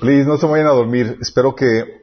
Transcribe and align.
Please, 0.00 0.26
no 0.26 0.36
se 0.36 0.46
vayan 0.46 0.66
a 0.66 0.70
dormir. 0.70 1.18
Espero 1.20 1.54
que... 1.54 2.02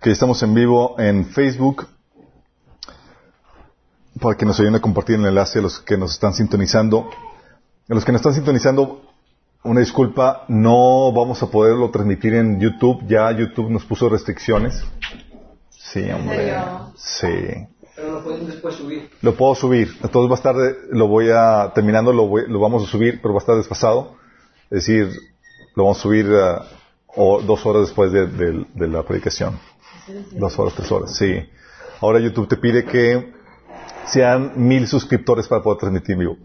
Que 0.00 0.10
estamos 0.10 0.42
en 0.42 0.54
vivo 0.54 0.98
en 0.98 1.26
Facebook 1.26 1.86
para 4.20 4.36
que 4.36 4.44
nos 4.44 4.58
ayuden 4.58 4.76
a 4.76 4.80
compartir 4.80 5.16
el 5.16 5.26
enlace 5.26 5.58
a 5.58 5.62
los 5.62 5.80
que 5.80 5.96
nos 5.96 6.12
están 6.12 6.32
sintonizando. 6.34 7.08
A 7.88 7.94
los 7.94 8.04
que 8.04 8.12
nos 8.12 8.20
están 8.20 8.34
sintonizando, 8.34 9.11
una 9.64 9.80
disculpa, 9.80 10.44
no 10.48 11.12
vamos 11.12 11.42
a 11.42 11.50
poderlo 11.50 11.90
transmitir 11.90 12.34
en 12.34 12.60
YouTube. 12.60 13.04
Ya 13.06 13.30
YouTube 13.30 13.70
nos 13.70 13.84
puso 13.84 14.08
restricciones. 14.08 14.84
Sí, 15.70 16.10
hombre. 16.10 16.54
Sí. 16.96 17.28
Pero 17.94 18.12
lo 18.12 18.24
pueden 18.24 18.46
después 18.46 18.74
subir. 18.74 19.10
Lo 19.20 19.34
puedo 19.34 19.54
subir. 19.54 19.88
Entonces 20.02 20.30
más 20.30 20.42
tarde 20.42 20.74
lo 20.90 21.06
voy 21.08 21.28
a, 21.30 21.72
terminando, 21.74 22.12
lo, 22.12 22.26
voy- 22.26 22.48
lo 22.48 22.58
vamos 22.60 22.82
a 22.84 22.86
subir, 22.86 23.20
pero 23.20 23.34
va 23.34 23.38
a 23.38 23.42
estar 23.42 23.56
desfasado. 23.56 24.16
Es 24.70 24.86
decir, 24.86 25.10
lo 25.76 25.84
vamos 25.84 25.98
a 25.98 26.02
subir 26.02 26.26
eh, 26.30 26.54
o 27.14 27.42
dos 27.42 27.64
horas 27.66 27.82
después 27.82 28.10
de, 28.10 28.26
de- 28.26 28.66
de 28.74 28.88
la 28.88 29.02
predicación. 29.02 29.58
Dos 30.32 30.58
horas, 30.58 30.74
tres 30.74 30.90
horas, 30.90 31.14
sí. 31.14 31.44
Ahora 32.00 32.18
YouTube 32.18 32.48
te 32.48 32.56
pide 32.56 32.84
que 32.84 33.32
sean 34.06 34.52
mil 34.56 34.88
suscriptores 34.88 35.46
para 35.46 35.62
poder 35.62 35.78
transmitir 35.78 36.14
en 36.14 36.18
vivo. 36.18 36.36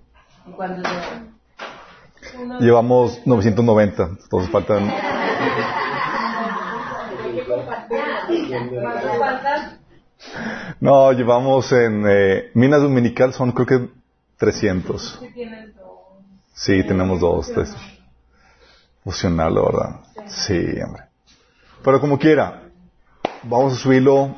¿Y 0.45 0.52
cuántos 0.52 0.84
llevan? 0.84 1.37
Llevamos 2.59 3.22
990, 3.26 4.04
entonces 4.23 4.50
faltan... 4.52 4.91
No, 10.80 11.12
llevamos 11.12 11.72
en 11.72 12.03
eh, 12.08 12.52
Minas 12.53 12.81
Dominical 12.81 13.34
son 13.34 13.52
creo 13.52 13.66
que 13.66 13.89
300. 14.38 15.20
Sí 15.20 15.30
tienes 15.34 15.75
dos. 15.75 15.86
Sí, 16.53 16.84
tenemos 16.84 17.20
dos. 17.20 17.52
Tres. 17.52 17.73
Fusional, 19.03 19.56
la 19.56 19.62
verdad. 19.62 20.00
Sí, 20.28 20.66
hombre. 20.86 21.03
Pero 21.84 22.02
como 22.02 22.19
quiera, 22.19 22.64
vamos 23.44 23.73
a 23.73 23.75
subirlo. 23.78 24.36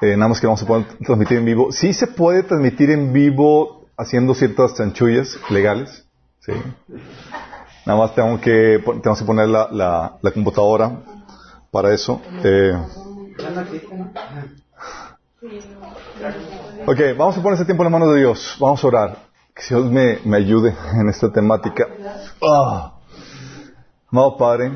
eh, 0.00 0.16
nada 0.16 0.28
más 0.28 0.40
que 0.40 0.46
vamos 0.46 0.62
a 0.62 0.66
poder 0.66 0.86
transmitir 1.04 1.38
en 1.38 1.44
vivo. 1.44 1.72
Sí 1.72 1.92
se 1.92 2.06
puede 2.06 2.42
transmitir 2.42 2.90
en 2.90 3.12
vivo 3.12 3.86
haciendo 3.96 4.34
ciertas 4.34 4.74
chanchullas 4.74 5.38
legales. 5.50 6.04
Sí. 6.40 6.52
Nada 7.84 7.98
más 7.98 8.14
tengo 8.14 8.40
que, 8.40 8.82
tenemos 8.84 9.18
que 9.18 9.24
poner 9.24 9.48
la, 9.48 9.68
la, 10.20 10.30
computadora 10.32 11.00
para 11.70 11.92
eso. 11.92 12.20
Eh, 12.44 12.78
ok, 16.86 17.00
vamos 17.18 17.36
a 17.36 17.42
poner 17.42 17.54
ese 17.54 17.64
tiempo 17.64 17.82
en 17.82 17.90
las 17.90 17.92
manos 17.92 18.14
de 18.14 18.20
Dios. 18.20 18.56
Vamos 18.60 18.82
a 18.82 18.86
orar. 18.86 19.16
Que 19.54 19.62
Dios 19.68 19.90
me, 19.90 20.18
me 20.24 20.36
ayude 20.36 20.74
en 20.94 21.08
esta 21.08 21.30
temática. 21.30 21.86
Ah. 22.42 22.94
Amado 24.10 24.36
Padre, 24.36 24.70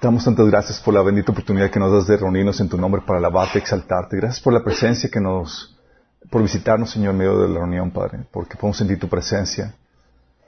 te 0.00 0.06
damos 0.06 0.24
tantas 0.24 0.46
gracias 0.46 0.80
por 0.80 0.94
la 0.94 1.02
bendita 1.02 1.32
oportunidad 1.32 1.70
que 1.70 1.78
nos 1.78 1.92
das 1.92 2.06
de 2.06 2.16
reunirnos 2.16 2.60
en 2.60 2.68
tu 2.68 2.78
nombre 2.78 3.02
para 3.02 3.18
alabarte, 3.18 3.58
exaltarte. 3.58 4.16
Gracias 4.16 4.40
por 4.40 4.52
la 4.52 4.62
presencia 4.62 5.10
que 5.10 5.20
nos, 5.20 5.76
por 6.30 6.42
visitarnos, 6.42 6.90
Señor, 6.90 7.12
en 7.12 7.18
medio 7.18 7.38
de 7.38 7.48
la 7.48 7.58
reunión, 7.58 7.90
Padre, 7.90 8.26
porque 8.30 8.56
podemos 8.56 8.76
sentir 8.76 8.98
tu 8.98 9.08
presencia. 9.08 9.74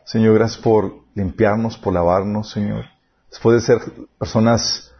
Señor, 0.09 0.37
gracias 0.37 0.63
por 0.63 1.01
limpiarnos, 1.15 1.77
por 1.77 1.93
lavarnos, 1.93 2.51
Señor. 2.51 2.87
Después 3.29 3.57
de 3.57 3.67
ser 3.67 3.93
personas 4.19 4.91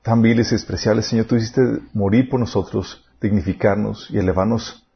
tan 0.00 0.22
viles 0.22 0.52
y 0.52 0.54
especiales, 0.54 1.04
Señor, 1.04 1.26
tú 1.26 1.36
hiciste 1.36 1.60
morir 1.92 2.30
por 2.30 2.40
nosotros, 2.40 3.06
dignificarnos 3.20 4.08
y 4.08 4.16
elevarnos 4.16 4.86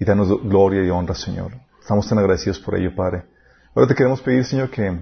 y 0.00 0.04
darnos 0.06 0.28
gloria 0.44 0.82
y 0.82 0.88
honra, 0.88 1.14
Señor. 1.14 1.52
Estamos 1.78 2.08
tan 2.08 2.20
agradecidos 2.20 2.58
por 2.58 2.74
ello, 2.74 2.96
Padre. 2.96 3.26
Ahora 3.74 3.86
te 3.86 3.94
queremos 3.94 4.22
pedir, 4.22 4.46
Señor, 4.46 4.70
que, 4.70 4.98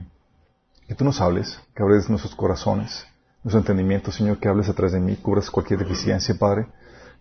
que 0.89 0.97
tú 0.97 1.05
nos 1.05 1.21
hables, 1.21 1.61
que 1.73 1.85
hables 1.85 2.11
nuestros 2.11 2.35
corazones, 2.35 3.07
nuestro 3.45 3.61
entendimiento, 3.61 4.11
Señor, 4.11 4.39
que 4.39 4.49
hables 4.49 4.69
atrás 4.69 4.91
de 4.91 4.99
mí, 4.99 5.15
cubras 5.15 5.49
cualquier 5.49 5.79
deficiencia, 5.79 6.35
Padre. 6.37 6.67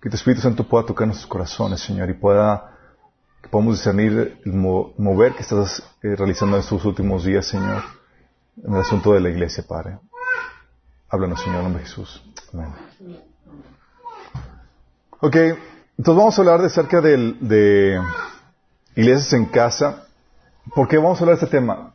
Que 0.01 0.09
tu 0.09 0.15
Espíritu 0.15 0.41
Santo 0.41 0.67
pueda 0.67 0.87
tocar 0.87 1.05
nuestros 1.05 1.29
corazones, 1.29 1.81
Señor, 1.81 2.09
y 2.09 2.15
pueda, 2.15 2.79
podamos 3.51 3.77
discernir 3.77 4.39
el 4.45 4.53
mo- 4.53 4.93
mover 4.97 5.33
que 5.33 5.41
estás 5.41 5.83
eh, 6.01 6.15
realizando 6.15 6.55
en 6.57 6.61
estos 6.61 6.83
últimos 6.85 7.25
días, 7.25 7.45
Señor, 7.45 7.83
en 8.63 8.73
el 8.73 8.79
asunto 8.81 9.13
de 9.13 9.19
la 9.19 9.29
iglesia, 9.29 9.63
Padre. 9.67 9.97
Háblanos, 11.09 11.41
Señor, 11.41 11.57
en 11.59 11.63
nombre 11.65 11.83
de 11.83 11.89
Jesús. 11.89 12.23
Amén. 12.53 12.69
Ok, 15.19 15.35
entonces 15.35 16.15
vamos 16.17 16.37
a 16.37 16.41
hablar 16.41 16.61
de 16.61 16.67
acerca 16.67 17.01
del- 17.01 17.37
de 17.41 17.99
iglesias 18.95 19.33
en 19.33 19.45
casa. 19.45 20.07
¿Por 20.73 20.87
qué 20.87 20.97
vamos 20.97 21.19
a 21.19 21.23
hablar 21.23 21.37
de 21.37 21.45
este 21.45 21.57
tema? 21.57 21.93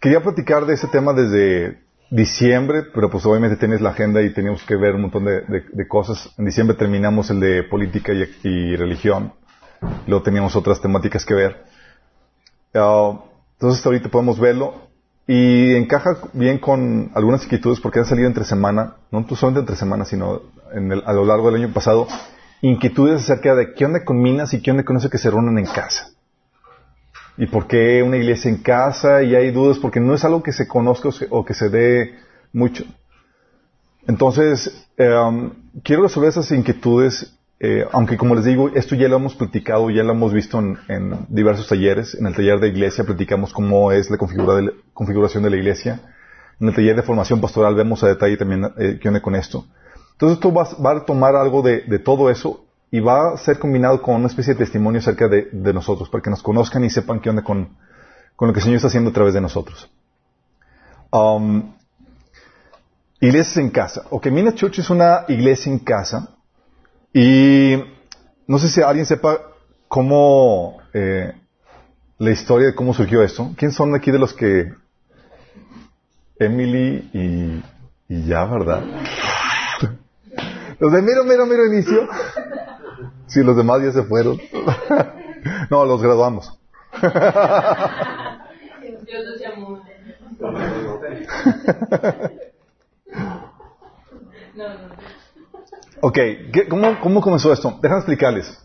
Quería 0.00 0.22
platicar 0.22 0.66
de 0.66 0.74
este 0.74 0.86
tema 0.88 1.12
desde 1.12 1.82
diciembre, 2.10 2.84
pero 2.94 3.10
pues 3.10 3.24
obviamente 3.26 3.56
tienes 3.56 3.80
la 3.80 3.90
agenda 3.90 4.22
y 4.22 4.32
teníamos 4.32 4.62
que 4.64 4.76
ver 4.76 4.94
un 4.94 5.02
montón 5.02 5.24
de, 5.24 5.40
de- 5.42 5.64
de 5.72 5.88
cosas. 5.88 6.32
En 6.38 6.44
diciembre 6.44 6.76
terminamos 6.76 7.30
el 7.30 7.40
de 7.40 7.64
política 7.64 8.12
y 8.12 8.76
religión. 8.76 9.32
Luego 10.06 10.22
teníamos 10.22 10.56
otras 10.56 10.80
temáticas 10.80 11.24
que 11.24 11.34
ver. 11.34 11.64
Ah, 12.74 13.18
entonces 13.54 13.84
ahorita 13.84 14.08
podemos 14.08 14.38
verlo. 14.38 14.88
Y 15.26 15.74
encaja 15.74 16.16
bien 16.32 16.58
con 16.58 17.10
algunas 17.14 17.44
inquietudes 17.44 17.80
porque 17.80 17.98
han 17.98 18.06
salido 18.06 18.28
entre 18.28 18.44
semana, 18.44 18.96
no 19.10 19.26
solamente 19.28 19.60
entre 19.60 19.76
semana, 19.76 20.06
sino 20.06 20.40
en 20.72 20.90
el- 20.90 21.02
a 21.04 21.12
lo 21.12 21.24
largo 21.26 21.50
del 21.50 21.62
año 21.62 21.74
pasado, 21.74 22.08
inquietudes 22.62 23.22
acerca 23.22 23.54
de 23.54 23.74
qué 23.74 23.84
onda 23.84 24.04
con 24.04 24.22
Minas 24.22 24.54
y 24.54 24.62
qué 24.62 24.70
onda 24.70 24.84
con 24.84 24.96
eso 24.96 25.10
que 25.10 25.18
se 25.18 25.30
reúnen 25.30 25.58
en 25.58 25.66
casa. 25.66 26.12
¿Y 27.36 27.46
por 27.46 27.66
qué 27.66 28.02
una 28.02 28.16
iglesia 28.16 28.50
en 28.50 28.62
casa? 28.62 29.22
Y 29.22 29.34
hay 29.34 29.50
dudas 29.50 29.78
porque 29.78 30.00
no 30.00 30.14
es 30.14 30.24
algo 30.24 30.42
que 30.42 30.52
se 30.52 30.66
conozca 30.66 31.10
o, 31.30 31.44
que 31.44 31.54
se 31.54 31.68
dé 31.68 32.18
mucho. 32.52 32.84
Entonces, 34.06 34.88
eh, 34.96 35.50
quiero 35.84 36.02
resolver 36.02 36.30
esas 36.30 36.50
inquietudes, 36.50 37.37
eh, 37.60 37.84
aunque 37.90 38.16
como 38.16 38.36
les 38.36 38.44
digo, 38.44 38.68
esto 38.74 38.94
ya 38.94 39.08
lo 39.08 39.16
hemos 39.16 39.34
platicado, 39.34 39.90
ya 39.90 40.04
lo 40.04 40.12
hemos 40.12 40.32
visto 40.32 40.58
en, 40.58 41.26
diversos 41.28 41.66
talleres. 41.66 42.14
En 42.14 42.26
el 42.26 42.34
taller 42.34 42.60
de 42.60 42.68
iglesia 42.68 43.04
platicamos 43.04 43.52
cómo 43.52 43.90
es 43.90 44.10
la 44.10 44.16
configuración 44.16 45.42
de 45.42 45.50
la 45.50 45.56
iglesia. 45.56 46.00
En 46.60 46.68
el 46.68 46.74
taller 46.74 46.94
de 46.94 47.02
formación 47.02 47.40
pastoral 47.40 47.74
vemos 47.74 48.02
a 48.04 48.08
detalle 48.08 48.36
también 48.36 48.70
eh, 48.78 48.98
qué 49.00 49.08
onda 49.08 49.20
con 49.20 49.34
esto. 49.34 49.64
Entonces 50.12 50.36
esto 50.36 50.52
va, 50.52 50.68
va 50.84 50.98
a 50.98 51.04
tomar 51.04 51.34
algo 51.34 51.62
de, 51.62 51.98
todo 51.98 52.30
eso 52.30 52.64
y 52.90 53.00
va 53.00 53.34
a 53.34 53.36
ser 53.36 53.58
combinado 53.58 54.02
con 54.02 54.16
una 54.16 54.26
especie 54.28 54.54
de 54.54 54.58
testimonio 54.60 55.00
acerca 55.00 55.28
de, 55.28 55.72
nosotros, 55.72 56.08
para 56.08 56.22
que 56.22 56.30
nos 56.30 56.42
conozcan 56.42 56.84
y 56.84 56.90
sepan 56.90 57.20
qué 57.20 57.30
onda 57.30 57.42
con, 57.42 57.76
con 58.34 58.48
lo 58.48 58.54
que 58.54 58.60
el 58.60 58.64
Señor 58.64 58.76
está 58.76 58.88
haciendo 58.88 59.10
a 59.10 59.12
través 59.12 59.34
de 59.34 59.40
nosotros. 59.40 59.90
Um, 61.12 61.74
iglesias 63.20 63.56
en 63.58 63.70
casa. 63.70 64.06
Ok, 64.10 64.26
Mina 64.26 64.54
Church 64.54 64.78
es 64.78 64.90
una 64.90 65.24
iglesia 65.28 65.72
en 65.72 65.80
casa 65.80 66.37
y 67.12 67.76
no 68.46 68.58
sé 68.58 68.68
si 68.68 68.82
alguien 68.82 69.06
sepa 69.06 69.40
cómo 69.88 70.78
eh, 70.92 71.32
la 72.18 72.30
historia 72.30 72.68
de 72.68 72.74
cómo 72.74 72.94
surgió 72.94 73.22
esto. 73.22 73.52
¿Quién 73.56 73.72
son 73.72 73.94
aquí 73.94 74.10
de 74.10 74.18
los 74.18 74.34
que 74.34 74.72
Emily 76.38 77.10
y, 77.12 77.62
y 78.14 78.26
ya, 78.26 78.44
verdad? 78.44 78.82
Los 80.78 80.92
de 80.92 81.02
mero, 81.02 81.24
mero, 81.24 81.46
mero 81.46 81.66
inicio. 81.66 82.08
Sí, 83.26 83.42
los 83.42 83.56
demás 83.56 83.82
ya 83.82 83.92
se 83.92 84.02
fueron. 84.04 84.38
No, 85.70 85.84
los 85.84 86.02
graduamos. 86.02 86.58
Dios 89.06 89.24
los 89.24 89.40
llamó. 89.40 89.80
No, 94.54 94.68
no. 94.68 94.88
Ok, 96.00 96.14
¿qué- 96.52 96.66
cómo, 96.68 97.00
¿cómo 97.00 97.20
comenzó 97.20 97.52
esto? 97.52 97.78
Déjame 97.82 98.00
explicarles. 98.00 98.58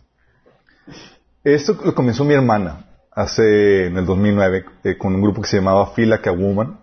Esto 1.44 1.78
lo 1.84 1.94
comenzó 1.94 2.24
mi 2.24 2.34
hermana 2.34 2.86
hace, 3.12 3.88
en 3.88 3.98
el 3.98 4.06
2009, 4.06 4.66
eh, 4.84 4.98
con 4.98 5.14
un 5.16 5.22
grupo 5.22 5.42
que 5.42 5.48
se 5.48 5.58
llamaba 5.58 5.88
Fila 5.94 6.20
Woman. 6.26 6.80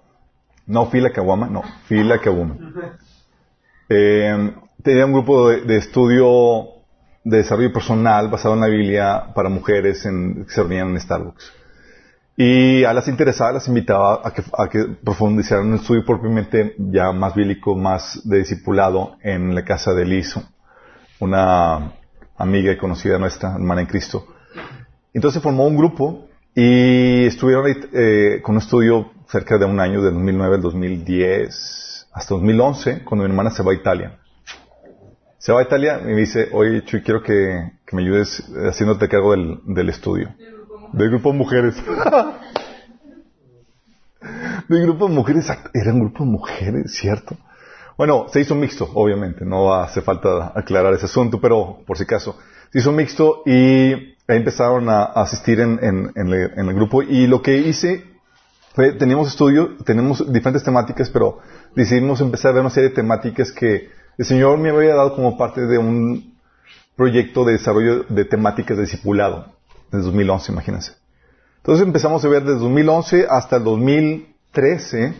No 0.66 0.86
Fila 0.86 1.10
Kawama, 1.10 1.48
no, 1.48 1.62
Fila 1.86 2.20
Woman. 2.26 2.74
Eh, 3.92 4.52
tenía 4.84 5.04
un 5.04 5.12
grupo 5.12 5.48
de, 5.48 5.62
de 5.62 5.76
estudio 5.78 6.80
de 7.24 7.38
desarrollo 7.38 7.72
personal 7.72 8.28
basado 8.28 8.54
en 8.54 8.60
la 8.60 8.68
Biblia 8.68 9.32
para 9.34 9.48
mujeres 9.48 10.06
en, 10.06 10.44
que 10.44 10.50
se 10.52 10.60
reunían 10.60 10.90
en 10.90 11.00
Starbucks. 11.00 11.52
Y 12.42 12.84
a 12.84 12.94
las 12.94 13.06
interesadas 13.06 13.52
las 13.52 13.68
invitaba 13.68 14.22
a 14.24 14.32
que, 14.32 14.42
a 14.56 14.66
que 14.70 14.96
profundizaran 15.04 15.66
un 15.66 15.74
estudio 15.74 16.06
propiamente 16.06 16.74
ya 16.78 17.12
más 17.12 17.34
bíblico, 17.34 17.76
más 17.76 18.26
de 18.26 18.38
discipulado 18.38 19.18
en 19.22 19.54
la 19.54 19.62
casa 19.62 19.92
de 19.92 20.06
Lizo, 20.06 20.42
una 21.18 21.92
amiga 22.38 22.72
y 22.72 22.78
conocida 22.78 23.18
nuestra, 23.18 23.52
hermana 23.52 23.82
en 23.82 23.88
Cristo. 23.88 24.24
Entonces 25.12 25.38
se 25.38 25.42
formó 25.42 25.66
un 25.66 25.76
grupo 25.76 26.28
y 26.54 27.26
estuvieron 27.26 27.66
eh, 27.92 28.40
con 28.42 28.54
un 28.54 28.62
estudio 28.62 29.10
cerca 29.28 29.58
de 29.58 29.66
un 29.66 29.78
año, 29.78 30.00
de 30.00 30.10
2009 30.10 30.56
al 30.56 30.62
2010, 30.62 32.08
hasta 32.10 32.34
2011, 32.36 33.04
cuando 33.04 33.24
mi 33.24 33.30
hermana 33.32 33.50
se 33.50 33.62
va 33.62 33.72
a 33.72 33.74
Italia. 33.74 34.18
Se 35.36 35.52
va 35.52 35.60
a 35.60 35.64
Italia 35.64 36.00
y 36.02 36.06
me 36.06 36.16
dice, 36.16 36.48
oye, 36.52 36.86
Chuy, 36.86 37.02
quiero 37.02 37.22
que, 37.22 37.70
me 37.92 38.00
ayudes 38.00 38.50
haciéndote 38.66 39.10
cargo 39.10 39.34
del 39.36 39.90
estudio. 39.90 40.34
Del 40.92 41.10
grupo 41.10 41.32
de 41.32 41.38
mujeres. 41.38 41.76
del 44.68 44.82
grupo 44.82 45.08
de 45.08 45.14
mujeres, 45.14 45.50
era 45.74 45.92
un 45.92 46.00
grupo 46.00 46.24
de 46.24 46.30
mujeres, 46.30 46.92
¿cierto? 46.94 47.36
Bueno, 47.96 48.26
se 48.32 48.40
hizo 48.40 48.54
mixto, 48.54 48.88
obviamente, 48.94 49.44
no 49.44 49.74
hace 49.74 50.00
falta 50.00 50.52
aclarar 50.54 50.94
ese 50.94 51.06
asunto, 51.06 51.40
pero 51.40 51.80
por 51.86 51.96
si 51.98 52.04
acaso, 52.04 52.38
se 52.72 52.78
hizo 52.78 52.92
mixto 52.92 53.42
y 53.44 54.16
empezaron 54.26 54.88
a 54.88 55.04
asistir 55.04 55.60
en, 55.60 55.78
en, 55.82 56.12
en, 56.14 56.28
el, 56.28 56.52
en 56.56 56.68
el 56.68 56.74
grupo 56.74 57.02
y 57.02 57.26
lo 57.26 57.42
que 57.42 57.58
hice 57.58 58.04
fue, 58.74 58.92
teníamos 58.92 59.28
estudio, 59.28 59.76
tenemos 59.84 60.32
diferentes 60.32 60.62
temáticas, 60.62 61.10
pero 61.10 61.40
decidimos 61.74 62.20
empezar 62.20 62.50
a 62.50 62.54
ver 62.54 62.60
una 62.60 62.70
serie 62.70 62.90
de 62.90 62.94
temáticas 62.94 63.52
que 63.52 63.90
el 64.16 64.24
Señor 64.24 64.58
me 64.58 64.70
había 64.70 64.94
dado 64.94 65.14
como 65.14 65.36
parte 65.36 65.62
de 65.66 65.78
un 65.78 66.38
proyecto 66.96 67.44
de 67.44 67.52
desarrollo 67.54 68.04
de 68.08 68.24
temáticas 68.24 68.76
de 68.76 68.84
discipulado, 68.84 69.56
desde 69.90 70.04
2011, 70.06 70.52
imagínense. 70.52 70.92
Entonces 71.58 71.86
empezamos 71.86 72.24
a 72.24 72.28
ver 72.28 72.42
desde 72.42 72.60
2011 72.60 73.26
hasta 73.28 73.56
el 73.56 73.64
2013 73.64 75.14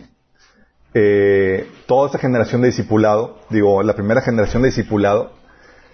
eh, 0.93 1.69
toda 1.85 2.07
esta 2.07 2.17
generación 2.17 2.61
de 2.61 2.67
discipulado, 2.67 3.39
digo, 3.49 3.81
la 3.83 3.93
primera 3.93 4.21
generación 4.21 4.61
de 4.61 4.69
discipulado. 4.69 5.33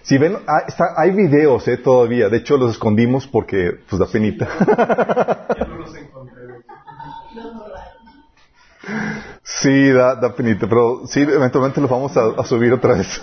Si 0.02 0.16
ven, 0.18 0.38
ah, 0.46 0.62
está, 0.66 0.94
hay 0.96 1.10
videos 1.10 1.68
eh, 1.68 1.76
todavía, 1.76 2.28
de 2.28 2.38
hecho 2.38 2.56
los 2.56 2.72
escondimos 2.72 3.26
porque 3.26 3.78
pues 3.88 4.00
da 4.00 4.06
penita. 4.06 4.48
sí, 9.42 9.90
da, 9.90 10.14
da 10.14 10.34
penita, 10.34 10.66
pero 10.66 11.06
sí, 11.06 11.20
eventualmente 11.20 11.80
los 11.80 11.90
vamos 11.90 12.16
a, 12.16 12.40
a 12.40 12.44
subir 12.44 12.72
otra 12.72 12.94
vez. 12.94 13.20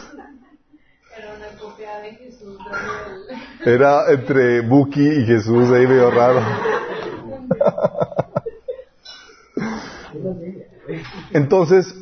Era 3.65 4.11
entre 4.11 4.61
Buki 4.61 5.01
y 5.01 5.25
Jesús, 5.25 5.71
ahí 5.71 5.87
medio 5.87 6.11
raro. 6.11 6.41
Entonces, 11.33 11.93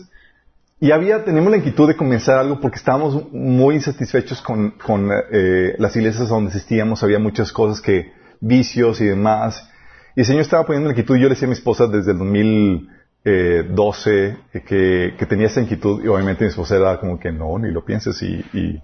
y 0.80 0.92
había, 0.92 1.24
teníamos 1.24 1.52
la 1.52 1.58
inquietud 1.58 1.88
de 1.88 1.96
comenzar 1.96 2.38
algo 2.38 2.60
porque 2.60 2.78
estábamos 2.78 3.32
muy 3.32 3.76
insatisfechos 3.76 4.42
con, 4.42 4.72
con 4.72 5.10
eh, 5.32 5.76
las 5.80 5.96
iglesias 5.96 6.30
donde 6.30 6.52
asistíamos, 6.52 7.04
había 7.04 7.20
muchas 7.20 7.52
cosas 7.52 7.82
que, 7.82 8.12
vicios 8.44 9.02
y 9.02 9.06
demás. 9.06 9.70
Y 10.16 10.22
el 10.22 10.26
Señor 10.26 10.42
estaba 10.42 10.66
poniendo 10.66 10.90
la 10.90 10.94
inquietud, 10.94 11.16
yo 11.16 11.24
le 11.24 11.30
decía 11.30 11.48
a 11.48 11.50
mi 11.50 11.54
esposa 11.54 11.88
desde 11.88 12.12
el 12.12 12.18
2012 12.20 14.26
eh, 14.26 14.38
que, 14.66 15.16
que 15.18 15.26
tenía 15.26 15.48
esa 15.48 15.62
inquietud 15.62 16.04
y 16.04 16.08
obviamente 16.08 16.44
mi 16.44 16.50
esposa 16.50 16.76
era 16.76 17.00
como 17.00 17.20
que 17.20 17.32
no, 17.32 17.58
ni 17.58 17.72
lo 17.72 17.84
pienses 17.84 18.22
y, 18.22 18.46
y, 18.54 18.80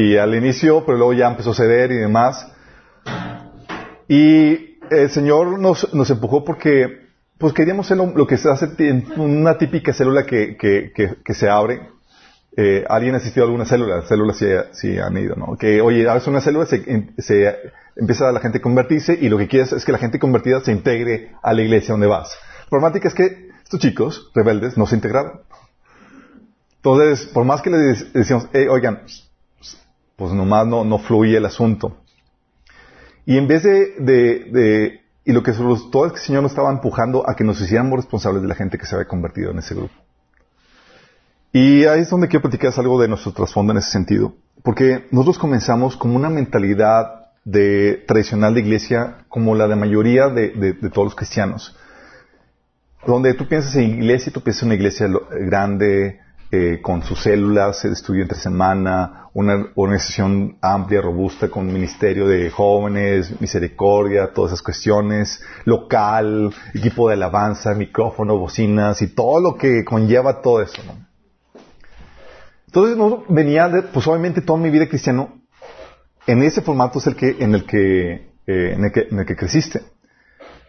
y 0.00 0.16
al 0.16 0.34
inicio, 0.34 0.84
pero 0.86 0.96
luego 0.96 1.12
ya 1.12 1.28
empezó 1.28 1.50
a 1.50 1.54
ceder 1.54 1.92
y 1.92 1.96
demás. 1.96 2.46
Y 4.08 4.78
el 4.90 5.10
Señor 5.10 5.58
nos, 5.58 5.92
nos 5.92 6.10
empujó 6.10 6.44
porque 6.44 7.10
pues 7.38 7.52
queríamos 7.52 7.86
ser 7.86 7.98
lo, 7.98 8.26
que 8.26 8.36
se 8.36 8.50
hace 8.50 8.66
en 8.78 9.06
una 9.18 9.56
típica 9.56 9.92
célula 9.92 10.24
que, 10.24 10.56
que, 10.56 10.92
que, 10.94 11.16
que 11.24 11.34
se 11.34 11.48
abre. 11.48 11.88
Eh, 12.56 12.84
¿Alguien 12.88 13.14
ha 13.14 13.18
asistido 13.18 13.44
a 13.44 13.46
alguna 13.46 13.64
célula? 13.64 13.96
Las 13.96 14.08
células 14.08 14.36
sí, 14.36 14.46
sí, 14.72 14.98
han 14.98 15.16
ido, 15.16 15.36
¿no? 15.36 15.56
Que, 15.56 15.80
oye, 15.80 16.08
abres 16.08 16.26
una 16.26 16.40
célula, 16.40 16.66
se, 16.66 16.82
se, 17.18 17.56
empieza 17.96 18.32
la 18.32 18.40
gente 18.40 18.58
a 18.58 18.62
convertirse 18.62 19.16
y 19.20 19.28
lo 19.28 19.38
que 19.38 19.48
quieres 19.48 19.72
es 19.72 19.84
que 19.84 19.92
la 19.92 19.98
gente 19.98 20.18
convertida 20.18 20.60
se 20.60 20.72
integre 20.72 21.32
a 21.42 21.52
la 21.52 21.62
iglesia 21.62 21.92
donde 21.92 22.06
vas. 22.06 22.36
La 22.64 22.70
problemática 22.70 23.08
es 23.08 23.14
que 23.14 23.50
estos 23.62 23.80
chicos 23.80 24.30
rebeldes 24.34 24.76
no 24.76 24.86
se 24.86 24.96
integraron. 24.96 25.40
Entonces, 26.76 27.26
por 27.26 27.44
más 27.44 27.62
que 27.62 27.70
les 27.70 28.12
decíamos, 28.12 28.48
hey, 28.52 28.66
oigan, 28.68 29.02
pues 30.20 30.34
nomás 30.34 30.66
no, 30.66 30.84
no 30.84 30.98
fluye 30.98 31.38
el 31.38 31.46
asunto. 31.46 31.96
Y 33.24 33.38
en 33.38 33.48
vez 33.48 33.62
de, 33.62 33.94
de, 33.98 35.00
y 35.24 35.32
lo 35.32 35.42
que 35.42 35.52
todo 35.52 36.04
es 36.04 36.12
que 36.12 36.18
el 36.18 36.24
Señor 36.26 36.42
nos 36.42 36.52
estaba 36.52 36.70
empujando 36.70 37.26
a 37.26 37.34
que 37.34 37.42
nos 37.42 37.58
hiciéramos 37.58 37.96
responsables 37.96 38.42
de 38.42 38.48
la 38.48 38.54
gente 38.54 38.76
que 38.76 38.84
se 38.84 38.94
había 38.94 39.08
convertido 39.08 39.50
en 39.50 39.60
ese 39.60 39.74
grupo. 39.74 39.94
Y 41.54 41.86
ahí 41.86 42.02
es 42.02 42.10
donde 42.10 42.28
quiero 42.28 42.42
platicar 42.42 42.70
algo 42.76 43.00
de 43.00 43.08
nuestro 43.08 43.32
trasfondo 43.32 43.72
en 43.72 43.78
ese 43.78 43.92
sentido. 43.92 44.34
Porque 44.62 45.06
nosotros 45.10 45.38
comenzamos 45.38 45.96
con 45.96 46.14
una 46.14 46.28
mentalidad 46.28 47.30
de, 47.46 48.04
tradicional 48.06 48.52
de 48.52 48.60
iglesia 48.60 49.24
como 49.30 49.54
la 49.54 49.68
de 49.68 49.76
mayoría 49.76 50.28
de, 50.28 50.50
de, 50.50 50.90
todos 50.90 51.06
los 51.06 51.14
cristianos. 51.14 51.74
Donde 53.06 53.32
tú 53.32 53.48
piensas 53.48 53.74
en 53.76 53.84
iglesia, 53.84 54.30
tú 54.30 54.42
piensas 54.42 54.64
en 54.64 54.68
una 54.68 54.74
iglesia 54.74 55.08
grande, 55.46 56.20
eh, 56.52 56.80
con 56.82 57.02
sus 57.02 57.22
células, 57.22 57.78
se 57.78 57.88
estudia 57.88 58.22
entre 58.22 58.36
semana, 58.36 59.28
una 59.34 59.68
organización 59.76 60.58
amplia, 60.60 61.00
robusta, 61.00 61.48
con 61.48 61.72
ministerio 61.72 62.26
de 62.26 62.50
jóvenes, 62.50 63.40
misericordia, 63.40 64.32
todas 64.32 64.52
esas 64.52 64.62
cuestiones, 64.62 65.40
local, 65.64 66.52
equipo 66.74 67.08
de 67.08 67.14
alabanza, 67.14 67.74
micrófono, 67.74 68.36
bocinas 68.36 69.00
y 69.02 69.14
todo 69.14 69.40
lo 69.40 69.56
que 69.56 69.84
conlleva 69.84 70.42
todo 70.42 70.60
eso. 70.60 70.82
¿no? 70.84 70.94
Entonces 72.66 72.96
no 72.96 73.24
venía, 73.28 73.68
de, 73.68 73.82
pues 73.82 74.06
obviamente 74.08 74.40
toda 74.40 74.58
mi 74.58 74.70
vida 74.70 74.88
cristiano, 74.88 75.40
en 76.26 76.42
ese 76.42 76.62
formato 76.62 76.98
es 76.98 77.06
el 77.06 77.16
que, 77.16 77.36
en 77.38 77.54
el 77.54 77.64
que, 77.64 78.12
eh, 78.46 78.74
en 78.74 78.84
el 78.84 78.92
que, 78.92 79.06
en 79.10 79.18
el 79.20 79.26
que 79.26 79.36
creciste. 79.36 79.82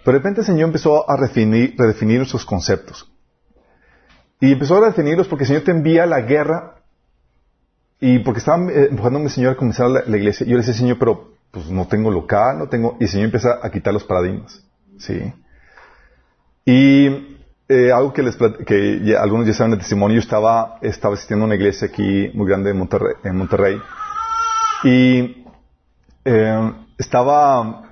Pero 0.04 0.14
de 0.14 0.20
repente 0.20 0.42
el 0.42 0.48
Señor 0.48 0.68
empezó 0.68 1.10
a 1.10 1.18
redefinir, 1.18 1.76
redefinir 1.78 2.18
nuestros 2.18 2.46
conceptos. 2.46 3.12
Y 4.42 4.52
empezó 4.54 4.84
a 4.84 4.88
definirlos 4.88 5.28
porque 5.28 5.44
el 5.44 5.50
Señor 5.50 5.64
te 5.64 5.72
envía 5.72 6.04
a 6.04 6.08
la 6.08 6.22
guerra 6.22 6.78
y 8.00 8.20
porque 8.20 8.40
estaba 8.40 8.70
eh, 8.72 8.88
empujándome 8.90 9.26
el 9.26 9.32
Señor 9.32 9.54
a 9.54 9.56
comenzar 9.56 9.88
la, 9.88 10.18
iglesia. 10.18 10.48
Yo 10.48 10.54
le 10.54 10.58
decía, 10.58 10.74
Señor, 10.74 10.98
pero 10.98 11.36
pues 11.52 11.70
no 11.70 11.88
tengo 11.88 12.10
local, 12.10 12.58
no 12.58 12.68
tengo... 12.68 12.98
Y 13.00 13.04
el 13.04 13.10
Señor 13.10 13.26
empieza 13.26 13.60
a 13.62 13.70
quitar 13.70 13.94
los 13.94 14.04
paradigmas. 14.04 14.64
¿Sí? 14.98 15.32
Y 16.66 17.38
eh, 17.70 17.92
algo 17.94 18.14
que, 18.14 18.24
les, 18.24 18.36
que 18.66 19.16
algunos 19.16 19.46
ya 19.46 19.54
saben 19.54 19.74
el 19.74 19.80
testimonio, 19.80 20.16
yo 20.16 20.22
estaba, 20.22 20.80
estaba 20.82 21.14
asistiendo 21.14 21.44
a 21.44 21.46
una 21.46 21.56
iglesia 21.56 21.88
aquí 21.90 22.32
muy 22.34 22.48
grande 22.48 22.72
en 22.72 23.38
Monterrey. 23.38 23.80
Y 24.84 25.46
eh, 26.26 26.74
estaba... 26.98 27.92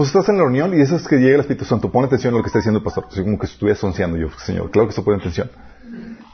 pues 0.00 0.08
estás 0.08 0.30
en 0.30 0.38
la 0.38 0.44
reunión 0.44 0.72
y 0.72 0.80
eso 0.80 0.96
es 0.96 1.06
que 1.06 1.16
llega 1.16 1.34
el 1.34 1.40
Espíritu 1.42 1.66
Santo. 1.66 1.92
Pone 1.92 2.06
atención 2.06 2.32
a 2.32 2.38
lo 2.38 2.42
que 2.42 2.46
está 2.46 2.60
diciendo 2.60 2.78
el 2.78 2.84
pastor. 2.84 3.04
Como 3.22 3.38
que 3.38 3.44
estuviera 3.44 3.78
sonciando 3.78 4.16
yo, 4.16 4.30
Señor. 4.38 4.70
Claro 4.70 4.88
que 4.88 4.94
se 4.94 5.02
pone 5.02 5.18
atención. 5.18 5.50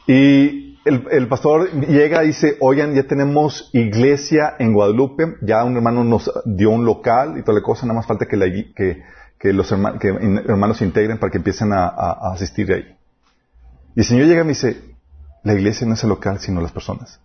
Y 0.07 0.79
el, 0.85 1.27
pastor 1.27 1.73
llega 1.73 2.23
y 2.23 2.29
dice, 2.29 2.59
oigan, 2.61 2.95
ya 2.95 3.09
tenemos 3.09 3.69
iglesia 3.73 4.55
en 4.61 4.73
Guadalupe. 4.73 5.39
Ya 5.43 5.65
un 5.65 5.75
hermano 5.75 6.05
nos 6.05 6.31
dio 6.45 6.71
un 6.71 6.85
local 6.85 7.39
y 7.39 7.43
toda 7.43 7.59
la 7.59 7.65
cosa. 7.65 7.87
Nada 7.87 7.97
más 7.97 8.07
falta 8.07 8.27
que, 8.27 8.37
los 9.53 9.73
hermanos 9.73 10.77
se 10.77 10.85
integren 10.85 11.19
para 11.19 11.33
que 11.33 11.39
empiecen 11.39 11.73
a, 11.73 11.89
a, 11.89 12.13
a 12.13 12.35
asistir 12.35 12.73
ahí. 12.73 12.97
Y 13.97 13.99
el 13.99 14.07
Señor 14.07 14.29
llega 14.29 14.43
y 14.43 14.45
me 14.45 14.51
dice, 14.51 14.95
la 15.43 15.55
iglesia 15.55 15.89
no 15.89 15.95
es 15.95 16.05
el 16.05 16.11
local, 16.11 16.39
sino 16.39 16.61
las 16.61 16.71
personas. 16.71 17.19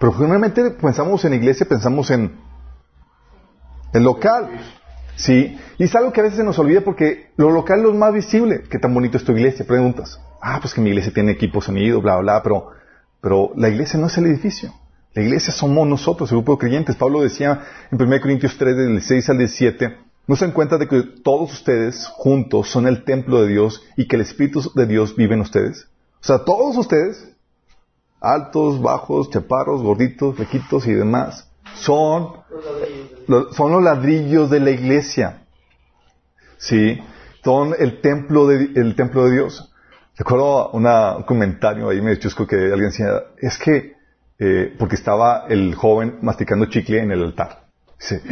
Pero 0.00 0.12
generalmente 0.12 0.72
pensamos 0.72 1.24
en 1.24 1.34
iglesia, 1.34 1.68
pensamos 1.68 2.10
en 2.10 2.36
el 3.92 4.02
local. 4.02 4.50
Sí, 5.16 5.58
y 5.78 5.84
es 5.84 5.94
algo 5.94 6.12
que 6.12 6.20
a 6.20 6.24
veces 6.24 6.38
se 6.38 6.44
nos 6.44 6.58
olvida 6.58 6.80
porque 6.80 7.30
lo 7.36 7.50
local 7.50 7.80
es 7.80 7.84
lo 7.84 7.94
más 7.94 8.12
visible. 8.12 8.62
¿Qué 8.70 8.78
tan 8.78 8.94
bonito 8.94 9.18
es 9.18 9.24
tu 9.24 9.32
iglesia? 9.32 9.66
Preguntas. 9.66 10.20
Ah, 10.40 10.58
pues 10.60 10.74
que 10.74 10.80
mi 10.80 10.90
iglesia 10.90 11.12
tiene 11.12 11.32
equipo 11.32 11.60
sonido, 11.60 12.00
bla, 12.00 12.16
bla, 12.18 12.42
pero, 12.42 12.70
pero 13.20 13.52
la 13.56 13.68
iglesia 13.68 14.00
no 14.00 14.06
es 14.06 14.18
el 14.18 14.26
edificio. 14.26 14.72
La 15.14 15.22
iglesia 15.22 15.52
somos 15.52 15.86
nosotros, 15.86 16.30
el 16.30 16.38
grupo 16.38 16.52
de 16.52 16.58
creyentes. 16.58 16.96
Pablo 16.96 17.20
decía 17.20 17.62
en 17.90 18.00
1 18.00 18.20
Corintios 18.20 18.56
3, 18.56 18.76
del 18.76 19.02
6 19.02 19.30
al 19.30 19.38
17, 19.38 19.96
no 20.26 20.36
se 20.36 20.46
dan 20.46 20.54
cuenta 20.54 20.78
de 20.78 20.88
que 20.88 21.02
todos 21.22 21.52
ustedes 21.52 22.06
juntos 22.06 22.70
son 22.70 22.86
el 22.86 23.04
templo 23.04 23.42
de 23.42 23.48
Dios 23.48 23.82
y 23.96 24.06
que 24.08 24.16
el 24.16 24.22
Espíritu 24.22 24.72
de 24.74 24.86
Dios 24.86 25.14
vive 25.14 25.34
en 25.34 25.42
ustedes. 25.42 25.88
O 26.22 26.24
sea, 26.24 26.44
todos 26.44 26.76
ustedes, 26.78 27.28
altos, 28.20 28.80
bajos, 28.80 29.30
chaparros, 29.30 29.82
gorditos, 29.82 30.36
flequitos 30.36 30.86
y 30.86 30.92
demás, 30.92 31.51
son 31.82 32.42
los, 33.26 33.54
son 33.56 33.72
los 33.72 33.82
ladrillos 33.82 34.50
de 34.50 34.60
la 34.60 34.70
iglesia. 34.70 35.42
Sí, 36.58 37.00
son 37.44 37.74
el 37.78 38.00
templo 38.00 38.46
de, 38.46 38.70
el 38.76 38.94
templo 38.94 39.24
de 39.24 39.32
Dios. 39.32 39.72
Recuerdo 40.16 40.70
un 40.70 40.84
comentario 41.24 41.88
ahí 41.88 42.00
medio 42.00 42.16
chusco 42.16 42.46
que 42.46 42.56
alguien 42.56 42.90
decía, 42.90 43.22
es 43.38 43.58
que, 43.58 43.96
eh, 44.38 44.74
porque 44.78 44.94
estaba 44.94 45.46
el 45.48 45.74
joven 45.74 46.18
masticando 46.22 46.66
chicle 46.66 47.00
en 47.00 47.10
el 47.10 47.22
altar. 47.22 47.64
Dice, 47.98 48.22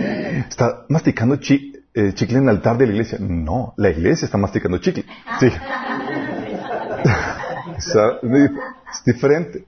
¿está 0.49 0.85
masticando 0.89 1.37
chi, 1.37 1.73
eh, 1.95 2.13
chicle 2.15 2.39
en 2.39 2.45
el 2.45 2.51
altar 2.51 2.79
de 2.79 2.87
la 2.87 2.93
iglesia? 2.93 3.19
No, 3.21 3.75
la 3.77 3.91
iglesia 3.91 4.27
está 4.27 4.39
masticando 4.39 4.79
chicle. 4.79 5.05
Sí. 5.41 5.49
es 7.79 9.05
diferente. 9.05 9.65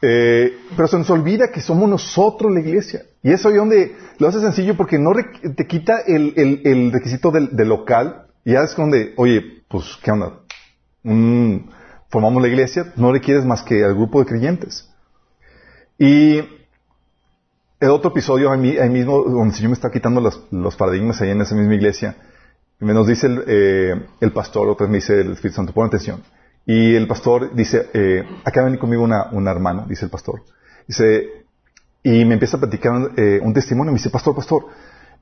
Eh, 0.00 0.56
pero 0.76 0.86
se 0.86 0.96
nos 0.96 1.10
olvida 1.10 1.50
que 1.50 1.60
somos 1.60 1.88
nosotros 1.88 2.52
la 2.52 2.60
iglesia. 2.60 3.02
Y 3.22 3.32
eso 3.32 3.50
es 3.50 3.56
donde 3.56 3.96
lo 4.18 4.28
hace 4.28 4.40
sencillo 4.40 4.76
porque 4.76 4.98
no 4.98 5.12
te 5.56 5.66
quita 5.66 6.00
el, 6.06 6.92
requisito 6.92 7.30
del, 7.30 7.50
local 7.68 8.26
y 8.44 8.52
ya 8.52 8.60
es 8.60 8.76
donde, 8.76 9.14
oye, 9.16 9.62
pues, 9.68 9.98
¿qué 10.02 10.10
onda? 10.10 10.40
formamos 12.10 12.42
la 12.42 12.48
iglesia, 12.48 12.92
no 12.96 13.12
requieres 13.12 13.44
más 13.44 13.62
que 13.62 13.84
al 13.84 13.94
grupo 13.94 14.20
de 14.20 14.26
creyentes. 14.26 14.90
Y 15.98 16.38
el 17.80 17.90
otro 17.90 18.10
episodio 18.10 18.50
ahí, 18.52 18.90
mismo, 18.90 19.22
donde 19.22 19.50
el 19.50 19.54
Señor 19.54 19.70
me 19.70 19.74
está 19.74 19.90
quitando 19.90 20.20
los, 20.20 20.76
paradigmas 20.76 21.20
ahí 21.20 21.30
en 21.30 21.40
esa 21.40 21.54
misma 21.54 21.74
iglesia, 21.74 22.16
me 22.78 22.92
nos 22.92 23.06
dice 23.06 23.26
el, 23.26 23.44
eh, 23.46 24.06
el 24.20 24.32
pastor, 24.32 24.68
otra 24.68 24.86
vez 24.86 24.90
me 24.90 24.98
dice 24.98 25.20
el 25.20 25.32
Espíritu 25.32 25.56
Santo, 25.56 25.72
pon 25.72 25.86
atención. 25.86 26.22
Y 26.68 26.94
el 26.94 27.08
pastor 27.08 27.54
dice, 27.54 27.88
eh, 27.94 28.28
acá 28.44 28.60
viene 28.62 28.78
conmigo 28.78 29.02
una, 29.02 29.50
hermana, 29.50 29.86
dice 29.88 30.04
el 30.04 30.10
pastor. 30.10 30.42
Dice, 30.86 31.46
y 32.02 32.26
me 32.26 32.34
empieza 32.34 32.58
a 32.58 32.60
platicar 32.60 32.92
eh, 33.16 33.40
un 33.42 33.54
testimonio, 33.54 33.90
me 33.90 33.96
dice, 33.96 34.10
pastor, 34.10 34.36
pastor, 34.36 34.66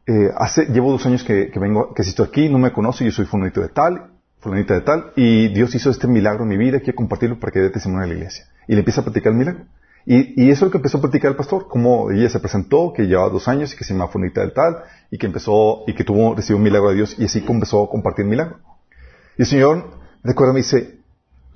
eh, 0.08 0.28
hace, 0.36 0.64
llevo 0.66 0.90
dos 0.90 1.06
años 1.06 1.22
que, 1.22 1.48
que 1.52 1.60
vengo, 1.60 1.94
que 1.94 2.02
estoy 2.02 2.26
aquí, 2.26 2.48
no 2.48 2.58
me 2.58 2.72
conoce, 2.72 3.04
yo 3.04 3.12
soy 3.12 3.26
fulanito 3.26 3.60
de 3.60 3.68
tal, 3.68 4.10
fulanita 4.40 4.74
de 4.74 4.80
tal, 4.80 5.12
y 5.14 5.46
Dios 5.54 5.72
hizo 5.76 5.88
este 5.88 6.08
milagro 6.08 6.42
en 6.42 6.48
mi 6.48 6.56
vida, 6.56 6.80
quiero 6.80 6.96
compartirlo 6.96 7.38
para 7.38 7.52
que 7.52 7.60
dé 7.60 7.70
testimonio 7.70 8.06
a 8.06 8.08
la 8.08 8.14
iglesia. 8.14 8.46
Y 8.66 8.72
le 8.72 8.80
empieza 8.80 9.02
a 9.02 9.04
platicar 9.04 9.32
el 9.32 9.38
milagro. 9.38 9.66
Y, 10.04 10.50
eso 10.50 10.52
es 10.52 10.62
lo 10.62 10.70
que 10.72 10.78
empezó 10.78 10.98
a 10.98 11.00
platicar 11.00 11.30
el 11.30 11.36
pastor, 11.36 11.68
cómo 11.68 12.10
ella 12.10 12.28
se 12.28 12.40
presentó, 12.40 12.92
que 12.92 13.06
llevaba 13.06 13.28
dos 13.28 13.46
años 13.46 13.72
y 13.72 13.76
que 13.76 13.84
se 13.84 13.94
llama 13.94 14.08
fulanita 14.08 14.40
de 14.40 14.50
tal, 14.50 14.78
y 15.12 15.18
que 15.18 15.26
empezó, 15.26 15.84
y 15.86 15.94
que 15.94 16.02
tuvo, 16.02 16.34
recibió 16.34 16.56
un 16.56 16.64
milagro 16.64 16.88
de 16.88 16.96
Dios, 16.96 17.14
y 17.20 17.26
así 17.26 17.44
empezó 17.46 17.84
a 17.84 17.88
compartir 17.88 18.24
el 18.24 18.30
milagro. 18.30 18.58
Y 19.38 19.42
el 19.42 19.46
Señor, 19.46 19.90
recuerda, 20.24 20.52
me 20.52 20.58
dice, 20.58 20.95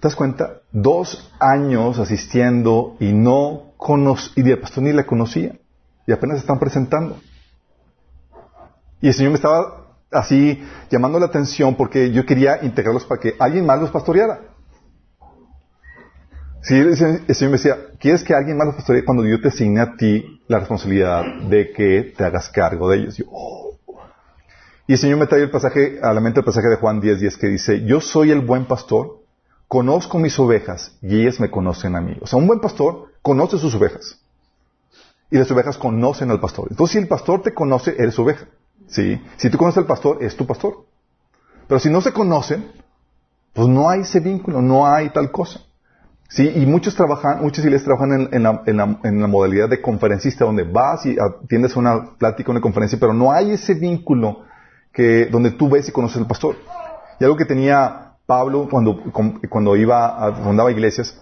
¿te 0.01 0.09
das 0.09 0.17
cuenta? 0.17 0.63
Dos 0.73 1.31
años 1.39 1.99
asistiendo 1.99 2.97
y 3.01 3.13
no 3.13 3.75
conocí, 3.77 4.33
y 4.37 4.51
el 4.51 4.59
pastor 4.59 4.85
ni 4.85 4.93
la 4.93 5.05
conocía, 5.05 5.57
y 6.07 6.13
apenas 6.13 6.39
se 6.39 6.41
están 6.41 6.59
presentando. 6.59 7.19
Y 9.03 9.09
el 9.09 9.15
Señor 9.15 9.33
me 9.33 9.37
estaba 9.37 9.81
así 10.11 10.63
llamando 10.91 11.19
la 11.19 11.27
atención 11.27 11.77
porque 11.77 12.11
yo 12.11 12.27
quería 12.27 12.63
integrarlos 12.63 13.05
para 13.05 13.21
que 13.21 13.35
alguien 13.39 13.67
más 13.67 13.81
los 13.81 13.91
pastoreara. 13.91 14.41
Si 16.63 16.77
el 16.77 16.97
Señor 16.97 17.23
me 17.27 17.51
decía, 17.51 17.77
¿quieres 17.99 18.23
que 18.23 18.35
alguien 18.35 18.57
más 18.57 18.67
los 18.67 18.77
pastoree 18.77 19.05
cuando 19.05 19.25
yo 19.25 19.41
te 19.41 19.49
asigne 19.49 19.81
a 19.81 19.97
ti 19.97 20.43
la 20.47 20.59
responsabilidad 20.59 21.25
de 21.49 21.73
que 21.73 22.13
te 22.17 22.25
hagas 22.25 22.51
cargo 22.51 22.91
de 22.91 22.99
ellos? 22.99 23.23
Oh". 23.31 23.79
Y 24.87 24.93
el 24.93 24.99
Señor 24.99 25.19
me 25.19 25.27
trae 25.27 25.43
el 25.43 25.51
pasaje, 25.51 26.01
a 26.03 26.13
la 26.13 26.21
mente 26.21 26.41
el 26.41 26.45
pasaje 26.45 26.69
de 26.69 26.77
Juan 26.77 27.01
10, 27.01 27.21
10 27.21 27.37
que 27.39 27.47
dice, 27.47 27.85
yo 27.85 28.01
soy 28.01 28.31
el 28.31 28.41
buen 28.41 28.67
pastor, 28.67 29.20
conozco 29.71 30.19
mis 30.19 30.37
ovejas 30.41 30.99
y 31.01 31.21
ellas 31.21 31.39
me 31.39 31.49
conocen 31.49 31.95
a 31.95 32.01
mí. 32.01 32.17
O 32.21 32.27
sea, 32.27 32.41
un 32.41 32.49
buen 32.49 32.59
pastor 32.59 33.13
conoce 33.23 33.57
sus 33.57 33.73
ovejas. 33.77 34.19
Y 35.31 35.39
las 35.39 35.49
ovejas 35.53 35.79
conocen 35.79 36.33
al 36.33 36.41
pastor. 36.41 36.67
Entonces, 36.71 36.95
si 36.95 36.99
el 36.99 37.07
pastor 37.07 37.43
te 37.43 37.55
conoce, 37.55 37.95
eres 37.97 38.19
oveja. 38.19 38.47
¿Sí? 38.89 39.23
Si 39.37 39.49
tú 39.49 39.59
conoces 39.59 39.79
al 39.79 39.87
pastor, 39.87 40.25
es 40.25 40.37
tu 40.37 40.45
pastor. 40.45 40.87
Pero 41.69 41.79
si 41.79 41.89
no 41.89 42.01
se 42.01 42.13
conocen, 42.13 42.73
pues 43.53 43.69
no 43.69 43.89
hay 43.89 44.01
ese 44.01 44.19
vínculo, 44.19 44.61
no 44.61 44.93
hay 44.93 45.11
tal 45.11 45.31
cosa. 45.31 45.61
¿Sí? 46.29 46.51
Y 46.53 46.67
muchos 46.67 46.97
trabajan, 46.97 47.41
muchas 47.41 47.65
iglesias 47.65 47.85
trabajan 47.85 48.29
en, 48.33 48.43
la, 48.43 49.27
modalidad 49.29 49.69
de 49.69 49.81
conferencista, 49.81 50.47
donde 50.47 50.65
vas 50.65 51.07
y 51.07 51.17
atiendes 51.17 51.77
una 51.77 52.17
plática, 52.19 52.51
una 52.51 52.61
conferencia, 52.61 52.99
pero 52.99 53.15
no 53.15 53.31
hay 53.31 53.53
ese 53.53 53.75
vínculo 53.75 54.41
que, 54.93 55.27
donde 55.27 55.53
tú 55.53 55.69
ves 55.69 55.89
y 55.89 55.93
conoces 55.93 56.17
al 56.17 56.27
pastor. 56.27 56.57
Y 57.21 57.25
algo 57.25 57.37
que 57.37 57.45
tenía 57.45 58.10
Pablo 58.31 58.69
cuando, 58.71 59.03
cuando 59.49 59.75
iba 59.75 60.07
a, 60.07 60.33
fundaba 60.33 60.71
iglesias, 60.71 61.21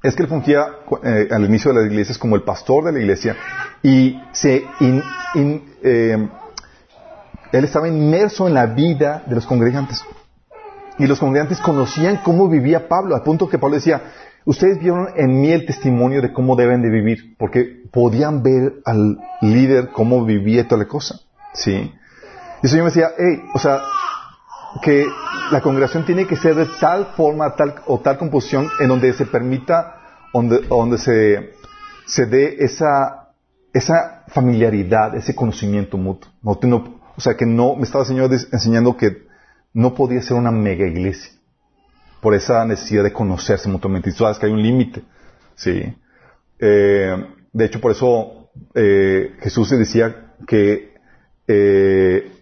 es 0.00 0.14
que 0.14 0.22
él 0.22 0.28
fungía 0.28 0.64
eh, 1.02 1.26
al 1.32 1.44
inicio 1.44 1.72
de 1.72 1.80
las 1.80 1.90
iglesias 1.90 2.18
como 2.18 2.36
el 2.36 2.42
pastor 2.42 2.84
de 2.84 2.92
la 2.92 3.00
iglesia 3.00 3.34
y 3.82 4.22
se 4.30 4.64
eh, 5.82 6.28
él 7.50 7.64
estaba 7.64 7.88
inmerso 7.88 8.46
en 8.46 8.54
la 8.54 8.66
vida 8.66 9.24
de 9.26 9.34
los 9.34 9.44
congregantes. 9.44 10.04
Y 10.98 11.08
los 11.08 11.18
congregantes 11.18 11.58
conocían 11.58 12.20
cómo 12.24 12.48
vivía 12.48 12.86
Pablo, 12.86 13.16
al 13.16 13.24
punto 13.24 13.48
que 13.48 13.58
Pablo 13.58 13.74
decía, 13.74 14.02
ustedes 14.44 14.78
vieron 14.78 15.08
en 15.16 15.40
mí 15.40 15.50
el 15.50 15.66
testimonio 15.66 16.22
de 16.22 16.32
cómo 16.32 16.54
deben 16.54 16.80
de 16.80 16.90
vivir, 16.90 17.34
porque 17.38 17.82
podían 17.92 18.44
ver 18.44 18.74
al 18.84 19.18
líder 19.40 19.88
cómo 19.88 20.24
vivía 20.24 20.68
toda 20.68 20.82
la 20.84 20.88
cosa. 20.88 21.18
¿Sí? 21.54 21.72
Y 21.72 22.62
el 22.62 22.68
Señor 22.70 22.84
me 22.84 22.90
decía, 22.90 23.08
hey, 23.18 23.42
o 23.52 23.58
sea, 23.58 23.80
que 24.82 25.06
la 25.50 25.60
congregación 25.60 26.04
tiene 26.04 26.26
que 26.26 26.36
ser 26.36 26.54
de 26.54 26.66
tal 26.80 27.06
forma 27.16 27.54
tal, 27.54 27.76
o 27.86 28.00
tal 28.00 28.18
composición 28.18 28.68
en 28.80 28.88
donde 28.88 29.12
se 29.12 29.26
permita, 29.26 30.28
donde, 30.32 30.60
donde 30.60 30.98
se, 30.98 31.52
se 32.06 32.26
dé 32.26 32.56
esa, 32.60 33.30
esa 33.72 34.24
familiaridad, 34.28 35.14
ese 35.16 35.34
conocimiento 35.34 35.96
mutuo. 35.96 36.30
No, 36.42 36.58
no, 36.62 37.00
o 37.16 37.20
sea, 37.20 37.36
que 37.36 37.46
no, 37.46 37.76
me 37.76 37.84
estaba 37.84 38.02
el 38.04 38.08
Señor 38.08 38.30
enseñando 38.32 38.96
que 38.96 39.26
no 39.72 39.94
podía 39.94 40.22
ser 40.22 40.36
una 40.36 40.50
mega 40.50 40.86
iglesia 40.86 41.32
por 42.20 42.34
esa 42.34 42.64
necesidad 42.64 43.04
de 43.04 43.12
conocerse 43.12 43.68
mutuamente. 43.68 44.10
Y 44.10 44.12
sabes 44.12 44.38
que 44.38 44.46
hay 44.46 44.52
un 44.52 44.62
límite, 44.62 45.02
¿sí? 45.54 45.94
Eh, 46.58 47.16
de 47.52 47.64
hecho, 47.64 47.80
por 47.80 47.92
eso 47.92 48.50
eh, 48.74 49.36
Jesús 49.40 49.70
decía 49.70 50.34
que 50.46 50.94
eh, 51.46 52.35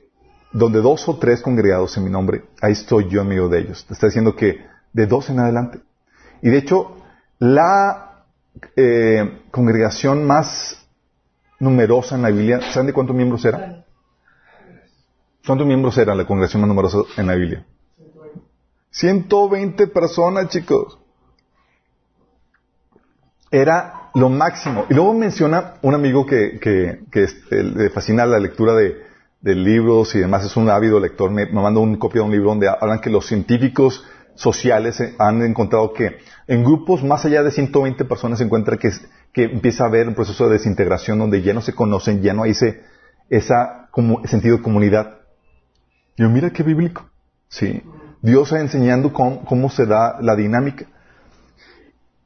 donde 0.54 0.80
dos 0.80 1.08
o 1.08 1.16
tres 1.16 1.42
congregados 1.42 1.96
en 1.96 2.04
mi 2.04 2.10
nombre, 2.10 2.44
ahí 2.62 2.72
estoy 2.72 3.08
yo 3.08 3.22
en 3.22 3.28
medio 3.28 3.48
de 3.48 3.58
ellos. 3.58 3.84
Te 3.84 3.92
está 3.92 4.06
diciendo 4.06 4.36
que 4.36 4.64
de 4.92 5.06
dos 5.06 5.28
en 5.28 5.40
adelante. 5.40 5.80
Y 6.40 6.48
de 6.48 6.58
hecho, 6.58 6.96
la 7.40 8.22
congregación 9.50 10.24
más 10.24 10.86
numerosa 11.58 12.14
en 12.14 12.22
la 12.22 12.30
Biblia, 12.30 12.60
¿saben 12.72 12.86
de 12.86 12.92
cuántos 12.92 13.16
miembros 13.16 13.44
era? 13.44 13.84
¿Cuántos 15.44 15.66
miembros 15.66 15.98
eran 15.98 16.16
la 16.16 16.26
congregación 16.26 16.62
más 16.62 16.68
numerosa 16.68 16.98
en 17.16 17.26
la 17.26 17.34
Biblia? 17.34 17.66
120 18.90 19.88
personas, 19.88 20.48
chicos. 20.50 20.98
Era 23.50 24.10
lo 24.14 24.28
máximo. 24.28 24.86
Y 24.88 24.94
luego 24.94 25.14
menciona 25.14 25.74
un 25.82 25.94
amigo 25.94 26.24
que, 26.24 26.60
que, 26.60 27.00
que 27.10 27.24
este, 27.24 27.64
le 27.64 27.90
fascina 27.90 28.24
la 28.24 28.38
lectura 28.38 28.74
de, 28.74 29.13
libros 29.44 30.14
y 30.14 30.20
demás, 30.20 30.44
es 30.44 30.56
un 30.56 30.70
ávido 30.70 31.00
lector, 31.00 31.30
me, 31.30 31.46
me 31.46 31.60
manda 31.60 31.80
un 31.80 31.96
copia 31.96 32.20
de 32.20 32.26
un 32.26 32.32
libro 32.32 32.50
donde 32.50 32.68
hablan 32.68 33.00
que 33.00 33.10
los 33.10 33.26
científicos 33.26 34.04
sociales 34.34 35.02
han 35.18 35.42
encontrado 35.42 35.92
que 35.92 36.16
en 36.46 36.64
grupos 36.64 37.04
más 37.04 37.24
allá 37.24 37.42
de 37.42 37.50
120 37.50 38.04
personas 38.04 38.38
se 38.38 38.44
encuentra 38.44 38.76
que, 38.76 38.90
que 39.32 39.44
empieza 39.44 39.84
a 39.84 39.88
haber 39.88 40.08
un 40.08 40.14
proceso 40.14 40.46
de 40.46 40.54
desintegración 40.54 41.18
donde 41.18 41.42
ya 41.42 41.52
no 41.52 41.60
se 41.60 41.74
conocen, 41.74 42.22
ya 42.22 42.32
no 42.32 42.42
hay 42.44 42.52
ese 42.52 42.82
esa 43.30 43.88
como, 43.90 44.26
sentido 44.26 44.58
de 44.58 44.62
comunidad. 44.62 45.18
Yo, 46.16 46.28
mira 46.28 46.50
qué 46.50 46.62
bíblico. 46.62 47.06
Sí. 47.48 47.82
Dios 48.22 48.48
está 48.48 48.60
enseñando 48.60 49.12
cómo, 49.12 49.70
se 49.70 49.86
da 49.86 50.18
la 50.20 50.34
dinámica. 50.34 50.86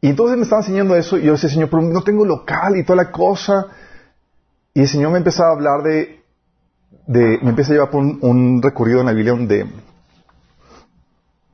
Y 0.00 0.10
entonces 0.10 0.36
me 0.36 0.44
estaba 0.44 0.62
enseñando 0.62 0.94
eso 0.94 1.18
y 1.18 1.24
yo 1.24 1.32
decía, 1.32 1.50
Señor, 1.50 1.70
pero 1.70 1.82
no 1.82 2.02
tengo 2.02 2.24
local 2.24 2.76
y 2.76 2.84
toda 2.84 3.02
la 3.04 3.10
cosa. 3.10 3.66
Y 4.74 4.82
el 4.82 4.88
Señor 4.88 5.10
me 5.10 5.18
empezaba 5.18 5.50
a 5.50 5.54
hablar 5.54 5.82
de, 5.82 6.22
me 7.06 7.50
empieza 7.50 7.72
a 7.72 7.74
llevar 7.74 7.90
por 7.90 8.02
un, 8.02 8.60
recorrido 8.62 9.00
en 9.00 9.06
la 9.06 9.12
Biblia 9.12 9.32
donde, 9.32 9.66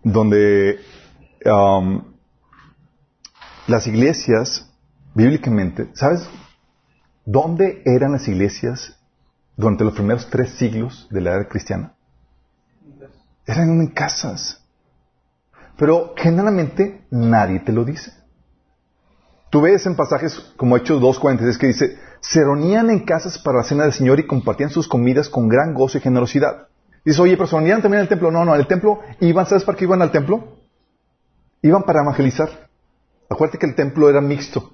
donde 0.03 0.81
um, 1.45 2.03
las 3.67 3.87
iglesias, 3.87 4.69
bíblicamente, 5.15 5.89
¿sabes 5.95 6.29
dónde 7.25 7.83
eran 7.85 8.13
las 8.13 8.29
iglesias 8.29 8.99
durante 9.57 9.85
los 9.85 9.95
primeros 9.95 10.29
tres 10.29 10.51
siglos 10.51 11.07
de 11.11 11.21
la 11.21 11.35
era 11.35 11.49
cristiana? 11.49 11.95
Eran 13.47 13.81
en 13.81 13.87
casas. 13.89 14.61
Pero 15.77 16.15
generalmente 16.17 17.05
nadie 17.11 17.61
te 17.61 17.73
lo 17.73 17.85
dice. 17.85 18.13
Tú 19.51 19.61
ves 19.61 19.87
en 19.87 19.97
pasajes 19.97 20.39
como 20.57 20.77
Hechos 20.77 21.01
2.46 21.01 21.59
que 21.59 21.67
dice, 21.69 21.99
se 22.31 22.41
reunían 22.41 22.89
en 22.89 23.01
casas 23.01 23.39
para 23.39 23.59
la 23.59 23.65
cena 23.65 23.83
del 23.85 23.93
Señor 23.93 24.19
y 24.19 24.27
compartían 24.27 24.71
sus 24.71 24.89
comidas 24.89 25.29
con 25.29 25.47
gran 25.47 25.75
gozo 25.75 25.99
y 25.99 26.01
generosidad. 26.01 26.69
Dice, 27.05 27.21
oye, 27.21 27.37
pero 27.37 27.47
se 27.47 27.57
reunían 27.57 27.83
también 27.83 28.01
el 28.01 28.09
templo. 28.09 28.31
No, 28.31 28.47
no, 28.47 28.55
el 28.55 28.67
templo 28.67 29.01
iban, 29.21 29.45
¿sabes 29.47 29.65
para 29.65 29.77
qué 29.77 29.85
iban 29.85 30.01
al 30.01 30.11
templo? 30.11 30.57
Iban 31.61 31.83
para 31.83 32.01
evangelizar. 32.01 32.71
Acuérdate 33.29 33.59
que 33.59 33.67
el 33.67 33.75
templo 33.75 34.09
era 34.09 34.23
mixto. 34.23 34.73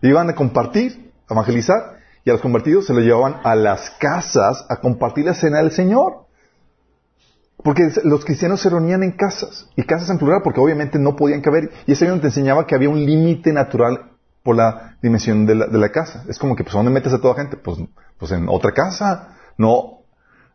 Iban 0.00 0.30
a 0.30 0.34
compartir, 0.34 1.12
a 1.28 1.34
evangelizar, 1.34 1.98
y 2.24 2.30
a 2.30 2.32
los 2.34 2.42
convertidos 2.42 2.86
se 2.86 2.94
los 2.94 3.02
llevaban 3.02 3.36
a 3.44 3.54
las 3.54 3.90
casas 3.98 4.64
a 4.70 4.76
compartir 4.76 5.26
la 5.26 5.34
cena 5.34 5.58
del 5.58 5.72
Señor. 5.72 6.26
Porque 7.62 7.92
los 8.04 8.24
cristianos 8.24 8.62
se 8.62 8.70
reunían 8.70 9.02
en 9.02 9.12
casas, 9.12 9.68
y 9.76 9.82
casas 9.82 10.08
en 10.08 10.16
plural, 10.16 10.40
porque 10.42 10.60
obviamente 10.60 10.98
no 10.98 11.14
podían 11.14 11.42
caber. 11.42 11.70
Y 11.86 11.92
ese 11.92 12.06
te 12.06 12.26
enseñaba 12.26 12.66
que 12.66 12.74
había 12.74 12.88
un 12.88 13.04
límite 13.04 13.52
natural 13.52 14.09
por 14.42 14.56
la 14.56 14.96
dimensión 15.02 15.46
de 15.46 15.54
la, 15.54 15.88
casa. 15.90 16.24
Es 16.28 16.38
como 16.38 16.56
que, 16.56 16.64
pues, 16.64 16.74
¿dónde 16.74 16.90
metes 16.90 17.12
a 17.12 17.20
toda 17.20 17.34
gente? 17.34 17.56
Pues, 17.56 17.78
pues 18.18 18.32
en 18.32 18.48
otra 18.48 18.72
casa. 18.72 19.36
No. 19.58 20.00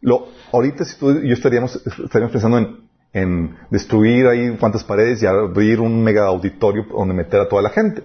Lo, 0.02 0.28
ahorita, 0.52 0.86
si 0.86 0.98
tú 0.98 1.12
y 1.12 1.28
yo 1.28 1.34
estaríamos, 1.34 1.76
estaríamos 1.86 2.32
pensando 2.32 2.58
en, 2.58 2.90
en 3.14 3.58
destruir 3.70 4.28
ahí 4.28 4.58
cuantas 4.58 4.84
paredes 4.84 5.24
y 5.24 5.26
abrir 5.26 5.80
un 5.80 6.04
mega 6.04 6.26
auditorio 6.26 6.86
donde 6.92 7.14
meter 7.14 7.40
a 7.40 7.48
toda 7.48 7.62
la 7.62 7.70
gente. 7.70 8.04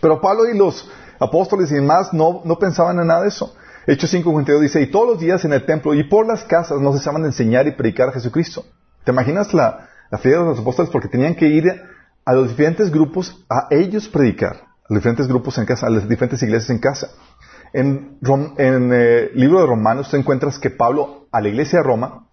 Pero 0.00 0.20
Pablo 0.20 0.48
y 0.48 0.56
los 0.56 0.88
apóstoles 1.18 1.70
y 1.72 1.76
demás 1.76 2.12
no, 2.12 2.42
no 2.44 2.58
pensaban 2.58 2.98
en 2.98 3.06
nada 3.06 3.22
de 3.22 3.28
eso. 3.28 3.54
Hechos 3.86 4.12
5.22 4.14 4.60
dice, 4.60 4.82
y 4.82 4.90
todos 4.90 5.08
los 5.08 5.20
días 5.20 5.44
en 5.44 5.52
el 5.52 5.66
templo 5.66 5.94
y 5.94 6.04
por 6.04 6.26
las 6.26 6.44
casas 6.44 6.80
nos 6.80 6.96
cesaban 6.96 7.22
de 7.22 7.28
enseñar 7.28 7.66
y 7.66 7.72
predicar 7.72 8.08
a 8.08 8.12
Jesucristo. 8.12 8.64
¿Te 9.04 9.12
imaginas 9.12 9.52
la, 9.52 9.88
La 10.10 10.18
fiesta 10.18 10.40
de 10.40 10.46
los 10.46 10.58
apóstoles 10.58 10.90
porque 10.90 11.08
tenían 11.08 11.34
que 11.34 11.46
ir 11.46 11.64
a 12.24 12.32
los 12.32 12.48
diferentes 12.48 12.90
grupos 12.90 13.44
a 13.48 13.68
ellos 13.70 14.08
predicar, 14.08 14.56
a 14.56 14.86
los 14.88 14.98
diferentes 14.98 15.28
grupos 15.28 15.58
en 15.58 15.66
casa, 15.66 15.86
a 15.86 15.90
las 15.90 16.08
diferentes 16.08 16.42
iglesias 16.42 16.70
en 16.70 16.78
casa. 16.78 17.10
En, 17.72 18.18
el 18.56 18.92
eh, 18.92 19.30
libro 19.34 19.60
de 19.60 19.66
Romanos 19.66 20.08
tú 20.10 20.16
encuentras 20.16 20.58
que 20.58 20.70
Pablo 20.70 21.26
a 21.32 21.40
la 21.40 21.48
iglesia 21.48 21.80
de 21.80 21.84
Roma, 21.84 22.28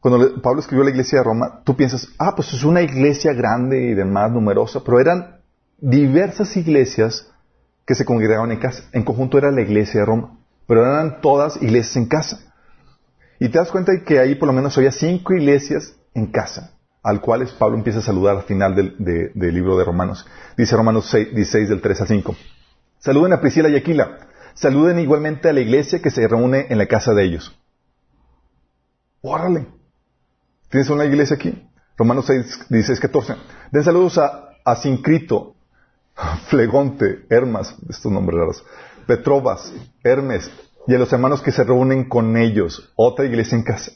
cuando 0.00 0.42
Pablo 0.42 0.60
escribió 0.60 0.82
la 0.82 0.90
iglesia 0.90 1.18
de 1.18 1.24
Roma, 1.24 1.60
tú 1.64 1.76
piensas, 1.76 2.08
ah, 2.18 2.34
pues 2.34 2.52
es 2.52 2.64
una 2.64 2.82
iglesia 2.82 3.32
grande 3.34 3.80
y 3.82 3.94
demás, 3.94 4.32
numerosa, 4.32 4.80
pero 4.84 4.98
eran 4.98 5.40
diversas 5.78 6.56
iglesias 6.56 7.30
que 7.86 7.94
se 7.94 8.04
congregaban 8.04 8.50
en 8.50 8.58
casa. 8.58 8.82
En 8.92 9.04
conjunto 9.04 9.38
era 9.38 9.52
la 9.52 9.60
iglesia 9.60 10.00
de 10.00 10.06
Roma, 10.06 10.38
pero 10.66 10.84
eran 10.84 11.20
todas 11.20 11.62
iglesias 11.62 11.96
en 11.96 12.06
casa. 12.06 12.52
Y 13.38 13.48
te 13.48 13.58
das 13.58 13.70
cuenta 13.70 13.92
de 13.92 14.02
que 14.02 14.18
ahí 14.18 14.34
por 14.34 14.48
lo 14.48 14.52
menos 14.52 14.76
había 14.76 14.90
cinco 14.90 15.34
iglesias 15.34 15.94
en 16.14 16.26
casa, 16.26 16.72
al 17.02 17.20
cuales 17.20 17.50
Pablo 17.52 17.76
empieza 17.76 17.98
a 17.98 18.02
saludar 18.02 18.36
al 18.36 18.42
final 18.44 18.74
del, 18.74 19.32
libro 19.34 19.76
de 19.76 19.84
Romanos. 19.84 20.26
Dice 20.56 20.76
Romanos 20.76 21.08
6, 21.10 21.34
16 21.34 21.68
del 21.68 21.80
3 21.80 22.00
al 22.00 22.08
5. 22.08 22.36
Saluden 23.00 23.32
a 23.32 23.40
Priscila 23.40 23.68
y 23.68 23.76
Aquila. 23.76 24.18
Saluden 24.54 24.98
igualmente 24.98 25.48
a 25.48 25.52
la 25.52 25.60
iglesia 25.60 26.00
que 26.00 26.10
se 26.10 26.26
reúne 26.28 26.66
en 26.68 26.78
la 26.78 26.86
casa 26.86 27.12
de 27.14 27.24
ellos. 27.24 27.58
Órale. 29.20 29.66
¿Tienes 30.68 30.88
una 30.90 31.04
iglesia 31.04 31.36
aquí? 31.36 31.68
Romanos 31.96 32.26
6, 32.26 32.66
16, 32.68 33.00
14. 33.00 33.34
Den 33.70 33.84
saludos 33.84 34.18
a, 34.18 34.50
a 34.64 34.76
Sincrito, 34.76 35.54
Flegonte, 36.46 37.26
Hermas, 37.28 37.76
estos 37.88 38.10
nombres 38.12 38.38
raros, 38.38 38.64
Petrobas, 39.06 39.72
Hermes, 40.02 40.50
y 40.86 40.94
a 40.94 40.98
los 40.98 41.12
hermanos 41.12 41.42
que 41.42 41.52
se 41.52 41.64
reúnen 41.64 42.08
con 42.08 42.36
ellos. 42.36 42.92
Otra 42.96 43.24
iglesia 43.24 43.56
en 43.56 43.64
casa. 43.64 43.92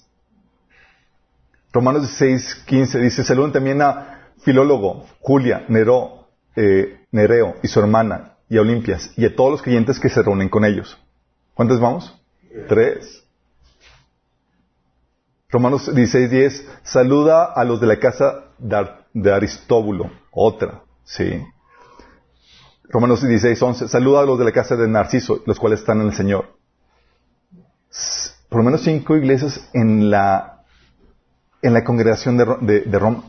Romanos 1.76 2.04
16, 2.18 2.64
15 2.64 3.00
dice, 3.00 3.22
saluden 3.22 3.52
también 3.52 3.82
a 3.82 4.30
Filólogo, 4.38 5.04
Julia, 5.20 5.66
Neró, 5.68 6.26
eh, 6.56 7.04
Nereo 7.10 7.56
y 7.62 7.68
su 7.68 7.80
hermana, 7.80 8.38
y 8.48 8.56
a 8.56 8.62
Olimpias, 8.62 9.12
y 9.14 9.26
a 9.26 9.36
todos 9.36 9.50
los 9.50 9.62
creyentes 9.62 10.00
que 10.00 10.08
se 10.08 10.22
reúnen 10.22 10.48
con 10.48 10.64
ellos. 10.64 10.98
¿Cuántos 11.52 11.78
vamos? 11.78 12.18
Tres. 12.66 13.22
Romanos 15.50 15.94
16, 15.94 16.30
10, 16.30 16.68
saluda 16.82 17.44
a 17.44 17.62
los 17.64 17.78
de 17.78 17.88
la 17.88 17.98
casa 17.98 18.44
de 19.12 19.34
Aristóbulo. 19.34 20.10
Otra, 20.30 20.80
sí. 21.04 21.44
Romanos 22.84 23.20
16, 23.20 23.62
11, 23.62 23.88
saluda 23.88 24.20
a 24.20 24.24
los 24.24 24.38
de 24.38 24.46
la 24.46 24.52
casa 24.52 24.76
de 24.76 24.88
Narciso, 24.88 25.42
los 25.44 25.58
cuales 25.58 25.80
están 25.80 26.00
en 26.00 26.06
el 26.06 26.14
Señor. 26.14 26.56
Por 28.48 28.60
lo 28.60 28.64
menos 28.64 28.80
cinco 28.80 29.14
iglesias 29.14 29.68
en 29.74 30.08
la, 30.08 30.55
en 31.66 31.74
la 31.74 31.84
congregación 31.84 32.36
de, 32.36 32.80
de, 32.80 32.98
Roma. 32.98 33.24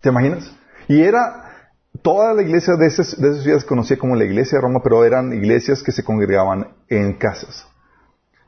¿Te 0.00 0.08
imaginas? 0.08 0.50
Y 0.88 1.00
era, 1.00 1.70
toda 2.02 2.34
la 2.34 2.42
iglesia 2.42 2.74
de 2.74 2.86
esas, 2.86 3.20
de 3.20 3.30
esas 3.30 3.42
ciudades 3.42 3.62
se 3.62 3.68
conocía 3.68 3.98
como 3.98 4.16
la 4.16 4.24
iglesia 4.24 4.58
de 4.58 4.62
Roma, 4.62 4.80
pero 4.82 5.04
eran 5.04 5.32
iglesias 5.32 5.82
que 5.82 5.92
se 5.92 6.04
congregaban 6.04 6.68
en 6.88 7.14
casas. 7.14 7.66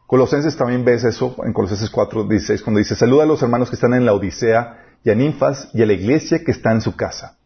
Colosenses 0.06 0.56
también 0.56 0.84
ves 0.84 1.04
eso 1.04 1.34
en 1.44 1.52
Colosenses 1.52 1.90
4, 1.90 2.24
16, 2.24 2.62
cuando 2.62 2.78
dice, 2.78 2.94
saluda 2.94 3.24
a 3.24 3.26
los 3.26 3.42
hermanos 3.42 3.70
que 3.70 3.76
están 3.76 3.94
en 3.94 4.04
la 4.04 4.14
Odisea 4.14 4.84
y 5.02 5.10
a 5.10 5.14
Ninfas 5.14 5.70
y 5.72 5.82
a 5.82 5.86
la 5.86 5.92
iglesia 5.92 6.44
que 6.44 6.52
está 6.52 6.72
en 6.72 6.80
su 6.80 6.94
casa. 6.94 7.36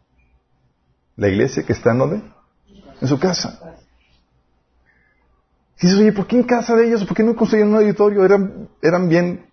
¿La 1.17 1.29
iglesia 1.29 1.63
que 1.65 1.73
está 1.73 1.93
en 1.93 1.99
dónde? 1.99 2.23
en 3.01 3.09
su 3.09 3.19
casa. 3.19 3.59
Y 5.79 5.87
dices, 5.87 5.99
oye, 5.99 6.13
¿por 6.13 6.27
qué 6.27 6.37
en 6.37 6.43
casa 6.43 6.77
de 6.77 6.87
ellos? 6.87 7.05
¿Por 7.05 7.17
qué 7.17 7.23
no 7.23 7.35
construyeron 7.35 7.73
un 7.73 7.81
auditorio? 7.81 8.25
¿Eran, 8.25 8.69
eran 8.83 9.09
bien 9.09 9.47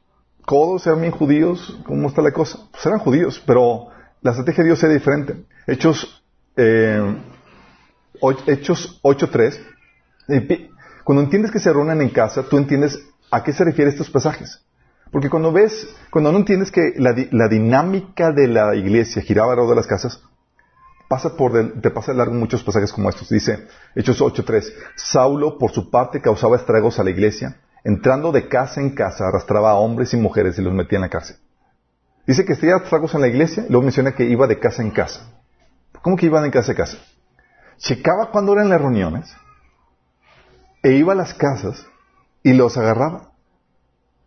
codos? 0.48 0.88
¿Eran 0.88 1.02
bien 1.02 1.12
judíos? 1.12 1.78
¿Cómo 1.86 2.08
está 2.08 2.22
la 2.22 2.32
cosa? 2.32 2.58
Pues 2.72 2.86
eran 2.86 3.00
judíos, 3.00 3.44
pero 3.46 3.90
la 4.22 4.32
estrategia 4.32 4.64
de 4.64 4.70
Dios 4.70 4.82
era 4.82 4.94
diferente. 4.94 5.44
Hechos, 5.68 6.24
eh, 6.56 7.18
Hechos 8.48 9.02
8.3. 9.04 10.70
Cuando 11.04 11.22
entiendes 11.22 11.52
que 11.52 11.60
se 11.60 11.74
reúnen 11.74 12.02
en 12.02 12.10
casa, 12.10 12.44
tú 12.44 12.58
entiendes 12.58 12.98
a 13.30 13.44
qué 13.44 13.52
se 13.52 13.66
refieren 13.66 13.92
estos 13.92 14.10
pasajes. 14.10 14.64
Porque 15.12 15.30
cuando 15.30 15.52
ves, 15.52 15.86
cuando 16.12 16.32
no 16.32 16.38
entiendes 16.38 16.72
que 16.72 16.94
la, 16.96 17.14
la 17.32 17.50
dinámica 17.50 18.32
de 18.32 18.48
la 18.48 18.74
iglesia 18.74 19.22
giraba 19.22 19.52
alrededor 19.52 19.76
de 19.76 19.82
las 19.82 19.88
casas, 19.88 20.24
pasa 21.10 21.36
por 21.36 21.82
te 21.82 21.92
pasa 21.92 22.14
largo 22.14 22.34
muchos 22.34 22.64
pasajes 22.64 22.94
como 22.94 23.10
estos. 23.10 23.28
Dice 23.28 23.68
Hechos 23.96 24.22
8.3, 24.22 24.64
Saulo 24.96 25.58
por 25.58 25.72
su 25.72 25.90
parte 25.90 26.22
causaba 26.22 26.56
estragos 26.56 27.00
a 27.00 27.04
la 27.04 27.10
iglesia, 27.10 27.58
entrando 27.88 28.34
de 28.34 28.50
casa 28.50 28.82
en 28.82 28.90
casa 28.90 29.30
arrastraba 29.30 29.72
a 29.72 29.76
hombres 29.76 30.14
y 30.14 30.18
mujeres 30.18 30.60
y 30.60 30.62
los 30.62 30.74
metía 30.74 30.98
en 30.98 31.04
la 31.04 31.10
cárcel. 31.10 31.38
Dice 32.26 32.44
que 32.44 32.52
hacía 32.52 32.76
estragos 32.76 33.16
en 33.16 33.22
la 33.22 33.30
iglesia, 33.30 33.66
luego 33.70 33.84
menciona 33.84 34.14
que 34.14 34.26
iba 34.26 34.46
de 34.46 34.60
casa 34.60 34.82
en 34.82 34.92
casa. 34.92 35.32
¿Cómo 36.02 36.18
que 36.18 36.26
iba 36.26 36.42
de 36.42 36.52
casa 36.52 36.74
en 36.74 36.78
casa? 36.78 36.98
Checaba 37.78 38.30
cuando 38.30 38.52
eran 38.52 38.68
las 38.68 38.82
reuniones 38.82 39.34
e 40.84 40.92
iba 40.96 41.14
a 41.14 41.16
las 41.16 41.34
casas 41.34 41.88
y 42.44 42.52
los 42.52 42.78
agarraba. 42.78 43.32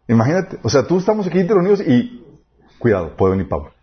Imagínate, 0.09 0.59
o 0.63 0.71
sea, 0.71 0.87
tú 0.87 0.99
estamos 0.99 1.27
aquí 1.27 1.43
reunidos 1.43 1.83
y 1.83 2.25
cuidado, 2.79 3.15
puede 3.15 3.33
venir 3.33 3.49
Pablo. 3.51 3.75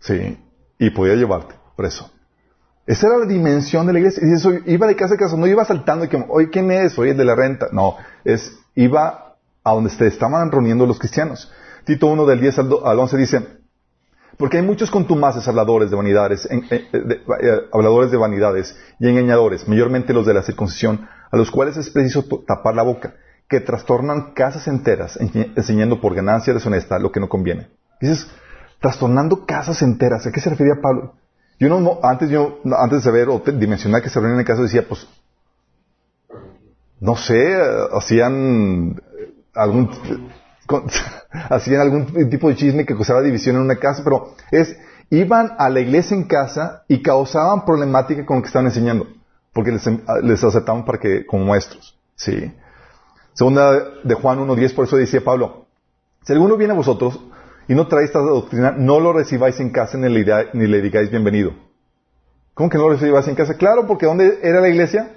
Sí, 0.00 0.38
y 0.78 0.90
podía 0.90 1.14
llevarte 1.14 1.54
preso. 1.74 2.12
Esa 2.90 3.06
era 3.06 3.18
la 3.18 3.26
dimensión 3.26 3.86
de 3.86 3.92
la 3.92 4.00
iglesia. 4.00 4.26
Y 4.26 4.32
eso 4.32 4.52
iba 4.66 4.88
de 4.88 4.96
casa 4.96 5.14
a 5.14 5.16
casa, 5.16 5.36
no 5.36 5.46
iba 5.46 5.64
saltando 5.64 6.04
y 6.04 6.08
que, 6.08 6.24
oye, 6.28 6.50
¿quién 6.50 6.72
es? 6.72 6.98
Oye, 6.98 7.14
de 7.14 7.24
la 7.24 7.36
renta. 7.36 7.68
No, 7.70 7.94
es, 8.24 8.58
iba 8.74 9.36
a 9.62 9.72
donde 9.72 9.90
se 9.90 10.08
estaban 10.08 10.50
reuniendo 10.50 10.86
los 10.86 10.98
cristianos. 10.98 11.52
Tito 11.84 12.08
1 12.08 12.26
del 12.26 12.40
10 12.40 12.58
al 12.58 12.98
11 12.98 13.16
dice, 13.16 13.46
porque 14.36 14.56
hay 14.56 14.64
muchos 14.64 14.90
contumaces 14.90 15.46
habladores 15.46 15.88
de 15.90 15.96
vanidades, 15.96 16.48
eh, 16.50 16.62
eh, 16.70 17.60
habladores 17.72 18.10
de 18.10 18.16
vanidades 18.16 18.76
y 18.98 19.08
engañadores, 19.08 19.68
mayormente 19.68 20.12
los 20.12 20.26
de 20.26 20.34
la 20.34 20.42
circuncisión, 20.42 21.06
a 21.30 21.36
los 21.36 21.52
cuales 21.52 21.76
es 21.76 21.90
preciso 21.90 22.24
tapar 22.44 22.74
la 22.74 22.82
boca, 22.82 23.14
que 23.48 23.60
trastornan 23.60 24.32
casas 24.32 24.66
enteras, 24.66 25.16
enseñando 25.20 26.00
por 26.00 26.16
ganancia 26.16 26.52
deshonesta 26.52 26.98
lo 26.98 27.12
que 27.12 27.20
no 27.20 27.28
conviene. 27.28 27.68
Dices, 28.00 28.26
trastornando 28.80 29.46
casas 29.46 29.80
enteras. 29.82 30.26
¿A 30.26 30.32
qué 30.32 30.40
se 30.40 30.50
refería 30.50 30.80
Pablo? 30.82 31.19
Yo 31.60 31.68
no, 31.68 32.00
antes 32.02 32.30
yo, 32.30 32.58
antes 32.78 33.00
de 33.00 33.04
saber 33.04 33.28
o 33.28 33.38
dimensionar 33.38 34.02
que 34.02 34.08
se 34.08 34.18
reunían 34.18 34.40
en 34.40 34.46
casa, 34.46 34.62
decía, 34.62 34.86
pues, 34.88 35.06
no 37.00 37.16
sé, 37.16 37.54
hacían 37.92 38.98
algún, 39.54 39.90
hacían 41.50 41.82
algún 41.82 42.30
tipo 42.30 42.48
de 42.48 42.56
chisme 42.56 42.86
que 42.86 42.94
causaba 42.94 43.20
división 43.20 43.56
en 43.56 43.62
una 43.62 43.76
casa, 43.76 44.00
pero 44.02 44.34
es, 44.50 44.74
iban 45.10 45.52
a 45.58 45.68
la 45.68 45.80
iglesia 45.80 46.16
en 46.16 46.24
casa 46.24 46.84
y 46.88 47.02
causaban 47.02 47.66
problemática 47.66 48.24
con 48.24 48.36
lo 48.36 48.42
que 48.42 48.46
estaban 48.46 48.66
enseñando, 48.66 49.06
porque 49.52 49.70
les, 49.70 50.44
aceptaban 50.44 50.86
para 50.86 50.98
que, 50.98 51.26
como 51.26 51.44
maestros, 51.44 51.98
sí. 52.14 52.54
Segunda 53.34 54.00
de 54.02 54.14
Juan 54.14 54.38
1.10, 54.38 54.74
por 54.74 54.86
eso 54.86 54.96
decía 54.96 55.22
Pablo, 55.22 55.66
si 56.24 56.32
alguno 56.32 56.56
viene 56.56 56.72
a 56.72 56.76
vosotros 56.76 57.20
y 57.70 57.74
no 57.76 57.86
trae 57.86 58.04
esta 58.04 58.18
doctrina, 58.18 58.74
no 58.76 58.98
lo 58.98 59.12
recibáis 59.12 59.60
en 59.60 59.70
casa 59.70 59.96
ni 59.96 60.08
le, 60.08 60.82
digáis 60.82 61.08
bienvenido. 61.08 61.52
¿Cómo 62.52 62.68
que 62.68 62.76
no 62.76 62.88
lo 62.88 62.94
recibáis 62.94 63.28
en 63.28 63.36
casa? 63.36 63.54
Claro, 63.54 63.86
porque 63.86 64.06
¿dónde 64.06 64.40
era 64.42 64.60
la 64.60 64.68
iglesia? 64.68 65.12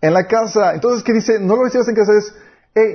En 0.00 0.12
la 0.12 0.26
casa. 0.26 0.74
Entonces, 0.74 1.04
¿qué 1.04 1.12
dice? 1.12 1.38
No 1.38 1.54
lo 1.54 1.62
recibas 1.62 1.86
en 1.86 1.94
casa 1.94 2.14
es, 2.18 2.34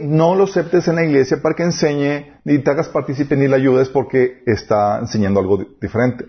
no 0.01 0.35
lo 0.35 0.43
aceptes 0.43 0.89
en 0.89 0.95
la 0.95 1.05
iglesia 1.05 1.41
para 1.41 1.55
que 1.55 1.63
enseñe, 1.63 2.41
ni 2.43 2.59
te 2.59 2.69
hagas 2.69 2.89
partícipe 2.89 3.37
ni 3.37 3.47
le 3.47 3.55
ayudes 3.55 3.87
porque 3.87 4.43
está 4.45 4.99
enseñando 4.99 5.39
algo 5.39 5.63
diferente. 5.79 6.25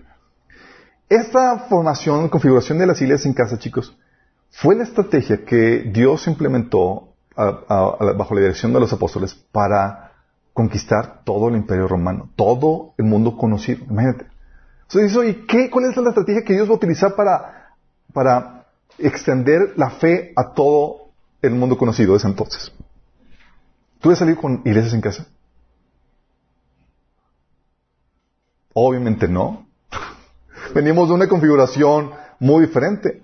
Esta 1.09 1.57
formación, 1.67 2.29
configuración 2.29 2.77
de 2.77 2.87
las 2.87 3.01
iglesias 3.01 3.25
en 3.25 3.33
casa, 3.33 3.59
chicos, 3.59 3.99
fue 4.49 4.77
la 4.77 4.83
estrategia 4.83 5.43
que 5.43 5.91
Dios 5.91 6.25
implementó 6.27 7.15
bajo 7.35 8.33
la 8.33 8.39
dirección 8.39 8.71
de 8.71 8.79
los 8.79 8.93
apóstoles 8.93 9.35
para 9.51 10.10
conquistar 10.61 11.23
todo 11.23 11.49
el 11.49 11.55
imperio 11.55 11.87
romano, 11.87 12.29
todo 12.35 12.93
el 12.97 13.05
mundo 13.05 13.35
conocido. 13.35 13.83
Imagínate. 13.89 14.27
Entonces, 14.83 15.29
¿y 15.29 15.47
qué? 15.47 15.69
¿Cuál 15.71 15.85
es 15.85 15.97
la 15.97 16.09
estrategia 16.09 16.43
que 16.43 16.53
Dios 16.53 16.67
va 16.67 16.73
a 16.73 16.75
utilizar 16.75 17.15
para, 17.15 17.73
para 18.13 18.67
extender 18.99 19.73
la 19.75 19.89
fe 19.89 20.33
a 20.35 20.53
todo 20.53 21.09
el 21.41 21.53
mundo 21.53 21.77
conocido 21.77 22.13
desde 22.13 22.29
entonces? 22.29 22.71
¿Tú 23.99 24.11
has 24.11 24.19
salido 24.19 24.39
con 24.39 24.61
iglesias 24.65 24.93
en 24.93 25.01
casa? 25.01 25.25
Obviamente 28.73 29.27
no. 29.27 29.65
Venimos 30.75 31.09
de 31.09 31.15
una 31.15 31.27
configuración 31.27 32.11
muy 32.39 32.67
diferente. 32.67 33.23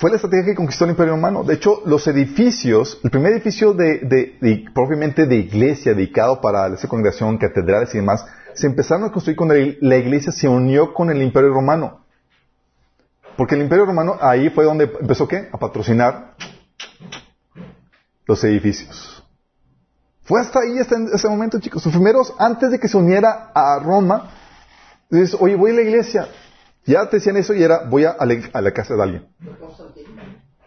Fue 0.00 0.08
la 0.08 0.16
estrategia 0.16 0.46
que 0.46 0.54
conquistó 0.54 0.84
el 0.84 0.92
Imperio 0.92 1.12
Romano. 1.12 1.44
De 1.44 1.52
hecho, 1.52 1.82
los 1.84 2.06
edificios, 2.06 2.98
el 3.04 3.10
primer 3.10 3.32
edificio 3.32 3.74
de, 3.74 4.64
propiamente 4.72 5.26
de 5.26 5.36
iglesia 5.36 5.92
dedicado 5.92 6.40
para 6.40 6.68
esa 6.68 6.88
congregación, 6.88 7.36
catedrales 7.36 7.94
y 7.94 7.98
demás, 7.98 8.24
se 8.54 8.66
empezaron 8.66 9.04
a 9.04 9.12
construir 9.12 9.36
cuando 9.36 9.54
la 9.54 9.96
iglesia 9.98 10.32
se 10.32 10.48
unió 10.48 10.94
con 10.94 11.10
el 11.10 11.20
Imperio 11.20 11.52
Romano. 11.52 12.00
Porque 13.36 13.56
el 13.56 13.60
Imperio 13.60 13.84
Romano 13.84 14.16
ahí 14.22 14.48
fue 14.48 14.64
donde 14.64 14.84
empezó 14.84 15.28
qué? 15.28 15.50
A 15.52 15.58
patrocinar 15.58 16.34
los 18.24 18.42
edificios. 18.44 19.22
Fue 20.22 20.40
hasta 20.40 20.60
ahí, 20.60 20.78
hasta 20.78 20.96
ese 21.12 21.28
momento, 21.28 21.60
chicos. 21.60 21.84
Los 21.84 21.94
primeros, 21.94 22.32
antes 22.38 22.70
de 22.70 22.80
que 22.80 22.88
se 22.88 22.96
uniera 22.96 23.50
a 23.54 23.78
Roma, 23.80 24.30
dices, 25.10 25.36
oye, 25.38 25.56
voy 25.56 25.72
a 25.72 25.74
la 25.74 25.82
iglesia. 25.82 26.26
Ya 26.86 27.08
te 27.08 27.16
decían 27.16 27.36
eso 27.36 27.54
y 27.54 27.62
era, 27.62 27.84
voy 27.88 28.04
a, 28.04 28.16
la, 28.24 28.70
casa 28.72 28.94
de 28.94 29.02
alguien. 29.02 29.26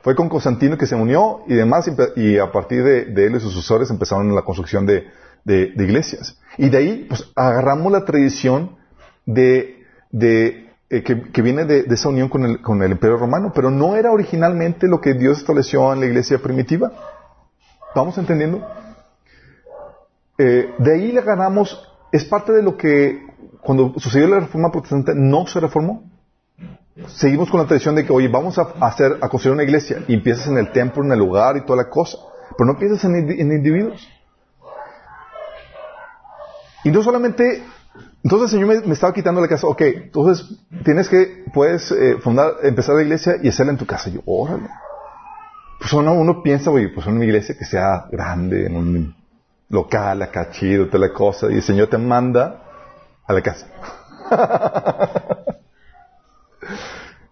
Fue 0.01 0.15
con 0.15 0.29
Constantino 0.29 0.77
que 0.77 0.85
se 0.85 0.95
unió 0.95 1.41
y 1.47 1.55
demás, 1.55 1.89
y 2.15 2.37
a 2.37 2.51
partir 2.51 2.83
de, 2.83 3.25
él 3.25 3.35
y 3.35 3.39
sus 3.39 3.53
sucesores 3.53 3.89
empezaron 3.89 4.33
la 4.33 4.43
construcción 4.43 4.85
de, 4.85 5.07
iglesias. 5.45 6.39
Y 6.57 6.69
de 6.69 6.77
ahí, 6.77 7.05
pues, 7.07 7.31
agarramos 7.35 7.91
la 7.91 8.05
tradición 8.05 8.77
de, 9.25 9.85
eh, 10.11 11.03
que, 11.03 11.41
viene 11.41 11.65
de, 11.65 11.85
esa 11.89 12.09
unión 12.09 12.29
con 12.29 12.45
el, 12.45 12.61
con 12.61 12.81
el 12.83 12.91
Imperio 12.91 13.17
Romano, 13.17 13.51
pero 13.55 13.71
no 13.71 13.95
era 13.95 14.11
originalmente 14.11 14.87
lo 14.87 15.01
que 15.01 15.13
Dios 15.13 15.39
estableció 15.39 15.91
en 15.93 16.01
la 16.01 16.05
iglesia 16.05 16.37
primitiva. 16.37 16.91
¿Vamos 17.95 18.17
entendiendo? 18.17 18.65
Eh, 20.37 20.73
de 20.77 20.93
ahí 20.93 21.11
le 21.11 21.21
ganamos, 21.21 21.89
es 22.11 22.25
parte 22.25 22.51
de 22.51 22.63
lo 22.63 22.75
que 22.75 23.32
cuando 23.63 23.93
sucedió 23.97 24.27
la 24.27 24.41
reforma 24.41 24.71
protestante 24.71 25.13
no 25.15 25.47
se 25.47 25.59
reformó. 25.59 26.03
Seguimos 27.07 27.49
con 27.49 27.59
la 27.59 27.65
tradición 27.65 27.95
de 27.95 28.05
que, 28.05 28.13
oye, 28.13 28.27
vamos 28.27 28.59
a 28.59 28.73
hacer, 28.81 29.17
a 29.19 29.29
construir 29.29 29.53
una 29.53 29.63
iglesia 29.63 30.03
y 30.07 30.13
empiezas 30.13 30.47
en 30.47 30.57
el 30.57 30.71
templo, 30.71 31.03
en 31.03 31.11
el 31.11 31.19
lugar 31.19 31.57
y 31.57 31.65
toda 31.65 31.77
la 31.77 31.89
cosa, 31.89 32.17
pero 32.55 32.71
no 32.71 32.77
piensas 32.77 33.05
en, 33.05 33.29
individuos. 33.39 34.07
Y 36.83 36.91
no 36.91 37.01
solamente, 37.01 37.63
entonces 38.23 38.53
el 38.53 38.59
Señor 38.59 38.85
me, 38.85 38.93
estaba 38.93 39.13
quitando 39.13 39.41
la 39.41 39.47
casa, 39.47 39.65
ok, 39.65 39.81
entonces 39.81 40.59
tienes 40.83 41.09
que, 41.09 41.45
puedes 41.51 41.91
eh, 41.91 42.17
fundar, 42.21 42.55
empezar 42.61 42.95
la 42.95 43.01
iglesia 43.01 43.37
y 43.41 43.47
hacerla 43.47 43.71
en 43.71 43.77
tu 43.79 43.87
casa. 43.87 44.09
Y 44.09 44.13
yo, 44.13 44.21
órale. 44.25 44.69
Pues 45.79 45.91
uno, 45.93 46.13
uno 46.13 46.43
piensa, 46.43 46.69
oye, 46.69 46.89
pues 46.89 47.07
una 47.07 47.25
iglesia 47.25 47.55
que 47.57 47.65
sea 47.65 48.05
grande, 48.11 48.67
en 48.67 48.75
un 48.75 49.15
local, 49.69 50.21
acá 50.21 50.51
chido, 50.51 50.87
toda 50.87 51.07
la 51.07 51.13
cosa, 51.13 51.49
y 51.49 51.55
el 51.55 51.63
Señor 51.63 51.87
te 51.87 51.97
manda 51.97 52.62
a 53.25 53.33
la 53.33 53.41
casa. 53.41 53.67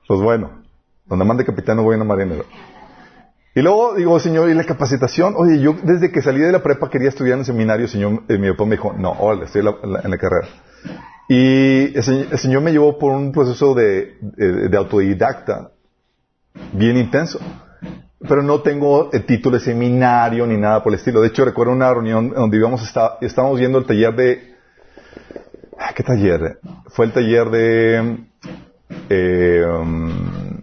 pues 0.08 0.19
bueno, 0.21 0.63
donde 1.06 1.25
mande 1.25 1.45
capitán 1.45 1.77
no 1.77 1.84
voy 1.84 1.95
a 1.99 2.04
marinero. 2.04 2.45
Y 3.54 3.62
luego 3.62 3.95
digo, 3.95 4.17
Señor, 4.19 4.49
¿y 4.49 4.54
la 4.54 4.63
capacitación? 4.63 5.34
Oye, 5.36 5.60
yo 5.60 5.75
desde 5.84 6.10
que 6.12 6.21
salí 6.21 6.39
de 6.39 6.54
la 6.54 6.63
prepa 6.63 6.89
quería 6.89 7.10
estudiar 7.10 7.34
en 7.34 7.39
el 7.39 7.45
seminario, 7.45 7.88
señor, 7.88 8.23
eh, 8.30 8.38
mi 8.38 8.49
papá 8.51 8.63
me 8.63 8.77
dijo, 8.77 8.93
no, 8.97 9.12
órale, 9.12 9.45
estoy 9.45 9.60
en 9.62 10.12
la, 10.12 10.17
carrera. 10.17 10.47
Y 11.27 11.93
el 11.97 12.38
señor, 12.38 12.62
me 12.62 12.71
llevó 12.71 12.97
por 12.97 13.12
un 13.12 13.34
proceso 13.34 13.73
de, 13.73 14.15
autodidacta 14.73 15.71
bien 16.73 16.95
intenso. 16.95 17.39
Pero 18.19 18.43
no 18.43 18.62
tengo 18.62 19.10
el 19.12 19.25
título 19.25 19.58
de 19.58 19.63
seminario 19.65 20.45
ni 20.45 20.56
nada 20.56 20.82
por 20.82 20.93
el 20.93 20.99
estilo. 20.99 21.21
De 21.21 21.30
hecho, 21.30 21.43
recuerdo 21.43 21.73
una 21.73 21.91
reunión 21.91 22.30
donde 22.30 22.56
íbamos, 22.56 22.84
está, 22.84 23.17
estábamos 23.19 23.60
viendo 23.60 23.80
el 23.80 23.86
taller 23.86 24.15
de 24.15 24.51
¿Qué 25.95 26.03
taller? 26.03 26.60
Fue 26.88 27.05
el 27.05 27.13
taller 27.13 27.49
de... 27.49 28.17
Eh, 29.10 29.63
um, 29.65 30.62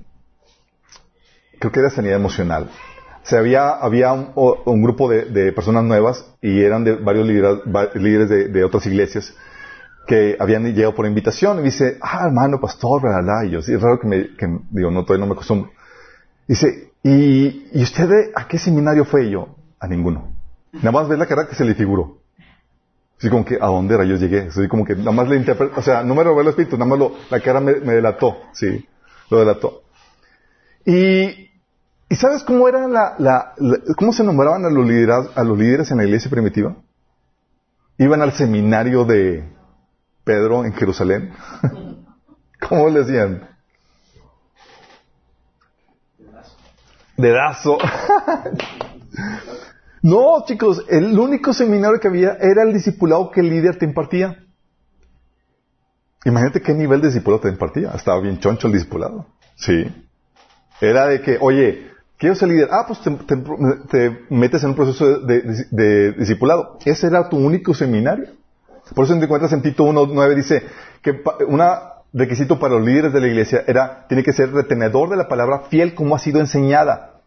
creo 1.59 1.73
que 1.73 1.81
era 1.81 1.91
sanidad 1.91 2.17
emocional. 2.17 2.71
O 3.31 3.37
había, 3.37 3.71
había 3.71 4.13
un, 4.13 4.83
grupo 4.83 5.09
de, 5.09 5.53
personas 5.53 5.85
nuevas 5.85 6.25
y 6.41 6.63
eran 6.63 6.85
de 6.85 6.97
varios 6.97 7.27
líderes, 7.27 8.53
de, 8.53 8.65
otras 8.65 8.87
iglesias 8.87 9.35
que 10.07 10.37
habían 10.41 10.65
llegado 10.65 10.95
por 10.95 11.05
invitación 11.05 11.59
y 11.59 11.65
dice, 11.65 11.99
ah, 12.01 12.25
hermano, 12.27 12.59
pastor, 12.59 13.03
bla, 13.03 13.45
Y 13.45 13.51
yo, 13.51 13.59
es 13.59 13.83
raro 13.83 14.01
que 14.01 14.07
me, 14.07 14.31
digo, 14.71 14.91
no, 14.91 15.05
todavía 15.05 15.27
no 15.27 15.29
me 15.29 15.35
acostumbro. 15.35 15.71
Dice, 16.47 16.93
¿y, 17.03 17.69
¿y 17.73 17.83
usted 17.83 18.31
a 18.35 18.49
qué 18.49 18.59
seminario 18.59 19.05
fue? 19.05 19.29
yo, 19.29 19.57
a 19.79 19.87
ninguno. 19.87 20.33
Nada 20.73 20.93
más 20.93 21.09
ver 21.09 21.19
la 21.19 21.27
cara 21.27 21.47
que 21.47 21.55
se 21.55 21.65
le 21.65 21.75
figuró. 21.75 22.18
Así 23.19 23.29
como 23.31 23.45
que, 23.45 23.57
¿a 23.57 23.67
dónde 23.67 23.97
rayos 23.97 24.21
llegué? 24.21 24.43
Así 24.43 24.69
como 24.69 24.85
que 24.85 24.95
nada 24.95 25.11
más 25.11 25.29
le 25.29 25.37
interpreté, 25.37 25.75
o 25.77 25.83
sea, 25.83 26.05
no 26.05 26.15
me 26.15 26.23
robé 26.23 26.43
el 26.43 26.49
espíritu, 26.49 26.77
nada 26.77 26.89
más 26.89 26.99
lo, 27.01 27.17
la 27.31 27.41
cara 27.41 27.61
me, 27.61 27.73
delató, 27.73 28.37
sí, 28.53 28.87
lo 29.29 29.41
delató. 29.41 29.83
Y, 30.85 31.51
¿y 32.09 32.15
sabes 32.17 32.45
cómo 32.45 32.69
era 32.69 32.87
la, 32.87 33.17
la, 33.19 33.55
cómo 33.97 34.13
se 34.13 34.23
nombraban 34.23 34.65
a 34.65 34.71
los, 34.71 34.87
líderes, 34.87 35.31
a 35.35 35.43
los 35.43 35.59
líderes 35.59 35.91
en 35.91 35.97
la 35.97 36.05
iglesia 36.05 36.31
primitiva? 36.31 36.77
Iban 37.99 38.23
al 38.23 38.33
seminario 38.33 39.05
de 39.05 39.53
Pedro 40.23 40.65
en 40.65 40.73
Jerusalén. 40.75 41.33
¿Cómo 42.69 42.89
le 42.89 43.01
decían? 43.01 43.49
Dedazo. 47.17 47.79
No, 50.03 50.45
chicos, 50.45 50.85
el 50.89 51.19
único 51.19 51.53
seminario 51.53 51.99
que 52.01 52.09
había 52.09 52.37
era 52.41 52.63
el 52.63 52.73
discipulado 52.73 53.31
que 53.31 53.41
el 53.41 53.51
líder 53.51 53.77
te 53.79 53.85
impartía. 53.85 54.45
Imagínate 56.25 56.61
qué 56.61 56.75
nivel 56.75 57.01
de 57.01 57.09
discipulado 57.09 57.43
te 57.43 57.49
impartía. 57.49 57.91
Estaba 57.95 58.21
bien 58.21 58.39
choncho 58.39 58.67
el 58.67 58.75
discipulado. 58.75 59.27
Sí. 59.57 59.87
Era 60.81 61.07
de 61.07 61.21
que, 61.21 61.39
oye, 61.41 61.91
quiero 62.17 62.35
ser 62.35 62.49
líder. 62.49 62.69
Ah, 62.71 62.85
pues 62.87 63.01
te, 63.01 64.27
metes 64.31 64.63
en 64.63 64.71
un 64.71 64.77
proceso 64.77 65.21
de, 65.21 66.13
discipulado. 66.13 66.79
Ese 66.85 67.07
era 67.07 67.29
tu 67.29 67.37
único 67.37 67.75
seminario. 67.75 68.27
Por 68.95 69.05
eso 69.05 69.19
te 69.19 69.25
encuentras 69.25 69.53
en 69.53 69.63
Tito 69.63 69.85
1.9 69.85 70.35
dice 70.35 70.63
que 71.03 71.23
un 71.47 71.63
requisito 72.13 72.59
para 72.59 72.75
los 72.75 72.87
líderes 72.87 73.13
de 73.13 73.21
la 73.21 73.27
iglesia 73.27 73.65
era, 73.67 74.07
tiene 74.09 74.23
que 74.23 74.33
ser 74.33 74.51
retenedor 74.51 75.11
de 75.11 75.17
la 75.17 75.29
palabra 75.29 75.65
fiel 75.69 75.95
como 75.95 76.17
ha 76.17 76.19
sido 76.19 76.41
enseñada 76.41 77.18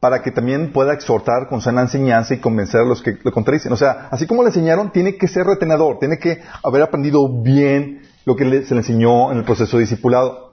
para 0.00 0.22
que 0.22 0.30
también 0.30 0.72
pueda 0.72 0.92
exhortar 0.92 1.48
con 1.48 1.60
sana 1.60 1.82
enseñanza 1.82 2.34
y 2.34 2.38
convencer 2.38 2.82
a 2.82 2.84
los 2.84 3.02
que 3.02 3.18
lo 3.22 3.32
contradicen. 3.32 3.72
O 3.72 3.76
sea, 3.76 4.08
así 4.10 4.26
como 4.26 4.42
le 4.42 4.48
enseñaron, 4.48 4.92
tiene 4.92 5.16
que 5.16 5.28
ser 5.28 5.46
retenedor, 5.46 5.98
tiene 5.98 6.18
que 6.18 6.42
haber 6.62 6.82
aprendido 6.82 7.42
bien 7.42 8.02
lo 8.24 8.36
que 8.36 8.64
se 8.64 8.74
le 8.74 8.80
enseñó 8.80 9.32
en 9.32 9.38
el 9.38 9.44
proceso 9.44 9.76
de 9.76 9.82
discipulado. 9.82 10.52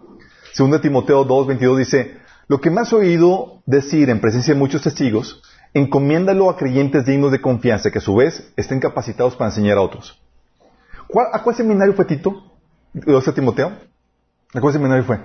Segundo 0.54 0.80
Timoteo 0.80 1.26
2.22 1.28 1.78
dice, 1.78 2.18
lo 2.48 2.62
que 2.62 2.70
me 2.70 2.82
has 2.82 2.94
oído 2.94 3.62
decir 3.66 4.10
en 4.10 4.22
presencia 4.22 4.54
de 4.54 4.60
muchos 4.60 4.82
testigos, 4.82 5.42
encomiéndalo 5.74 6.50
a 6.50 6.58
creyentes 6.58 7.06
dignos 7.06 7.32
de 7.32 7.42
confianza 7.42 7.92
que 7.92 7.98
a 7.98 8.02
su 8.02 8.16
vez 8.16 8.54
estén 8.56 8.80
capacitados 8.80 9.36
para 9.36 9.50
enseñar 9.50 9.78
a 9.78 9.82
otros. 9.82 10.22
¿A 11.32 11.42
cuál 11.42 11.56
seminario 11.56 11.94
fue 11.94 12.06
Tito? 12.06 12.54
¿12 12.94 13.34
Timoteo? 13.34 13.72
¿A 14.54 14.62
cuál 14.62 14.74
seminario 14.74 15.04
fue? 15.04 15.20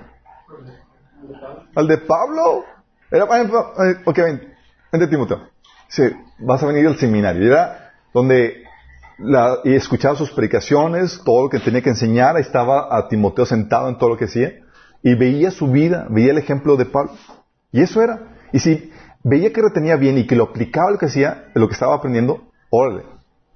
Al 1.74 1.87
de 1.87 1.98
Pablo. 1.98 2.64
Era, 3.11 3.25
ok, 3.25 4.16
ven, 4.16 4.55
vente 4.92 5.07
Timoteo. 5.09 5.49
Sí, 5.88 6.03
vas 6.38 6.62
a 6.62 6.66
venir 6.66 6.87
al 6.87 6.99
seminario. 6.99 7.47
Era 7.47 7.92
donde 8.12 8.64
la, 9.18 9.59
y 9.64 9.75
escuchaba 9.75 10.16
sus 10.16 10.31
predicaciones, 10.31 11.21
todo 11.25 11.44
lo 11.44 11.49
que 11.49 11.59
tenía 11.59 11.83
que 11.83 11.90
enseñar, 11.90 12.38
estaba 12.38 12.97
a 12.97 13.09
Timoteo 13.09 13.47
sentado 13.47 13.88
en 13.88 13.99
todo 13.99 14.11
lo 14.11 14.16
que 14.16 14.27
hacía, 14.27 14.53
y 15.03 15.14
veía 15.14 15.51
su 15.51 15.71
vida, 15.71 16.07
veía 16.11 16.33
el 16.33 16.38
ejemplo 16.38 16.77
de 16.77 16.87
Pablo. 16.87 17.12
Y 17.73 17.83
eso 17.83 18.03
era. 18.03 18.37
Y 18.53 18.59
si 18.59 18.92
veía 19.23 19.53
que 19.53 19.62
retenía 19.62 19.97
bien 19.97 20.18
y 20.18 20.27
que 20.27 20.37
lo 20.37 20.44
aplicaba 20.44 20.90
lo 20.90 20.99
que 20.99 21.07
hacía, 21.07 21.51
lo 21.55 21.68
que 21.68 21.75
estaba 21.75 21.94
aprendiendo, 21.94 22.51
órale, 22.71 23.05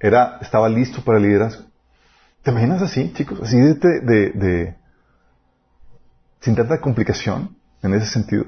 era, 0.00 0.38
estaba 0.40 0.68
listo 0.68 1.02
para 1.02 1.18
el 1.18 1.24
liderazgo. 1.24 1.64
¿Te 2.42 2.50
imaginas 2.50 2.82
así, 2.82 3.12
chicos? 3.12 3.40
Así 3.40 3.56
de, 3.56 3.74
de, 3.74 4.30
de 4.30 4.76
sin 6.40 6.56
tanta 6.56 6.80
complicación 6.80 7.56
en 7.82 7.94
ese 7.94 8.06
sentido. 8.06 8.46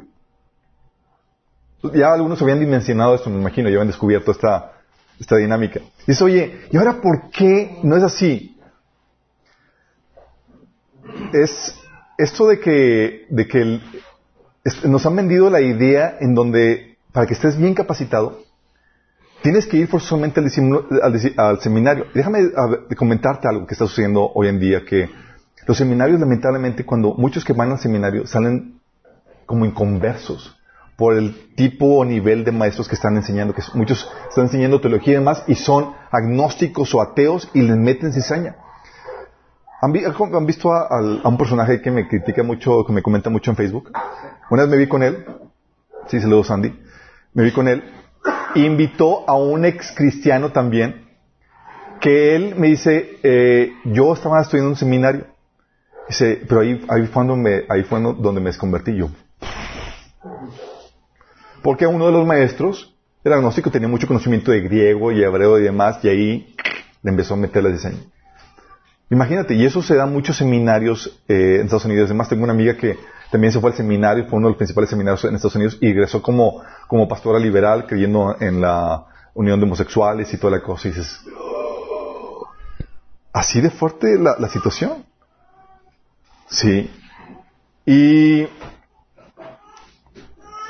Ya 1.93 2.13
algunos 2.13 2.41
habían 2.41 2.61
dimensionado 2.61 3.15
esto, 3.15 3.29
me 3.29 3.41
imagino, 3.41 3.69
ya 3.69 3.77
habían 3.77 3.89
descubierto 3.89 4.31
esta, 4.31 4.73
esta 5.21 5.37
dinámica. 5.37 5.81
Dice, 6.07 6.25
oye, 6.25 6.61
¿y 6.71 6.77
ahora 6.77 7.01
por 7.01 7.31
qué 7.31 7.79
no 7.83 7.97
es 7.97 8.03
así? 8.03 8.57
Es 11.33 11.79
esto 12.17 12.49
de 12.49 12.61
que, 12.61 13.27
de 13.29 13.47
que 13.47 13.81
nos 14.85 15.05
han 15.05 15.17
vendido 15.17 15.51
la 15.51 15.61
idea 15.61 16.17
en 16.21 16.35
donde, 16.35 16.97
para 17.13 17.27
que 17.27 17.35
estés 17.35 17.59
bien 17.59 17.75
capacitado, 17.75 18.41
tienes 19.43 19.67
que 19.67 19.77
ir 19.77 19.89
forzosamente 19.89 20.41
al, 21.37 21.61
seminario. 21.61 22.07
Déjame 22.15 22.51
comentarte 22.97 23.47
algo 23.47 23.67
que 23.67 23.75
está 23.75 23.87
sucediendo 23.87 24.31
hoy 24.35 24.49
en 24.49 24.59
día, 24.59 24.85
que 24.85 25.11
los 25.67 25.77
seminarios, 25.77 26.19
lamentablemente, 26.19 26.87
cuando 26.87 27.15
muchos 27.15 27.45
que 27.45 27.53
van 27.53 27.73
al 27.73 27.79
seminario 27.79 28.27
salen 28.27 28.81
como 29.45 29.67
inconversos 29.67 30.57
por 30.97 31.15
el 31.15 31.55
tipo 31.57 31.87
o 31.87 32.05
nivel 32.05 32.45
de 32.45 32.53
maestros 32.53 32.89
que 32.89 32.95
están 32.95 33.17
enseñando, 33.17 33.55
que 33.55 33.63
muchos 33.75 34.09
están 34.29 34.45
enseñando 34.45 34.81
teología 34.81 35.15
y 35.15 35.17
demás, 35.17 35.43
y 35.47 35.55
son 35.55 35.95
agnósticos 36.11 36.95
o 36.95 37.01
ateos 37.01 37.51
y 37.53 37.63
les 37.63 37.77
meten 37.77 38.13
cizaña. 38.13 38.57
¿Han, 39.81 39.93
visto 40.47 40.73
a, 40.73 41.29
un 41.29 41.37
personaje 41.37 41.83
que 41.83 41.91
me 41.91 42.09
critica 42.09 42.43
mucho, 42.43 42.87
que 42.87 42.93
me 42.93 43.03
comenta 43.03 43.29
mucho 43.29 43.51
en 43.51 43.57
Facebook? 43.57 43.91
Una 44.51 44.63
vez 44.63 44.71
me 44.71 44.77
vi 44.79 44.87
con 44.87 45.03
él, 45.03 45.27
sí, 46.07 46.19
doy 46.21 46.43
Sandy, 46.45 46.75
me 47.35 47.43
vi 47.43 47.53
con 47.53 47.69
él, 47.69 47.85
e 48.55 48.61
invitó 48.61 49.29
a 49.29 49.35
un 49.35 49.65
ex 49.67 49.93
cristiano 49.93 50.53
también, 50.53 51.05
que 52.01 52.35
él 52.35 52.55
me 52.57 52.69
dice, 52.69 53.19
eh, 53.23 53.73
yo 53.85 54.15
estaba 54.15 54.41
estudiando 54.41 54.71
un 54.71 54.77
seminario, 54.77 55.27
dice, 56.09 56.41
pero 56.49 56.63
ahí, 56.63 56.83
ahí 56.89 57.07
fue 57.07 57.27
donde 57.27 57.51
me, 57.51 57.65
ahí 57.69 57.83
fue 57.83 58.01
donde 58.01 58.41
me 58.41 58.47
desconvertí 58.47 58.97
yo. 58.97 59.11
Porque 61.65 61.87
uno 61.87 62.05
de 62.05 62.13
los 62.13 62.27
maestros 62.27 62.95
era 63.25 63.37
agnóstico, 63.37 63.71
tenía 63.71 63.89
mucho 63.89 64.07
conocimiento 64.07 64.53
de 64.53 64.61
griego 64.61 65.11
y 65.13 65.23
hebreo 65.23 65.59
y 65.59 65.63
demás, 65.63 65.99
y 66.05 66.09
ahí 66.11 66.55
le 67.03 67.11
empezó 67.11 67.33
a 67.33 67.37
meter 67.39 67.65
el 67.65 67.73
diseño. 67.73 68.01
Imagínate, 69.09 69.55
y 69.55 69.65
eso 69.65 69.81
se 69.81 69.95
da 69.95 70.05
en 70.05 70.13
muchos 70.13 70.37
seminarios 70.37 71.23
eh, 71.27 71.57
en 71.57 71.63
Estados 71.63 71.87
Unidos. 71.87 72.11
Además, 72.11 72.29
tengo 72.29 72.45
una 72.45 72.53
amiga 72.53 72.77
que 72.77 72.99
también 73.31 73.51
se 73.51 73.61
fue 73.61 73.71
al 73.71 73.77
seminario, 73.79 74.27
fue 74.27 74.37
uno 74.37 74.49
de 74.49 74.51
los 74.51 74.59
principales 74.59 74.91
seminarios 74.91 75.25
en 75.25 75.37
Estados 75.37 75.57
Unidos 75.57 75.79
y 75.81 75.89
egresó 75.89 76.21
como, 76.21 76.63
como 76.87 77.09
pastora 77.09 77.39
liberal, 77.39 77.87
creyendo 77.87 78.37
en 78.41 78.61
la 78.61 79.07
unión 79.33 79.59
de 79.59 79.65
homosexuales 79.65 80.35
y 80.35 80.37
toda 80.37 80.59
la 80.59 80.63
cosa. 80.63 80.89
Y 80.89 80.91
dices, 80.91 81.25
así 83.33 83.63
de 83.63 83.71
fuerte 83.71 84.19
la 84.19 84.49
situación. 84.51 85.03
Sí. 86.47 86.91
Y 87.87 88.47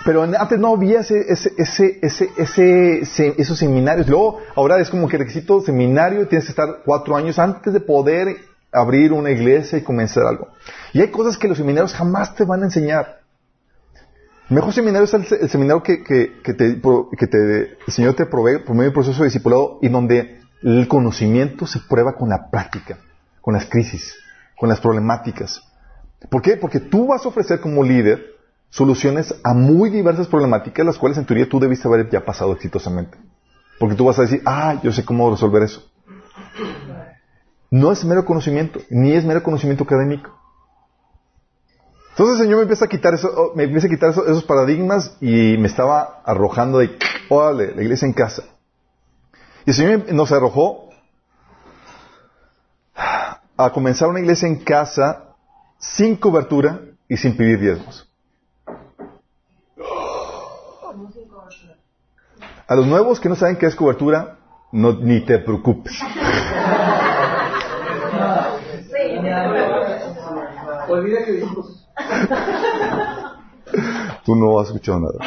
pero 0.04 0.22
antes 0.22 0.58
no 0.58 0.74
había 0.74 1.00
ese, 1.00 1.24
ese, 1.32 1.52
ese, 1.56 2.30
ese, 2.36 3.34
esos 3.38 3.58
seminarios. 3.58 4.06
Luego, 4.06 4.38
ahora 4.54 4.78
es 4.78 4.90
como 4.90 5.08
que 5.08 5.16
requisito 5.16 5.62
seminario, 5.62 6.28
tienes 6.28 6.44
que 6.44 6.50
estar 6.50 6.82
cuatro 6.84 7.16
años 7.16 7.38
antes 7.38 7.72
de 7.72 7.80
poder 7.80 8.36
abrir 8.70 9.12
una 9.12 9.30
iglesia 9.30 9.78
y 9.78 9.82
comenzar 9.82 10.26
algo. 10.26 10.48
Y 10.92 11.00
hay 11.00 11.10
cosas 11.10 11.38
que 11.38 11.48
los 11.48 11.56
seminarios 11.56 11.94
jamás 11.94 12.34
te 12.34 12.44
van 12.44 12.62
a 12.62 12.64
enseñar. 12.66 13.20
El 14.50 14.56
mejor 14.56 14.74
seminario 14.74 15.04
es 15.04 15.14
el, 15.14 15.48
seminario 15.48 15.82
que, 15.82 16.04
que, 16.04 16.42
que, 16.42 16.52
te, 16.52 16.82
que 17.18 17.26
te, 17.26 17.62
el 17.86 17.92
Señor 17.92 18.14
te 18.14 18.26
provee 18.26 18.58
por 18.58 18.72
medio 18.72 18.90
del 18.90 18.92
proceso 18.92 19.22
de 19.22 19.28
discipulado 19.28 19.78
y 19.80 19.88
donde 19.88 20.40
el 20.62 20.86
conocimiento 20.86 21.66
se 21.66 21.80
prueba 21.80 22.14
con 22.14 22.28
la 22.28 22.50
práctica, 22.50 22.98
con 23.40 23.54
las 23.54 23.64
crisis, 23.64 24.14
con 24.58 24.68
las 24.68 24.80
problemáticas. 24.80 25.62
¿Por 26.30 26.42
qué? 26.42 26.58
Porque 26.58 26.80
tú 26.80 27.06
vas 27.06 27.24
a 27.24 27.28
ofrecer 27.28 27.60
como 27.60 27.82
líder 27.82 28.33
soluciones 28.70 29.34
a 29.44 29.54
muy 29.54 29.90
diversas 29.90 30.26
problemáticas, 30.26 30.84
las 30.84 30.98
cuales 30.98 31.18
en 31.18 31.26
teoría 31.26 31.48
tú 31.48 31.60
debiste 31.60 31.86
haber 31.88 32.10
ya 32.10 32.24
pasado 32.24 32.52
exitosamente. 32.52 33.18
Porque 33.78 33.94
tú 33.94 34.04
vas 34.04 34.18
a 34.18 34.22
decir, 34.22 34.42
ah, 34.46 34.80
yo 34.82 34.92
sé 34.92 35.04
cómo 35.04 35.30
resolver 35.30 35.62
eso. 35.62 35.82
No 37.70 37.92
es 37.92 38.04
mero 38.04 38.24
conocimiento, 38.24 38.80
ni 38.90 39.12
es 39.12 39.24
mero 39.24 39.42
conocimiento 39.42 39.84
académico. 39.84 40.38
Entonces 42.10 42.36
el 42.36 42.42
Señor 42.42 42.58
me 42.58 42.62
empieza 42.62 42.84
a 42.84 42.88
quitar 42.88 43.14
eso, 43.14 43.28
oh, 43.34 43.52
me 43.56 43.64
empieza 43.64 43.88
a 43.88 43.90
quitar 43.90 44.10
esos 44.10 44.44
paradigmas 44.44 45.16
y 45.20 45.56
me 45.58 45.66
estaba 45.66 46.22
arrojando 46.24 46.78
de, 46.78 46.96
órale, 47.28 47.74
la 47.74 47.82
iglesia 47.82 48.06
en 48.06 48.12
casa. 48.12 48.44
Y 49.66 49.70
el 49.70 49.74
Señor 49.74 50.12
nos 50.12 50.30
arrojó 50.30 50.90
a 53.56 53.70
comenzar 53.72 54.08
una 54.08 54.20
iglesia 54.20 54.46
en 54.46 54.56
casa 54.62 55.34
sin 55.78 56.16
cobertura 56.16 56.80
y 57.08 57.16
sin 57.16 57.36
pedir 57.36 57.58
diezmos. 57.58 58.08
A 62.66 62.74
los 62.74 62.86
nuevos 62.86 63.20
que 63.20 63.28
no 63.28 63.36
saben 63.36 63.56
qué 63.56 63.66
es 63.66 63.74
cobertura, 63.74 64.38
no, 64.72 64.94
ni 64.94 65.20
te 65.20 65.38
preocupes. 65.38 66.00
Olvida 70.88 71.24
que 71.24 71.32
dijimos. 71.32 71.86
Tú 74.24 74.34
no 74.36 74.58
has 74.58 74.68
escuchado 74.68 75.00
nada. 75.00 75.18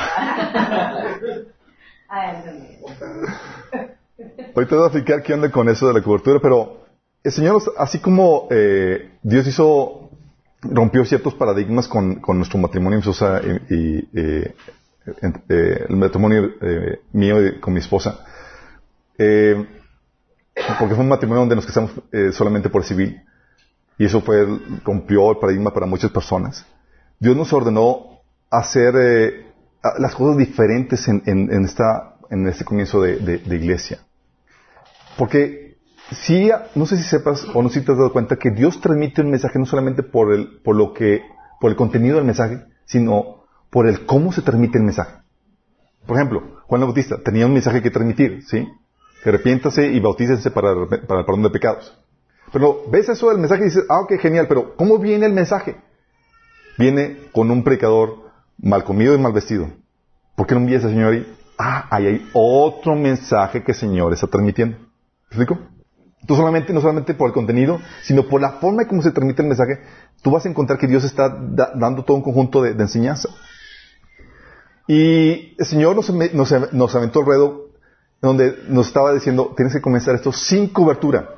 Ahorita 4.56 4.76
voy 4.76 4.84
a 4.84 4.88
explicar 4.88 5.22
qué 5.22 5.34
onda 5.34 5.52
con 5.52 5.70
eso 5.70 5.88
de 5.88 5.94
la 5.94 6.02
cobertura, 6.02 6.40
pero 6.42 6.86
el 7.24 7.32
Señor, 7.32 7.62
así 7.78 8.00
como 8.00 8.48
eh, 8.50 9.12
Dios 9.22 9.46
hizo, 9.46 10.10
rompió 10.62 11.06
ciertos 11.06 11.36
paradigmas 11.36 11.88
con, 11.88 12.16
con 12.16 12.38
nuestro 12.38 12.58
matrimonio 12.58 13.00
y, 13.00 13.76
y 13.76 14.10
eh, 14.16 14.56
eh, 15.50 15.86
el 15.88 15.96
matrimonio 15.96 16.52
eh, 16.62 17.00
mío 17.14 17.38
con 17.62 17.74
mi 17.74 17.80
esposa, 17.80 18.26
eh, 19.18 19.66
porque 20.80 20.96
fue 20.96 21.04
un 21.04 21.10
matrimonio 21.10 21.42
donde 21.42 21.56
nos 21.56 21.66
casamos 21.66 21.92
solamente 22.34 22.70
por 22.70 22.84
civil, 22.84 23.22
y 23.98 24.06
eso 24.06 24.22
fue, 24.22 24.46
rompió 24.84 25.32
el 25.32 25.38
paradigma 25.38 25.74
para 25.74 25.86
muchas 25.86 26.12
personas. 26.12 26.66
Dios 27.20 27.36
nos 27.36 27.52
ordenó 27.54 28.22
hacer 28.50 29.46
las 29.98 30.14
cosas 30.16 30.38
diferentes 30.38 31.08
en, 31.08 31.22
en, 31.26 31.66
esta, 31.66 32.18
en 32.30 32.48
este 32.48 32.66
comienzo 32.66 33.02
de, 33.02 33.18
de, 33.18 33.56
iglesia. 33.56 34.00
Porque 35.18 35.78
si, 36.12 36.52
no 36.76 36.86
sé 36.86 36.98
si 36.98 37.04
sepas 37.04 37.46
o 37.54 37.62
no 37.62 37.70
sé 37.70 37.80
si 37.80 37.86
te 37.86 37.92
has 37.92 37.98
dado 37.98 38.14
cuenta 38.14 38.36
que 38.36 38.52
Dios 38.52 38.82
transmite 38.82 39.22
un 39.22 39.32
mensaje 39.32 39.58
no 39.58 39.66
solamente 39.66 40.04
por 40.04 40.34
el, 40.34 40.60
por 40.64 40.76
lo 40.76 40.94
que, 40.94 41.22
por 41.60 41.72
el 41.72 41.78
contenido 41.78 42.18
del 42.18 42.26
mensaje, 42.26 42.66
sino 42.86 43.38
por 43.78 43.88
el 43.88 44.08
cómo 44.08 44.34
se 44.34 44.42
transmite 44.42 44.80
el 44.80 44.86
mensaje. 44.86 45.18
Por 46.08 46.18
ejemplo, 46.18 46.42
Juan 46.66 46.82
el 46.82 46.88
Bautista 46.88 47.20
tenía 47.24 47.46
un 47.46 47.54
mensaje 47.54 47.84
que 47.84 47.92
transmitir, 47.92 48.42
¿sí? 48.48 48.68
Que 49.22 49.30
arrepiéntase 49.30 49.86
y 49.86 50.00
bautícense 50.00 50.50
para, 50.50 50.72
el 50.72 50.88
perdón 50.88 51.44
de 51.44 51.52
pecados. 51.52 51.96
Pero 52.52 52.86
ves 52.90 53.08
eso 53.08 53.30
del 53.30 53.38
mensaje 53.38 53.62
y 53.62 53.66
dices, 53.66 53.84
ah, 53.88 54.00
ok, 54.00 54.14
genial, 54.20 54.48
pero 54.48 54.76
¿cómo 54.76 54.98
viene 54.98 55.28
el 55.28 55.34
mensaje? 55.34 55.76
Viene 56.80 57.30
con 57.32 57.52
un 57.52 57.64
predicador 57.64 58.32
mal 58.58 58.84
comido 58.84 59.14
y 59.14 59.20
mal 59.20 59.32
vestido. 59.32 59.70
¿Por 60.36 60.48
qué 60.48 60.56
no 60.56 60.62
envías 60.62 60.84
al 60.84 60.90
Señor 60.90 61.14
ahí? 61.14 61.38
Ah, 61.60 61.86
ahí 61.92 62.08
hay 62.08 62.30
otro 62.34 62.96
mensaje 62.96 63.64
que 63.64 63.74
el 63.74 63.78
Señor 63.78 64.12
está 64.12 64.26
transmitiendo. 64.26 64.76
¿Me 64.76 65.38
explico? 65.38 65.60
Tú 66.26 66.36
solamente, 66.36 66.74
no 66.74 66.82
solamente 66.82 67.14
por 67.14 67.28
el 67.28 67.34
contenido, 67.36 67.80
sino 68.02 68.28
por 68.28 68.42
la 68.42 68.54
forma 68.54 68.82
en 68.82 68.88
cómo 68.88 69.04
se 69.04 69.12
transmite 69.12 69.44
el 69.44 69.50
mensaje, 69.50 69.82
tú 70.24 70.32
vas 70.32 70.48
a 70.48 70.50
encontrar 70.50 70.80
que 70.80 70.88
Dios 70.88 71.04
está 71.04 71.30
dando 71.30 72.04
todo 72.04 72.18
un 72.18 72.24
conjunto 72.24 72.64
de 72.64 72.72
enseñanza. 72.72 73.30
Y 74.88 75.56
el 75.58 75.66
Señor 75.66 75.96
nos, 75.96 76.10
nos, 76.12 76.96
aventó 76.96 77.20
el 77.20 77.26
ruedo 77.26 77.68
donde 78.22 78.64
nos 78.70 78.88
estaba 78.88 79.14
diciendo, 79.14 79.54
tienes 79.56 79.74
que 79.74 79.82
comenzar 79.82 80.16
esto 80.16 80.32
sin 80.32 80.70
cobertura. 80.70 81.30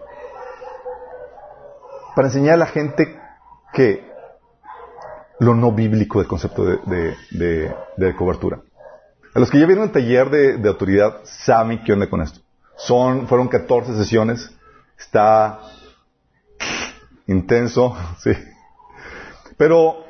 Para 2.15 2.27
enseñar 2.27 2.55
a 2.55 2.57
la 2.57 2.65
gente 2.67 3.19
que 3.73 4.07
lo 5.39 5.55
no 5.55 5.71
bíblico 5.71 6.19
del 6.19 6.27
concepto 6.27 6.63
de, 6.63 8.15
cobertura. 8.17 8.61
A 9.33 9.39
los 9.39 9.49
que 9.49 9.59
ya 9.59 9.65
vieron 9.65 9.85
el 9.85 9.91
taller 9.91 10.29
de, 10.29 10.69
autoridad 10.69 11.21
saben 11.23 11.83
qué 11.83 11.93
onda 11.93 12.09
con 12.09 12.21
esto. 12.21 12.41
Son, 12.77 13.27
fueron 13.27 13.47
14 13.47 13.95
sesiones. 13.95 14.55
Está 14.97 15.59
intenso, 17.25 17.97
sí. 18.19 18.31
Pero 19.57 20.03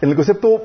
en 0.00 0.08
el 0.08 0.16
concepto 0.16 0.64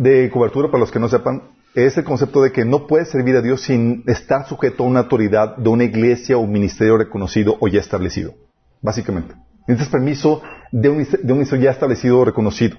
de 0.00 0.30
cobertura, 0.30 0.68
para 0.68 0.80
los 0.80 0.90
que 0.90 0.98
no 0.98 1.10
sepan, 1.10 1.42
es 1.74 1.94
el 1.98 2.04
concepto 2.04 2.42
de 2.42 2.52
que 2.52 2.64
no 2.64 2.86
puedes 2.86 3.10
servir 3.10 3.36
a 3.36 3.42
Dios 3.42 3.60
sin 3.60 4.02
estar 4.06 4.48
sujeto 4.48 4.82
a 4.82 4.86
una 4.86 5.00
autoridad 5.00 5.56
de 5.58 5.68
una 5.68 5.84
iglesia 5.84 6.38
o 6.38 6.40
un 6.40 6.52
ministerio 6.52 6.96
reconocido 6.96 7.58
o 7.60 7.68
ya 7.68 7.80
establecido. 7.80 8.32
Básicamente. 8.80 9.34
Necesitas 9.66 9.92
permiso 9.92 10.40
de 10.72 10.88
un, 10.88 11.06
de 11.06 11.32
ministerio 11.34 11.64
ya 11.64 11.70
establecido 11.70 12.18
o 12.18 12.24
reconocido. 12.24 12.78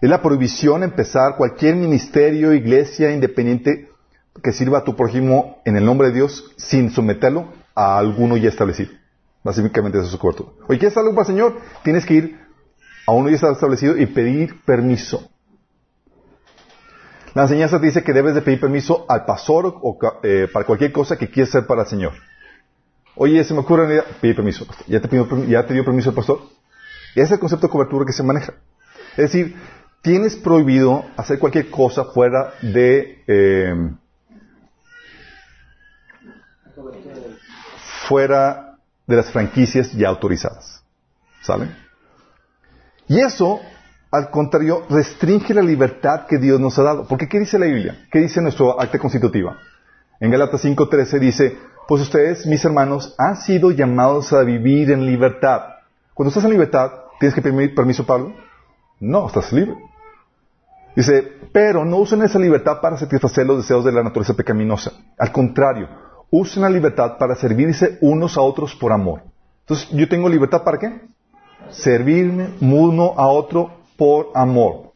Es 0.00 0.08
la 0.08 0.22
prohibición 0.22 0.84
empezar 0.84 1.36
cualquier 1.36 1.74
ministerio, 1.74 2.54
iglesia 2.54 3.10
independiente 3.10 3.88
que 4.40 4.52
sirva 4.52 4.78
a 4.78 4.84
tu 4.84 4.94
prójimo 4.94 5.60
en 5.64 5.76
el 5.76 5.84
nombre 5.84 6.08
de 6.08 6.14
Dios 6.14 6.52
sin 6.56 6.90
someterlo 6.90 7.48
a 7.74 7.98
alguno 7.98 8.36
ya 8.36 8.48
establecido. 8.48 8.92
Básicamente 9.42 9.98
eso 9.98 10.06
es 10.06 10.12
su 10.12 10.18
cobertura. 10.20 10.50
Oye, 10.68 10.78
¿quieres 10.78 10.96
algo 10.96 11.16
para 11.16 11.22
el 11.22 11.34
Señor? 11.34 11.58
Tienes 11.82 12.06
que 12.06 12.14
ir 12.14 12.38
a 13.08 13.12
uno 13.12 13.28
ya 13.28 13.34
establecido 13.34 13.98
y 13.98 14.06
pedir 14.06 14.60
permiso. 14.64 15.28
La 17.38 17.44
enseñanza 17.44 17.78
dice 17.78 18.02
que 18.02 18.12
debes 18.12 18.34
de 18.34 18.42
pedir 18.42 18.58
permiso 18.58 19.06
al 19.08 19.24
pastor 19.24 19.72
o, 19.80 19.96
eh, 20.24 20.48
para 20.52 20.66
cualquier 20.66 20.90
cosa 20.90 21.16
que 21.16 21.30
quieras 21.30 21.50
hacer 21.50 21.68
para 21.68 21.82
el 21.82 21.86
Señor. 21.86 22.12
Oye, 23.14 23.44
se 23.44 23.54
me 23.54 23.60
ocurre 23.60 23.86
idea, 23.86 24.04
pide 24.20 24.34
permiso. 24.34 24.66
¿Ya 24.88 25.00
te, 25.00 25.06
pidió, 25.06 25.44
¿Ya 25.44 25.64
te 25.64 25.72
dio 25.72 25.84
permiso 25.84 26.10
el 26.10 26.16
pastor? 26.16 26.40
Ese 27.12 27.22
es 27.22 27.30
el 27.30 27.38
concepto 27.38 27.68
de 27.68 27.70
cobertura 27.70 28.04
que 28.04 28.12
se 28.12 28.24
maneja. 28.24 28.54
Es 29.12 29.30
decir, 29.30 29.54
tienes 30.02 30.34
prohibido 30.34 31.04
hacer 31.16 31.38
cualquier 31.38 31.70
cosa 31.70 32.06
fuera 32.06 32.54
de... 32.60 33.22
Eh, 33.28 33.90
fuera 38.08 38.78
de 39.06 39.14
las 39.14 39.30
franquicias 39.30 39.92
ya 39.92 40.08
autorizadas. 40.08 40.82
¿Sale? 41.42 41.68
Y 43.06 43.20
eso 43.20 43.60
al 44.10 44.30
contrario, 44.30 44.84
restringe 44.88 45.52
la 45.52 45.62
libertad 45.62 46.26
que 46.26 46.38
Dios 46.38 46.58
nos 46.58 46.78
ha 46.78 46.82
dado. 46.82 47.06
Porque 47.06 47.28
¿qué 47.28 47.38
dice 47.38 47.58
la 47.58 47.66
Biblia? 47.66 48.06
¿Qué 48.10 48.20
dice 48.20 48.40
nuestro 48.40 48.80
acta 48.80 48.98
constitutiva? 48.98 49.58
En 50.20 50.30
Galatas 50.30 50.64
5.13 50.64 51.18
dice, 51.18 51.58
pues 51.86 52.02
ustedes, 52.02 52.46
mis 52.46 52.64
hermanos, 52.64 53.14
han 53.18 53.36
sido 53.36 53.70
llamados 53.70 54.32
a 54.32 54.42
vivir 54.42 54.90
en 54.90 55.06
libertad. 55.06 55.62
Cuando 56.14 56.30
estás 56.30 56.44
en 56.44 56.50
libertad, 56.50 56.90
¿tienes 57.20 57.34
que 57.34 57.42
pedir 57.42 57.74
permiso, 57.74 58.04
Pablo? 58.04 58.34
No, 58.98 59.26
estás 59.26 59.52
libre. 59.52 59.76
Dice, 60.96 61.32
pero 61.52 61.84
no 61.84 61.98
usen 61.98 62.22
esa 62.22 62.38
libertad 62.38 62.80
para 62.80 62.96
satisfacer 62.96 63.46
los 63.46 63.58
deseos 63.58 63.84
de 63.84 63.92
la 63.92 64.02
naturaleza 64.02 64.34
pecaminosa. 64.34 64.92
Al 65.16 65.30
contrario, 65.30 65.88
usen 66.30 66.62
la 66.62 66.70
libertad 66.70 67.18
para 67.18 67.36
servirse 67.36 67.98
unos 68.00 68.36
a 68.36 68.40
otros 68.40 68.74
por 68.74 68.92
amor. 68.92 69.22
Entonces, 69.60 69.88
¿yo 69.90 70.08
tengo 70.08 70.28
libertad 70.28 70.64
para 70.64 70.78
qué? 70.78 71.00
Servirme 71.70 72.48
uno 72.60 73.14
a 73.16 73.28
otro 73.28 73.77
por 73.98 74.30
amor. 74.34 74.94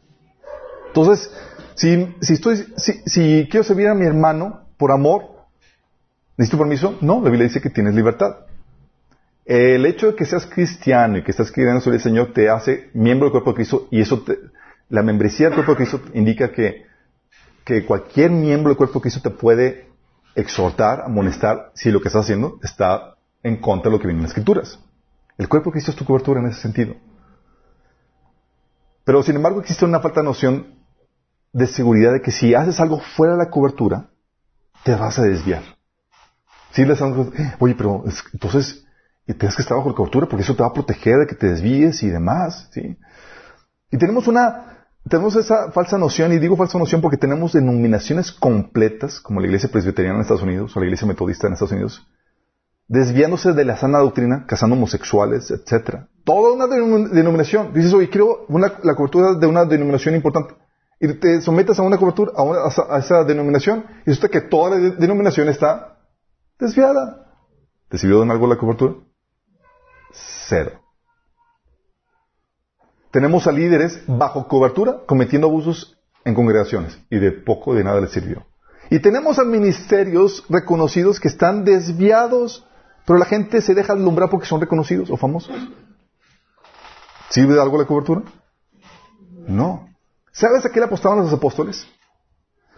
Entonces, 0.88 1.30
Si, 1.74 2.14
si, 2.20 2.34
estoy, 2.34 2.56
si, 2.76 2.92
si 3.06 3.48
quiero 3.50 3.64
servir 3.64 3.88
a 3.88 3.94
mi 3.94 4.04
hermano 4.04 4.66
por 4.76 4.92
amor, 4.92 5.46
¿necesito 6.36 6.58
permiso? 6.58 6.98
No, 7.00 7.14
la 7.22 7.30
Biblia 7.30 7.48
dice 7.48 7.60
que 7.60 7.70
tienes 7.70 7.94
libertad. 7.94 8.46
El 9.44 9.84
hecho 9.86 10.08
de 10.08 10.14
que 10.14 10.24
seas 10.24 10.46
cristiano 10.46 11.18
y 11.18 11.24
que 11.24 11.30
estás 11.30 11.50
creyendo 11.50 11.80
sobre 11.80 11.96
el 11.96 12.02
Señor 12.02 12.32
te 12.32 12.48
hace 12.48 12.90
miembro 12.92 13.26
del 13.26 13.32
cuerpo 13.32 13.50
de 13.50 13.56
Cristo 13.56 13.88
y 13.90 14.00
eso 14.00 14.20
te, 14.20 14.38
la 14.90 15.02
membresía 15.02 15.46
del 15.46 15.54
cuerpo 15.54 15.72
de 15.72 15.76
Cristo 15.78 16.00
indica 16.14 16.52
que, 16.52 16.84
que 17.64 17.84
cualquier 17.84 18.30
miembro 18.30 18.68
del 18.70 18.76
cuerpo 18.76 18.98
de 18.98 19.02
Cristo 19.04 19.20
te 19.22 19.30
puede 19.30 19.88
exhortar, 20.36 21.00
amonestar 21.00 21.72
si 21.74 21.90
lo 21.90 22.00
que 22.00 22.08
estás 22.08 22.24
haciendo 22.24 22.60
está 22.62 23.16
en 23.42 23.56
contra 23.56 23.90
de 23.90 23.96
lo 23.96 24.00
que 24.00 24.06
viene 24.06 24.18
en 24.18 24.24
las 24.24 24.32
Escrituras. 24.32 24.78
El 25.38 25.48
cuerpo 25.48 25.70
de 25.70 25.72
Cristo 25.72 25.90
es 25.90 25.96
tu 25.96 26.04
cobertura 26.04 26.40
en 26.40 26.46
ese 26.46 26.60
sentido. 26.60 26.94
Pero 29.04 29.22
sin 29.22 29.36
embargo 29.36 29.60
existe 29.60 29.84
una 29.84 30.00
falta 30.00 30.20
de 30.20 30.26
noción 30.26 30.78
de 31.52 31.66
seguridad 31.66 32.12
de 32.12 32.22
que 32.22 32.30
si 32.30 32.54
haces 32.54 32.80
algo 32.80 33.00
fuera 33.00 33.34
de 33.34 33.38
la 33.38 33.50
cobertura, 33.50 34.10
te 34.84 34.94
vas 34.94 35.18
a 35.18 35.22
desviar. 35.22 35.62
Si 36.72 36.84
les 36.84 37.00
oye, 37.02 37.74
pero 37.74 38.04
entonces 38.32 38.84
tienes 39.26 39.56
que 39.56 39.62
estar 39.62 39.76
bajo 39.76 39.90
la 39.90 39.94
cobertura 39.94 40.26
porque 40.26 40.42
eso 40.42 40.56
te 40.56 40.62
va 40.62 40.68
a 40.68 40.72
proteger 40.72 41.18
de 41.18 41.26
que 41.26 41.34
te 41.34 41.48
desvíes 41.48 42.02
y 42.02 42.08
demás, 42.08 42.68
¿sí? 42.72 42.96
Y 43.90 43.98
tenemos 43.98 44.26
una, 44.26 44.86
tenemos 45.08 45.36
esa 45.36 45.70
falsa 45.70 45.98
noción, 45.98 46.32
y 46.32 46.38
digo 46.38 46.56
falsa 46.56 46.78
noción 46.78 47.00
porque 47.00 47.18
tenemos 47.18 47.52
denominaciones 47.52 48.32
completas, 48.32 49.20
como 49.20 49.40
la 49.40 49.46
iglesia 49.46 49.70
presbiteriana 49.70 50.16
en 50.16 50.22
Estados 50.22 50.42
Unidos 50.42 50.74
o 50.74 50.80
la 50.80 50.86
iglesia 50.86 51.06
metodista 51.06 51.46
en 51.46 51.52
Estados 51.52 51.72
Unidos, 51.72 52.06
desviándose 52.92 53.54
de 53.54 53.64
la 53.64 53.78
sana 53.78 54.00
doctrina, 54.00 54.44
casando 54.46 54.76
homosexuales, 54.76 55.50
etcétera. 55.50 56.08
Toda 56.24 56.52
una 56.52 56.66
denominación. 56.66 57.72
Dices, 57.72 57.94
oye, 57.94 58.10
quiero 58.10 58.46
la 58.50 58.94
cobertura 58.94 59.32
de 59.32 59.46
una 59.46 59.64
denominación 59.64 60.14
importante. 60.14 60.54
Y 61.00 61.08
te 61.14 61.40
sometes 61.40 61.78
a 61.78 61.82
una 61.82 61.96
cobertura, 61.96 62.32
a, 62.36 62.98
esa 62.98 63.24
denominación, 63.24 63.86
y 64.04 64.10
resulta 64.10 64.28
que 64.28 64.42
toda 64.42 64.78
la 64.78 64.90
denominación 64.90 65.48
está 65.48 66.00
desviada. 66.58 67.32
¿Te 67.88 67.96
sirvió 67.96 68.22
de 68.22 68.30
algo 68.30 68.46
la 68.46 68.58
cobertura? 68.58 68.96
Cero. 70.48 70.72
Tenemos 73.10 73.46
a 73.46 73.52
líderes 73.52 74.02
bajo 74.06 74.46
cobertura 74.48 74.98
cometiendo 75.06 75.48
abusos 75.48 75.98
en 76.26 76.34
congregaciones 76.34 76.98
y 77.08 77.18
de 77.18 77.32
poco 77.32 77.74
de 77.74 77.84
nada 77.84 78.02
les 78.02 78.10
sirvió. 78.10 78.44
Y 78.90 78.98
tenemos 78.98 79.38
a 79.38 79.44
ministerios 79.44 80.44
reconocidos 80.50 81.18
que 81.18 81.28
están 81.28 81.64
desviados 81.64 82.66
pero 83.06 83.18
la 83.18 83.24
gente 83.24 83.60
se 83.60 83.74
deja 83.74 83.92
alumbrar 83.92 84.30
porque 84.30 84.46
son 84.46 84.60
reconocidos 84.60 85.10
o 85.10 85.16
famosos. 85.16 85.54
¿Sirve 87.30 87.54
de 87.54 87.62
algo 87.62 87.78
la 87.78 87.86
cobertura? 87.86 88.22
No. 89.46 89.88
¿Sabes 90.32 90.64
a 90.64 90.70
qué 90.70 90.80
le 90.80 90.86
apostaban 90.86 91.18
los 91.18 91.32
apóstoles? 91.32 91.86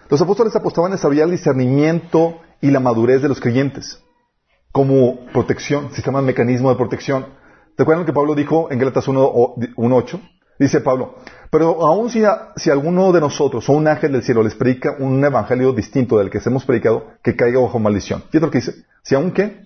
Los 0.08 0.20
apóstoles 0.20 0.54
apostaban 0.54 0.92
a 0.92 0.96
desarrollar 0.96 1.26
el 1.26 1.32
discernimiento 1.32 2.40
y 2.60 2.70
la 2.70 2.80
madurez 2.80 3.22
de 3.22 3.28
los 3.28 3.40
creyentes 3.40 4.00
como 4.74 5.26
protección, 5.26 5.92
sistema 5.92 6.20
de 6.20 6.26
mecanismo 6.26 6.68
de 6.68 6.74
protección. 6.74 7.26
¿Te 7.76 7.84
acuerdas 7.84 8.02
lo 8.02 8.06
que 8.06 8.12
Pablo 8.12 8.34
dijo 8.34 8.72
en 8.72 8.80
Gálatas 8.80 9.06
1.8? 9.06 10.20
Dice 10.58 10.80
Pablo, 10.80 11.14
pero 11.50 11.86
aún 11.86 12.10
si, 12.10 12.24
si, 12.56 12.70
alguno 12.70 13.12
de 13.12 13.20
nosotros 13.20 13.68
o 13.68 13.72
un 13.72 13.86
ángel 13.86 14.10
del 14.10 14.24
cielo 14.24 14.42
les 14.42 14.56
predica 14.56 14.96
un 14.98 15.24
evangelio 15.24 15.72
distinto 15.72 16.18
del 16.18 16.28
que 16.28 16.40
hemos 16.44 16.64
predicado, 16.64 17.06
que 17.22 17.36
caiga 17.36 17.60
bajo 17.60 17.78
maldición. 17.78 18.22
Fíjate 18.30 18.46
lo 18.46 18.50
que 18.50 18.58
dice. 18.58 18.74
Si 19.04 19.14
aún 19.14 19.30
qué? 19.30 19.62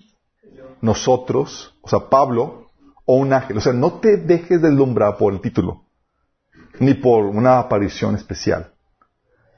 Nosotros, 0.81 1.75
o 1.81 1.89
sea, 1.89 2.09
Pablo, 2.09 2.69
o 3.05 3.15
un 3.15 3.33
ángel. 3.33 3.57
O 3.57 3.61
sea, 3.61 3.73
no 3.73 3.93
te 3.99 4.17
dejes 4.17 4.61
deslumbrar 4.61 5.17
por 5.17 5.33
el 5.33 5.41
título, 5.41 5.83
ni 6.79 6.93
por 6.93 7.25
una 7.25 7.59
aparición 7.59 8.15
especial. 8.15 8.73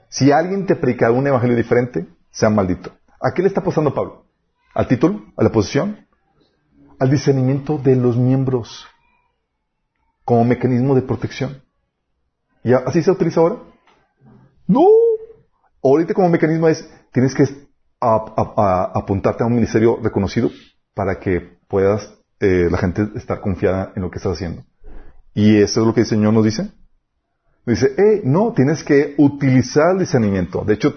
Si 0.09 0.31
alguien 0.31 0.65
te 0.65 0.75
predica 0.75 1.11
un 1.11 1.27
evangelio 1.27 1.55
diferente, 1.55 2.07
sea 2.31 2.49
maldito. 2.49 2.91
¿A 3.19 3.33
qué 3.33 3.41
le 3.41 3.47
está 3.47 3.61
pasando 3.61 3.93
Pablo? 3.93 4.25
¿Al 4.73 4.87
título? 4.87 5.21
¿A 5.37 5.43
la 5.43 5.51
posición? 5.51 6.07
Al 6.99 7.09
discernimiento 7.09 7.77
de 7.77 7.95
los 7.95 8.17
miembros 8.17 8.87
como 10.23 10.45
mecanismo 10.45 10.95
de 10.95 11.01
protección. 11.01 11.61
¿Y 12.63 12.73
así 12.73 13.01
se 13.01 13.11
utiliza 13.11 13.41
ahora? 13.41 13.57
No. 14.67 14.85
Ahorita 15.83 16.13
como 16.13 16.29
mecanismo 16.29 16.67
es, 16.67 16.89
tienes 17.11 17.33
que 17.33 17.45
apuntarte 17.99 19.43
a 19.43 19.47
un 19.47 19.55
ministerio 19.55 19.99
reconocido 20.01 20.49
para 20.93 21.19
que 21.19 21.57
puedas 21.67 22.13
eh, 22.39 22.67
la 22.69 22.77
gente 22.77 23.09
estar 23.15 23.41
confiada 23.41 23.93
en 23.95 24.01
lo 24.01 24.11
que 24.11 24.17
estás 24.17 24.33
haciendo. 24.33 24.63
Y 25.33 25.61
eso 25.61 25.81
es 25.81 25.87
lo 25.87 25.93
que 25.93 26.01
el 26.01 26.07
Señor 26.07 26.33
nos 26.33 26.43
dice. 26.43 26.71
Dice, 27.65 27.93
hey, 27.97 28.21
no, 28.23 28.53
tienes 28.53 28.83
que 28.83 29.13
utilizar 29.17 29.91
el 29.91 29.99
discernimiento. 29.99 30.63
De 30.65 30.73
hecho, 30.73 30.95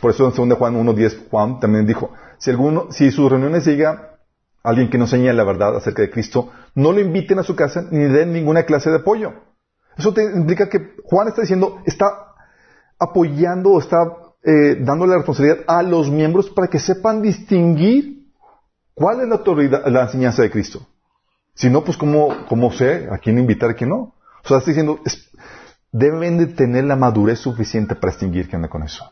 por 0.00 0.10
eso 0.10 0.26
en 0.28 0.48
2 0.48 0.58
Juan 0.58 0.74
1.10, 0.74 1.28
Juan 1.30 1.60
también 1.60 1.86
dijo, 1.86 2.12
si 2.38 2.50
alguno, 2.50 2.90
si 2.90 3.10
sus 3.10 3.30
reuniones 3.30 3.66
llega 3.66 4.18
alguien 4.62 4.90
que 4.90 4.98
no 4.98 5.04
enseña 5.04 5.32
la 5.32 5.44
verdad 5.44 5.76
acerca 5.76 6.02
de 6.02 6.10
Cristo, 6.10 6.50
no 6.74 6.92
lo 6.92 7.00
inviten 7.00 7.38
a 7.38 7.42
su 7.42 7.54
casa 7.54 7.86
ni 7.90 8.04
den 8.04 8.32
ninguna 8.32 8.64
clase 8.64 8.90
de 8.90 8.96
apoyo. 8.96 9.32
Eso 9.96 10.12
te 10.12 10.24
indica 10.24 10.68
que 10.68 10.96
Juan 11.04 11.28
está 11.28 11.42
diciendo, 11.42 11.80
está 11.86 12.34
apoyando 12.98 13.72
o 13.72 13.78
está 13.78 14.12
eh, 14.42 14.76
dándole 14.80 15.12
la 15.12 15.18
responsabilidad 15.18 15.64
a 15.68 15.82
los 15.82 16.10
miembros 16.10 16.50
para 16.50 16.68
que 16.68 16.78
sepan 16.78 17.22
distinguir 17.22 18.15
¿Cuál 18.96 19.20
es 19.20 19.28
la 19.28 19.34
autoridad, 19.34 19.86
la 19.88 20.04
enseñanza 20.04 20.40
de 20.40 20.50
Cristo? 20.50 20.80
Si 21.52 21.68
no, 21.68 21.84
pues 21.84 21.98
¿cómo, 21.98 22.34
cómo 22.48 22.72
sé 22.72 23.08
a 23.12 23.18
quién 23.18 23.38
invitar 23.38 23.68
a 23.68 23.74
quién 23.74 23.90
no? 23.90 24.14
O 24.42 24.48
sea, 24.48 24.56
está 24.56 24.70
diciendo, 24.70 25.00
deben 25.92 26.38
de 26.38 26.46
tener 26.46 26.84
la 26.84 26.96
madurez 26.96 27.38
suficiente 27.40 27.94
para 27.94 28.12
extinguir 28.12 28.48
que 28.48 28.56
anda 28.56 28.68
con 28.68 28.82
eso. 28.82 29.04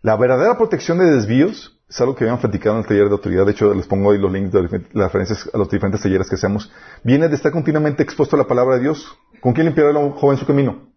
La 0.00 0.16
verdadera 0.16 0.56
protección 0.56 0.96
de 0.96 1.10
desvíos 1.10 1.78
es 1.90 2.00
algo 2.00 2.14
que 2.14 2.24
habían 2.24 2.40
platicado 2.40 2.76
en 2.76 2.82
el 2.84 2.88
taller 2.88 3.04
de 3.04 3.12
autoridad. 3.12 3.44
De 3.44 3.52
hecho, 3.52 3.74
les 3.74 3.86
pongo 3.86 4.10
ahí 4.10 4.18
los 4.18 4.32
links 4.32 4.50
de 4.50 4.62
las 4.94 5.12
referencias 5.12 5.50
a 5.52 5.58
los 5.58 5.68
diferentes 5.68 6.00
talleres 6.00 6.30
que 6.30 6.36
hacemos. 6.36 6.72
Viene 7.04 7.28
de 7.28 7.34
estar 7.34 7.52
continuamente 7.52 8.02
expuesto 8.02 8.34
a 8.34 8.38
la 8.38 8.46
palabra 8.46 8.76
de 8.76 8.80
Dios. 8.80 9.06
¿Con 9.42 9.52
quién 9.52 9.66
limpiará 9.66 9.90
el 9.90 10.12
joven 10.12 10.38
su 10.38 10.46
camino? 10.46 10.88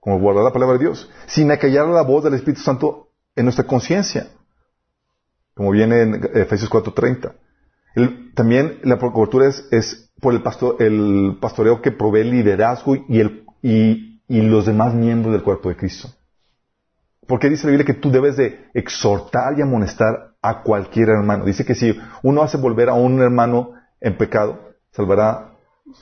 Como 0.00 0.18
guardar 0.18 0.44
la 0.44 0.52
palabra 0.52 0.78
de 0.78 0.84
Dios. 0.84 1.10
Sin 1.26 1.50
acallar 1.50 1.88
la 1.88 2.02
voz 2.02 2.24
del 2.24 2.32
Espíritu 2.32 2.62
Santo 2.62 3.10
en 3.36 3.44
nuestra 3.44 3.66
conciencia 3.66 4.28
como 5.54 5.70
viene 5.70 6.02
en 6.02 6.14
Efesios 6.34 6.70
4:30. 6.70 7.32
También 8.34 8.80
la 8.82 8.98
cobertura 8.98 9.48
es, 9.48 10.10
por 10.20 10.34
el, 10.34 10.42
pastor, 10.42 10.76
el 10.80 11.38
pastoreo 11.40 11.80
que 11.80 11.92
provee 11.92 12.22
el 12.22 12.30
liderazgo 12.30 12.96
y, 13.08 13.20
el, 13.20 13.44
y, 13.62 14.20
los 14.28 14.66
demás 14.66 14.94
miembros 14.94 15.32
del 15.32 15.42
cuerpo 15.42 15.68
de 15.68 15.76
Cristo. 15.76 16.08
Porque 17.26 17.48
dice 17.48 17.66
la 17.66 17.70
Biblia 17.70 17.86
que 17.86 18.00
tú 18.00 18.10
debes 18.10 18.36
de 18.36 18.66
exhortar 18.74 19.58
y 19.58 19.62
amonestar 19.62 20.34
a 20.42 20.62
cualquier 20.62 21.08
hermano. 21.08 21.44
Dice 21.44 21.64
que 21.64 21.74
si 21.74 21.98
uno 22.22 22.42
hace 22.42 22.58
volver 22.58 22.88
a 22.88 22.94
un 22.94 23.20
hermano 23.22 23.72
en 24.00 24.18
pecado, 24.18 24.60
salvará 24.90 25.52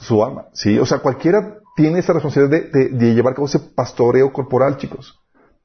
su 0.01 0.25
alma. 0.25 0.47
¿sí? 0.53 0.79
O 0.79 0.87
sea, 0.87 0.99
cualquiera 0.99 1.59
tiene 1.77 2.01
esa 2.01 2.13
responsabilidad 2.13 2.71
de, 2.73 3.15
llevar 3.15 3.33
a 3.33 3.37
cabo 3.37 3.47
ese 3.47 3.61
pastoreo 3.61 4.33
corporal, 4.33 4.77
chicos. 4.79 5.21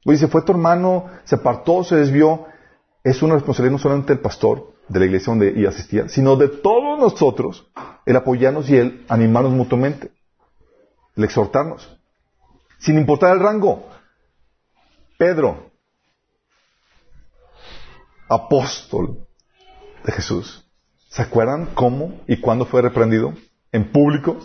Oye, 0.06 0.18
se 0.18 0.28
fue 0.28 0.44
tu 0.44 0.52
hermano, 0.52 1.06
se 1.24 1.36
apartó, 1.36 1.84
se 1.84 1.96
desvió, 1.96 2.46
es 3.10 3.22
una 3.22 3.36
responsabilidad 3.36 3.72
no 3.72 3.80
solamente 3.80 4.14
del 4.14 4.22
pastor 4.22 4.74
de 4.90 5.00
la 5.00 5.06
iglesia 5.06 5.32
donde 5.32 5.68
asistía, 5.68 6.10
sino 6.10 6.36
de 6.36 6.50
todos 6.50 7.00
nosotros 7.00 7.66
el 8.06 8.16
apoyarnos 8.18 8.70
y 8.70 8.76
el 8.76 9.06
animarnos 9.08 9.54
mutuamente, 9.54 10.12
el 11.16 11.24
exhortarnos, 11.24 11.98
sin 12.80 12.98
importar 12.98 13.34
el 13.34 13.40
rango. 13.40 13.88
Pedro, 15.18 15.72
apóstol 18.28 19.26
de 20.04 20.12
Jesús, 20.12 20.66
¿se 21.08 21.22
acuerdan 21.22 21.68
cómo 21.74 22.20
y 22.28 22.42
cuándo 22.42 22.66
fue 22.66 22.82
reprendido? 22.82 23.34
En 23.72 23.90
público. 23.90 24.38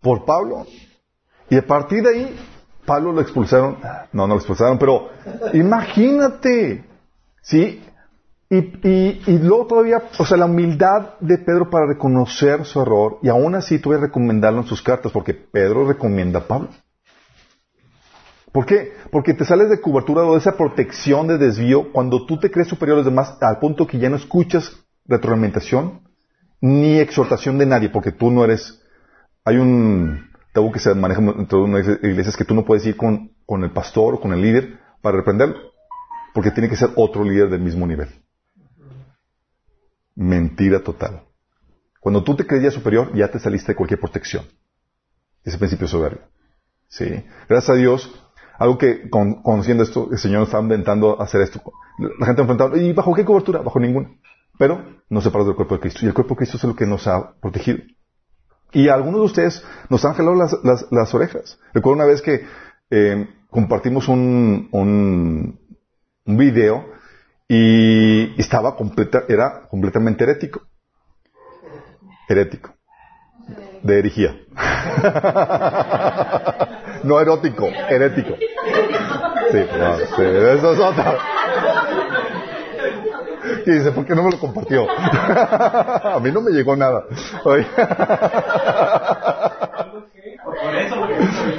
Por 0.00 0.24
Pablo. 0.24 0.66
Y 1.50 1.56
a 1.56 1.66
partir 1.66 2.02
de 2.02 2.08
ahí 2.10 2.38
Pablo 2.88 3.12
lo 3.12 3.20
expulsaron, 3.20 3.76
no, 4.12 4.26
no 4.26 4.34
lo 4.34 4.36
expulsaron, 4.36 4.78
pero 4.78 5.10
imagínate, 5.52 6.86
¿sí? 7.42 7.84
Y, 8.50 8.56
y, 8.56 9.22
y, 9.26 9.38
luego 9.40 9.66
todavía, 9.66 10.04
o 10.18 10.24
sea, 10.24 10.38
la 10.38 10.46
humildad 10.46 11.18
de 11.20 11.36
Pedro 11.36 11.68
para 11.68 11.86
reconocer 11.86 12.64
su 12.64 12.80
error 12.80 13.18
y 13.22 13.28
aún 13.28 13.54
así 13.54 13.78
tuve 13.78 13.96
que 13.96 14.06
recomendarlo 14.06 14.62
en 14.62 14.66
sus 14.66 14.80
cartas 14.80 15.12
porque 15.12 15.34
Pedro 15.34 15.86
recomienda 15.86 16.38
a 16.38 16.46
Pablo. 16.46 16.70
¿Por 18.50 18.64
qué? 18.64 18.94
Porque 19.12 19.34
te 19.34 19.44
sales 19.44 19.68
de 19.68 19.82
cobertura 19.82 20.24
o 20.24 20.32
de 20.32 20.38
esa 20.38 20.56
protección 20.56 21.26
de 21.26 21.36
desvío 21.36 21.92
cuando 21.92 22.24
tú 22.24 22.40
te 22.40 22.50
crees 22.50 22.68
superior 22.68 22.96
a 22.96 23.00
los 23.00 23.04
demás 23.04 23.36
al 23.42 23.58
punto 23.58 23.86
que 23.86 23.98
ya 23.98 24.08
no 24.08 24.16
escuchas 24.16 24.72
retroalimentación 25.06 26.00
ni 26.62 26.98
exhortación 26.98 27.58
de 27.58 27.66
nadie 27.66 27.90
porque 27.90 28.12
tú 28.12 28.30
no 28.30 28.44
eres... 28.44 28.82
Hay 29.44 29.56
un 29.56 30.27
tabú 30.52 30.72
que 30.72 30.78
se 30.80 30.94
maneja 30.94 31.20
dentro 31.20 31.58
de 31.58 31.64
una 31.64 31.78
iglesia 31.80 32.30
es 32.30 32.36
que 32.36 32.44
tú 32.44 32.54
no 32.54 32.64
puedes 32.64 32.84
ir 32.86 32.96
con, 32.96 33.32
con 33.46 33.62
el 33.64 33.70
pastor 33.72 34.14
o 34.14 34.20
con 34.20 34.32
el 34.32 34.40
líder 34.42 34.78
para 35.02 35.16
reprenderlo, 35.16 35.56
porque 36.34 36.50
tiene 36.50 36.68
que 36.68 36.76
ser 36.76 36.90
otro 36.96 37.24
líder 37.24 37.50
del 37.50 37.60
mismo 37.60 37.86
nivel. 37.86 38.08
Mentira 40.14 40.80
total. 40.82 41.22
Cuando 42.00 42.24
tú 42.24 42.34
te 42.36 42.46
creías 42.46 42.74
superior, 42.74 43.14
ya 43.14 43.28
te 43.30 43.38
saliste 43.38 43.72
de 43.72 43.76
cualquier 43.76 44.00
protección. 44.00 44.44
Ese 45.44 45.58
principio 45.58 45.86
soberbio. 45.86 46.22
Sí. 46.88 47.24
Gracias 47.48 47.70
a 47.70 47.74
Dios, 47.78 48.10
algo 48.58 48.78
que 48.78 49.08
con- 49.10 49.42
conociendo 49.42 49.82
esto, 49.82 50.08
el 50.10 50.18
Señor 50.18 50.40
nos 50.40 50.48
está 50.48 50.60
inventando 50.60 51.20
hacer 51.20 51.40
esto. 51.42 51.60
La 52.18 52.26
gente 52.26 52.42
enfrentando, 52.42 52.76
¿y 52.76 52.92
bajo 52.92 53.14
qué 53.14 53.24
cobertura? 53.24 53.60
Bajo 53.60 53.78
ninguna. 53.78 54.10
Pero 54.58 54.84
nos 55.08 55.22
separamos 55.22 55.48
del 55.48 55.56
cuerpo 55.56 55.74
de 55.76 55.80
Cristo. 55.82 56.00
Y 56.02 56.08
el 56.08 56.14
cuerpo 56.14 56.34
de 56.34 56.38
Cristo 56.38 56.56
es 56.56 56.64
lo 56.64 56.74
que 56.74 56.86
nos 56.86 57.06
ha 57.06 57.34
protegido. 57.40 57.78
Y 58.72 58.88
algunos 58.88 59.20
de 59.20 59.26
ustedes 59.26 59.64
nos 59.88 60.04
han 60.04 60.14
jalado 60.14 60.34
las, 60.34 60.56
las- 60.62 60.86
las 60.90 61.14
orejas. 61.14 61.58
Recuerdo 61.72 61.96
una 61.96 62.04
vez 62.06 62.20
que 62.22 62.44
eh, 62.90 63.28
compartimos 63.50 64.08
un, 64.08 64.68
un, 64.72 65.58
un 66.26 66.36
video 66.36 66.84
y 67.48 68.38
estaba 68.40 68.76
completa, 68.76 69.22
era 69.28 69.66
completamente 69.68 70.24
herético. 70.24 70.62
Herético. 72.28 72.74
De 73.82 73.98
herejía. 74.00 74.36
no 77.04 77.20
erótico, 77.20 77.66
herético. 77.88 78.34
Sí, 79.50 79.58
no, 79.78 79.96
sí, 79.96 80.22
eso 80.22 80.72
es 80.72 80.78
otra. 80.78 81.18
Y 83.68 83.72
dice, 83.74 83.92
¿por 83.92 84.06
qué 84.06 84.14
no 84.14 84.22
me 84.22 84.30
lo 84.30 84.38
compartió? 84.38 84.86
A 84.90 86.18
mí 86.22 86.32
no 86.32 86.40
me 86.40 86.52
llegó 86.52 86.74
nada. 86.74 87.04
Oye. 87.44 87.66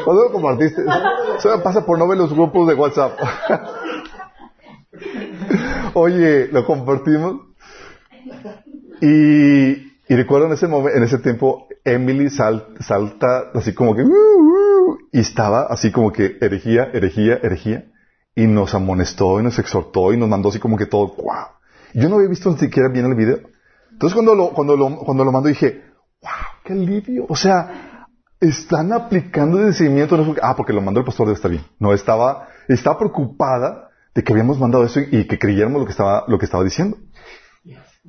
¿Cuándo 0.03 0.23
lo 0.23 0.31
compartiste? 0.31 0.81
Eso 1.37 1.55
me 1.55 1.61
pasa 1.63 1.85
por 1.85 1.99
no 1.99 2.07
ver 2.07 2.17
los 2.17 2.33
grupos 2.33 2.67
de 2.67 2.73
WhatsApp. 2.73 3.11
Oye, 5.93 6.47
lo 6.51 6.65
compartimos. 6.65 7.41
Y, 9.01 9.75
recuerdo 10.09 10.47
en 10.47 10.53
ese 10.53 10.67
momento, 10.67 10.97
en 10.97 11.03
ese 11.03 11.19
tiempo, 11.19 11.67
Emily 11.85 12.31
sal- 12.31 12.69
salta 12.79 13.51
así 13.53 13.75
como 13.75 13.95
que, 13.95 14.01
"Uh, 14.01 14.07
uh", 14.07 14.97
y 15.11 15.19
estaba 15.19 15.67
así 15.69 15.91
como 15.91 16.11
que 16.11 16.37
herejía, 16.41 16.89
herejía, 16.91 17.37
herejía, 17.43 17.85
y 18.35 18.47
nos 18.47 18.73
amonestó 18.73 19.39
y 19.39 19.43
nos 19.43 19.59
exhortó 19.59 20.11
y 20.11 20.17
nos 20.17 20.27
mandó 20.27 20.49
así 20.49 20.57
como 20.59 20.75
que 20.75 20.87
todo, 20.87 21.13
wow. 21.17 21.58
Yo 21.93 22.09
no 22.09 22.15
había 22.15 22.29
visto 22.29 22.49
ni 22.51 22.57
siquiera 22.57 22.89
bien 22.89 23.05
el 23.05 23.15
video. 23.15 23.39
Entonces 23.91 24.13
cuando 24.13 24.35
lo, 24.35 24.49
cuando 24.51 24.75
lo, 24.75 24.97
cuando 24.97 25.25
lo 25.25 25.31
mandó 25.31 25.49
dije, 25.49 25.83
wow, 26.21 26.31
qué 26.63 26.73
alivio. 26.73 27.25
O 27.29 27.35
sea, 27.35 28.07
están 28.39 28.93
aplicando 28.93 29.59
el 29.59 29.67
discernimiento. 29.67 30.17
No 30.17 30.25
porque, 30.25 30.41
ah, 30.43 30.55
porque 30.55 30.73
lo 30.73 30.81
mandó 30.81 30.99
el 30.99 31.05
pastor 31.05 31.27
debe 31.27 31.35
estar 31.35 31.51
bien. 31.51 31.63
No, 31.79 31.93
estaba, 31.93 32.47
estaba 32.67 32.97
preocupada 32.97 33.89
de 34.15 34.23
que 34.23 34.33
habíamos 34.33 34.59
mandado 34.59 34.85
eso 34.85 34.99
y, 34.99 35.07
y 35.11 35.27
que 35.27 35.37
creyéramos 35.37 35.79
lo 35.79 35.85
que 35.85 35.91
estaba, 35.91 36.25
lo 36.27 36.37
que 36.39 36.45
estaba 36.45 36.63
diciendo. 36.63 36.97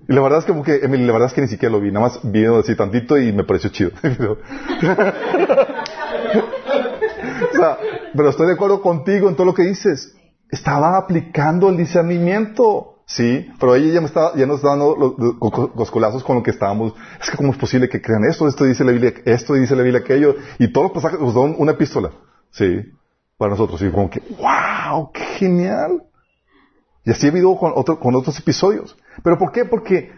Y 0.09 0.13
la 0.13 0.23
verdad 0.23 0.39
es 0.41 0.45
como 0.45 0.63
que, 0.63 0.77
Emily, 0.77 1.05
la 1.05 1.13
verdad 1.13 1.29
es 1.29 1.35
que 1.35 1.41
ni 1.41 1.49
siquiera 1.49 1.73
lo 1.73 1.81
vi, 1.81 1.91
nada 1.93 2.07
más 2.07 2.21
vi 2.23 2.45
así 2.47 2.75
tantito 2.75 3.19
y 3.19 3.33
me 3.33 3.45
pareció 3.45 3.71
chido. 3.71 3.91
o 4.03 4.37
sea, 7.57 7.79
pero 8.15 8.31
estoy 8.31 8.47
de 8.47 8.55
acuerdo 8.55 8.81
contigo 8.81 9.29
en 9.29 9.37
todo 9.37 9.47
lo 9.47 9.55
que 9.55 9.63
dices. 9.63 10.17
Estaba 10.51 10.97
aplicando 10.97 11.69
el 11.69 11.77
discernimiento, 11.77 12.90
sí, 13.17 13.51
pero 13.59 13.75
ella 13.75 14.01
ya 14.01 14.33
ya 14.37 14.47
nos 14.47 14.57
está 14.57 14.69
dando 14.71 14.97
los, 14.97 15.15
los 15.19 15.51
co- 15.51 15.73
coscolazos 15.73 16.23
con 16.25 16.37
lo 16.37 16.43
que 16.43 16.51
estábamos. 16.51 16.95
Es 17.23 17.31
que 17.31 17.37
cómo 17.37 17.53
es 17.53 17.59
posible 17.59 17.89
que 17.89 18.01
crean 18.01 18.25
esto, 18.25 18.47
esto 18.49 18.65
dice 18.65 18.85
la 18.85 18.93
Biblia, 18.93 19.13
esto 19.25 19.55
dice 19.55 19.75
la 19.77 19.83
Biblia 19.83 20.01
aquello, 20.01 20.37
y 20.59 20.73
todos 20.73 20.87
los 20.87 20.93
pasajes 20.93 21.19
nos 21.21 21.35
dan 21.35 21.55
una 21.59 21.73
epístola, 21.73 22.11
sí, 22.51 22.81
para 23.37 23.51
nosotros. 23.51 23.81
Y 23.83 23.91
como 23.91 24.09
que, 24.11 24.21
wow, 24.39 25.11
qué 25.13 25.25
genial. 25.41 26.03
Y 27.05 27.11
así 27.11 27.27
ha 27.27 27.31
habido 27.31 27.57
con, 27.57 27.73
otro- 27.75 27.99
con 27.99 28.15
otros 28.15 28.39
episodios. 28.39 28.97
¿Pero 29.25 29.39
por 29.39 29.53
qué? 29.53 29.65
Porque 29.65 30.13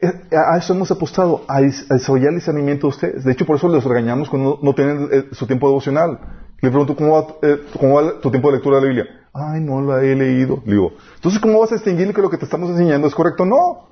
eh, 0.00 0.12
a 0.52 0.56
eso 0.56 0.72
hemos 0.74 0.90
apostado, 0.90 1.42
a, 1.48 1.60
des- 1.60 1.90
a 1.90 1.94
desarrollar 1.94 2.30
el 2.30 2.36
discernimiento 2.36 2.86
de 2.86 2.90
ustedes. 2.90 3.24
De 3.24 3.32
hecho, 3.32 3.44
por 3.44 3.56
eso 3.56 3.68
les 3.68 3.84
regañamos 3.84 4.30
cuando 4.30 4.58
no, 4.62 4.70
no 4.70 4.74
tienen 4.74 5.08
eh, 5.12 5.24
su 5.32 5.46
tiempo 5.46 5.66
devocional. 5.68 6.18
Le 6.60 6.68
pregunto, 6.68 6.94
¿cómo 6.94 7.12
va, 7.12 7.34
eh, 7.42 7.58
¿cómo 7.78 7.94
va 8.02 8.20
tu 8.20 8.30
tiempo 8.30 8.48
de 8.50 8.56
lectura 8.56 8.76
de 8.76 8.82
la 8.82 8.88
Biblia? 8.88 9.26
Ay, 9.32 9.60
no 9.60 9.80
la 9.80 10.02
he 10.02 10.14
leído. 10.14 10.62
Le 10.66 10.72
digo, 10.72 10.92
entonces, 11.14 11.40
¿cómo 11.40 11.60
vas 11.60 11.72
a 11.72 11.76
distinguir 11.76 12.12
que 12.12 12.20
lo 12.20 12.28
que 12.30 12.36
te 12.36 12.44
estamos 12.44 12.70
enseñando 12.70 13.06
es 13.08 13.14
correcto? 13.14 13.44
No. 13.46 13.88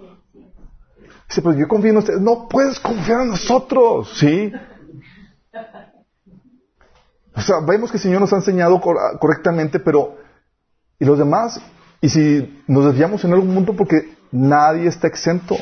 Dice, 1.28 1.42
pues 1.42 1.56
yo 1.56 1.66
confío 1.68 1.90
en 1.90 1.96
ustedes. 1.98 2.20
No 2.20 2.48
puedes 2.48 2.78
confiar 2.80 3.22
en 3.22 3.28
nosotros, 3.28 4.10
¿sí? 4.18 4.52
O 7.34 7.40
sea, 7.40 7.56
vemos 7.66 7.90
que 7.90 7.96
el 7.98 8.02
Señor 8.02 8.20
nos 8.20 8.32
ha 8.32 8.36
enseñado 8.36 8.80
cor- 8.80 9.18
correctamente, 9.20 9.78
pero 9.78 10.16
¿y 10.98 11.04
los 11.04 11.18
demás? 11.18 11.60
Y 12.00 12.08
si 12.08 12.62
nos 12.66 12.84
desviamos 12.86 13.24
en 13.24 13.32
algún 13.32 13.54
punto 13.54 13.74
porque 13.74 14.16
nadie 14.32 14.88
está 14.88 15.06
exento. 15.06 15.56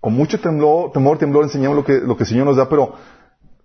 Con 0.00 0.14
mucho 0.14 0.40
temblor, 0.40 0.92
temor, 0.92 1.18
temblor 1.18 1.44
enseñamos 1.44 1.76
lo 1.76 1.84
que, 1.84 2.00
lo 2.00 2.16
que 2.16 2.24
el 2.24 2.28
Señor 2.28 2.46
nos 2.46 2.56
da, 2.56 2.68
pero, 2.68 2.94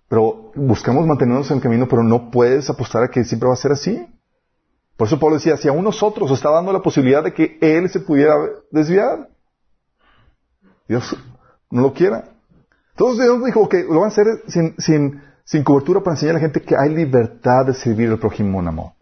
pero 0.08 0.52
buscamos 0.54 1.06
mantenernos 1.06 1.50
en 1.50 1.58
el 1.58 1.62
camino, 1.62 1.86
pero 1.88 2.02
no 2.02 2.30
puedes 2.30 2.68
apostar 2.70 3.04
a 3.04 3.08
que 3.08 3.24
siempre 3.24 3.48
va 3.48 3.54
a 3.54 3.58
ser 3.58 3.72
así. 3.72 4.06
Por 4.96 5.06
eso 5.06 5.18
Pablo 5.20 5.36
decía, 5.36 5.56
si 5.56 5.68
aún 5.68 5.84
nosotros 5.84 6.30
está 6.30 6.50
dando 6.50 6.72
la 6.72 6.80
posibilidad 6.80 7.22
de 7.22 7.32
que 7.32 7.58
Él 7.60 7.88
se 7.90 8.00
pudiera 8.00 8.34
desviar. 8.70 9.28
Dios 10.88 11.14
no 11.70 11.82
lo 11.82 11.92
quiera. 11.92 12.24
Entonces 12.92 13.24
Dios 13.24 13.44
dijo 13.44 13.68
que 13.68 13.84
lo 13.84 14.00
van 14.00 14.04
a 14.04 14.08
hacer 14.08 14.26
sin, 14.48 14.74
sin, 14.78 15.22
sin 15.44 15.62
cobertura 15.62 16.00
para 16.00 16.14
enseñar 16.14 16.36
a 16.36 16.38
la 16.38 16.40
gente 16.40 16.62
que 16.62 16.74
hay 16.76 16.88
libertad 16.94 17.66
de 17.66 17.74
servir 17.74 18.10
al 18.10 18.18
prójimo 18.18 18.60
en 18.60 18.68
amor. 18.68 18.92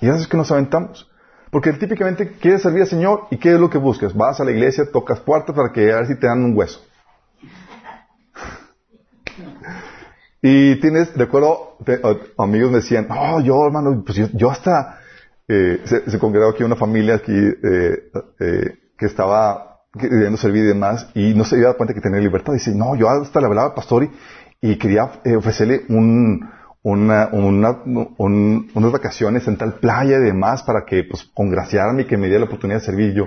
Y 0.00 0.08
eso 0.08 0.18
es 0.18 0.26
que 0.26 0.36
nos 0.36 0.50
aventamos. 0.50 1.08
Porque 1.50 1.72
típicamente 1.72 2.32
quieres 2.32 2.62
servir 2.62 2.82
al 2.82 2.88
Señor 2.88 3.28
y 3.30 3.38
¿qué 3.38 3.54
es 3.54 3.60
lo 3.60 3.70
que 3.70 3.78
buscas? 3.78 4.14
Vas 4.14 4.40
a 4.40 4.44
la 4.44 4.50
iglesia, 4.50 4.90
tocas 4.90 5.20
puertas 5.20 5.54
para 5.54 5.72
que 5.72 5.92
a 5.92 5.96
ver 5.96 6.08
si 6.08 6.16
te 6.16 6.26
dan 6.26 6.44
un 6.44 6.56
hueso. 6.56 6.80
Y 10.48 10.76
tienes, 10.76 11.12
recuerdo, 11.16 11.76
te- 11.84 12.00
a- 12.04 12.42
amigos 12.44 12.70
me 12.70 12.76
decían, 12.76 13.08
oh, 13.10 13.40
yo 13.40 13.66
hermano, 13.66 14.04
pues 14.06 14.16
yo, 14.16 14.26
yo 14.32 14.48
hasta, 14.48 15.00
eh, 15.48 15.80
se, 15.84 16.08
se 16.08 16.18
congregó 16.20 16.50
aquí 16.50 16.62
una 16.62 16.76
familia 16.76 17.16
aquí 17.16 17.32
eh, 17.34 18.10
eh, 18.38 18.74
que 18.96 19.06
estaba 19.06 19.80
queriendo 19.98 20.36
servir 20.36 20.62
y 20.62 20.68
demás 20.68 21.08
y 21.14 21.34
no 21.34 21.42
se 21.44 21.56
había 21.56 21.72
cuenta 21.74 21.94
que 21.94 22.00
tenía 22.00 22.20
libertad. 22.20 22.52
Dice, 22.52 22.72
no, 22.76 22.94
yo 22.94 23.08
hasta 23.10 23.40
le 23.40 23.46
hablaba 23.46 23.68
al 23.70 23.74
pastor 23.74 24.04
y, 24.04 24.10
y 24.60 24.78
quería 24.78 25.10
eh, 25.24 25.34
ofrecerle 25.34 25.82
un, 25.88 26.48
una, 26.82 27.28
una, 27.32 27.70
un- 28.16 28.70
unas 28.72 28.92
vacaciones 28.92 29.48
en 29.48 29.56
tal 29.56 29.74
playa 29.80 30.18
y 30.18 30.22
demás 30.26 30.62
para 30.62 30.84
que, 30.86 31.02
pues, 31.10 31.24
congraciarme 31.34 32.02
y 32.02 32.06
que 32.06 32.16
me 32.16 32.26
diera 32.28 32.40
la 32.40 32.46
oportunidad 32.46 32.78
de 32.78 32.84
servir 32.86 33.10
Y 33.10 33.14
yo. 33.16 33.24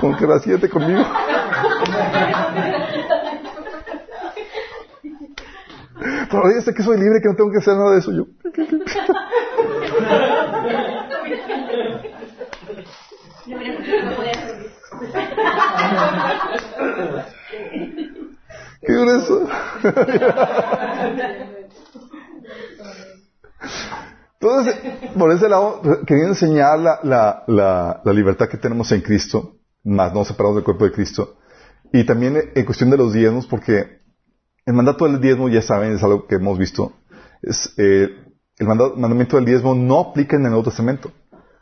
Congraciate 0.00 0.70
conmigo. 0.70 1.02
Pero 6.32 6.50
ya 6.50 6.62
sé 6.62 6.72
que 6.72 6.82
soy 6.82 6.98
libre, 6.98 7.20
que 7.20 7.28
no 7.28 7.36
tengo 7.36 7.50
que 7.50 7.58
hacer 7.58 7.76
nada 7.76 7.92
de 7.92 7.98
eso. 7.98 8.10
Yo. 8.10 8.26
¿Qué 18.80 18.92
grueso? 18.94 19.46
Entonces, 24.40 24.74
por 25.16 25.30
ese 25.32 25.48
lado, 25.48 25.82
quería 26.06 26.28
enseñar 26.28 26.78
la, 26.78 26.98
la, 27.02 27.44
la, 27.46 28.00
la 28.02 28.12
libertad 28.12 28.48
que 28.48 28.56
tenemos 28.56 28.90
en 28.90 29.02
Cristo, 29.02 29.58
más 29.84 30.12
no 30.12 30.24
separados 30.24 30.56
del 30.56 30.64
cuerpo 30.64 30.86
de 30.86 30.92
Cristo. 30.92 31.36
Y 31.92 32.04
también 32.04 32.50
en 32.54 32.64
cuestión 32.64 32.90
de 32.90 32.96
los 32.96 33.12
diezmos, 33.12 33.46
porque 33.46 34.01
el 34.66 34.74
mandato 34.74 35.04
del 35.06 35.20
diezmo, 35.20 35.48
ya 35.48 35.62
saben, 35.62 35.92
es 35.92 36.02
algo 36.02 36.26
que 36.26 36.36
hemos 36.36 36.58
visto. 36.58 36.92
Eh, 37.76 38.08
el 38.58 38.66
manda- 38.66 38.92
mandamiento 38.96 39.36
del 39.36 39.46
diezmo 39.46 39.74
no 39.74 40.00
aplica 40.00 40.36
en 40.36 40.42
el 40.44 40.50
Nuevo 40.50 40.64
Testamento. 40.64 41.10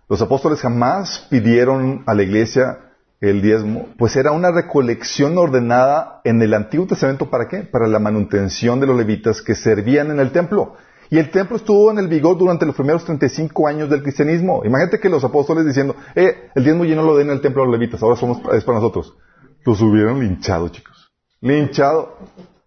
Los 0.08 0.20
apóstoles 0.20 0.60
jamás 0.60 1.26
pidieron 1.30 2.02
a 2.06 2.14
la 2.14 2.22
iglesia 2.22 2.78
el 3.20 3.42
diezmo, 3.42 3.86
pues 3.98 4.16
era 4.16 4.32
una 4.32 4.50
recolección 4.50 5.36
ordenada 5.36 6.20
en 6.24 6.40
el 6.42 6.54
Antiguo 6.54 6.86
Testamento 6.86 7.28
para 7.30 7.48
qué? 7.48 7.58
Para 7.60 7.86
la 7.86 7.98
manutención 7.98 8.80
de 8.80 8.86
los 8.86 8.96
levitas 8.96 9.42
que 9.42 9.54
servían 9.54 10.10
en 10.10 10.20
el 10.20 10.32
templo. 10.32 10.74
Y 11.10 11.18
el 11.18 11.30
templo 11.30 11.56
estuvo 11.56 11.90
en 11.90 11.98
el 11.98 12.08
vigor 12.08 12.38
durante 12.38 12.64
los 12.64 12.74
primeros 12.74 13.04
35 13.04 13.66
años 13.68 13.90
del 13.90 14.02
cristianismo. 14.02 14.62
Imagínate 14.64 15.00
que 15.00 15.08
los 15.08 15.22
apóstoles 15.24 15.66
diciendo, 15.66 15.96
eh, 16.14 16.50
el 16.54 16.64
diezmo 16.64 16.84
ya 16.84 16.94
no 16.96 17.02
lo 17.02 17.16
den 17.16 17.28
en 17.28 17.34
el 17.34 17.40
templo 17.40 17.62
a 17.62 17.66
los 17.66 17.72
levitas, 17.72 18.02
ahora 18.02 18.16
somos, 18.16 18.38
es 18.54 18.64
para 18.64 18.78
nosotros. 18.78 19.14
Los 19.66 19.80
hubieran 19.82 20.18
linchado, 20.20 20.68
chicos. 20.68 21.12
Linchado. 21.40 22.16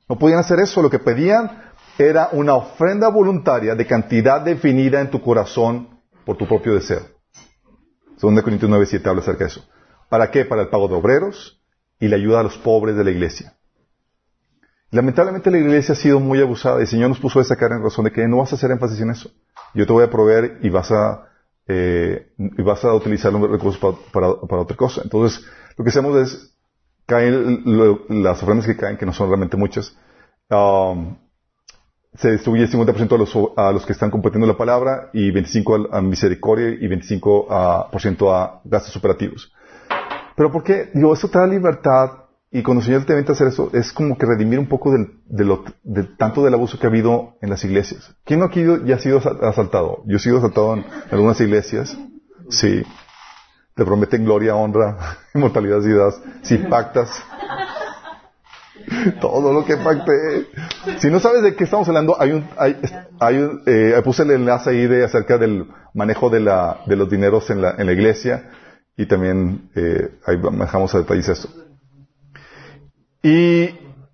No 0.10 0.18
podían 0.20 0.40
hacer 0.40 0.60
eso. 0.60 0.82
Lo 0.82 0.90
que 0.90 1.00
pedían 1.00 1.64
era 1.98 2.30
una 2.32 2.56
ofrenda 2.56 3.08
voluntaria 3.10 3.76
de 3.76 3.86
cantidad 3.88 4.42
definida 4.42 5.02
en 5.02 5.10
tu 5.12 5.22
corazón 5.22 6.00
por 6.26 6.38
tu 6.38 6.48
propio 6.48 6.74
deseo. 6.76 7.02
2 8.22 8.42
Corintios 8.42 8.72
9.7 8.72 9.06
habla 9.08 9.22
acerca 9.22 9.44
de 9.46 9.50
eso. 9.50 9.66
¿Para 10.10 10.32
qué? 10.32 10.46
Para 10.46 10.62
el 10.64 10.70
pago 10.70 10.88
de 10.88 10.96
obreros 10.96 11.62
y 12.00 12.08
la 12.08 12.16
ayuda 12.16 12.40
a 12.40 12.44
los 12.44 12.58
pobres 12.58 12.96
de 12.96 13.04
la 13.04 13.12
iglesia. 13.12 13.54
Lamentablemente 14.92 15.50
la 15.50 15.58
iglesia 15.58 15.94
ha 15.94 15.96
sido 15.98 16.20
muy 16.20 16.40
abusada 16.40 16.78
y 16.78 16.82
el 16.82 16.88
Señor 16.88 17.10
nos 17.10 17.20
puso 17.20 17.42
esa 17.42 17.56
cara 17.56 17.76
en 17.76 17.84
razón 17.84 18.06
de 18.06 18.12
que 18.12 18.28
no 18.28 18.38
vas 18.38 18.52
a 18.52 18.56
hacer 18.56 18.70
énfasis 18.72 19.00
en 19.02 19.10
eso. 19.10 19.32
Yo 19.74 19.88
te 19.88 19.94
voy 19.94 20.04
a 20.04 20.10
proveer 20.10 20.60
y 20.62 20.70
vas 20.70 20.92
a, 20.92 21.28
eh, 21.68 22.32
y 22.38 22.62
vas 22.62 22.84
a 22.86 22.94
utilizar 22.94 23.34
los 23.34 23.50
recursos 23.50 23.80
pa- 23.80 23.98
para, 24.12 24.36
para 24.48 24.62
otra 24.62 24.78
cosa. 24.78 25.02
Entonces, 25.04 25.44
lo 25.78 25.84
que 25.84 25.90
hacemos 25.90 26.16
es, 26.18 26.53
caen 27.06 27.62
lo- 27.66 28.02
las 28.10 28.42
ofrendas 28.44 28.66
que 28.68 28.78
caen, 28.78 28.98
que 28.98 29.06
no 29.06 29.14
son 29.14 29.28
realmente 29.30 29.58
muchas, 29.58 29.98
um, 30.50 31.16
se 32.16 32.32
distribuye 32.32 32.68
50% 32.68 33.16
a 33.16 33.18
los, 33.18 33.36
a 33.58 33.72
los 33.72 33.86
que 33.86 33.94
están 33.94 34.12
compartiendo 34.12 34.46
la 34.48 34.56
palabra 34.58 35.10
y 35.14 35.32
25% 35.32 35.90
a, 35.92 36.02
misericordia 36.02 36.70
y 36.70 36.88
25% 36.88 37.48
a, 37.50 37.90
por 37.90 38.02
ciento 38.02 38.34
a 38.34 38.62
gastos 38.66 38.96
operativos. 38.96 39.52
Pero 40.36 40.52
¿por 40.52 40.64
qué? 40.64 40.92
Digo, 40.94 41.14
eso 41.14 41.28
te 41.30 41.40
da 41.40 41.48
libertad 41.48 42.12
y 42.52 42.62
cuando 42.62 42.82
el 42.82 42.86
Señor 42.86 43.06
te 43.06 43.14
invita 43.14 43.32
a 43.32 43.36
hacer 43.36 43.48
eso, 43.48 43.72
es 43.74 43.92
como 43.92 44.16
que 44.16 44.28
redimir 44.28 44.60
un 44.60 44.68
poco 44.68 44.92
del, 44.92 45.22
de 45.26 45.44
lo, 45.44 45.64
de 45.84 46.04
tanto 46.04 46.44
del 46.44 46.54
abuso 46.54 46.78
que 46.78 46.86
ha 46.86 46.90
habido 46.90 47.36
en 47.42 47.50
las 47.50 47.64
iglesias. 47.66 48.16
¿Quién 48.26 48.42
no 48.42 48.46
aquí 48.46 48.64
ya 48.86 48.96
ha 48.96 49.00
sido 49.00 49.18
asaltado? 49.42 50.04
Yo 50.06 50.18
he 50.18 50.20
sido 50.20 50.38
asaltado 50.38 50.76
en 50.76 50.86
algunas 51.10 51.42
iglesias. 51.42 51.98
Sí. 52.50 52.84
Te 53.76 53.86
prometen 53.86 54.24
gloria, 54.24 54.56
honra, 54.56 55.18
inmortalidad 55.34 55.82
y 55.82 55.94
das. 55.94 56.22
Si 56.44 56.58
pactas. 56.58 57.10
Todo 59.22 59.54
lo 59.54 59.66
que 59.66 59.78
pacté. 59.78 60.48
Si 61.00 61.10
no 61.10 61.20
sabes 61.20 61.42
de 61.44 61.56
qué 61.56 61.64
estamos 61.64 61.88
hablando, 61.88 62.20
hay 62.20 62.32
un, 62.32 62.48
hay, 62.58 62.80
hay 63.20 63.38
un, 63.38 63.64
eh, 63.66 64.00
puse 64.04 64.24
el 64.24 64.32
enlace 64.32 64.72
ahí 64.72 64.88
de 64.88 65.06
acerca 65.06 65.38
del 65.38 65.68
manejo 65.94 66.30
de 66.30 66.40
la, 66.40 66.82
de 66.86 66.96
los 66.96 67.10
dineros 67.10 67.50
en 67.50 67.62
la, 67.62 67.76
en 67.78 67.86
la 67.86 67.94
iglesia 67.94 68.52
y 68.96 69.06
también 69.06 69.72
eh, 69.76 70.20
ahí 70.26 70.38
manejamos 70.38 70.94
a 70.94 71.00
detalles 71.00 71.30
esto. 71.30 71.50
Y 73.22 73.70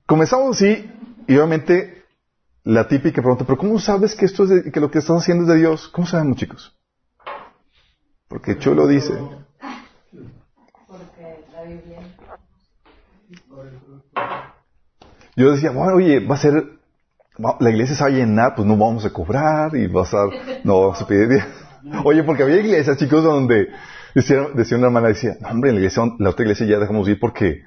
comenzamos 0.06 0.56
así, 0.56 0.90
y 1.28 1.36
obviamente 1.36 2.06
la 2.64 2.88
típica 2.88 3.22
pregunta, 3.22 3.46
pero 3.46 3.58
¿cómo 3.58 3.80
sabes 3.80 4.16
que 4.16 4.26
esto 4.26 4.44
es 4.44 4.50
de, 4.50 4.72
que 4.72 4.80
lo 4.80 4.92
que 4.92 5.00
estás 5.00 5.22
haciendo 5.22 5.44
es 5.44 5.50
de 5.50 5.58
Dios? 5.58 5.88
¿Cómo 5.90 6.08
sabemos, 6.08 6.38
chicos? 6.38 6.78
Porque 8.28 8.58
Chulo 8.60 8.88
dice. 8.88 9.14
Porque 10.88 11.46
la 11.52 11.64
Biblia. 11.64 12.00
Yo 15.40 15.54
decía, 15.54 15.72
bueno, 15.72 15.94
oye, 15.96 16.20
va 16.20 16.36
a 16.36 16.38
ser, 16.38 16.66
la 17.38 17.70
iglesia 17.70 17.96
se 17.96 18.04
va 18.04 18.10
a 18.10 18.12
llenar, 18.12 18.56
pues 18.56 18.68
no 18.68 18.76
vamos 18.76 19.06
a 19.06 19.14
cobrar 19.14 19.74
y 19.74 19.88
va 19.88 20.02
a 20.02 20.04
estar, 20.04 20.28
no 20.66 20.82
vamos 20.82 21.02
a 21.02 21.08
pedir. 21.08 21.42
Oye, 22.04 22.24
porque 22.24 22.44
había 22.44 22.58
iglesias, 22.58 22.98
chicos, 22.98 23.24
donde 23.24 23.70
decía, 24.14 24.48
decía 24.54 24.78
una 24.78 24.88
hermana, 24.88 25.08
decía, 25.08 25.38
no, 25.40 25.48
hombre, 25.48 25.70
en 25.70 25.78
la 25.78 25.80
iglesia, 25.80 26.04
la 26.20 26.32
otra 26.32 26.44
iglesia 26.44 26.68
ya 26.68 26.78
dejamos 26.78 27.08
ir 27.08 27.22
porque 27.22 27.64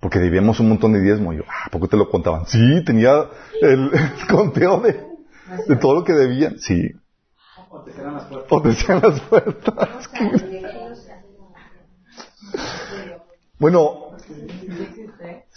porque 0.00 0.18
debíamos 0.18 0.60
un 0.60 0.70
montón 0.70 0.94
de 0.94 1.02
diezmo. 1.02 1.34
Y 1.34 1.36
yo, 1.36 1.42
ah, 1.46 1.68
¿por 1.70 1.82
qué 1.82 1.88
te 1.88 1.98
lo 1.98 2.08
contaban? 2.08 2.46
Sí, 2.46 2.82
tenía 2.86 3.26
el, 3.60 3.90
el 3.92 4.26
conteo 4.26 4.80
de, 4.80 5.04
de, 5.68 5.76
todo 5.76 5.96
lo 5.96 6.04
que 6.04 6.14
debían. 6.14 6.58
Sí. 6.58 6.90
O 7.68 7.82
te 7.82 7.92
cierran 7.92 8.14
las 8.14 8.24
puertas. 8.24 8.50
O 8.50 8.62
te 8.62 8.72
cierran 8.72 9.10
las 9.10 9.20
puertas. 9.20 10.10
bueno, 13.58 14.10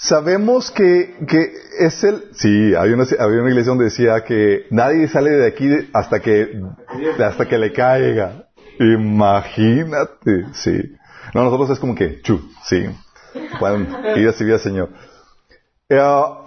sabemos 0.04 0.70
que, 0.70 1.16
que 1.28 1.54
es 1.80 2.04
el... 2.04 2.26
Sí, 2.34 2.76
había 2.76 2.96
una, 2.96 3.06
había 3.20 3.40
una 3.40 3.50
iglesia 3.50 3.70
donde 3.70 3.86
decía 3.86 4.24
que 4.26 4.66
nadie 4.70 5.08
sale 5.08 5.32
de 5.32 5.48
aquí 5.48 5.70
hasta 5.94 6.20
que, 6.20 6.62
hasta 7.20 7.48
que 7.48 7.58
le 7.58 7.72
caiga. 7.72 8.50
Imagínate, 8.80 10.46
sí. 10.54 10.96
No, 11.34 11.44
nosotros 11.44 11.70
es 11.72 11.80
como 11.80 11.96
que, 11.96 12.22
chu, 12.22 12.42
sí. 12.66 12.86
Pueden 13.60 13.88
ir 14.16 14.28
a 14.28 14.34
servir 14.34 14.60
Señor. 14.60 14.90
Eh, 15.90 16.02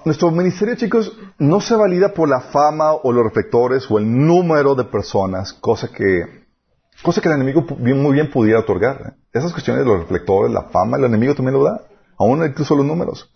nuestro 0.05 0.31
ministerio, 0.31 0.77
chicos, 0.77 1.17
no 1.39 1.61
se 1.61 1.77
valida 1.77 2.13
por 2.13 2.29
la 2.29 2.41
fama 2.41 2.93
o 2.93 3.11
los 3.11 3.25
reflectores 3.25 3.91
o 3.91 3.99
el 3.99 4.27
número 4.27 4.75
de 4.75 4.85
personas, 4.85 5.53
cosa 5.55 5.89
que, 5.89 6.45
cosa 7.03 7.21
que 7.21 7.29
el 7.29 7.37
enemigo 7.37 7.63
muy 7.79 8.13
bien 8.13 8.31
pudiera 8.31 8.61
otorgar. 8.61 9.15
Esas 9.33 9.53
cuestiones 9.53 9.85
de 9.85 9.91
los 9.91 10.01
reflectores, 10.01 10.53
la 10.53 10.65
fama, 10.65 10.99
el 10.99 11.05
enemigo 11.05 11.35
también 11.35 11.55
lo 11.55 11.65
da, 11.65 11.81
aún 12.19 12.45
incluso 12.45 12.77
los 12.77 12.85
números. 12.85 13.33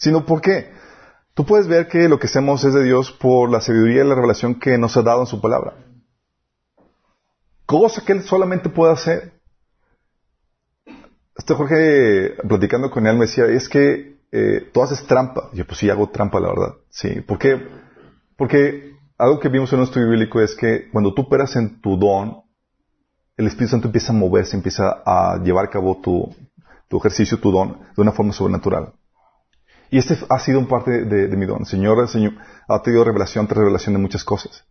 Sino 0.00 0.24
porque 0.24 0.72
tú 1.34 1.44
puedes 1.44 1.68
ver 1.68 1.86
que 1.86 2.08
lo 2.08 2.18
que 2.18 2.26
hacemos 2.26 2.64
es 2.64 2.72
de 2.72 2.82
Dios 2.82 3.12
por 3.12 3.50
la 3.50 3.60
sabiduría 3.60 4.02
y 4.02 4.08
la 4.08 4.14
revelación 4.14 4.58
que 4.58 4.78
nos 4.78 4.96
ha 4.96 5.02
dado 5.02 5.20
en 5.20 5.26
su 5.26 5.40
palabra. 5.42 5.74
Cosa 7.66 8.02
que 8.04 8.14
Él 8.14 8.22
solamente 8.22 8.70
puede 8.70 8.94
hacer. 8.94 9.34
Este 11.36 11.54
Jorge, 11.54 12.34
platicando 12.48 12.90
con 12.90 13.06
él, 13.06 13.16
me 13.16 13.26
decía, 13.26 13.44
es 13.46 13.68
que 13.68 14.18
eh, 14.32 14.70
tú 14.72 14.82
haces 14.82 15.06
trampa. 15.06 15.50
Yo, 15.52 15.66
pues 15.66 15.78
sí, 15.78 15.88
hago 15.88 16.08
trampa, 16.08 16.40
la 16.40 16.48
verdad. 16.48 16.74
Sí. 16.88 17.20
¿Por 17.20 17.38
qué? 17.38 17.66
Porque 18.36 18.94
algo 19.18 19.38
que 19.38 19.48
vimos 19.48 19.72
en 19.72 19.78
nuestro 19.78 20.02
bíblico 20.02 20.40
es 20.40 20.54
que 20.54 20.90
cuando 20.90 21.14
tú 21.14 21.22
operas 21.22 21.56
en 21.56 21.80
tu 21.80 21.96
don, 21.98 22.42
el 23.36 23.46
Espíritu 23.46 23.72
Santo 23.72 23.88
empieza 23.88 24.12
a 24.12 24.16
moverse, 24.16 24.56
empieza 24.56 25.02
a 25.04 25.38
llevar 25.42 25.66
a 25.66 25.70
cabo 25.70 26.00
tu, 26.02 26.34
tu 26.88 26.98
ejercicio, 26.98 27.38
tu 27.38 27.52
don, 27.52 27.78
de 27.94 28.02
una 28.02 28.12
forma 28.12 28.32
sobrenatural. 28.32 28.92
Y 29.90 29.98
este 29.98 30.16
ha 30.28 30.38
sido 30.38 30.60
un 30.60 30.68
parte 30.68 31.04
de, 31.04 31.36
mi 31.36 31.46
don. 31.46 31.64
Señor, 31.66 31.98
el 32.00 32.08
Señor 32.08 32.34
ha 32.68 32.80
tenido 32.82 33.04
revelación 33.04 33.46
tras 33.46 33.58
revelación 33.58 33.94
de 33.94 34.00
muchas 34.00 34.22
cosas. 34.22 34.64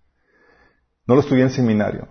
No 1.06 1.16
lo 1.16 1.22
estudié 1.22 1.44
en 1.44 1.50
seminario. 1.50 2.08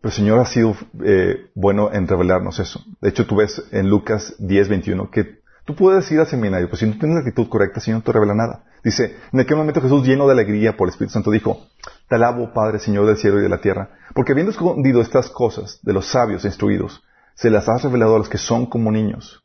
Pero 0.00 0.08
el 0.08 0.12
Señor 0.12 0.38
ha 0.38 0.46
sido 0.46 0.74
eh, 1.04 1.50
bueno 1.54 1.92
en 1.92 2.08
revelarnos 2.08 2.58
eso. 2.58 2.82
De 3.02 3.10
hecho, 3.10 3.26
tú 3.26 3.36
ves 3.36 3.62
en 3.72 3.90
Lucas 3.90 4.34
10, 4.38 4.68
21 4.70 5.10
que 5.10 5.40
tú 5.66 5.74
puedes 5.74 6.10
ir 6.10 6.20
al 6.20 6.26
seminario, 6.26 6.68
pero 6.68 6.78
si 6.78 6.86
no 6.86 6.98
tienes 6.98 7.16
la 7.16 7.20
actitud 7.20 7.48
correcta, 7.50 7.80
el 7.80 7.84
Señor 7.84 7.98
no 7.98 8.04
te 8.04 8.12
revela 8.12 8.34
nada. 8.34 8.64
Dice, 8.82 9.16
en 9.30 9.40
aquel 9.40 9.58
momento 9.58 9.82
Jesús, 9.82 10.06
lleno 10.06 10.26
de 10.26 10.32
alegría 10.32 10.74
por 10.74 10.88
el 10.88 10.92
Espíritu 10.92 11.12
Santo, 11.12 11.30
dijo, 11.30 11.66
Te 12.08 12.14
alabo, 12.14 12.54
Padre, 12.54 12.78
Señor 12.78 13.04
del 13.04 13.18
cielo 13.18 13.38
y 13.38 13.42
de 13.42 13.50
la 13.50 13.60
tierra, 13.60 13.90
porque 14.14 14.32
habiendo 14.32 14.52
escondido 14.52 15.02
estas 15.02 15.28
cosas 15.28 15.80
de 15.82 15.92
los 15.92 16.06
sabios 16.06 16.44
e 16.46 16.48
instruidos, 16.48 17.02
se 17.34 17.50
las 17.50 17.68
has 17.68 17.82
revelado 17.82 18.14
a 18.14 18.18
los 18.18 18.30
que 18.30 18.38
son 18.38 18.64
como 18.64 18.90
niños. 18.90 19.44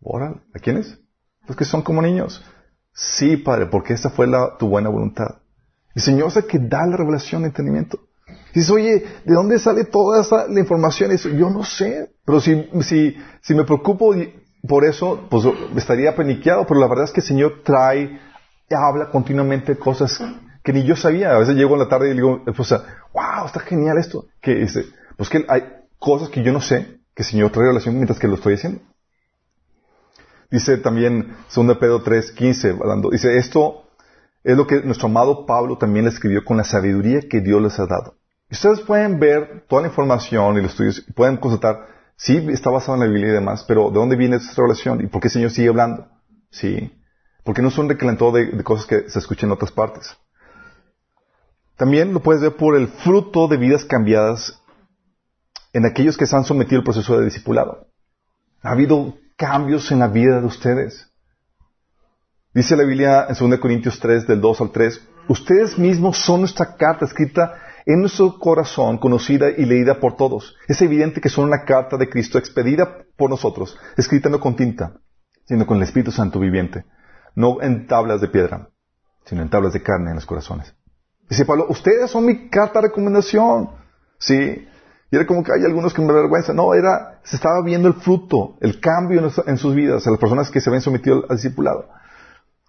¿Órale? 0.00 0.42
¿A 0.54 0.60
quiénes? 0.60 1.00
Que 1.54 1.64
son 1.64 1.82
como 1.82 2.02
niños. 2.02 2.44
Sí, 2.92 3.36
Padre, 3.36 3.66
porque 3.66 3.92
esa 3.92 4.10
fue 4.10 4.26
la, 4.26 4.56
tu 4.58 4.68
buena 4.68 4.88
voluntad. 4.88 5.36
El 5.94 6.02
Señor 6.02 6.28
es 6.28 6.36
el 6.36 6.46
que 6.46 6.58
da 6.58 6.86
la 6.86 6.96
revelación 6.96 7.42
de 7.42 7.48
entendimiento. 7.48 7.98
Dices, 8.54 8.70
oye, 8.70 9.04
¿de 9.24 9.34
dónde 9.34 9.58
sale 9.58 9.84
toda 9.84 10.22
esa 10.22 10.46
la 10.48 10.60
información? 10.60 11.12
Eso, 11.12 11.28
yo 11.28 11.50
no 11.50 11.62
sé. 11.62 12.10
Pero 12.24 12.40
si, 12.40 12.68
si, 12.82 13.16
si 13.42 13.54
me 13.54 13.64
preocupo 13.64 14.14
por 14.66 14.84
eso, 14.84 15.26
pues 15.30 15.44
estaría 15.76 16.16
paniqueado. 16.16 16.66
Pero 16.66 16.80
la 16.80 16.88
verdad 16.88 17.04
es 17.04 17.12
que 17.12 17.20
el 17.20 17.26
Señor 17.26 17.62
trae, 17.64 18.18
habla 18.70 19.10
continuamente 19.10 19.76
cosas 19.76 20.20
que 20.62 20.72
ni 20.72 20.84
yo 20.84 20.96
sabía. 20.96 21.32
A 21.32 21.38
veces 21.38 21.54
llego 21.54 21.74
en 21.74 21.80
la 21.80 21.88
tarde 21.88 22.10
y 22.10 22.14
digo, 22.14 22.42
pues, 22.44 22.70
wow, 23.12 23.46
está 23.46 23.60
genial 23.60 23.98
esto. 23.98 24.26
Que 24.40 24.54
dice, 24.54 24.84
pues 25.16 25.28
que 25.28 25.44
hay 25.48 25.62
cosas 25.98 26.28
que 26.28 26.42
yo 26.42 26.52
no 26.52 26.60
sé 26.60 26.96
que 27.16 27.22
el 27.22 27.28
Señor 27.28 27.50
trae 27.50 27.66
relación 27.66 27.94
mientras 27.94 28.18
que 28.18 28.28
lo 28.28 28.34
estoy 28.34 28.54
haciendo. 28.54 28.80
Dice 30.50 30.78
también 30.78 31.36
2 31.54 31.76
Pedro 31.78 32.02
3, 32.02 32.32
15, 32.32 32.70
hablando, 32.70 33.10
dice, 33.10 33.36
esto 33.36 33.84
es 34.44 34.56
lo 34.56 34.66
que 34.66 34.80
nuestro 34.82 35.08
amado 35.08 35.44
Pablo 35.44 35.76
también 35.76 36.04
le 36.04 36.12
escribió 36.12 36.44
con 36.44 36.56
la 36.56 36.64
sabiduría 36.64 37.20
que 37.28 37.40
Dios 37.40 37.60
les 37.60 37.78
ha 37.80 37.86
dado. 37.86 38.14
Ustedes 38.48 38.80
pueden 38.80 39.18
ver 39.18 39.64
toda 39.68 39.82
la 39.82 39.88
información 39.88 40.56
y 40.56 40.62
los 40.62 40.70
estudios, 40.70 41.04
pueden 41.16 41.36
constatar, 41.36 41.86
sí, 42.16 42.46
está 42.52 42.70
basado 42.70 42.94
en 42.94 43.00
la 43.00 43.06
Biblia 43.06 43.30
y 43.30 43.32
demás, 43.32 43.64
pero 43.66 43.90
¿de 43.90 43.98
dónde 43.98 44.14
viene 44.14 44.36
esta 44.36 44.54
revelación? 44.56 45.00
¿Y 45.00 45.08
por 45.08 45.20
qué 45.20 45.26
el 45.28 45.32
Señor 45.32 45.50
sigue 45.50 45.68
hablando? 45.68 46.06
Sí. 46.50 46.92
Porque 47.42 47.62
no 47.62 47.70
son 47.70 47.88
recalentó 47.88 48.30
de, 48.30 48.46
de 48.46 48.62
cosas 48.62 48.86
que 48.86 49.10
se 49.10 49.18
escuchan 49.18 49.48
en 49.48 49.54
otras 49.54 49.72
partes. 49.72 50.16
También 51.76 52.14
lo 52.14 52.20
puedes 52.20 52.40
ver 52.40 52.56
por 52.56 52.76
el 52.76 52.86
fruto 52.88 53.48
de 53.48 53.56
vidas 53.56 53.84
cambiadas 53.84 54.62
en 55.72 55.84
aquellos 55.84 56.16
que 56.16 56.26
se 56.26 56.36
han 56.36 56.44
sometido 56.44 56.78
al 56.78 56.84
proceso 56.84 57.18
de 57.18 57.24
discipulado. 57.24 57.88
Ha 58.62 58.70
habido 58.70 59.14
cambios 59.36 59.90
en 59.92 59.98
la 59.98 60.08
vida 60.08 60.40
de 60.40 60.46
ustedes. 60.46 61.10
Dice 62.54 62.74
la 62.74 62.84
Biblia 62.84 63.26
en 63.28 63.50
2 63.50 63.58
Corintios 63.60 64.00
3, 64.00 64.26
del 64.26 64.40
2 64.40 64.60
al 64.62 64.70
3, 64.70 65.08
ustedes 65.28 65.78
mismos 65.78 66.18
son 66.18 66.40
nuestra 66.40 66.74
carta 66.76 67.04
escrita 67.04 67.54
en 67.84 68.00
nuestro 68.00 68.38
corazón, 68.38 68.98
conocida 68.98 69.50
y 69.50 69.64
leída 69.64 70.00
por 70.00 70.16
todos. 70.16 70.56
Es 70.66 70.80
evidente 70.80 71.20
que 71.20 71.28
son 71.28 71.44
una 71.44 71.64
carta 71.64 71.96
de 71.96 72.08
Cristo 72.08 72.38
expedida 72.38 73.04
por 73.16 73.30
nosotros, 73.30 73.78
escrita 73.96 74.28
no 74.28 74.40
con 74.40 74.56
tinta, 74.56 74.94
sino 75.44 75.66
con 75.66 75.76
el 75.76 75.82
Espíritu 75.84 76.10
Santo 76.10 76.40
viviente, 76.40 76.84
no 77.34 77.60
en 77.60 77.86
tablas 77.86 78.20
de 78.20 78.28
piedra, 78.28 78.70
sino 79.26 79.42
en 79.42 79.50
tablas 79.50 79.74
de 79.74 79.82
carne 79.82 80.10
en 80.10 80.16
los 80.16 80.26
corazones. 80.26 80.74
Dice 81.28 81.44
Pablo, 81.44 81.66
ustedes 81.68 82.10
son 82.10 82.24
mi 82.24 82.48
carta 82.48 82.80
de 82.80 82.88
recomendación. 82.88 83.70
Sí. 84.18 84.66
Y 85.10 85.16
era 85.16 85.26
como 85.26 85.44
que 85.44 85.52
hay 85.52 85.64
algunos 85.64 85.94
que 85.94 86.02
me 86.02 86.12
vergüenza. 86.12 86.52
No, 86.52 86.74
era, 86.74 87.20
se 87.22 87.36
estaba 87.36 87.62
viendo 87.62 87.88
el 87.88 87.94
fruto, 87.94 88.56
el 88.60 88.80
cambio 88.80 89.30
en, 89.46 89.58
sus 89.58 89.74
vidas, 89.74 90.06
a 90.06 90.10
las 90.10 90.18
personas 90.18 90.50
que 90.50 90.60
se 90.60 90.70
ven 90.70 90.80
sometido 90.80 91.24
al 91.28 91.36
discipulado. 91.36 91.88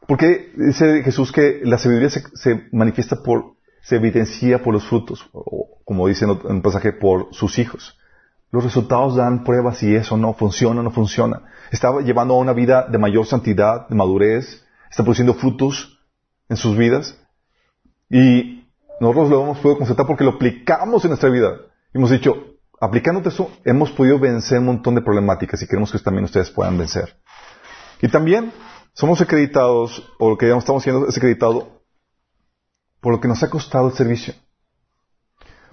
Porque 0.07 0.51
dice 0.55 1.03
Jesús 1.03 1.31
que 1.31 1.61
la 1.63 1.77
sabiduría 1.77 2.09
se, 2.09 2.67
manifiesta 2.71 3.17
por 3.23 3.57
se 3.81 3.95
evidencia 3.95 4.61
por 4.61 4.73
los 4.73 4.85
frutos, 4.85 5.29
o 5.31 5.79
como 5.85 6.07
dice 6.07 6.25
en 6.25 6.31
un 6.31 6.61
pasaje, 6.61 6.91
por 6.91 7.29
sus 7.31 7.57
hijos. 7.57 7.97
Los 8.51 8.63
resultados 8.63 9.15
dan 9.15 9.43
pruebas 9.45 9.77
si 9.77 9.95
eso 9.95 10.17
no 10.17 10.33
funciona 10.33 10.81
o 10.81 10.83
no 10.83 10.91
funciona. 10.91 11.43
Está 11.71 11.97
llevando 12.01 12.33
a 12.33 12.39
una 12.39 12.53
vida 12.53 12.85
de 12.89 12.97
mayor 12.97 13.25
santidad, 13.25 13.88
de 13.88 13.95
madurez, 13.95 14.65
está 14.89 15.03
produciendo 15.03 15.33
frutos 15.33 15.99
en 16.49 16.57
sus 16.57 16.77
vidas. 16.77 17.17
Y 18.09 18.67
nosotros 18.99 19.29
lo 19.29 19.43
hemos 19.43 19.59
podido 19.59 19.77
constatar 19.77 20.05
porque 20.05 20.23
lo 20.23 20.31
aplicamos 20.31 21.03
en 21.03 21.09
nuestra 21.09 21.29
vida. 21.29 21.57
Hemos 21.93 22.11
dicho, 22.11 22.57
aplicándote 22.79 23.29
eso, 23.29 23.51
hemos 23.65 23.91
podido 23.91 24.19
vencer 24.19 24.59
un 24.59 24.65
montón 24.65 24.95
de 24.95 25.01
problemáticas 25.01 25.61
y 25.61 25.67
queremos 25.67 25.91
que 25.91 25.99
también 25.99 26.25
ustedes 26.25 26.51
puedan 26.51 26.77
vencer. 26.77 27.17
Y 28.01 28.07
también 28.09 28.51
somos 28.93 29.21
acreditados, 29.21 30.03
o 30.19 30.29
lo 30.29 30.38
que 30.38 30.47
estamos 30.49 30.81
haciendo 30.81 31.07
es 31.07 31.17
acreditado 31.17 31.83
por 32.99 33.13
lo 33.13 33.21
que 33.21 33.27
nos 33.27 33.41
ha 33.43 33.49
costado 33.49 33.88
el 33.88 33.93
servicio. 33.93 34.33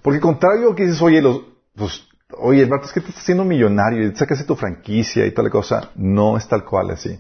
Porque 0.03 0.21
contrario 0.21 0.73
a 0.73 0.77
que 0.77 0.85
dices, 0.85 1.01
oye, 1.01 1.23
los, 1.23 1.43
pues, 1.75 2.07
oye, 2.39 2.63
el 2.63 2.71
es 2.83 2.93
que 2.93 3.01
te 3.01 3.09
estás 3.09 3.23
haciendo 3.23 3.45
millonario 3.45 4.07
y 4.07 4.15
sacas 4.15 4.45
tu 4.47 4.55
franquicia 4.55 5.27
y 5.27 5.33
tal 5.33 5.51
cosa, 5.51 5.91
no 5.95 6.37
es 6.37 6.47
tal 6.47 6.65
cual 6.65 6.91
así. 6.91 7.19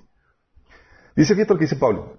Dice 1.17 1.35
fíjate 1.35 1.55
lo 1.55 1.59
que 1.59 1.65
dice 1.65 1.77
Pablo, 1.77 2.19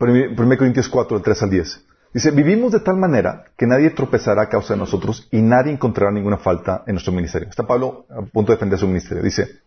1 0.00 0.56
Corintios 0.56 0.88
4, 0.88 1.18
del 1.18 1.24
3 1.24 1.42
al 1.42 1.50
10. 1.50 1.84
Dice, 2.12 2.30
vivimos 2.30 2.72
de 2.72 2.80
tal 2.80 2.96
manera 2.96 3.44
que 3.56 3.66
nadie 3.66 3.90
tropezará 3.90 4.42
a 4.42 4.48
causa 4.48 4.74
de 4.74 4.80
nosotros 4.80 5.28
y 5.30 5.40
nadie 5.40 5.72
encontrará 5.72 6.12
ninguna 6.12 6.36
falta 6.36 6.84
en 6.86 6.94
nuestro 6.94 7.12
ministerio. 7.12 7.48
Está 7.48 7.66
Pablo 7.66 8.06
a 8.10 8.22
punto 8.22 8.52
de 8.52 8.56
defender 8.56 8.78
su 8.78 8.86
ministerio. 8.86 9.22
Dice, 9.22 9.62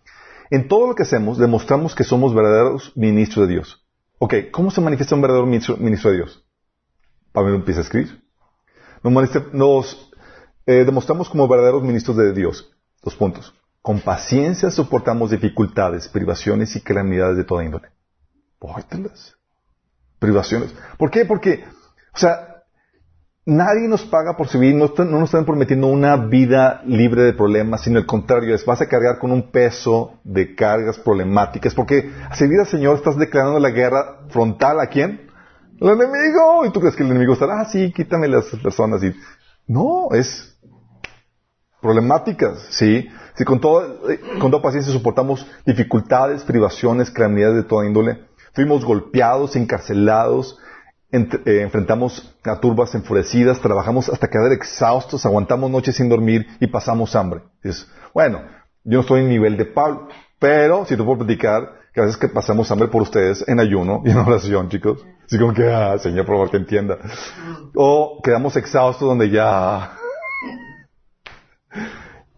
en 0.52 0.68
todo 0.68 0.88
lo 0.88 0.96
que 0.96 1.04
hacemos 1.04 1.38
demostramos 1.40 1.96
que 1.96 2.04
somos 2.04 2.36
verdaderos 2.36 2.92
ministros 2.96 3.48
de 3.48 3.54
Dios. 3.56 3.84
Ok, 4.20 4.36
¿cómo 4.52 4.72
se 4.72 4.80
manifiesta 4.80 5.16
un 5.16 5.22
verdadero 5.22 5.46
ministro, 5.46 5.76
de 5.76 6.18
Dios? 6.18 6.46
Pablo 7.32 7.56
empieza 7.56 7.82
a 7.82 7.84
escribir. 7.84 8.24
Nos, 9.52 10.12
eh, 10.66 10.84
demostramos 10.86 11.30
como 11.30 11.48
verdaderos 11.48 11.84
ministros 11.84 12.16
de 12.18 12.32
Dios. 12.34 12.72
Dos 13.04 13.16
puntos. 13.16 13.54
Con 13.82 14.00
paciencia 14.00 14.72
soportamos 14.72 15.32
dificultades, 15.32 16.08
privaciones 16.08 16.76
y 16.76 16.82
calamidades 16.82 17.38
de 17.38 17.44
toda 17.44 17.64
índole. 17.64 17.90
Pórtelas. 18.58 19.36
Privaciones. 20.18 20.74
¿Por 20.98 21.12
qué? 21.12 21.26
Porque, 21.26 21.66
o 22.16 22.18
sea, 22.18 22.64
nadie 23.46 23.88
nos 23.88 24.04
paga 24.06 24.38
por 24.38 24.48
servir, 24.48 24.74
no, 24.74 24.92
no, 24.98 25.06
nos 25.06 25.24
están 25.26 25.46
prometiendo 25.46 25.88
una 25.88 26.16
vida 26.16 26.82
libre 26.86 27.24
de 27.24 27.34
problemas, 27.34 27.82
sino 27.82 28.00
el 28.00 28.06
contrario, 28.06 28.56
es 28.56 28.66
vas 28.66 28.82
a 28.82 28.88
cargar 28.88 29.20
con 29.20 29.32
un 29.32 29.52
peso 29.52 30.20
de 30.24 30.56
cargas 30.56 30.98
problemáticas, 30.98 31.74
porque 31.74 32.12
a 32.30 32.36
servir 32.36 32.60
al 32.60 32.68
Señor 32.68 32.96
estás 32.96 33.18
declarando 33.18 33.60
la 33.60 33.70
guerra 33.70 34.22
frontal 34.30 34.80
a 34.80 34.88
quién? 34.88 35.30
Al 35.82 35.90
enemigo. 35.90 36.66
Y 36.66 36.72
tú 36.72 36.80
crees 36.80 36.96
que 36.96 37.04
el 37.04 37.10
enemigo 37.10 37.34
está, 37.34 37.46
ah, 37.52 37.66
sí, 37.66 37.92
quítame 37.92 38.30
las 38.30 38.46
personas. 38.64 39.04
Y, 39.04 39.14
no, 39.68 40.10
es 40.14 40.58
problemáticas, 41.82 42.66
¿sí? 42.72 43.08
Si 43.36 43.44
con, 43.44 43.60
todo, 43.60 44.10
eh, 44.10 44.20
con 44.40 44.50
toda 44.50 44.64
paciencia 44.64 44.94
soportamos 44.94 45.46
dificultades, 45.66 46.44
privaciones, 46.44 47.12
calamidades 47.12 47.58
de 47.58 47.64
toda 47.64 47.86
índole, 47.86 48.22
fuimos 48.54 48.86
golpeados, 48.86 49.56
encarcelados, 49.56 50.58
eh, 51.12 51.62
enfrentamos 51.62 52.36
a 52.44 52.60
turbas 52.60 52.94
enfurecidas, 52.96 53.60
trabajamos 53.60 54.10
hasta 54.10 54.28
quedar 54.28 54.52
exhaustos, 54.52 55.26
aguantamos 55.26 55.72
noches 55.72 55.96
sin 55.96 56.10
dormir 56.10 56.48
y 56.60 56.68
pasamos 56.68 57.16
hambre. 57.16 57.42
Dices, 57.64 57.88
bueno, 58.14 58.42
yo 58.84 58.98
no 58.98 59.02
estoy 59.02 59.22
en 59.22 59.30
nivel 59.30 59.58
de 59.58 59.66
Pablo, 59.66 60.08
pero 60.40 60.86
si 60.86 60.96
te 60.96 61.04
puedo 61.04 61.20
platicar 61.20 61.86
que 61.94 62.02
a 62.02 62.04
veces 62.04 62.18
que 62.18 62.28
pasamos 62.28 62.70
hambre 62.72 62.90
por 62.90 63.02
ustedes 63.02 63.48
en 63.48 63.60
ayuno 63.60 64.02
y 64.06 64.12
en 64.12 64.18
oración, 64.18 64.70
chicos. 64.70 65.06
Así 65.26 65.40
como 65.40 65.54
que, 65.54 65.72
ah, 65.72 65.98
Señor, 65.98 66.26
por 66.26 66.36
favor, 66.36 66.52
que 66.52 66.58
entienda. 66.58 66.98
O 67.74 68.22
quedamos 68.24 68.56
exhaustos 68.58 69.08
donde 69.08 69.30
ya 69.30 69.98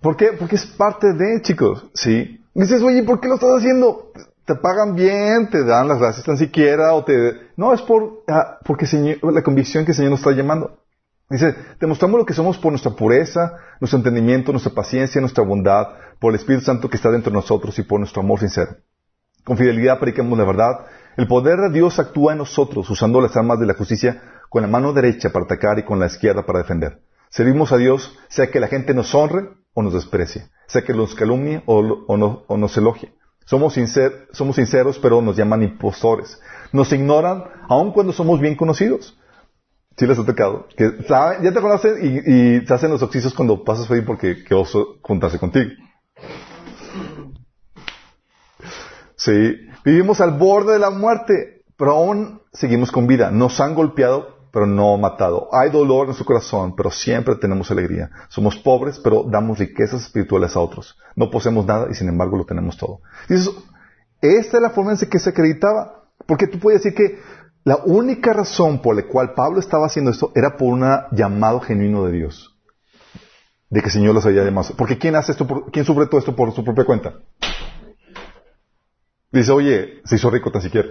¿Por 0.02 0.16
qué? 0.16 0.34
Porque 0.34 0.56
es 0.56 0.66
parte 0.66 1.14
de, 1.14 1.42
chicos, 1.42 1.86
¿sí? 1.94 2.40
dices, 2.54 2.82
oye, 2.82 3.04
¿por 3.04 3.20
qué 3.20 3.28
lo 3.28 3.36
estás 3.36 3.58
haciendo? 3.58 4.12
Te 4.48 4.56
pagan 4.56 4.96
bien, 4.96 5.50
te 5.50 5.66
dan 5.66 5.90
las 5.90 6.00
gracias 6.00 6.26
tan 6.26 6.38
siquiera, 6.38 6.94
o 6.94 7.04
te... 7.04 7.34
No, 7.58 7.74
es 7.74 7.82
por, 7.82 8.24
ah, 8.30 8.60
porque 8.64 8.88
la 9.22 9.44
convicción 9.44 9.84
que 9.84 9.92
el 9.92 9.98
Señor 9.98 10.12
nos 10.12 10.22
está 10.22 10.32
llamando. 10.32 10.86
Dice, 11.30 11.54
demostramos 11.82 12.18
lo 12.18 12.26
que 12.26 12.34
somos 12.34 12.58
por 12.58 12.72
nuestra 12.72 12.92
pureza, 12.92 13.58
nuestro 13.82 13.98
entendimiento, 13.98 14.54
nuestra 14.54 14.74
paciencia, 14.74 15.20
nuestra 15.20 15.44
bondad, 15.44 15.88
por 16.22 16.32
el 16.32 16.40
Espíritu 16.40 16.64
Santo 16.64 16.90
que 16.90 16.96
está 16.96 17.12
dentro 17.12 17.30
de 17.30 17.36
nosotros 17.36 17.78
y 17.78 17.84
por 17.84 18.00
nuestro 18.00 18.22
amor 18.22 18.40
sincero. 18.40 18.78
Con 19.44 19.58
fidelidad 19.58 20.00
predicamos 20.00 20.38
la 20.38 20.46
verdad. 20.46 20.86
El 21.18 21.28
poder 21.28 21.60
de 21.60 21.70
Dios 21.70 22.00
actúa 22.00 22.32
en 22.32 22.38
nosotros, 22.38 22.90
usando 22.90 23.20
las 23.20 23.36
armas 23.36 23.60
de 23.60 23.66
la 23.66 23.74
justicia 23.74 24.22
con 24.50 24.62
la 24.62 24.70
mano 24.70 24.94
derecha 24.94 25.30
para 25.30 25.44
atacar 25.44 25.78
y 25.78 25.84
con 25.84 26.00
la 26.00 26.06
izquierda 26.06 26.46
para 26.46 26.60
defender. 26.60 27.02
Servimos 27.30 27.74
a 27.74 27.78
Dios, 27.78 28.18
sea 28.30 28.50
que 28.50 28.62
la 28.62 28.68
gente 28.68 28.94
nos 28.94 29.14
honre 29.14 29.50
o 29.74 29.84
nos 29.84 29.94
desprecie, 29.94 30.48
sea 30.68 30.84
que 30.84 30.94
nos 30.94 31.16
calumnie 31.16 31.64
o, 31.66 32.56
nos 32.58 32.78
elogie. 32.78 33.12
Somos, 33.48 33.76
somos 34.34 34.58
sinceros, 34.58 35.00
pero 35.00 35.22
nos 35.22 35.38
llaman 35.38 35.64
impostores. 35.64 36.38
Nos 36.74 36.92
ignoran 36.92 37.46
aun 37.70 37.94
cuando 37.94 38.12
somos 38.12 38.42
bien 38.42 38.56
conocidos. 38.56 39.18
Sí 39.96 40.06
les 40.06 40.20
ha 40.20 40.26
tocado. 40.26 40.68
Que 40.76 40.98
ya 41.08 41.54
te 41.54 41.62
conocen 41.62 42.26
y, 42.26 42.68
se 42.68 42.74
hacen 42.74 42.92
los 42.92 43.02
oxicios 43.02 43.34
cuando 43.34 43.64
pasas 43.64 43.88
por 43.88 43.96
ahí 43.96 44.04
porque 44.04 44.44
que 44.44 44.54
oso 44.54 44.98
juntarse 45.02 45.40
contigo. 45.40 45.72
Sí. 49.16 49.56
Vivimos 49.86 50.20
al 50.20 50.38
borde 50.38 50.74
de 50.74 50.80
la 50.80 50.90
muerte, 50.90 51.64
pero 51.78 51.92
aún 51.92 52.42
seguimos 52.52 52.92
con 52.92 53.08
vida. 53.08 53.32
Nos 53.32 53.62
han 53.62 53.76
golpeado, 53.76 54.37
pero 54.58 54.66
no 54.66 54.98
matado. 54.98 55.50
Hay 55.52 55.70
dolor 55.70 56.08
en 56.08 56.16
su 56.16 56.26
corazón, 56.26 56.76
pero 56.76 56.90
siempre 56.90 57.36
tenemos 57.36 57.70
alegría. 57.70 58.10
Somos 58.28 58.56
pobres, 58.56 58.98
pero 58.98 59.24
damos 59.30 59.60
riquezas 59.60 60.02
espirituales 60.02 60.56
a 60.56 60.60
otros. 60.60 60.98
No 61.16 61.30
poseemos 61.30 61.68
nada 61.68 61.90
y 61.92 61.94
sin 61.94 62.10
embargo 62.10 62.38
lo 62.38 62.44
tenemos 62.44 62.76
todo. 62.76 63.02
esta 63.30 64.58
es 64.58 64.60
la 64.64 64.72
forma 64.72 64.94
en 64.94 65.10
que 65.12 65.20
se 65.20 65.30
acreditaba. 65.30 66.06
Porque 66.26 66.48
tú 66.48 66.58
puedes 66.58 66.82
decir 66.82 66.98
que 66.98 67.20
la 67.66 67.76
única 67.86 68.34
razón 68.34 68.82
por 68.82 68.96
la 68.96 69.04
cual 69.04 69.36
Pablo 69.36 69.60
estaba 69.60 69.86
haciendo 69.86 70.10
esto 70.10 70.32
era 70.34 70.58
por 70.58 70.74
un 70.74 70.84
llamado 71.12 71.60
genuino 71.60 72.04
de 72.06 72.14
Dios. 72.14 72.58
De 73.70 73.82
que 73.82 73.90
el 73.90 73.94
Señor 73.94 74.16
los 74.16 74.26
había 74.26 74.44
llamado. 74.44 74.70
Porque 74.76 74.98
¿quién 74.98 75.16
hace 75.16 75.34
esto? 75.34 75.46
¿Quién 75.72 75.86
sufre 75.86 76.08
todo 76.08 76.18
esto 76.18 76.36
por 76.36 76.52
su 76.52 76.64
propia 76.64 76.84
cuenta? 76.84 77.14
Dice, 79.32 79.52
oye, 79.52 80.02
se 80.04 80.16
hizo 80.16 80.32
rico 80.32 80.52
tan 80.52 80.64
siquiera. 80.64 80.90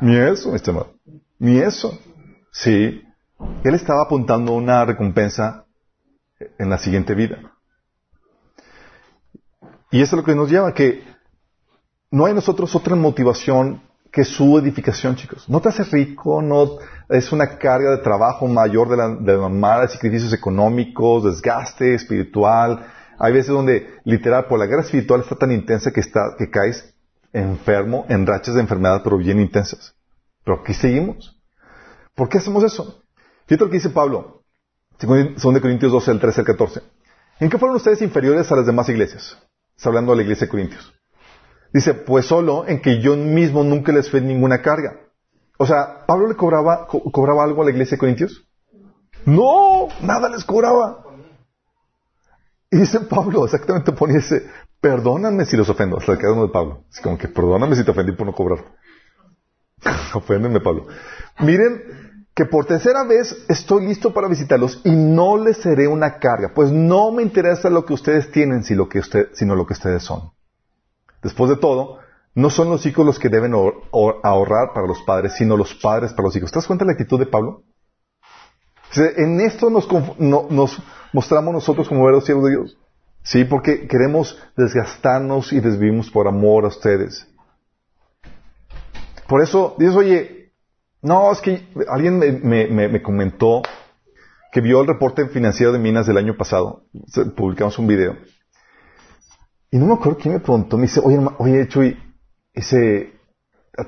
Ni 0.00 0.16
eso, 0.16 0.54
estimado. 0.54 0.94
Ni 1.40 1.58
eso. 1.58 1.98
Sí, 2.52 3.02
él 3.64 3.74
estaba 3.74 4.02
apuntando 4.02 4.52
una 4.52 4.84
recompensa 4.84 5.66
en 6.58 6.70
la 6.70 6.78
siguiente 6.78 7.14
vida. 7.14 7.38
Y 9.90 10.02
eso 10.02 10.16
es 10.16 10.20
lo 10.20 10.24
que 10.24 10.34
nos 10.34 10.50
lleva, 10.50 10.72
que 10.72 11.02
no 12.10 12.26
hay 12.26 12.34
nosotros 12.34 12.74
otra 12.74 12.96
motivación 12.96 13.82
que 14.12 14.24
su 14.24 14.58
edificación, 14.58 15.14
chicos. 15.16 15.48
No 15.48 15.60
te 15.60 15.68
hace 15.68 15.84
rico, 15.84 16.42
no 16.42 16.78
es 17.08 17.32
una 17.32 17.58
carga 17.58 17.90
de 17.90 18.02
trabajo 18.02 18.46
mayor 18.46 18.88
de 18.88 18.96
la, 18.96 19.08
de 19.08 19.88
sacrificios 19.88 20.32
económicos, 20.32 21.24
desgaste 21.24 21.94
espiritual. 21.94 22.86
Hay 23.18 23.32
veces 23.32 23.50
donde, 23.50 23.94
literal, 24.04 24.46
por 24.46 24.58
la 24.58 24.66
guerra 24.66 24.82
espiritual 24.82 25.20
está 25.20 25.36
tan 25.36 25.52
intensa 25.52 25.92
que, 25.92 26.00
está, 26.00 26.34
que 26.36 26.50
caes 26.50 26.94
enfermo 27.32 28.06
en 28.08 28.26
rachas 28.26 28.54
de 28.54 28.62
enfermedad, 28.62 29.02
pero 29.04 29.16
bien 29.16 29.38
intensas. 29.38 29.94
Pero 30.44 30.60
aquí 30.60 30.74
seguimos. 30.74 31.39
¿Por 32.20 32.28
qué 32.28 32.36
hacemos 32.36 32.62
eso? 32.62 33.02
Fíjate 33.46 33.64
lo 33.64 33.70
que 33.70 33.78
dice 33.78 33.88
Pablo, 33.88 34.42
Son 35.38 35.54
de 35.54 35.60
Corintios 35.62 35.90
12, 35.90 36.10
el 36.10 36.20
13 36.20 36.42
al 36.42 36.46
14. 36.48 36.82
¿En 37.38 37.48
qué 37.48 37.56
fueron 37.56 37.78
ustedes 37.78 38.02
inferiores 38.02 38.52
a 38.52 38.56
las 38.56 38.66
demás 38.66 38.90
iglesias? 38.90 39.38
Está 39.74 39.88
hablando 39.88 40.12
de 40.12 40.16
la 40.16 40.22
iglesia 40.24 40.46
de 40.46 40.50
Corintios. 40.50 40.92
Dice, 41.72 41.94
pues 41.94 42.26
solo 42.26 42.68
en 42.68 42.82
que 42.82 43.00
yo 43.00 43.16
mismo 43.16 43.64
nunca 43.64 43.90
les 43.92 44.10
fue 44.10 44.20
ninguna 44.20 44.60
carga. 44.60 45.00
O 45.56 45.64
sea, 45.64 46.04
¿Pablo 46.06 46.28
le 46.28 46.36
cobraba, 46.36 46.88
cobraba 46.88 47.42
algo 47.42 47.62
a 47.62 47.64
la 47.64 47.70
iglesia 47.70 47.94
de 47.94 48.00
Corintios? 48.00 48.46
No, 49.24 49.88
nada 50.02 50.28
les 50.28 50.44
cobraba. 50.44 51.02
Y 52.70 52.76
dice 52.76 53.00
Pablo, 53.00 53.46
exactamente 53.46 53.92
pone 53.92 54.18
ese, 54.18 54.44
perdóname 54.78 55.46
si 55.46 55.56
los 55.56 55.70
ofendo. 55.70 55.96
Hasta 55.96 56.18
queda 56.18 56.34
uno 56.34 56.48
de 56.48 56.52
Pablo. 56.52 56.84
Es 56.92 57.00
como 57.00 57.16
que 57.16 57.28
perdóname 57.28 57.76
si 57.76 57.82
te 57.82 57.92
ofendí 57.92 58.12
por 58.12 58.26
no 58.26 58.34
cobrar. 58.34 58.62
Oféndeme, 60.12 60.60
Pablo. 60.60 60.86
Miren 61.38 61.99
que 62.40 62.46
por 62.46 62.64
tercera 62.64 63.04
vez 63.04 63.36
estoy 63.50 63.84
listo 63.84 64.14
para 64.14 64.26
visitarlos 64.26 64.80
y 64.82 64.92
no 64.92 65.36
les 65.36 65.58
seré 65.58 65.86
una 65.86 66.18
carga, 66.18 66.52
pues 66.54 66.70
no 66.70 67.12
me 67.12 67.22
interesa 67.22 67.68
lo 67.68 67.84
que 67.84 67.92
ustedes 67.92 68.32
tienen, 68.32 68.64
sino 68.64 68.86
lo 69.54 69.66
que 69.66 69.74
ustedes 69.74 70.02
son. 70.02 70.30
Después 71.22 71.50
de 71.50 71.58
todo, 71.58 71.98
no 72.34 72.48
son 72.48 72.70
los 72.70 72.86
hijos 72.86 73.04
los 73.04 73.18
que 73.18 73.28
deben 73.28 73.52
ahorrar 73.52 74.72
para 74.72 74.86
los 74.86 75.02
padres, 75.02 75.34
sino 75.34 75.54
los 75.54 75.74
padres 75.74 76.14
para 76.14 76.28
los 76.28 76.36
hijos. 76.36 76.50
¿Te 76.50 76.56
das 76.56 76.66
cuenta 76.66 76.86
de 76.86 76.86
la 76.86 76.92
actitud 76.92 77.18
de 77.18 77.26
Pablo? 77.26 77.62
En 78.96 79.42
esto 79.42 79.68
nos, 79.68 79.86
mostramos 81.12 81.52
nosotros 81.52 81.90
como 81.90 82.04
verdaderos 82.04 82.24
siervos 82.24 82.44
de 82.46 82.50
Dios. 82.52 82.78
Sí, 83.22 83.44
porque 83.44 83.86
queremos 83.86 84.38
desgastarnos 84.56 85.52
y 85.52 85.60
desvivimos 85.60 86.10
por 86.10 86.26
amor 86.26 86.64
a 86.64 86.68
ustedes. 86.68 87.28
Por 89.28 89.42
eso, 89.42 89.76
dices, 89.78 89.94
oye, 89.94 90.39
no, 91.02 91.32
es 91.32 91.40
que 91.40 91.66
alguien 91.88 92.18
me, 92.18 93.02
comentó 93.02 93.62
que 94.52 94.60
vio 94.60 94.80
el 94.80 94.86
reporte 94.86 95.28
financiero 95.28 95.72
de 95.72 95.78
Minas 95.78 96.06
del 96.06 96.18
año 96.18 96.36
pasado. 96.36 96.84
Publicamos 97.36 97.78
un 97.78 97.86
video. 97.86 98.16
Y 99.70 99.78
no 99.78 99.86
me 99.86 99.94
acuerdo 99.94 100.18
quién 100.18 100.34
me 100.34 100.40
preguntó. 100.40 100.76
Me 100.76 100.82
dice, 100.82 101.00
oye, 101.02 101.18
oye, 101.38 101.68
Chuy, 101.68 101.96
ese, 102.52 103.14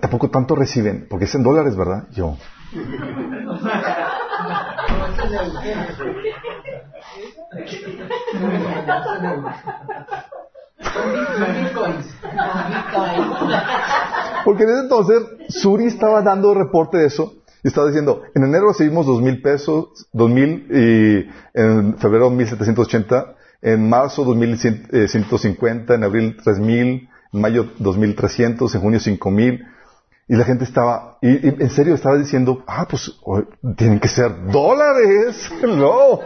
tampoco 0.00 0.30
tanto 0.30 0.54
reciben, 0.54 1.06
porque 1.10 1.24
es 1.24 1.34
en 1.34 1.42
dólares, 1.42 1.76
¿verdad? 1.76 2.08
Yo. 2.12 2.36
Porque 14.44 14.64
en 14.64 14.70
ese 14.70 14.80
entonces 14.80 15.22
Suri 15.48 15.86
estaba 15.86 16.22
dando 16.22 16.52
reporte 16.54 16.98
de 16.98 17.06
eso 17.06 17.34
Y 17.64 17.68
estaba 17.68 17.86
diciendo, 17.86 18.22
en 18.34 18.44
enero 18.44 18.68
recibimos 18.68 19.06
dos 19.06 19.20
mil 19.22 19.40
pesos, 19.40 20.08
dos 20.12 20.28
mil, 20.30 20.66
y 20.70 21.28
en 21.54 21.96
febrero 21.98 22.28
mil 22.30 22.48
setecientos 22.48 22.86
ochenta, 22.86 23.36
en 23.60 23.88
marzo 23.88 24.24
dos 24.24 24.36
mil 24.36 24.58
ciento 24.58 25.38
cincuenta, 25.38 25.94
en 25.94 26.02
abril 26.02 26.36
tres 26.42 26.58
mil, 26.58 27.08
en 27.32 27.40
mayo 27.40 27.66
dos 27.78 27.96
mil 27.96 28.16
trescientos, 28.16 28.74
en 28.74 28.80
junio 28.80 28.98
cinco 28.98 29.30
mil. 29.30 29.64
Y 30.28 30.36
la 30.36 30.44
gente 30.44 30.64
estaba, 30.64 31.18
y, 31.20 31.46
y 31.46 31.48
en 31.60 31.70
serio 31.70 31.94
estaba 31.94 32.16
diciendo, 32.16 32.64
ah, 32.66 32.86
pues 32.88 33.12
tienen 33.76 34.00
que 34.00 34.08
ser 34.08 34.30
dólares. 34.50 35.50
No. 35.62 36.20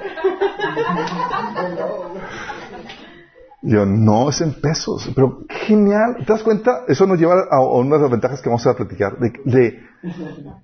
Yo, 3.63 3.85
no, 3.87 4.29
es 4.31 4.41
en 4.41 4.53
pesos. 4.61 5.11
Pero 5.15 5.41
genial. 5.49 6.17
¿Te 6.27 6.33
das 6.33 6.43
cuenta? 6.43 6.85
Eso 6.89 7.07
nos 7.07 7.19
lleva 7.19 7.35
a, 7.51 7.57
a 7.57 7.61
una 7.61 7.97
de 7.97 8.03
las 8.03 8.11
ventajas 8.11 8.41
que 8.41 8.49
vamos 8.49 8.67
a 8.67 8.75
platicar. 8.77 9.19
De, 9.19 9.33
de 9.45 9.81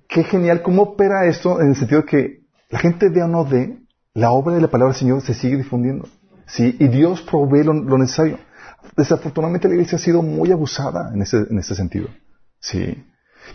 qué 0.07 0.23
genial 0.23 0.61
cómo 0.61 0.83
opera 0.83 1.25
esto 1.25 1.59
en 1.59 1.69
el 1.69 1.75
sentido 1.75 2.01
de 2.01 2.07
que 2.07 2.39
la 2.69 2.79
gente 2.79 3.09
vea 3.09 3.25
o 3.25 3.27
no 3.27 3.43
de, 3.45 3.79
la 4.13 4.31
obra 4.31 4.55
de 4.55 4.61
la 4.61 4.67
palabra 4.69 4.93
del 4.93 4.99
Señor 4.99 5.21
se 5.21 5.33
sigue 5.33 5.57
difundiendo. 5.57 6.07
¿sí? 6.45 6.75
Y 6.79 6.87
Dios 6.87 7.21
provee 7.21 7.63
lo, 7.63 7.73
lo 7.73 7.97
necesario. 7.97 8.37
Desafortunadamente 8.95 9.67
la 9.67 9.73
iglesia 9.75 9.97
ha 9.97 9.99
sido 9.99 10.21
muy 10.21 10.51
abusada 10.51 11.11
en 11.13 11.21
ese, 11.21 11.37
en 11.49 11.57
ese 11.59 11.75
sentido. 11.75 12.07
¿sí? 12.59 13.03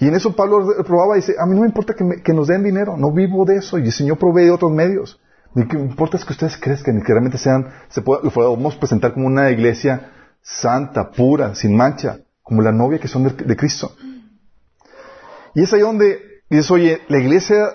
Y 0.01 0.09
en 0.09 0.15
eso 0.15 0.35
Pablo 0.37 0.67
probaba 0.87 1.17
y 1.17 1.21
dice, 1.21 1.37
a 1.39 1.47
mí 1.47 1.55
no 1.55 1.63
me 1.63 1.67
importa 1.69 1.95
que, 1.95 2.05
me- 2.05 2.23
que 2.23 2.33
nos 2.35 2.49
den 2.49 2.63
dinero, 2.65 2.97
no 2.97 3.13
vivo 3.13 3.45
de 3.45 3.57
eso. 3.57 3.79
Y 3.79 3.83
el 3.85 3.93
Señor 3.93 4.19
provee 4.19 4.51
otros 4.51 4.71
medios. 4.73 5.21
Lo 5.55 5.67
que 5.67 5.77
importa 5.77 6.17
es 6.17 6.25
que 6.25 6.33
ustedes 6.33 6.57
crezcan 6.57 6.99
y 6.99 7.03
que 7.03 7.13
realmente 7.13 7.39
sean, 7.39 7.69
se 7.89 8.03
podamos 8.03 8.77
presentar 8.77 9.15
como 9.15 9.27
una 9.27 9.51
iglesia 9.51 10.13
santa, 10.43 11.11
pura, 11.11 11.55
sin 11.55 11.77
mancha, 11.77 12.19
como 12.43 12.63
la 12.63 12.73
novia 12.73 12.99
que 12.99 13.09
son 13.09 13.25
de, 13.25 13.31
de 13.31 13.57
Cristo. 13.57 13.95
Y 15.55 15.63
es 15.63 15.73
ahí 15.73 15.81
donde 15.81 16.43
dices, 16.49 16.71
oye, 16.71 17.01
la 17.09 17.19
iglesia, 17.19 17.71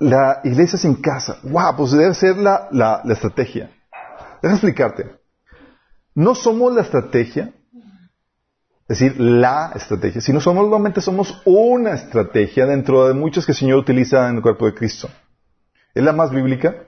la 0.00 0.40
iglesia 0.44 0.78
sin 0.78 0.94
casa, 0.94 1.38
wow, 1.42 1.76
pues 1.76 1.92
debe 1.92 2.14
ser 2.14 2.36
la, 2.36 2.68
la, 2.72 3.02
la 3.04 3.12
estrategia. 3.12 3.70
Déjame 4.42 4.54
explicarte. 4.54 5.18
No 6.14 6.34
somos 6.34 6.74
la 6.74 6.82
estrategia, 6.82 7.52
es 8.88 8.98
decir, 8.98 9.20
la 9.20 9.72
estrategia, 9.74 10.20
sino 10.20 10.40
somos, 10.40 10.64
solamente 10.64 11.00
somos 11.00 11.42
una 11.44 11.92
estrategia 11.92 12.66
dentro 12.66 13.06
de 13.06 13.14
muchas 13.14 13.44
que 13.44 13.52
el 13.52 13.58
Señor 13.58 13.78
utiliza 13.78 14.28
en 14.28 14.36
el 14.36 14.42
cuerpo 14.42 14.66
de 14.66 14.74
Cristo. 14.74 15.08
Es 15.94 16.02
la 16.02 16.12
más 16.12 16.30
bíblica, 16.30 16.84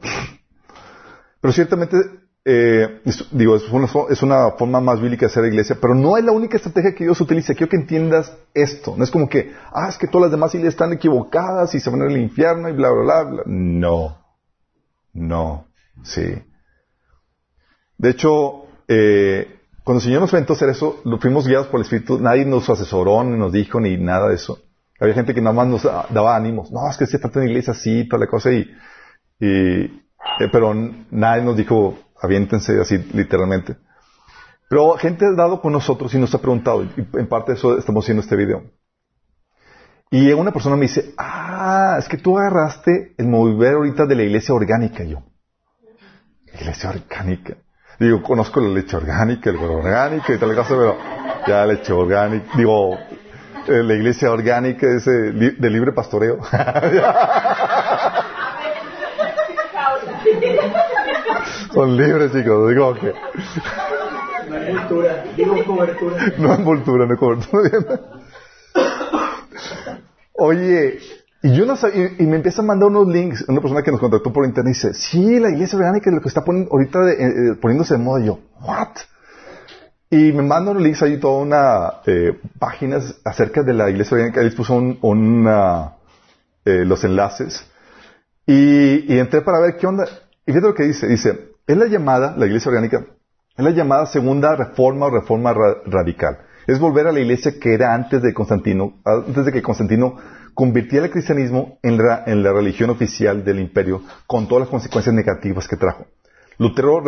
pero 1.40 1.52
ciertamente, 1.52 1.96
eh, 2.44 3.02
digo, 3.32 3.56
es 3.56 4.22
una, 4.22 4.50
forma 4.52 4.80
más 4.80 5.00
bíblica 5.00 5.26
de 5.26 5.32
hacer 5.32 5.44
iglesia, 5.44 5.76
pero 5.80 5.94
no 5.94 6.16
es 6.16 6.24
la 6.24 6.32
única 6.32 6.56
estrategia 6.56 6.94
que 6.94 7.04
Dios 7.04 7.20
utiliza. 7.20 7.54
Quiero 7.54 7.70
que 7.70 7.76
entiendas 7.76 8.36
esto. 8.54 8.94
No 8.96 9.04
es 9.04 9.10
como 9.10 9.28
que, 9.28 9.52
ah, 9.72 9.88
es 9.88 9.98
que 9.98 10.06
todas 10.06 10.22
las 10.26 10.30
demás 10.32 10.54
iglesias 10.54 10.74
están 10.74 10.92
equivocadas 10.92 11.74
y 11.74 11.80
se 11.80 11.90
van 11.90 12.02
al 12.02 12.16
infierno 12.16 12.68
y 12.68 12.72
bla, 12.72 12.90
bla, 12.90 13.02
bla, 13.02 13.22
bla. 13.30 13.42
No. 13.46 14.18
No. 15.12 15.66
Sí. 16.02 16.42
De 17.98 18.10
hecho, 18.10 18.64
eh, 18.88 19.60
cuando 19.84 19.98
el 19.98 20.04
Señor 20.04 20.20
nos 20.20 20.32
aventó 20.32 20.52
a 20.52 20.56
hacer 20.56 20.68
eso, 20.70 21.00
lo 21.04 21.18
fuimos 21.18 21.46
guiados 21.46 21.66
por 21.66 21.80
el 21.80 21.84
Espíritu, 21.84 22.18
nadie 22.18 22.44
nos 22.44 22.68
asesoró, 22.70 23.22
ni 23.24 23.38
nos 23.38 23.52
dijo, 23.52 23.80
ni 23.80 23.96
nada 23.96 24.28
de 24.28 24.34
eso. 24.36 24.58
Había 24.98 25.14
gente 25.14 25.34
que 25.34 25.40
nada 25.40 25.54
más 25.54 25.66
nos 25.68 25.82
da- 25.82 26.06
daba 26.10 26.36
ánimos. 26.36 26.70
No, 26.70 26.88
es 26.88 26.96
que 26.96 27.06
se 27.06 27.18
trata 27.18 27.40
de 27.40 27.46
una 27.46 27.50
iglesia 27.52 27.72
así, 27.72 28.06
toda 28.08 28.20
la 28.24 28.30
cosa, 28.30 28.52
y 28.52 28.66
eh, 30.38 30.48
pero 30.50 30.74
nadie 31.10 31.42
nos 31.42 31.56
dijo, 31.56 31.98
aviéntense 32.20 32.80
así, 32.80 32.98
literalmente. 33.12 33.76
Pero 34.68 34.94
gente 34.96 35.26
ha 35.26 35.32
dado 35.32 35.60
con 35.60 35.72
nosotros 35.72 36.14
y 36.14 36.18
nos 36.18 36.34
ha 36.34 36.38
preguntado, 36.38 36.84
y 36.84 36.90
en 37.14 37.28
parte 37.28 37.52
de 37.52 37.58
eso 37.58 37.76
estamos 37.76 38.04
haciendo 38.04 38.22
este 38.22 38.36
video. 38.36 38.62
Y 40.12 40.32
una 40.32 40.50
persona 40.52 40.76
me 40.76 40.82
dice, 40.82 41.14
ah, 41.18 41.96
es 41.98 42.08
que 42.08 42.16
tú 42.18 42.36
agarraste 42.38 43.14
el 43.16 43.28
mover 43.28 43.74
ahorita 43.74 44.06
de 44.06 44.16
la 44.16 44.22
iglesia 44.22 44.54
orgánica, 44.54 45.04
yo. 45.04 45.22
Iglesia 46.52 46.90
orgánica. 46.90 47.56
Digo, 47.98 48.22
conozco 48.22 48.60
la 48.60 48.68
leche 48.70 48.96
orgánica, 48.96 49.50
el 49.50 49.56
huevo 49.56 49.76
orgánico 49.78 50.32
y 50.32 50.38
tal 50.38 50.54
cosa, 50.54 50.70
pero 50.70 50.96
ya 51.46 51.64
leche 51.66 51.92
orgánica, 51.92 52.46
digo, 52.56 52.94
eh, 53.68 53.82
la 53.84 53.94
iglesia 53.94 54.32
orgánica 54.32 54.86
ese 54.96 55.32
li- 55.32 55.56
de 55.58 55.70
libre 55.70 55.92
pastoreo. 55.92 56.38
Son 61.72 61.96
libres, 61.96 62.32
chicos, 62.32 62.68
digo 62.70 62.94
que 62.94 63.12
No 64.48 64.56
hay 64.56 64.74
cultura, 64.74 65.24
digo 65.36 65.64
cobertura. 65.64 66.16
no 66.38 66.54
envoltura, 66.54 67.06
no 67.06 67.16
cobertura. 67.16 68.00
Oye, 70.34 70.98
y 71.42 71.54
yo 71.54 71.66
no 71.66 71.76
sabía, 71.76 72.06
y, 72.18 72.22
y 72.24 72.26
me 72.26 72.36
empieza 72.36 72.62
a 72.62 72.64
mandar 72.64 72.88
unos 72.88 73.08
links, 73.08 73.44
una 73.48 73.60
persona 73.60 73.82
que 73.82 73.90
nos 73.92 74.00
contactó 74.00 74.32
por 74.32 74.44
internet 74.44 74.74
dice, 74.74 74.94
sí, 74.94 75.38
la 75.38 75.50
iglesia 75.50 75.78
orgánica 75.78 76.10
es 76.10 76.14
lo 76.16 76.22
que 76.22 76.28
está 76.28 76.42
poniendo, 76.44 76.70
ahorita 76.72 76.98
de- 77.00 77.12
eh, 77.12 77.26
eh, 77.26 77.54
poniéndose 77.60 77.94
de 77.94 78.00
moda. 78.02 78.20
Y 78.22 78.26
yo, 78.26 78.38
what? 78.62 78.88
Y 80.10 80.32
me 80.32 80.42
mandan 80.42 80.70
unos 80.70 80.82
links 80.82 81.02
ahí, 81.02 81.18
toda 81.18 81.40
una 81.42 81.92
eh, 82.06 82.36
páginas 82.58 83.20
acerca 83.24 83.62
de 83.62 83.74
la 83.74 83.88
iglesia 83.90 84.16
orgánica, 84.16 84.40
ahí 84.40 84.50
puso 84.50 84.74
un, 84.74 84.98
una, 85.02 85.92
eh, 86.64 86.84
los 86.84 87.04
enlaces. 87.04 87.64
Y, 88.46 89.12
y 89.14 89.18
entré 89.18 89.42
para 89.42 89.60
ver 89.60 89.76
qué 89.76 89.86
onda. 89.86 90.04
Y 90.46 90.52
fíjate 90.52 90.66
lo 90.66 90.74
que 90.74 90.82
dice, 90.84 91.06
dice, 91.06 91.49
es 91.70 91.76
la 91.76 91.86
llamada, 91.86 92.34
la 92.36 92.46
iglesia 92.46 92.70
orgánica, 92.70 93.04
es 93.56 93.64
la 93.64 93.70
llamada 93.70 94.06
segunda 94.06 94.56
reforma 94.56 95.06
o 95.06 95.10
reforma 95.10 95.52
ra- 95.52 95.76
radical. 95.86 96.38
Es 96.66 96.78
volver 96.78 97.06
a 97.06 97.12
la 97.12 97.20
iglesia 97.20 97.58
que 97.60 97.74
era 97.74 97.94
antes 97.94 98.22
de 98.22 98.32
Constantino, 98.34 98.94
antes 99.04 99.44
de 99.44 99.52
que 99.52 99.62
Constantino 99.62 100.16
convirtiera 100.54 101.06
el 101.06 101.12
cristianismo 101.12 101.78
en 101.82 101.96
la, 101.98 102.52
religión 102.52 102.90
oficial 102.90 103.44
del 103.44 103.60
imperio, 103.60 104.02
con 104.26 104.46
todas 104.48 104.62
las 104.62 104.68
consecuencias 104.70 105.14
negativas 105.14 105.68
que 105.68 105.76
trajo. 105.76 106.06
Lutero 106.58 107.00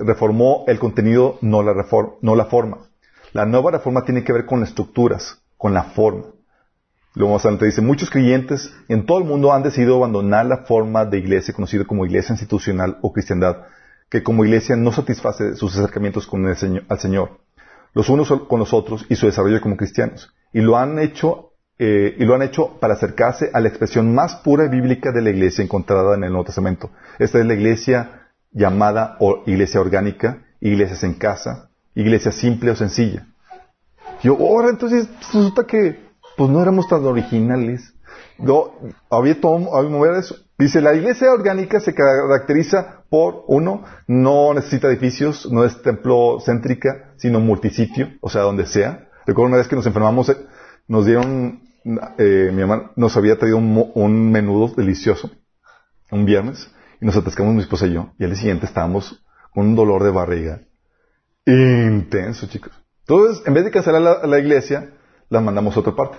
reformó 0.00 0.64
el 0.66 0.78
contenido, 0.78 1.38
no 1.40 1.62
la, 1.62 1.72
refor- 1.72 2.16
no 2.20 2.36
la 2.36 2.46
forma. 2.46 2.78
La 3.32 3.46
nueva 3.46 3.70
reforma 3.70 4.04
tiene 4.04 4.24
que 4.24 4.32
ver 4.32 4.44
con 4.46 4.60
las 4.60 4.70
estructuras, 4.70 5.40
con 5.56 5.72
la 5.74 5.84
forma. 5.84 6.24
Luego 7.14 7.32
más 7.34 7.44
adelante 7.44 7.66
dice, 7.66 7.80
muchos 7.80 8.10
creyentes 8.10 8.72
en 8.88 9.06
todo 9.06 9.18
el 9.18 9.24
mundo 9.24 9.52
han 9.52 9.62
decidido 9.62 9.96
abandonar 9.96 10.46
la 10.46 10.58
forma 10.58 11.04
de 11.04 11.18
iglesia 11.18 11.54
conocida 11.54 11.84
como 11.84 12.04
iglesia 12.04 12.32
institucional 12.32 12.98
o 13.00 13.12
cristiandad, 13.12 13.56
que 14.08 14.22
como 14.22 14.44
iglesia 14.44 14.76
no 14.76 14.92
satisface 14.92 15.56
sus 15.56 15.76
acercamientos 15.76 16.26
con 16.26 16.46
el 16.46 16.56
Señor, 16.56 16.84
al 16.88 16.98
Señor, 16.98 17.40
los 17.94 18.08
unos 18.08 18.32
con 18.48 18.58
los 18.58 18.72
otros 18.72 19.06
y 19.08 19.16
su 19.16 19.26
desarrollo 19.26 19.60
como 19.60 19.76
cristianos. 19.76 20.32
Y 20.52 20.60
lo 20.60 20.76
han 20.76 20.98
hecho, 20.98 21.52
eh, 21.78 22.16
y 22.18 22.24
lo 22.24 22.34
han 22.34 22.42
hecho 22.42 22.78
para 22.80 22.94
acercarse 22.94 23.50
a 23.52 23.60
la 23.60 23.68
expresión 23.68 24.14
más 24.14 24.36
pura 24.36 24.64
y 24.64 24.68
bíblica 24.68 25.12
de 25.12 25.22
la 25.22 25.30
iglesia 25.30 25.62
encontrada 25.62 26.14
en 26.14 26.24
el 26.24 26.30
Nuevo 26.30 26.46
Testamento. 26.46 26.90
Esta 27.18 27.38
es 27.38 27.46
la 27.46 27.54
iglesia 27.54 28.30
llamada 28.50 29.16
o 29.20 29.42
iglesia 29.46 29.80
orgánica, 29.80 30.44
iglesias 30.60 31.04
en 31.04 31.14
casa, 31.14 31.70
iglesia 31.94 32.32
simple 32.32 32.70
o 32.70 32.76
sencilla. 32.76 33.26
Yo, 34.22 34.36
ahora 34.36 34.70
entonces 34.70 35.08
resulta 35.20 35.64
que 35.64 36.08
pues 36.36 36.50
no 36.50 36.62
éramos 36.62 36.88
tan 36.88 37.04
originales. 37.04 37.94
No, 38.38 38.72
había 39.10 39.40
todo, 39.40 39.76
había. 39.76 40.22
Dice, 40.58 40.80
la 40.80 40.92
iglesia 40.94 41.32
orgánica 41.32 41.78
se 41.78 41.94
caracteriza 41.94 43.04
por, 43.08 43.44
uno, 43.46 43.84
no 44.08 44.52
necesita 44.54 44.88
edificios, 44.88 45.50
no 45.52 45.64
es 45.64 45.80
templo 45.82 46.38
céntrica, 46.44 47.12
sino 47.16 47.38
multisitio, 47.38 48.08
o 48.20 48.28
sea, 48.28 48.42
donde 48.42 48.66
sea. 48.66 49.08
Recuerdo 49.24 49.48
una 49.48 49.58
vez 49.58 49.68
que 49.68 49.76
nos 49.76 49.86
enfermamos, 49.86 50.28
eh, 50.30 50.36
nos 50.88 51.06
dieron, 51.06 51.62
eh, 52.18 52.50
mi 52.52 52.62
mamá 52.62 52.90
nos 52.96 53.16
había 53.16 53.38
traído 53.38 53.56
un, 53.56 53.92
un 53.94 54.32
menudo 54.32 54.74
delicioso, 54.74 55.30
un 56.10 56.24
viernes, 56.24 56.68
y 57.00 57.06
nos 57.06 57.16
atascamos 57.16 57.54
mi 57.54 57.60
esposa 57.60 57.86
y 57.86 57.92
yo, 57.92 58.12
y 58.18 58.24
al 58.24 58.30
día 58.30 58.40
siguiente 58.40 58.66
estábamos 58.66 59.24
con 59.52 59.66
un 59.66 59.76
dolor 59.76 60.02
de 60.02 60.10
barriga 60.10 60.62
intenso, 61.48 62.46
chicos. 62.46 62.72
Entonces, 63.06 63.46
en 63.46 63.54
vez 63.54 63.64
de 63.64 63.70
cancelar 63.70 64.02
la, 64.02 64.26
la 64.26 64.38
iglesia, 64.38 64.92
la 65.30 65.40
mandamos 65.40 65.76
a 65.76 65.80
otra 65.80 65.94
parte. 65.94 66.18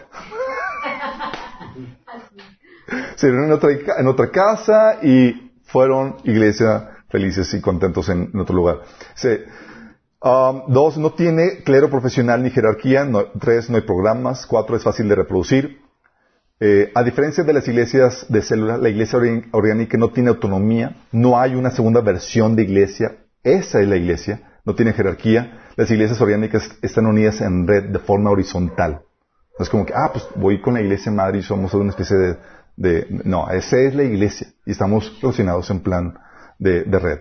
Se 3.15 3.27
reunieron 3.27 3.47
en 3.47 3.53
otra, 3.53 3.69
en 3.99 4.07
otra 4.07 4.29
casa 4.31 4.99
y 5.01 5.51
fueron 5.65 6.17
iglesia 6.23 6.89
felices 7.09 7.53
y 7.53 7.61
contentos 7.61 8.09
en, 8.09 8.31
otro 8.39 8.55
lugar. 8.55 8.81
Se- 9.15 9.45
um, 10.21 10.63
dos, 10.67 10.97
no 10.97 11.11
tiene 11.13 11.63
clero 11.63 11.89
profesional 11.89 12.43
ni 12.43 12.49
jerarquía. 12.51 13.07
Tres, 13.39 13.69
no 13.69 13.77
hay 13.77 13.83
programas. 13.83 14.45
Cuatro, 14.45 14.75
es 14.75 14.83
fácil 14.83 15.07
de 15.09 15.15
reproducir. 15.15 15.79
Eh, 16.61 16.91
a 16.93 17.03
diferencia 17.03 17.43
de 17.45 17.53
las 17.53 17.67
iglesias 17.69 18.25
de 18.27 18.41
célula, 18.41 18.77
la 18.77 18.89
iglesia 18.89 19.17
org- 19.17 19.47
orgánica 19.53 19.97
no 19.97 20.09
tiene 20.09 20.27
autonomía, 20.29 20.97
no 21.13 21.39
hay 21.39 21.55
una 21.55 21.71
segunda 21.71 22.01
versión 22.01 22.57
de 22.57 22.63
iglesia, 22.63 23.15
esa 23.43 23.79
es 23.79 23.87
la 23.87 23.95
iglesia, 23.95 24.41
no 24.65 24.75
tiene 24.75 24.91
jerarquía, 24.91 25.57
las 25.77 25.89
iglesias 25.89 26.19
orgánicas 26.19 26.69
están 26.81 27.05
unidas 27.05 27.39
en 27.39 27.65
red 27.65 27.85
de 27.91 27.99
forma 27.99 28.29
horizontal. 28.31 29.03
No 29.57 29.63
es 29.63 29.69
como 29.69 29.85
que, 29.85 29.93
ah, 29.95 30.09
pues 30.11 30.27
voy 30.35 30.59
con 30.59 30.73
la 30.73 30.81
iglesia 30.81 31.13
madre 31.13 31.39
y 31.39 31.43
somos 31.43 31.73
una 31.73 31.91
especie 31.91 32.17
de, 32.17 32.37
de- 32.79 33.07
no, 33.25 33.49
esa 33.49 33.77
es 33.77 33.93
la 33.93 34.03
iglesia 34.03 34.47
y 34.65 34.71
estamos 34.71 35.19
relacionados 35.21 35.69
en 35.69 35.81
plan 35.81 36.17
de, 36.57 36.83
red. 36.85 37.19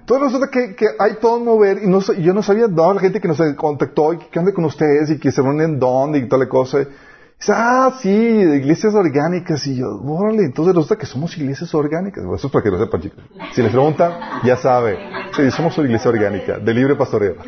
Entonces 0.00 0.32
resulta 0.32 0.50
que, 0.50 0.86
hay 0.98 1.14
todo 1.20 1.38
mover 1.40 1.82
y 1.82 1.86
no, 1.86 2.00
yo 2.00 2.34
no 2.34 2.42
sabía, 2.42 2.66
no, 2.66 2.92
la 2.92 3.00
gente 3.00 3.20
que 3.20 3.28
nos 3.28 3.40
contactó 3.54 4.12
y 4.12 4.18
que 4.18 4.38
anda 4.38 4.52
con 4.52 4.64
ustedes 4.64 5.10
y 5.10 5.18
que 5.18 5.30
se 5.30 5.40
reúnen 5.40 5.78
dónde 5.78 6.18
y 6.18 6.28
tal 6.28 6.48
cosa. 6.48 6.78
Dice, 6.78 7.52
ah, 7.54 7.96
sí, 8.00 8.10
iglesias 8.10 8.94
orgánicas. 8.94 9.66
Y 9.66 9.76
yo, 9.76 10.00
órale, 10.04 10.44
entonces 10.44 10.74
resulta 10.74 10.96
que 10.96 11.06
somos 11.06 11.36
iglesias 11.36 11.72
orgánicas. 11.74 12.24
Bueno, 12.24 12.36
eso 12.36 12.46
es 12.48 12.52
para 12.52 12.62
que 12.64 12.70
lo 12.70 12.78
sepan, 12.78 13.00
chicos. 13.02 13.24
Si 13.52 13.62
les 13.62 13.70
preguntan, 13.70 14.12
ya 14.44 14.56
sabe. 14.56 14.98
Sí, 15.36 15.50
somos 15.50 15.76
una 15.78 15.86
iglesia 15.86 16.10
orgánica, 16.10 16.58
de 16.58 16.74
libre 16.74 16.96
pastoreo. 16.96 17.36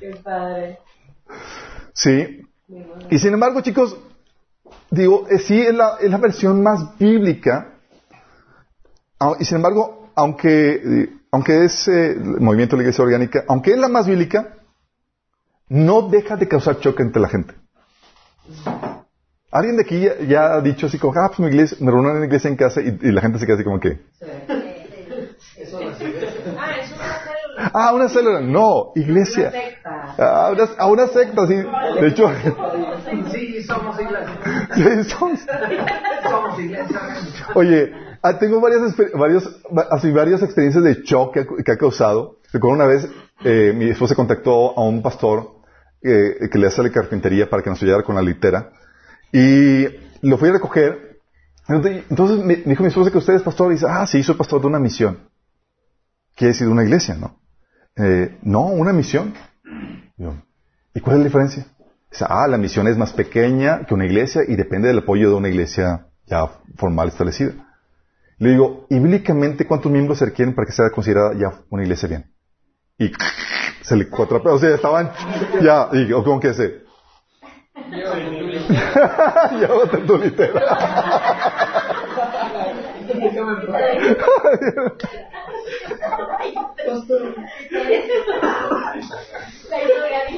Qué 0.00 0.14
padre. 0.22 0.78
Sí. 1.96 2.42
Y 3.10 3.18
sin 3.18 3.34
embargo, 3.34 3.60
chicos, 3.62 3.96
digo, 4.90 5.26
eh, 5.28 5.38
sí 5.38 5.60
es 5.60 5.74
la, 5.74 5.96
es 6.00 6.10
la 6.10 6.18
versión 6.18 6.62
más 6.62 6.96
bíblica. 6.98 7.72
Ah, 9.18 9.34
Y 9.40 9.44
sin 9.44 9.56
embargo, 9.56 10.10
aunque, 10.14 10.74
eh, 10.74 11.10
aunque 11.30 11.64
es 11.64 11.88
eh, 11.88 12.12
el 12.12 12.40
movimiento 12.40 12.76
de 12.76 12.82
la 12.82 12.88
iglesia 12.88 13.04
orgánica, 13.04 13.44
aunque 13.48 13.72
es 13.72 13.78
la 13.78 13.88
más 13.88 14.06
bíblica, 14.06 14.56
no 15.68 16.08
deja 16.08 16.36
de 16.36 16.48
causar 16.48 16.78
choque 16.80 17.02
entre 17.02 17.20
la 17.20 17.28
gente. 17.28 17.54
Alguien 19.50 19.76
de 19.76 19.82
aquí 19.82 20.06
ya, 20.28 20.54
ha 20.54 20.60
dicho 20.60 20.86
así 20.86 20.98
como, 20.98 21.18
ah, 21.18 21.28
pues 21.28 21.40
mi 21.40 21.46
iglesia, 21.46 21.78
me 21.80 21.90
reúno 21.90 22.10
en 22.10 22.20
la 22.20 22.26
iglesia 22.26 22.50
en 22.50 22.56
casa 22.56 22.80
y, 22.80 22.90
la 23.10 23.20
gente 23.20 23.38
se 23.38 23.46
queda 23.46 23.56
así 23.56 23.64
como 23.64 23.80
que, 23.80 24.00
Eso 25.56 25.80
no 25.80 25.94
sirve. 25.96 26.28
Ah, 26.58 26.76
es 26.78 26.92
una 26.92 27.18
célula. 27.20 27.65
Ah, 27.78 27.92
una 27.94 28.08
célula. 28.08 28.40
No, 28.40 28.92
iglesia. 28.94 29.48
Una 29.48 29.60
secta. 29.60 30.14
Ah, 30.18 30.50
una, 30.52 30.64
a 30.78 30.86
una 30.86 31.06
secta, 31.08 31.46
sí. 31.46 31.54
De 32.00 32.06
hecho, 32.08 32.30
Sí, 33.32 33.62
somos 33.62 34.00
iglesia. 34.00 35.18
Somos 36.28 36.58
iglesia. 36.58 37.00
Oye, 37.54 37.92
ah, 38.22 38.38
tengo 38.38 38.60
varias, 38.60 38.94
varios, 39.14 39.44
va- 39.76 39.86
así, 39.90 40.10
varias 40.10 40.42
experiencias 40.42 40.82
de 40.84 40.94
shock 41.02 41.34
que 41.34 41.40
ha, 41.40 41.46
que 41.64 41.72
ha 41.72 41.76
causado. 41.76 42.38
Recuerdo 42.52 42.76
una 42.76 42.86
vez, 42.86 43.08
eh, 43.44 43.72
mi 43.74 43.90
esposa 43.90 44.14
contactó 44.14 44.76
a 44.78 44.82
un 44.84 45.02
pastor 45.02 45.56
eh, 46.02 46.48
que 46.50 46.58
le 46.58 46.66
hace 46.68 46.82
la 46.82 46.90
carpintería 46.90 47.48
para 47.48 47.62
que 47.62 47.70
nos 47.70 47.82
ayudara 47.82 48.02
con 48.02 48.14
la 48.16 48.22
litera. 48.22 48.70
Y 49.32 49.86
lo 50.22 50.38
fui 50.38 50.48
a 50.48 50.52
recoger. 50.52 51.18
Entonces 51.68 52.38
me 52.38 52.56
me 52.58 52.62
dijo 52.64 52.82
mi 52.82 52.88
esposa 52.88 53.10
que 53.10 53.18
usted 53.18 53.34
es 53.34 53.42
pastor. 53.42 53.70
Y 53.72 53.74
dice, 53.74 53.86
ah, 53.88 54.06
sí, 54.06 54.22
soy 54.22 54.36
pastor 54.36 54.60
de 54.60 54.66
una 54.68 54.78
misión. 54.78 55.28
Quiere 56.36 56.52
decir 56.52 56.66
de 56.66 56.72
una 56.72 56.84
iglesia, 56.84 57.14
¿no? 57.14 57.38
Eh, 57.96 58.38
no, 58.42 58.66
una 58.66 58.92
misión. 58.92 59.34
¿Y 60.94 61.00
cuál 61.00 61.16
es 61.16 61.20
la 61.20 61.24
diferencia? 61.24 61.66
Ah, 62.20 62.46
la 62.48 62.56
misión 62.56 62.88
es 62.88 62.96
más 62.96 63.12
pequeña 63.12 63.84
que 63.84 63.94
una 63.94 64.06
iglesia 64.06 64.42
y 64.46 64.56
depende 64.56 64.88
del 64.88 64.98
apoyo 64.98 65.28
de 65.28 65.36
una 65.36 65.48
iglesia 65.48 66.06
ya 66.26 66.48
formal 66.76 67.08
establecida. 67.08 67.52
Le 68.38 68.50
digo, 68.50 68.86
¿y 68.90 68.98
bíblicamente 68.98 69.66
cuántos 69.66 69.90
miembros 69.90 70.18
se 70.18 70.26
requieren 70.26 70.54
para 70.54 70.66
que 70.66 70.72
sea 70.72 70.90
considerada 70.90 71.32
ya 71.34 71.62
una 71.70 71.82
iglesia 71.82 72.08
bien? 72.08 72.32
Y 72.98 73.12
se 73.82 73.96
le 73.96 74.08
cuatro 74.08 74.42
o 74.44 74.58
sea, 74.58 74.74
estaban 74.74 75.10
ya, 75.62 75.88
y 75.92 76.12
o 76.12 76.24
como 76.24 76.40
que 76.40 76.54
se, 76.54 76.86
llévate 79.58 79.98
tu 79.98 80.16
litera. 80.16 80.60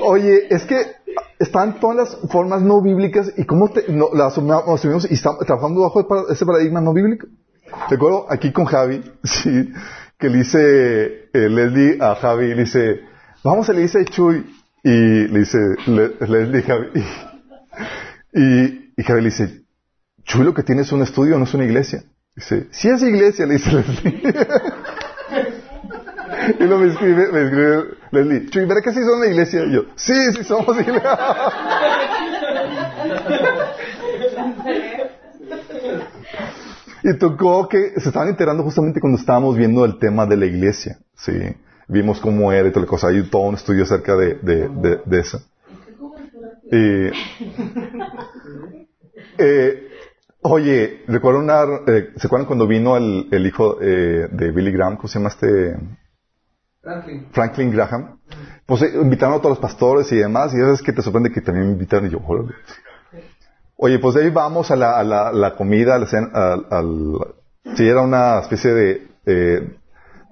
Oye, 0.02 0.46
es 0.50 0.64
que 0.64 0.76
están 1.38 1.80
todas 1.80 1.96
las 1.96 2.30
formas 2.30 2.62
no 2.62 2.80
bíblicas 2.82 3.32
y 3.36 3.44
cómo 3.44 3.68
te, 3.68 3.84
no, 3.88 4.10
las 4.14 4.36
asumimos 4.38 5.10
y 5.10 5.14
estamos 5.14 5.44
trabajando 5.46 5.82
bajo 5.82 6.28
ese 6.30 6.46
paradigma 6.46 6.80
no 6.80 6.92
bíblico. 6.92 7.26
Recuerdo 7.88 8.26
aquí 8.30 8.52
con 8.52 8.64
Javi, 8.64 9.02
sí, 9.24 9.70
que 10.18 10.28
le 10.28 10.38
dice 10.38 11.28
eh, 11.32 11.48
Leslie 11.48 11.98
a 12.00 12.14
Javi, 12.16 12.48
le 12.54 12.64
dice, 12.64 13.00
vamos 13.44 13.68
iglesia 13.68 14.00
de 14.00 14.06
Chuy. 14.06 14.54
Y 14.82 14.90
le 15.28 15.40
dice 15.40 15.58
Le- 15.86 16.14
Leslie 16.26 16.62
Javi, 16.62 16.86
y, 18.96 19.02
Javi 19.02 19.20
le 19.20 19.28
dice, 19.28 19.62
Chuy 20.24 20.44
lo 20.44 20.54
que 20.54 20.62
tiene 20.62 20.82
es 20.82 20.92
un 20.92 21.02
estudio, 21.02 21.36
no 21.38 21.44
es 21.44 21.54
una 21.54 21.64
iglesia. 21.64 22.02
Dice, 22.34 22.68
sí 22.70 22.88
es 22.88 23.02
iglesia, 23.02 23.46
le 23.46 23.54
dice 23.54 23.72
Leslie. 23.72 24.22
y 26.58 26.64
luego 26.64 26.78
me 26.78 26.88
escribe, 26.88 27.32
me 27.32 27.42
escribe 27.44 27.84
Leslie, 28.10 28.50
Chuy, 28.50 28.64
¿verdad 28.64 28.82
que 28.82 28.92
sí 28.92 29.00
son 29.02 29.18
una 29.18 29.26
iglesia? 29.26 29.64
Y 29.64 29.72
yo, 29.72 29.82
sí, 29.96 30.32
sí 30.36 30.44
somos 30.44 30.80
iglesia. 30.80 31.18
Y 37.02 37.18
tocó 37.18 37.68
que 37.68 37.92
se 38.00 38.08
estaban 38.08 38.28
enterando 38.28 38.62
justamente 38.62 39.00
cuando 39.00 39.18
estábamos 39.18 39.56
viendo 39.56 39.84
el 39.84 39.98
tema 39.98 40.26
de 40.26 40.36
la 40.36 40.46
iglesia. 40.46 40.98
Sí. 41.14 41.32
Vimos 41.86 42.20
cómo 42.20 42.52
era 42.52 42.68
y 42.68 42.70
toda 42.70 42.84
la 42.84 42.90
cosa. 42.90 43.08
Hay 43.08 43.22
todo 43.30 43.42
un 43.42 43.54
estudio 43.54 43.84
acerca 43.84 44.14
de, 44.16 44.34
de, 44.34 45.00
de, 45.04 45.20
eso. 45.20 45.40
Y, 46.70 47.06
eh, 49.38 49.88
oye, 50.42 51.02
recuerdo 51.06 51.40
una, 51.40 51.62
eh, 51.86 52.10
¿se 52.16 52.26
acuerdan 52.26 52.46
cuando 52.46 52.66
vino 52.66 52.96
el, 52.96 53.28
el 53.30 53.46
hijo 53.46 53.78
eh, 53.80 54.28
de 54.30 54.50
Billy 54.50 54.72
Graham? 54.72 54.96
¿Cómo 54.96 55.08
se 55.08 55.18
llama 55.18 55.30
este? 55.30 55.76
Franklin. 57.32 57.70
Graham. 57.70 58.18
Pues 58.66 58.82
eh, 58.82 58.92
invitaron 58.94 59.34
a 59.34 59.38
todos 59.38 59.50
los 59.50 59.58
pastores 59.58 60.10
y 60.12 60.16
demás. 60.16 60.52
Y 60.54 60.58
sabes 60.58 60.82
que 60.82 60.92
te 60.92 61.02
sorprende 61.02 61.30
que 61.30 61.40
también 61.40 61.66
me 61.66 61.72
invitaron 61.72 62.06
y 62.06 62.10
yo. 62.10 62.20
Oye, 63.76 63.98
pues 63.98 64.14
de 64.14 64.24
ahí 64.24 64.30
vamos 64.30 64.70
a 64.70 64.76
la, 64.76 65.54
comida, 65.56 65.94
a 65.94 65.98
la 65.98 66.06
cena, 66.06 66.56
sí, 67.76 67.88
era 67.88 68.02
una 68.02 68.40
especie 68.40 68.72
de, 68.72 69.06
eh, 69.24 69.78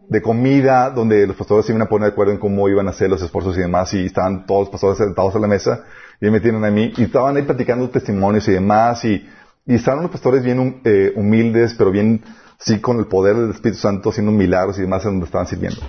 de 0.08 0.22
comida 0.22 0.90
donde 0.90 1.26
los 1.26 1.36
pastores 1.36 1.66
se 1.66 1.72
iban 1.72 1.82
a 1.82 1.88
poner 1.88 2.08
de 2.08 2.12
acuerdo 2.12 2.32
en 2.32 2.38
cómo 2.38 2.68
iban 2.68 2.86
a 2.88 2.90
hacer 2.90 3.08
los 3.08 3.22
esfuerzos 3.22 3.56
y 3.56 3.60
demás, 3.60 3.92
y 3.94 4.06
estaban 4.06 4.46
todos 4.46 4.62
los 4.62 4.70
pastores 4.70 4.98
sentados 4.98 5.34
a 5.36 5.38
la 5.38 5.46
mesa, 5.46 5.84
y 6.20 6.30
me 6.30 6.40
tienen 6.40 6.64
a 6.64 6.70
mí, 6.70 6.92
y 6.96 7.04
estaban 7.04 7.36
ahí 7.36 7.42
platicando 7.42 7.88
testimonios 7.88 8.48
y 8.48 8.52
demás, 8.52 9.04
y, 9.04 9.28
estaban 9.66 10.02
los 10.02 10.10
pastores 10.10 10.44
bien 10.44 10.80
eh, 10.84 11.12
humildes, 11.16 11.74
pero 11.74 11.90
bien, 11.90 12.22
sí, 12.58 12.80
con 12.80 12.98
el 12.98 13.06
poder 13.06 13.36
del 13.36 13.50
Espíritu 13.50 13.80
Santo, 13.80 14.10
haciendo 14.10 14.32
milagros 14.32 14.78
y 14.78 14.82
demás 14.82 15.04
en 15.04 15.12
donde 15.12 15.26
estaban 15.26 15.46
sirviendo. 15.46 15.80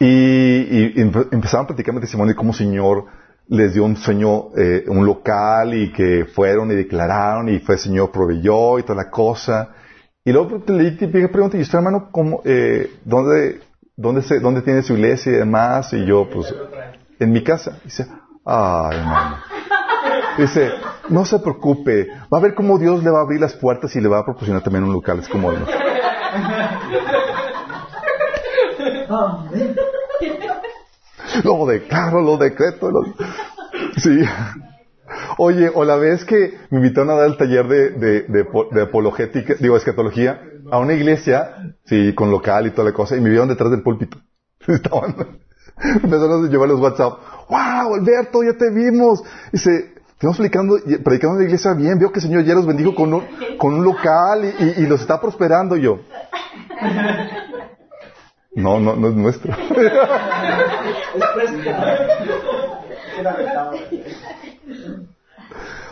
Y, 0.00 0.06
y- 0.06 0.92
y 0.96 1.00
empe- 1.02 1.28
empezaron 1.32 1.64
a 1.64 1.68
platicar 1.68 1.98
testimonio 2.00 2.32
de 2.32 2.36
cómo 2.36 2.50
el 2.50 2.56
Señor 2.56 3.06
les 3.48 3.72
dio 3.74 3.84
un 3.84 3.96
sueño, 3.96 4.50
eh, 4.56 4.84
un 4.88 5.04
local 5.06 5.74
y 5.74 5.90
que 5.92 6.26
fueron 6.26 6.70
y 6.70 6.74
declararon 6.74 7.48
y 7.48 7.58
fue 7.60 7.76
el 7.76 7.80
Señor 7.80 8.10
proveyó 8.12 8.78
y 8.78 8.82
toda 8.82 9.02
la 9.04 9.10
cosa. 9.10 9.70
Y 10.24 10.32
luego 10.32 10.62
le 10.66 10.90
típica 10.92 11.28
pregunta, 11.28 11.56
¿y 11.56 11.62
usted 11.62 11.78
hermano 11.78 12.10
cómo, 12.12 12.42
eh, 12.44 12.90
dónde, 13.04 13.60
dónde, 13.96 14.22
se, 14.22 14.38
dónde 14.40 14.60
tiene 14.62 14.82
su 14.82 14.92
iglesia 14.94 15.32
y 15.32 15.36
demás? 15.36 15.92
Y 15.94 16.04
yo, 16.04 16.28
pues, 16.30 16.54
en 17.18 17.32
mi 17.32 17.42
casa. 17.42 17.78
Dice, 17.84 18.06
ay 18.44 18.98
hermano. 18.98 19.36
Dice, 20.36 20.70
no 21.08 21.24
se 21.24 21.38
preocupe, 21.40 22.06
va 22.32 22.38
a 22.38 22.40
ver 22.40 22.54
cómo 22.54 22.78
Dios 22.78 23.02
le 23.02 23.10
va 23.10 23.18
a 23.20 23.22
abrir 23.22 23.40
las 23.40 23.54
puertas 23.54 23.96
y 23.96 24.00
le 24.00 24.08
va 24.08 24.18
a 24.20 24.24
proporcionar 24.24 24.62
también 24.62 24.84
un 24.84 24.92
local. 24.92 25.18
Es 25.18 25.28
como, 25.28 25.50
Lo 31.44 31.66
declaro, 31.66 32.20
lo 32.20 32.36
decreto. 32.36 32.90
Lo... 32.90 33.02
Sí. 33.96 34.20
Oye, 35.38 35.70
o 35.74 35.84
la 35.84 35.96
vez 35.96 36.24
que 36.24 36.58
me 36.70 36.78
invitaron 36.78 37.10
a 37.10 37.14
dar 37.14 37.26
el 37.28 37.36
taller 37.36 37.66
de, 37.66 37.90
de, 37.90 38.22
de, 38.22 38.46
de 38.72 38.82
apologética, 38.82 39.54
digo, 39.58 39.76
escatología, 39.76 40.40
a 40.70 40.78
una 40.78 40.92
iglesia, 40.94 41.74
sí, 41.84 42.14
con 42.14 42.30
local 42.30 42.66
y 42.66 42.70
toda 42.72 42.88
la 42.88 42.92
cosa, 42.94 43.16
y 43.16 43.20
me 43.20 43.30
vieron 43.30 43.48
detrás 43.48 43.70
del 43.70 43.82
púlpito. 43.82 44.18
Estaban, 44.66 45.14
empezaron 46.02 46.44
a 46.46 46.48
llevar 46.48 46.68
los 46.68 46.80
WhatsApp. 46.80 47.14
¡Wow, 47.48 47.94
Alberto, 47.94 48.42
ya 48.42 48.52
te 48.58 48.70
vimos! 48.70 49.22
Dice, 49.52 49.94
estamos 50.12 50.36
predicando, 50.36 50.76
predicando 51.04 51.36
en 51.36 51.38
la 51.38 51.44
iglesia 51.44 51.72
bien, 51.74 51.98
veo 51.98 52.10
que 52.12 52.18
el 52.18 52.24
Señor 52.26 52.44
ya 52.44 52.54
los 52.54 52.66
bendijo 52.66 52.94
con 52.94 53.14
un, 53.14 53.24
con 53.58 53.74
un 53.74 53.84
local 53.84 54.44
y, 54.44 54.64
y- 54.64 54.84
y 54.84 54.86
los 54.86 55.00
está 55.00 55.20
prosperando. 55.20 55.76
Yo, 55.76 56.00
no, 58.54 58.80
no, 58.80 58.96
no 58.96 59.08
es 59.08 59.14
nuestro. 59.14 59.54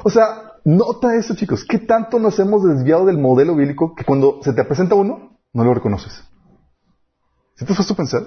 O 0.05 0.11
sea, 0.11 0.53
nota 0.65 1.17
eso, 1.17 1.35
chicos. 1.35 1.65
¿Qué 1.69 1.79
tanto 1.79 2.19
nos 2.19 2.39
hemos 2.39 2.63
desviado 2.65 3.07
del 3.07 3.19
modelo 3.19 3.57
bíblico 3.57 3.95
que 3.95 4.05
cuando 4.05 4.41
se 4.43 4.53
te 4.53 4.65
presenta 4.65 4.95
uno, 4.95 5.39
no 5.53 5.65
lo 5.65 5.75
reconoces? 5.75 6.23
¿Sí 7.55 7.65
te 7.65 7.73
has 7.73 7.91
a 7.91 7.95
pensar? 7.95 8.23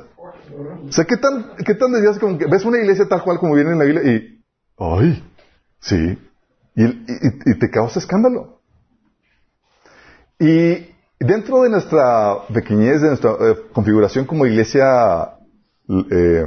O 0.87 0.91
sea, 0.91 1.05
¿qué 1.05 1.17
tan, 1.17 1.51
qué 1.65 1.75
tan 1.75 1.91
desviado 1.91 2.19
como 2.19 2.37
que 2.37 2.47
ves 2.47 2.65
una 2.65 2.79
iglesia 2.79 3.07
tal 3.07 3.23
cual 3.23 3.37
como 3.39 3.53
viene 3.55 3.71
en 3.71 3.79
la 3.79 3.85
Biblia 3.85 4.11
y, 4.11 4.43
¡ay! 4.77 5.23
Sí. 5.79 6.17
Y, 6.75 6.83
y- 6.85 7.41
y 7.45 7.59
te 7.59 7.69
causa 7.69 7.99
escándalo. 7.99 8.59
Y 10.39 10.88
dentro 11.19 11.63
de 11.63 11.69
nuestra 11.69 12.47
pequeñez, 12.53 13.01
de 13.01 13.09
nuestra 13.09 13.31
eh, 13.31 13.55
configuración 13.73 14.25
como 14.25 14.45
iglesia 14.45 15.37
eh, 15.89 16.45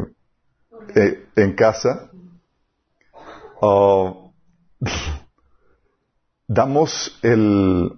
eh, 0.95 1.29
en 1.37 1.55
casa, 1.55 2.11
ah, 3.63 4.15
damos 6.47 7.19
el... 7.23 7.93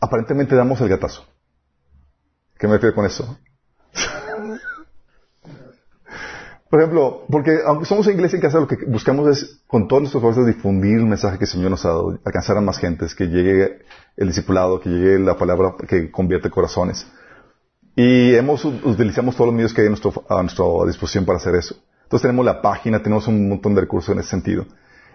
Aparentemente 0.00 0.54
damos 0.54 0.80
el 0.80 0.88
gatazo. 0.88 1.26
¿Qué 2.56 2.68
me 2.68 2.74
refiero 2.74 2.94
con 2.94 3.06
eso? 3.06 3.38
Por 6.70 6.80
ejemplo, 6.80 7.24
porque 7.30 7.58
aunque 7.64 7.86
somos 7.86 8.06
una 8.06 8.14
iglesia 8.14 8.36
en 8.36 8.42
casa, 8.42 8.60
lo 8.60 8.68
que 8.68 8.76
buscamos 8.86 9.26
es, 9.28 9.60
con 9.66 9.88
todas 9.88 10.02
nuestras 10.02 10.20
fuerzas, 10.20 10.46
difundir 10.46 10.98
el 10.98 11.06
mensaje 11.06 11.38
que 11.38 11.44
el 11.44 11.50
Señor 11.50 11.70
nos 11.70 11.84
ha 11.86 11.88
dado, 11.88 12.18
alcanzar 12.24 12.58
a 12.58 12.60
más 12.60 12.78
gentes, 12.78 13.14
que 13.14 13.26
llegue 13.28 13.78
el 14.16 14.28
discipulado, 14.28 14.78
que 14.80 14.90
llegue 14.90 15.18
la 15.18 15.36
palabra 15.36 15.74
que 15.88 16.10
convierte 16.10 16.50
corazones. 16.50 17.06
Y 17.96 18.34
hemos, 18.34 18.64
utilizamos 18.64 19.34
todos 19.34 19.46
los 19.46 19.54
medios 19.54 19.72
que 19.72 19.80
hay 19.80 19.86
a, 19.86 20.42
nuestra 20.42 20.64
disposición 20.86 21.24
para 21.24 21.38
hacer 21.38 21.54
eso. 21.54 21.74
Entonces 22.02 22.22
tenemos 22.22 22.44
la 22.44 22.60
página, 22.60 23.02
tenemos 23.02 23.26
un 23.28 23.48
montón 23.48 23.74
de 23.74 23.80
recursos 23.80 24.14
en 24.14 24.20
ese 24.20 24.28
sentido. 24.28 24.66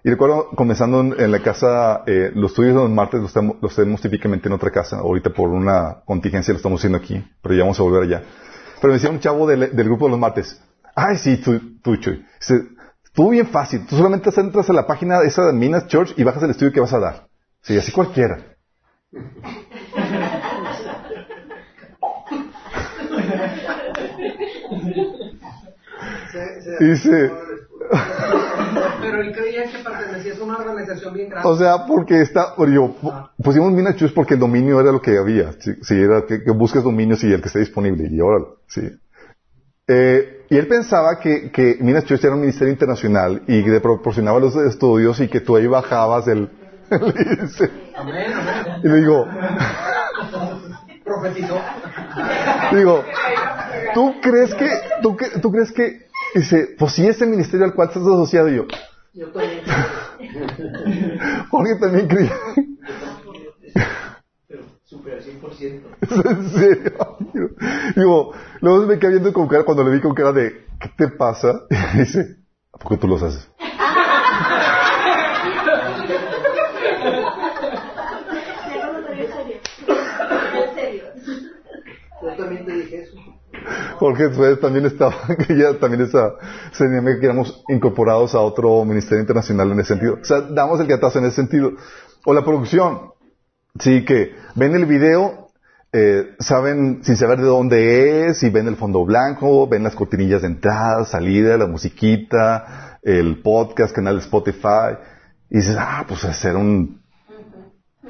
Y 0.04 0.10
recuerdo, 0.10 0.49
comenzando 0.56 0.99
en, 0.99 1.32
la 1.32 1.39
casa, 1.39 2.04
eh, 2.08 2.32
los 2.36 2.51
estudios 2.51 2.76
de 2.76 2.82
los 2.82 2.91
martes 2.91 3.22
los, 3.22 3.32
tenemos- 3.76 4.01
típicamente 4.01 4.49
en 4.49 4.54
otra 4.54 4.70
casa. 4.70 4.97
Ahorita 4.97 5.30
por 5.30 5.49
una 5.49 6.01
contingencia 6.04 6.51
lo 6.51 6.58
estamos 6.58 6.82
haciendo 6.82 6.97
aquí, 6.97 7.24
pero 7.41 7.56
ya 7.56 7.62
vamos 7.62 7.80
a 7.80 7.84
volver 7.84 8.04
allá. 8.04 8.24
Pero 8.82 8.91
me 8.91 8.93
decía 8.95 9.12
un 9.12 9.20
chavo 9.20 9.47
del 9.47 9.70
grupo 9.86 10.06
de 10.06 10.12
los 10.12 10.20
martes, 10.20 10.62
ay 10.96 11.18
sí, 11.18 11.38
tú, 11.38 11.60
tú 11.82 11.96
Chuy, 11.98 12.26
estuvo 13.06 13.30
bien 13.30 13.48
fácil, 13.48 13.86
tú 13.88 13.96
solamente 13.96 14.30
entras 14.39 14.70
a 14.70 14.74
la 14.74 14.88
página 14.88 15.22
esa 15.22 15.46
de 15.46 15.54
Minas 15.54 15.88
Church 15.88 16.14
y 16.18 16.24
bajas 16.24 16.44
el 16.44 16.52
estudio 16.52 16.72
que 16.72 16.80
vas 16.80 16.94
a 16.94 17.00
dar. 17.00 17.28
Sí, 17.62 17.78
así 17.78 17.91
cualquiera. 17.91 18.38
Se- 26.32 26.84
Dice, 26.86 27.32
Pero 29.02 29.22
él 29.22 29.34
creía 29.34 29.64
que 29.72 29.78
pertenecía 29.84 30.34
a 30.39 30.44
una 30.44 30.58
organización 30.58 31.14
bien 31.14 31.30
grande. 31.30 31.48
o 31.50 31.56
sea, 31.58 31.86
porque 31.86 32.22
está, 32.22 32.56
yo, 32.58 32.96
pu- 33.02 33.30
pusimos 33.44 33.72
Minas 33.72 33.96
Church 33.98 34.14
porque 34.14 34.34
el 34.36 34.39
dominio 34.39 34.80
era 34.80 34.91
lo 34.91 35.02
que 35.02 35.18
había. 35.18 35.52
Sí, 35.60 35.74
sí, 35.82 35.96
era 36.02 36.24
que, 36.28 36.44
que 36.44 36.52
busques 36.52 36.84
dominios 36.84 37.24
y 37.24 37.32
el 37.32 37.41
que 37.41 37.48
esté 37.48 37.60
disponible, 37.60 38.08
y 38.10 38.20
órale, 38.20 38.46
sí. 38.68 38.82
Eh, 39.88 40.46
y 40.50 40.58
él 40.58 40.68
pensaba 40.68 41.20
que, 41.20 41.52
que 41.52 41.78
Minas 41.82 42.06
Church 42.06 42.24
era 42.24 42.34
un 42.36 42.42
ministerio 42.42 42.72
internacional 42.72 43.42
y 43.48 43.64
que 43.64 43.70
le 43.70 43.82
proporcionaba 43.82 44.40
los 44.40 44.56
estudios 44.56 45.20
y 45.20 45.28
que 45.28 45.42
tú 45.42 45.56
ahí 45.56 45.68
bajabas 45.68 46.28
el... 46.28 46.50
amén. 47.96 48.26
y 48.84 48.88
le 48.88 48.96
digo, 48.98 49.28
Profetizó. 51.04 51.60
digo, 52.74 53.04
¿tú 53.94 54.16
crees 54.22 54.54
que, 54.56 54.70
tú, 55.02 55.18
que- 55.18 55.40
tú 55.42 55.52
crees 55.52 55.72
que, 55.72 56.08
dice, 56.36 56.76
pues 56.78 56.94
sí 56.94 57.06
es 57.08 57.20
el 57.22 57.30
ministerio 57.30 57.66
al 57.66 57.74
cual 57.74 57.90
estás 57.90 58.04
asociado 58.04 58.48
y 58.50 58.56
yo, 58.58 58.66
Yo 59.14 59.28
también. 59.32 59.64
Jorge 61.50 61.76
también 61.76 62.08
creía. 62.08 62.32
Super 64.94 65.16
al 65.16 65.24
100%. 65.24 65.82
¿Es 66.02 66.12
en 66.12 66.50
serio? 66.50 67.18
Digo, 67.96 68.32
luego 68.62 68.86
me 68.86 69.00
quedé 69.00 69.14
viendo 69.14 69.34
con 69.34 69.48
cara 69.48 69.64
cuando 69.64 69.84
le 69.84 69.89
vi 69.89 70.02
con 70.02 70.14
cara 70.14 70.32
de, 70.32 70.68
¿qué 70.80 70.89
te 70.96 71.08
pasa? 71.08 71.64
Y 71.96 71.98
dice, 71.98 72.38
¿a 72.72 72.78
poco 72.78 73.00
tú 73.00 73.08
los 73.08 73.24
haces? 73.24 73.50
Jorge 83.98 84.28
después 84.28 84.60
también 84.60 84.86
estaba, 84.86 85.16
que 85.48 85.58
ya 85.58 85.80
también 85.80 86.04
esa, 86.04 86.34
se 86.72 86.86
que 86.86 87.26
éramos 87.26 87.64
incorporados 87.70 88.36
a 88.36 88.41
otro 88.41 88.86
ministerio 88.86 89.22
internacional 89.22 89.72
en 89.72 89.80
ese 89.80 89.89
sentido. 89.89 90.20
O 90.22 90.26
sea, 90.26 90.41
damos 90.41 90.80
el 90.82 90.88
catazo 90.88 91.18
en 91.18 91.26
ese 91.26 91.38
sentido. 91.38 91.72
O 92.26 92.34
la 92.34 92.44
producción. 92.44 93.12
Sí, 93.80 94.06
que 94.06 94.36
ven 94.54 94.76
el 94.76 94.86
video, 94.86 95.48
eh, 95.92 96.36
saben, 96.38 97.04
sin 97.04 97.18
saber 97.18 97.40
de 97.40 97.46
dónde 97.46 98.28
es, 98.28 98.44
y 98.44 98.52
ven 98.52 98.68
el 98.68 98.76
fondo 98.76 99.04
blanco, 99.04 99.68
ven 99.68 99.82
las 99.82 99.96
cortinillas 99.96 100.44
de 100.44 100.50
entrada, 100.50 101.06
salida, 101.06 101.58
la 101.58 101.66
musiquita, 101.66 103.00
el 103.02 103.42
podcast, 103.42 103.96
canal 103.96 104.20
Spotify, 104.20 104.96
y 105.50 105.58
dices, 105.58 105.76
ah, 105.80 106.06
pues 106.08 106.24
hacer 106.24 106.56
un, 106.56 107.02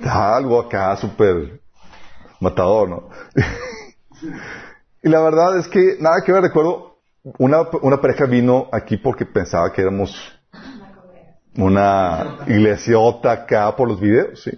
algo 0.01 0.59
acá 0.59 0.97
súper 0.97 1.61
matador, 2.41 2.89
¿no? 2.89 3.09
y 5.01 5.07
la 5.07 5.21
verdad 5.21 5.59
es 5.59 5.69
que, 5.69 5.95
nada 5.97 6.17
que 6.25 6.33
ver, 6.33 6.41
recuerdo, 6.41 6.97
una, 7.37 7.61
una 7.83 8.01
pareja 8.01 8.25
vino 8.25 8.67
aquí 8.69 8.97
porque 8.97 9.25
pensaba 9.25 9.71
que 9.71 9.81
éramos 9.81 10.13
una 11.55 12.39
iglesiota 12.47 13.31
acá 13.31 13.73
por 13.77 13.87
los 13.87 14.01
videos, 14.01 14.43
sí. 14.43 14.51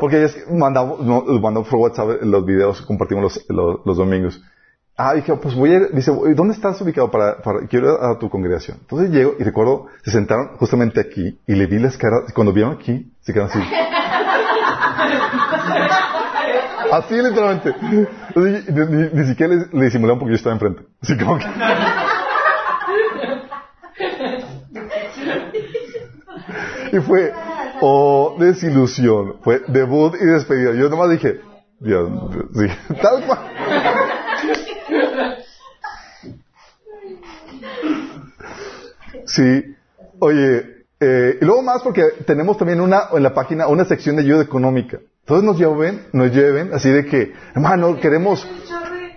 Porque 0.00 0.26
que 0.26 0.52
mandamos, 0.54 1.00
no, 1.00 1.22
mandamos 1.40 1.68
por 1.68 1.78
WhatsApp 1.80 2.22
los 2.22 2.44
videos, 2.44 2.80
compartimos 2.82 3.22
los, 3.24 3.44
los, 3.48 3.80
los 3.84 3.96
domingos. 3.96 4.40
Ah, 4.96 5.14
dije, 5.14 5.32
pues 5.36 5.54
voy 5.54 5.70
a 5.72 5.76
ir, 5.76 5.90
dice, 5.92 6.10
¿dónde 6.34 6.54
estás 6.54 6.80
ubicado 6.82 7.10
para, 7.10 7.40
para, 7.40 7.66
quiero 7.68 7.92
ir 7.94 7.98
a 8.02 8.18
tu 8.18 8.28
congregación? 8.28 8.78
Entonces 8.80 9.10
llego 9.10 9.34
y 9.38 9.44
recuerdo, 9.44 9.86
se 10.02 10.10
sentaron 10.10 10.56
justamente 10.58 11.00
aquí 11.00 11.38
y 11.46 11.54
le 11.54 11.66
vi 11.66 11.78
las 11.78 11.96
caras, 11.96 12.32
cuando 12.34 12.52
vieron 12.52 12.72
aquí, 12.74 13.12
se 13.20 13.32
quedaron 13.32 13.52
así. 13.52 13.60
Así 16.90 17.14
literalmente. 17.16 17.74
Entonces, 18.28 18.74
ni, 18.74 18.86
ni- 18.86 19.10
ni 19.12 19.24
siquiera 19.28 19.54
le, 19.54 19.66
le 19.72 19.84
disimularon 19.84 20.18
porque 20.18 20.30
yo 20.32 20.36
estaba 20.36 20.54
enfrente. 20.54 20.84
Así 21.02 21.18
como 21.18 21.38
que... 21.38 21.44
Y 26.92 27.00
fue, 27.00 27.32
oh, 27.80 28.36
desilusión. 28.38 29.36
Fue 29.42 29.62
debut 29.68 30.14
y 30.20 30.24
despedida. 30.24 30.72
Yo 30.74 30.88
nomás 30.88 31.10
dije, 31.10 31.40
Dios, 31.80 32.10
sí, 32.54 32.66
tal 33.02 33.24
cual. 33.24 33.38
Sí. 39.26 39.74
Oye, 40.20 40.78
eh, 41.00 41.38
y 41.40 41.44
luego 41.44 41.62
más 41.62 41.82
porque 41.82 42.02
tenemos 42.26 42.58
también 42.58 42.80
una, 42.80 43.02
en 43.12 43.22
la 43.22 43.32
página, 43.32 43.68
una 43.68 43.84
sección 43.84 44.16
de 44.16 44.22
ayuda 44.22 44.42
económica. 44.42 44.98
Entonces 45.20 45.44
nos 45.44 45.58
lleven, 45.58 46.06
nos 46.12 46.32
lleven, 46.32 46.72
así 46.72 46.90
de 46.90 47.04
que, 47.04 47.34
hermano, 47.54 48.00
queremos, 48.00 48.48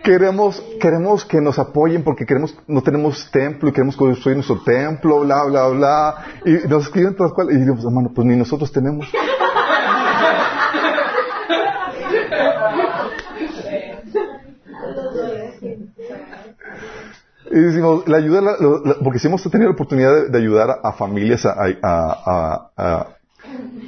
queremos, 0.03 0.61
queremos 0.79 1.25
que 1.25 1.39
nos 1.41 1.57
apoyen 1.59 2.03
porque 2.03 2.25
queremos, 2.25 2.55
no 2.67 2.81
tenemos 2.81 3.29
templo 3.31 3.69
y 3.69 3.71
queremos 3.71 3.95
construir 3.95 4.35
nuestro 4.37 4.61
templo, 4.63 5.19
bla, 5.21 5.43
bla, 5.45 5.67
bla. 5.67 6.15
Y 6.45 6.67
nos 6.67 6.85
escriben 6.85 7.15
todas 7.15 7.33
cual, 7.33 7.51
y 7.51 7.57
digo, 7.57 7.75
hermano, 7.77 8.11
pues 8.13 8.25
ni 8.27 8.35
nosotros 8.35 8.71
tenemos. 8.71 9.07
Y 17.51 17.59
decimos, 17.59 18.07
la 18.07 18.17
ayuda, 18.17 18.41
la- 18.41 18.57
la- 18.85 18.95
porque 19.03 19.19
si 19.19 19.27
hemos 19.27 19.43
tenido 19.43 19.69
la 19.69 19.73
oportunidad 19.73 20.27
de, 20.29 20.37
ayudar 20.37 20.79
a, 20.83 20.93
familias 20.93 21.45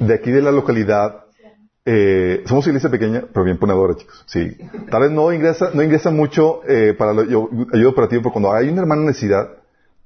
de 0.00 0.14
aquí 0.14 0.30
de 0.30 0.42
la 0.42 0.50
localidad, 0.52 1.23
eh, 1.86 2.42
somos 2.46 2.66
iglesia 2.66 2.90
pequeña, 2.90 3.24
pero 3.32 3.44
bien 3.44 3.58
ponedora, 3.58 3.94
chicos. 3.94 4.24
Sí. 4.26 4.56
Tal 4.90 5.02
vez 5.02 5.10
no 5.10 5.32
ingresa, 5.32 5.70
no 5.74 5.82
ingresa 5.82 6.10
mucho 6.10 6.62
eh, 6.66 6.94
para 6.96 7.12
la 7.12 7.22
ayuda 7.22 7.88
operativa, 7.88 8.22
pero 8.22 8.32
cuando 8.32 8.52
hay 8.52 8.68
una 8.68 8.82
hermana 8.82 9.02
en 9.02 9.08
necesidad, 9.08 9.48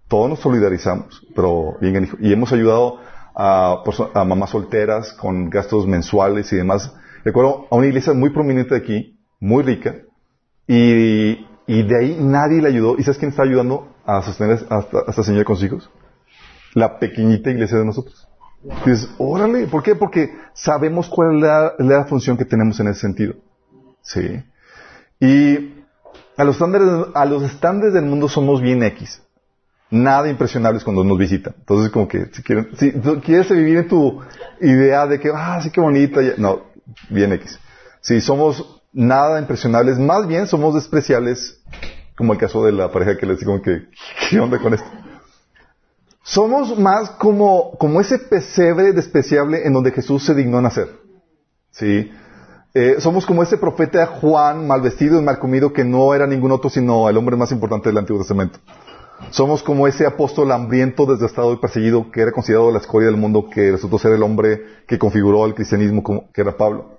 todos 0.09 0.29
nos 0.29 0.41
solidarizamos, 0.41 1.27
pero 1.37 1.77
bien, 1.81 2.09
y 2.21 2.33
hemos 2.33 2.53
ayudado 2.53 2.99
a, 3.35 3.83
mamás 4.27 4.51
solteras 4.51 5.13
con 5.13 5.51
gastos 5.51 5.87
mensuales 5.87 6.53
y 6.53 6.57
demás. 6.57 6.93
Recuerdo 7.25 7.69
a 7.71 7.77
una 7.77 7.87
iglesia 7.87 8.13
muy 8.13 8.31
prominente 8.31 8.75
aquí, 8.75 9.17
muy 9.39 9.63
rica, 9.63 9.97
y, 10.67 11.47
y 11.67 11.83
de 11.83 11.99
ahí 11.99 12.19
nadie 12.21 12.61
le 12.61 12.69
ayudó. 12.69 12.97
¿Y 12.99 13.05
sabes 13.05 13.19
quién 13.19 13.31
está 13.31 13.43
ayudando 13.45 13.95
a 14.05 14.23
sostener 14.23 14.59
a 14.71 14.81
esta, 14.81 14.99
a 14.99 15.11
esta 15.11 15.23
señora 15.23 15.45
con 15.45 15.57
sus 15.57 15.67
hijos? 15.67 15.91
La 16.75 16.99
pequeñita 16.99 17.51
iglesia 17.51 17.79
de 17.79 17.85
nosotros. 17.85 18.28
Dices, 18.63 19.09
órale, 19.19 19.67
¿por 19.67 19.83
qué? 19.83 19.95
Porque 19.95 20.37
sabemos 20.53 21.09
cuál 21.09 21.37
es 21.37 21.87
la, 21.87 22.05
función 22.07 22.37
que 22.37 22.45
tenemos 22.45 22.79
en 22.81 22.89
ese 22.89 23.01
sentido. 23.01 23.35
Sí. 24.03 24.43
Y 25.21 25.75
a 26.37 26.45
los 26.45 26.57
estándares, 26.57 26.89
a 27.15 27.25
los 27.25 27.43
estándares 27.45 27.95
del 27.95 28.05
mundo 28.05 28.29
somos 28.29 28.61
bien 28.61 28.83
X. 28.83 29.23
Nada 29.91 30.29
impresionables 30.29 30.85
cuando 30.85 31.05
nos 31.05 31.17
visitan. 31.17 31.55
Entonces, 31.59 31.91
como 31.91 32.09
que, 32.09 32.27
si, 32.33 32.43
quieren, 32.43 32.69
si 32.77 32.93
quieres 32.93 33.49
vivir 33.51 33.79
en 33.79 33.89
tu 33.89 34.21
idea 34.61 35.07
de 35.07 35.19
que, 35.21 35.31
ah, 35.35 35.61
sí, 35.63 35.71
qué 35.71 35.81
bonita, 35.81 36.21
no, 36.37 36.65
bien 37.09 37.33
X. 37.33 37.59
Si 38.01 38.21
somos 38.21 38.83
nada 38.93 39.41
impresionables, 39.41 39.99
más 39.99 40.27
bien 40.27 40.47
somos 40.47 40.75
despreciables, 40.75 41.63
como 42.17 42.33
el 42.33 42.39
caso 42.39 42.65
de 42.65 42.73
la 42.73 42.91
pareja 42.91 43.17
que 43.17 43.27
les 43.27 43.39
digo 43.39 43.63
que, 43.63 43.87
¿qué 44.31 44.41
onda 44.41 44.59
con 44.59 44.75
esto? 44.75 44.89
Somos 46.29 46.79
más 46.79 47.09
como, 47.13 47.71
como 47.79 48.03
ese 48.03 48.19
pesebre 48.19 48.93
despreciable 48.93 49.67
en 49.67 49.73
donde 49.73 49.93
Jesús 49.93 50.27
se 50.27 50.35
dignó 50.35 50.61
nacer. 50.61 50.91
¿Sí? 51.71 52.13
Eh, 52.75 52.97
somos 52.99 53.25
como 53.25 53.43
ese 53.43 53.57
profeta 53.57 54.05
Juan, 54.07 54.67
mal 54.67 54.83
vestido 54.83 55.19
y 55.19 55.25
mal 55.25 55.39
comido, 55.39 55.73
que 55.73 55.85
no 55.85 56.13
era 56.13 56.27
ningún 56.27 56.53
otro 56.53 56.69
sino 56.69 57.09
el 57.09 57.17
hombre 57.17 57.35
más 57.35 57.51
importante 57.51 57.89
del 57.89 57.97
Antiguo 57.97 58.21
Testamento. 58.21 58.59
Somos 59.31 59.63
como 59.63 59.89
ese 59.89 60.05
apóstol 60.05 60.53
hambriento, 60.53 61.07
desgastado 61.07 61.55
y 61.55 61.57
perseguido, 61.57 62.11
que 62.11 62.21
era 62.21 62.33
considerado 62.33 62.71
la 62.73 62.79
escoria 62.79 63.09
del 63.09 63.17
mundo, 63.17 63.49
que 63.49 63.73
resultó 63.73 63.99
ser 63.99 64.13
el 64.13 64.23
hombre 64.23 64.61
que 64.87 64.99
configuró 64.99 65.47
el 65.47 65.55
cristianismo, 65.55 66.03
como, 66.03 66.31
que 66.31 66.43
era 66.43 66.59
Pablo. 66.59 66.99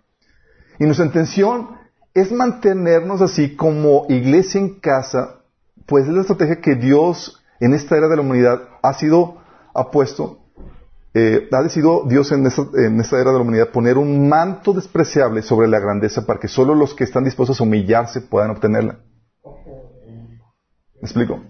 Y 0.80 0.86
nuestra 0.86 1.06
intención 1.06 1.78
es 2.16 2.32
mantenernos 2.32 3.22
así 3.22 3.56
como 3.56 4.08
iglesia 4.10 4.60
en 4.60 4.80
casa, 4.80 5.42
pues 5.86 6.08
es 6.08 6.14
la 6.14 6.22
estrategia 6.22 6.62
que 6.62 6.74
Dios 6.74 7.39
en 7.60 7.74
esta 7.74 7.98
era 7.98 8.08
de 8.08 8.16
la 8.16 8.22
humanidad 8.22 8.62
ha 8.82 8.94
sido 8.94 9.38
apuesto, 9.74 10.40
eh, 11.14 11.50
ha 11.52 11.64
decidido 11.64 12.04
Dios 12.06 12.32
en 12.32 12.46
esta, 12.46 13.20
era 13.20 13.32
de 13.32 13.38
la 13.38 13.42
humanidad 13.42 13.70
poner 13.70 13.98
un 13.98 14.30
manto 14.30 14.74
despreciable 14.74 15.42
sobre 15.42 15.68
la 15.68 15.80
grandeza 15.80 16.26
para 16.26 16.40
que 16.40 16.48
solo 16.48 16.76
los 16.76 16.94
que 16.94 17.04
están 17.04 17.24
dispuestos 17.24 17.60
a 17.60 17.64
humillarse 17.64 18.22
puedan 18.22 18.52
obtenerla. 18.52 19.00
¿Me 21.02 21.02
explico? 21.02 21.42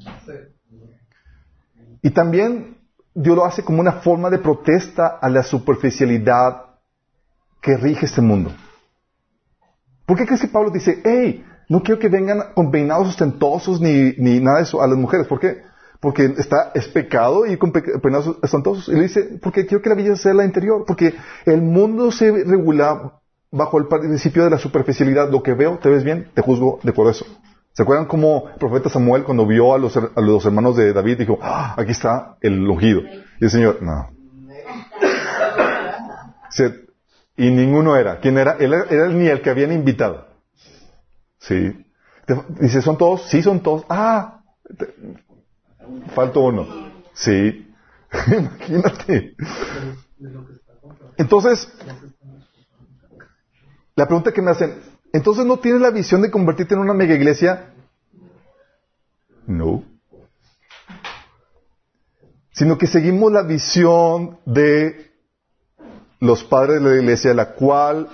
Y 2.02 2.12
también 2.12 2.78
Dios 3.14 3.36
lo 3.36 3.46
hace 3.46 3.64
como 3.64 3.82
una 3.82 3.94
forma 3.94 4.30
de 4.30 4.38
protesta 4.38 5.08
a 5.22 5.30
la 5.30 5.44
superficialidad 5.44 6.66
que 7.62 7.76
rige 7.76 8.06
este 8.06 8.22
mundo. 8.22 8.52
¿Por 10.06 10.18
qué 10.18 10.26
crees 10.26 10.42
que 10.42 10.48
Pablo 10.48 10.70
dice, 10.70 11.02
hey, 11.04 11.46
no 11.68 11.84
quiero 11.84 12.00
que 12.00 12.08
vengan 12.08 12.54
con 12.56 12.72
peinados 12.72 13.10
ostentosos 13.10 13.82
ni, 13.82 14.14
ni 14.18 14.40
nada 14.40 14.58
de 14.58 14.64
eso 14.64 14.82
a 14.82 14.88
las 14.88 14.98
mujeres? 14.98 15.28
¿Por 15.28 15.40
qué? 15.40 15.69
Porque 16.00 16.26
está, 16.38 16.72
es 16.76 16.88
pecado 16.88 17.46
y 17.46 17.58
con 17.58 17.72
pe- 17.74 18.00
peinados 18.02 18.38
ostentosos. 18.42 18.88
Y 18.88 18.94
le 18.96 19.02
dice, 19.04 19.38
porque 19.42 19.66
quiero 19.66 19.82
que 19.82 19.90
la 19.90 19.96
belleza 19.96 20.16
sea 20.16 20.34
la 20.34 20.46
interior. 20.46 20.86
Porque 20.88 21.14
el 21.46 21.62
mundo 21.62 22.12
se 22.12 22.32
regula 22.46 23.14
bajo 23.52 23.78
el 23.80 23.88
principio 23.88 24.44
de 24.46 24.50
la 24.52 24.58
superficialidad. 24.58 25.30
Lo 25.30 25.44
que 25.44 25.54
veo, 25.54 25.78
te 25.78 25.90
ves 25.90 26.04
bien, 26.04 26.30
te 26.34 26.42
juzgo 26.42 26.80
de 26.84 26.94
por 26.94 27.10
eso. 27.10 27.26
¿Se 27.74 27.84
acuerdan 27.84 28.06
cómo 28.08 28.46
el 28.54 28.60
profeta 28.60 28.90
Samuel 28.90 29.24
cuando 29.24 29.46
vio 29.46 29.74
a 29.74 29.78
los, 29.78 29.96
a 29.98 30.22
los 30.22 30.46
hermanos 30.46 30.76
de 30.76 30.92
David 30.94 31.18
dijo, 31.20 31.38
"Ah, 31.42 31.76
aquí 31.78 31.92
está 31.92 32.38
el 32.42 32.68
ungido? 32.68 33.02
Y 33.40 33.46
el 33.46 33.50
Señor, 33.50 33.82
no. 33.82 34.10
Y 37.38 37.52
ninguno 37.52 37.96
era. 37.96 38.20
¿Quién 38.20 38.38
era? 38.38 38.58
Él 38.60 38.74
era, 38.74 39.08
ni 39.08 39.28
el 39.28 39.42
que 39.42 39.50
habían 39.50 39.72
invitado. 39.72 40.28
Sí. 41.38 41.86
Dice, 42.60 42.82
¿son 42.82 42.98
todos? 42.98 43.24
Sí, 43.30 43.42
son 43.42 43.62
todos. 43.62 43.86
Ah, 43.90 44.42
falta 46.16 46.40
uno. 46.40 46.68
Sí. 47.14 47.68
Imagínate. 48.28 49.36
Entonces, 51.18 51.72
la 53.96 54.06
pregunta 54.06 54.32
que 54.32 54.42
me 54.42 54.52
hacen, 54.52 54.80
¿entonces 55.12 55.46
no 55.46 55.60
tienes 55.60 55.82
la 55.82 55.92
visión 55.92 56.22
de 56.22 56.32
convertirte 56.32 56.74
en 56.74 56.82
una 56.82 56.94
mega 56.94 57.14
iglesia? 57.14 57.74
No. 59.46 59.84
Sino 62.52 62.78
que 62.78 62.88
seguimos 62.88 63.32
la 63.32 63.44
visión 63.44 64.40
de 64.46 65.12
los 66.20 66.44
padres 66.44 66.82
de 66.82 66.90
la 66.90 66.96
iglesia, 66.96 67.34
la 67.34 67.54
cual 67.54 68.10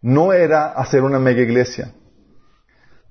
no 0.00 0.32
era 0.32 0.72
hacer 0.72 1.02
una 1.02 1.18
mega 1.18 1.42
iglesia. 1.42 1.92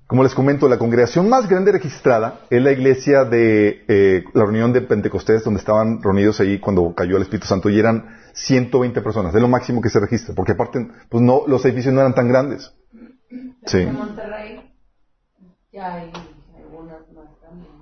Como 0.07 0.21
les 0.21 0.35
comento, 0.35 0.69
la 0.69 0.77
congregación 0.77 1.27
más 1.29 1.49
grande 1.49 1.71
registrada 1.71 2.41
es 2.51 2.61
la 2.61 2.71
iglesia 2.71 3.25
de 3.25 3.83
eh, 3.87 4.23
la 4.33 4.43
reunión 4.43 4.71
de 4.71 4.81
Pentecostés, 4.81 5.43
donde 5.43 5.59
estaban 5.59 5.99
reunidos 6.03 6.39
ahí 6.39 6.59
cuando 6.59 6.93
cayó 6.93 7.15
el 7.15 7.23
Espíritu 7.23 7.47
Santo, 7.47 7.71
y 7.71 7.79
eran 7.79 8.15
120 8.33 9.01
personas, 9.01 9.33
es 9.33 9.41
lo 9.41 9.47
máximo 9.47 9.81
que 9.81 9.89
se 9.89 9.99
registra, 9.99 10.35
porque 10.35 10.51
aparte, 10.51 10.87
pues 11.09 11.23
no, 11.23 11.41
los 11.47 11.65
edificios 11.65 11.91
no 11.91 12.01
eran 12.01 12.13
tan 12.13 12.27
grandes. 12.27 12.71
Sí. 13.65 13.79
En 13.79 13.95
Monterrey 13.95 14.61
ya 15.71 15.95
hay 15.95 16.11
algunas 16.55 17.01
más 17.11 17.39
también. 17.41 17.73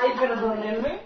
Ay, 0.00 0.10
perdónenme. 0.20 1.00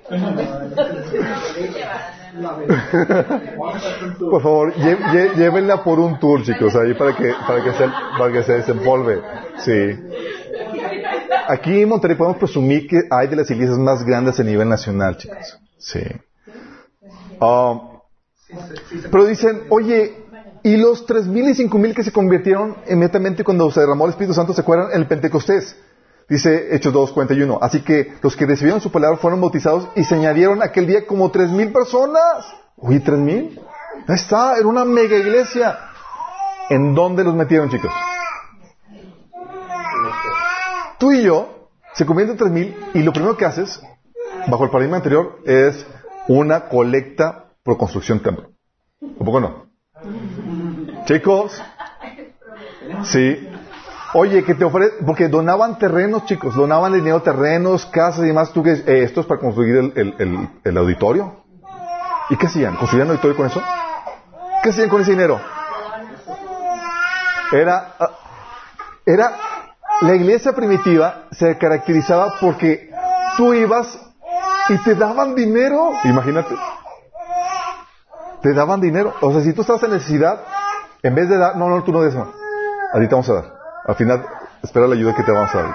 Por 4.18 4.42
favor, 4.42 4.72
llévenla 4.74 5.84
por 5.84 6.00
un 6.00 6.18
tour, 6.18 6.42
chicos, 6.42 6.74
ahí 6.76 6.94
para 6.94 7.14
que, 7.14 7.32
para 7.46 7.62
que 7.62 7.72
se, 7.72 7.86
para 8.18 8.32
que 8.32 8.42
se 8.42 8.52
desempolve. 8.54 9.20
Sí. 9.58 10.00
Aquí 11.48 11.82
en 11.82 11.88
Monterrey 11.88 12.16
podemos 12.16 12.38
presumir 12.38 12.86
que 12.86 13.00
hay 13.10 13.28
de 13.28 13.36
las 13.36 13.50
iglesias 13.50 13.78
más 13.78 14.04
grandes 14.04 14.40
a 14.40 14.44
nivel 14.44 14.68
nacional, 14.68 15.16
chicos. 15.18 15.58
Sí. 15.78 16.00
Ah, 17.40 17.80
pero 19.10 19.24
dicen, 19.26 19.64
oye, 19.68 20.14
¿y 20.62 20.76
los 20.76 21.04
tres 21.06 21.26
mil 21.26 21.48
y 21.48 21.54
cinco 21.54 21.78
mil 21.78 21.94
que 21.94 22.04
se 22.04 22.12
convirtieron 22.12 22.76
inmediatamente 22.88 23.44
cuando 23.44 23.70
se 23.70 23.80
derramó 23.80 24.04
el 24.04 24.10
Espíritu 24.10 24.34
Santo 24.34 24.54
se 24.54 24.60
acuerdan? 24.62 24.88
El 24.94 25.06
Pentecostés. 25.06 25.76
Dice 26.28 26.74
Hechos 26.74 26.92
2.41. 26.94 27.58
Así 27.60 27.82
que 27.82 28.14
los 28.22 28.36
que 28.36 28.46
recibieron 28.46 28.80
su 28.80 28.90
palabra 28.90 29.18
fueron 29.18 29.40
bautizados 29.40 29.88
y 29.96 30.04
se 30.04 30.14
añadieron 30.14 30.62
aquel 30.62 30.86
día 30.86 31.06
como 31.06 31.30
tres 31.30 31.50
mil 31.50 31.72
personas. 31.72 32.46
Oye, 32.76 33.00
tres 33.00 33.18
mil. 33.18 33.60
Está, 34.08 34.56
era 34.56 34.66
una 34.66 34.84
mega 34.84 35.16
iglesia. 35.16 35.78
¿En 36.70 36.94
dónde 36.94 37.24
los 37.24 37.34
metieron, 37.34 37.68
chicos? 37.68 37.92
Tú 40.98 41.12
y 41.12 41.24
yo 41.24 41.68
se 41.94 42.06
convierten 42.06 42.34
en 42.34 42.38
tres 42.38 42.50
mil 42.50 42.76
y 42.94 43.02
lo 43.02 43.12
primero 43.12 43.36
que 43.36 43.44
haces, 43.44 43.80
bajo 44.46 44.64
el 44.64 44.70
paradigma 44.70 44.98
anterior, 44.98 45.40
es 45.44 45.84
una 46.28 46.68
colecta 46.68 47.46
por 47.62 47.76
construcción 47.76 48.20
templo. 48.20 48.50
¿Un 49.00 49.24
poco 49.24 49.40
no? 49.40 49.66
Chicos, 51.04 51.60
sí. 53.04 53.48
Oye, 54.14 54.44
que 54.44 54.54
te 54.54 54.64
ofrece, 54.64 54.96
porque 55.06 55.28
donaban 55.28 55.78
terrenos, 55.78 56.26
chicos, 56.26 56.54
donaban 56.54 56.92
dinero, 56.92 57.22
terrenos, 57.22 57.86
casas 57.86 58.24
y 58.24 58.26
demás. 58.28 58.52
¿Tú 58.52 58.62
qué? 58.62 58.72
Eh, 58.72 59.04
esto 59.04 59.22
es 59.22 59.26
para 59.26 59.40
construir 59.40 59.76
el, 59.76 59.92
el- 59.96 60.14
el- 60.18 60.48
el 60.64 60.76
auditorio. 60.78 61.44
¿Y 62.28 62.36
qué 62.36 62.46
hacían? 62.46 62.76
¿Construían 62.76 63.08
auditorio 63.08 63.36
con 63.36 63.46
eso? 63.46 63.62
¿Qué 64.62 64.70
hacían 64.70 64.90
con 64.90 65.00
ese 65.00 65.12
dinero? 65.12 65.40
Era, 67.52 67.94
ah, 67.98 68.10
era, 69.06 69.32
la 70.02 70.14
iglesia 70.14 70.52
primitiva 70.52 71.24
se 71.32 71.56
caracterizaba 71.56 72.34
porque 72.40 72.90
tú 73.36 73.54
ibas 73.54 73.98
y 74.68 74.76
te 74.84 74.94
daban 74.94 75.34
dinero. 75.34 75.92
Imagínate. 76.04 76.54
Te 78.42 78.52
daban 78.52 78.80
dinero. 78.80 79.14
O 79.22 79.32
sea, 79.32 79.40
si 79.40 79.52
tú 79.52 79.62
estabas 79.62 79.82
en 79.84 79.92
necesidad, 79.92 80.40
en 81.02 81.14
vez 81.14 81.28
de 81.28 81.38
dar, 81.38 81.56
no, 81.56 81.68
no, 81.68 81.82
tú 81.82 81.92
no 81.92 82.02
des 82.02 82.14
más. 82.14 82.28
A 82.92 82.98
te 82.98 83.06
vamos 83.06 83.28
a 83.30 83.34
dar. 83.34 83.51
Al 83.84 83.94
final, 83.96 84.24
espera 84.62 84.86
la 84.86 84.94
ayuda 84.94 85.14
que 85.14 85.22
te 85.22 85.32
vamos 85.32 85.54
a 85.54 85.62
dar. 85.62 85.74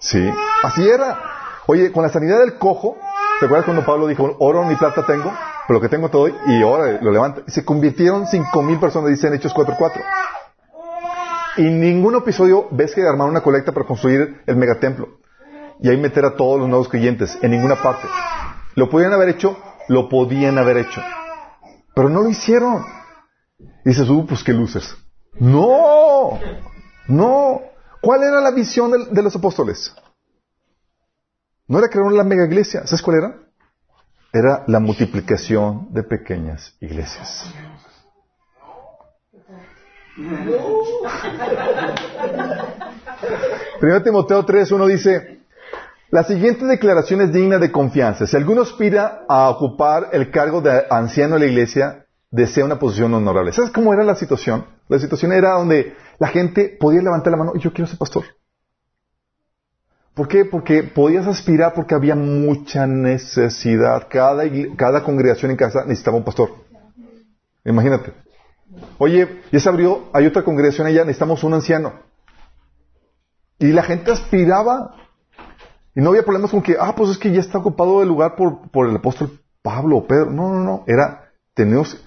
Sí, 0.00 0.30
así 0.62 0.88
era. 0.88 1.18
Oye, 1.66 1.92
con 1.92 2.02
la 2.02 2.08
sanidad 2.08 2.40
del 2.40 2.58
cojo, 2.58 2.96
¿te 3.38 3.46
acuerdas 3.46 3.64
cuando 3.64 3.84
Pablo 3.84 4.06
dijo, 4.06 4.36
oro 4.40 4.64
ni 4.64 4.74
plata 4.74 5.06
tengo, 5.06 5.32
pero 5.66 5.78
lo 5.78 5.80
que 5.80 5.88
tengo 5.88 6.08
te 6.08 6.18
doy, 6.18 6.34
y 6.46 6.62
ahora 6.62 6.98
lo 7.00 7.10
levanta? 7.12 7.42
Se 7.46 7.64
convirtieron 7.64 8.26
cinco 8.26 8.62
mil 8.62 8.78
personas, 8.78 9.10
dice 9.10 9.28
en 9.28 9.34
Hechos 9.34 9.54
4.4. 9.54 10.02
Y 11.58 11.62
ningún 11.62 12.16
episodio 12.16 12.66
ves 12.70 12.94
que 12.94 13.02
armaron 13.02 13.30
una 13.30 13.42
colecta 13.42 13.72
para 13.72 13.86
construir 13.86 14.42
el 14.46 14.56
megatemplo. 14.56 15.20
Y 15.80 15.88
ahí 15.88 15.96
meter 15.96 16.24
a 16.24 16.36
todos 16.36 16.58
los 16.58 16.68
nuevos 16.68 16.88
creyentes, 16.88 17.38
en 17.42 17.50
ninguna 17.52 17.76
parte. 17.76 18.08
¿Lo 18.74 18.88
podían 18.88 19.12
haber 19.12 19.30
hecho? 19.30 19.56
Lo 19.88 20.08
podían 20.08 20.58
haber 20.58 20.78
hecho. 20.78 21.00
Pero 21.94 22.08
no 22.08 22.22
lo 22.22 22.28
hicieron. 22.28 22.84
Y 23.84 23.90
dices, 23.90 24.08
uh, 24.08 24.26
pues 24.26 24.42
qué 24.42 24.52
luces. 24.52 24.96
No, 25.38 26.38
no. 27.12 27.62
¿Cuál 28.00 28.24
era 28.24 28.40
la 28.40 28.50
visión 28.50 28.90
de, 29.12 29.22
los 29.22 29.36
apóstoles? 29.36 29.94
No 31.68 31.78
era 31.78 31.88
crear 31.88 32.06
una 32.06 32.24
mega 32.24 32.44
iglesia. 32.46 32.84
¿Sabes 32.86 33.02
cuál 33.02 33.18
era? 33.18 33.38
Era 34.32 34.64
la 34.66 34.80
multiplicación 34.80 35.92
de 35.92 36.02
pequeñas 36.02 36.74
iglesias. 36.80 37.52
Primero 43.78 44.02
Timoteo 44.02 44.44
3, 44.44 44.72
uno 44.72 44.86
dice, 44.86 45.40
la 46.10 46.24
siguiente 46.24 46.64
declaración 46.64 47.20
es 47.20 47.32
digna 47.32 47.58
de 47.58 47.70
confianza. 47.70 48.26
Si 48.26 48.36
alguno 48.36 48.62
aspira 48.62 49.24
a 49.28 49.48
ocupar 49.50 50.08
el 50.12 50.30
cargo 50.30 50.60
de 50.60 50.86
anciano 50.90 51.34
de 51.34 51.40
la 51.40 51.46
iglesia, 51.46 52.06
desea 52.30 52.64
una 52.64 52.78
posición 52.78 53.14
honorable. 53.14 53.52
¿Sabes 53.52 53.70
cómo 53.70 53.92
era 53.92 54.02
la 54.02 54.16
situación? 54.16 54.66
La 54.92 54.98
situación 54.98 55.32
era 55.32 55.52
donde 55.52 55.96
la 56.18 56.28
gente 56.28 56.76
podía 56.78 57.00
levantar 57.00 57.30
la 57.30 57.38
mano 57.38 57.52
y 57.54 57.60
yo 57.60 57.72
quiero 57.72 57.88
ser 57.88 57.96
pastor. 57.96 58.24
¿Por 60.12 60.28
qué? 60.28 60.44
Porque 60.44 60.82
podías 60.82 61.26
aspirar 61.26 61.72
porque 61.72 61.94
había 61.94 62.14
mucha 62.14 62.86
necesidad. 62.86 64.06
Cada, 64.10 65.02
congregación 65.02 65.50
en 65.50 65.56
casa 65.56 65.84
necesitaba 65.86 66.18
un 66.18 66.24
pastor. 66.24 66.50
Imagínate. 67.64 68.12
Oye, 68.98 69.40
ya 69.50 69.60
se 69.60 69.68
abrió, 69.70 70.10
hay 70.12 70.26
otra 70.26 70.42
congregación 70.44 70.86
allá, 70.86 71.04
necesitamos 71.04 71.42
un 71.42 71.54
anciano. 71.54 71.94
Y 73.58 73.68
la 73.68 73.82
gente 73.82 74.12
aspiraba. 74.12 74.94
Y 75.94 76.02
no 76.02 76.10
había 76.10 76.22
problemas 76.22 76.50
con 76.50 76.60
que, 76.60 76.76
ah, 76.78 76.94
pues 76.94 77.12
es 77.12 77.16
que 77.16 77.32
ya 77.32 77.40
está 77.40 77.56
ocupado 77.56 78.02
el 78.02 78.08
lugar 78.08 78.36
por, 78.36 78.70
por 78.70 78.90
el 78.90 78.96
apóstol 78.96 79.40
Pablo 79.62 79.96
o 79.96 80.06
Pedro. 80.06 80.30
No, 80.30 80.52
no, 80.52 80.62
no. 80.62 80.84
Era, 80.86 81.32
tenemos, 81.54 81.98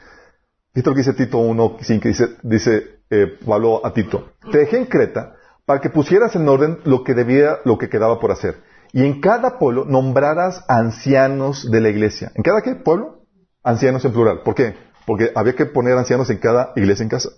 Fíjate 0.76 0.90
lo 0.90 0.94
que 0.94 1.00
dice 1.00 1.14
Tito 1.14 1.38
1, 1.38 1.78
que 1.78 2.10
dice, 2.10 2.36
dice 2.44 3.00
eh, 3.10 3.40
Pablo 3.46 3.86
a 3.86 3.94
Tito. 3.94 4.34
Te 4.52 4.58
dejé 4.58 4.78
en 4.78 4.88
Creta 4.88 5.38
para 5.66 5.80
que 5.80 5.90
pusieras 5.90 6.36
en 6.36 6.50
orden 6.50 6.80
lo 6.84 7.06
que 7.06 7.14
debía, 7.14 7.60
lo 7.64 7.78
que 7.78 7.88
quedaba 7.88 8.20
por 8.20 8.32
hacer. 8.32 8.62
Y 8.92 9.06
en 9.06 9.22
cada 9.22 9.58
pueblo 9.58 9.86
nombraras 9.86 10.66
ancianos 10.68 11.72
de 11.72 11.80
la 11.80 11.88
iglesia. 11.88 12.34
¿En 12.36 12.44
cada 12.44 12.62
qué 12.62 12.76
pueblo? 12.76 13.22
Ancianos 13.64 14.04
en 14.04 14.12
plural. 14.12 14.42
¿Por 14.44 14.54
qué? 14.54 14.76
Porque 15.06 15.32
había 15.34 15.56
que 15.56 15.66
poner 15.66 15.98
ancianos 15.98 16.30
en 16.30 16.40
cada 16.40 16.74
iglesia 16.76 17.04
en 17.04 17.10
casa. 17.10 17.30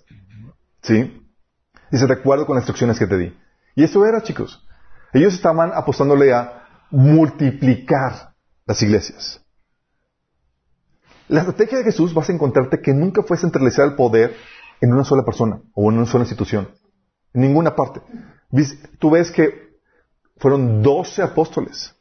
¿Sí? 0.82 1.24
Dice, 1.92 2.08
de 2.08 2.14
acuerdo 2.14 2.44
con 2.44 2.56
las 2.56 2.62
instrucciones 2.62 2.98
que 2.98 3.06
te 3.06 3.18
di. 3.18 3.38
Y 3.76 3.84
eso 3.84 4.04
era, 4.04 4.20
chicos. 4.20 4.66
Ellos 5.12 5.32
estaban 5.32 5.70
apostándole 5.72 6.32
a 6.32 6.64
multiplicar 6.90 8.34
las 8.66 8.82
iglesias. 8.82 9.40
La 11.28 11.40
estrategia 11.40 11.78
de 11.78 11.84
Jesús 11.84 12.14
vas 12.14 12.28
a 12.28 12.32
encontrarte 12.32 12.80
que 12.80 12.94
nunca 12.94 13.22
fue 13.22 13.36
centralizar 13.36 13.86
el 13.86 13.94
poder 13.94 14.34
en 14.80 14.92
una 14.92 15.04
sola 15.04 15.24
persona 15.24 15.60
o 15.74 15.90
en 15.90 15.98
una 15.98 16.06
sola 16.06 16.24
institución. 16.24 16.68
En 17.34 17.42
ninguna 17.42 17.76
parte. 17.76 18.00
Tú 18.98 19.10
ves 19.10 19.30
que 19.30 19.68
fueron 20.38 20.82
doce 20.82 21.22
apóstoles. 21.22 21.94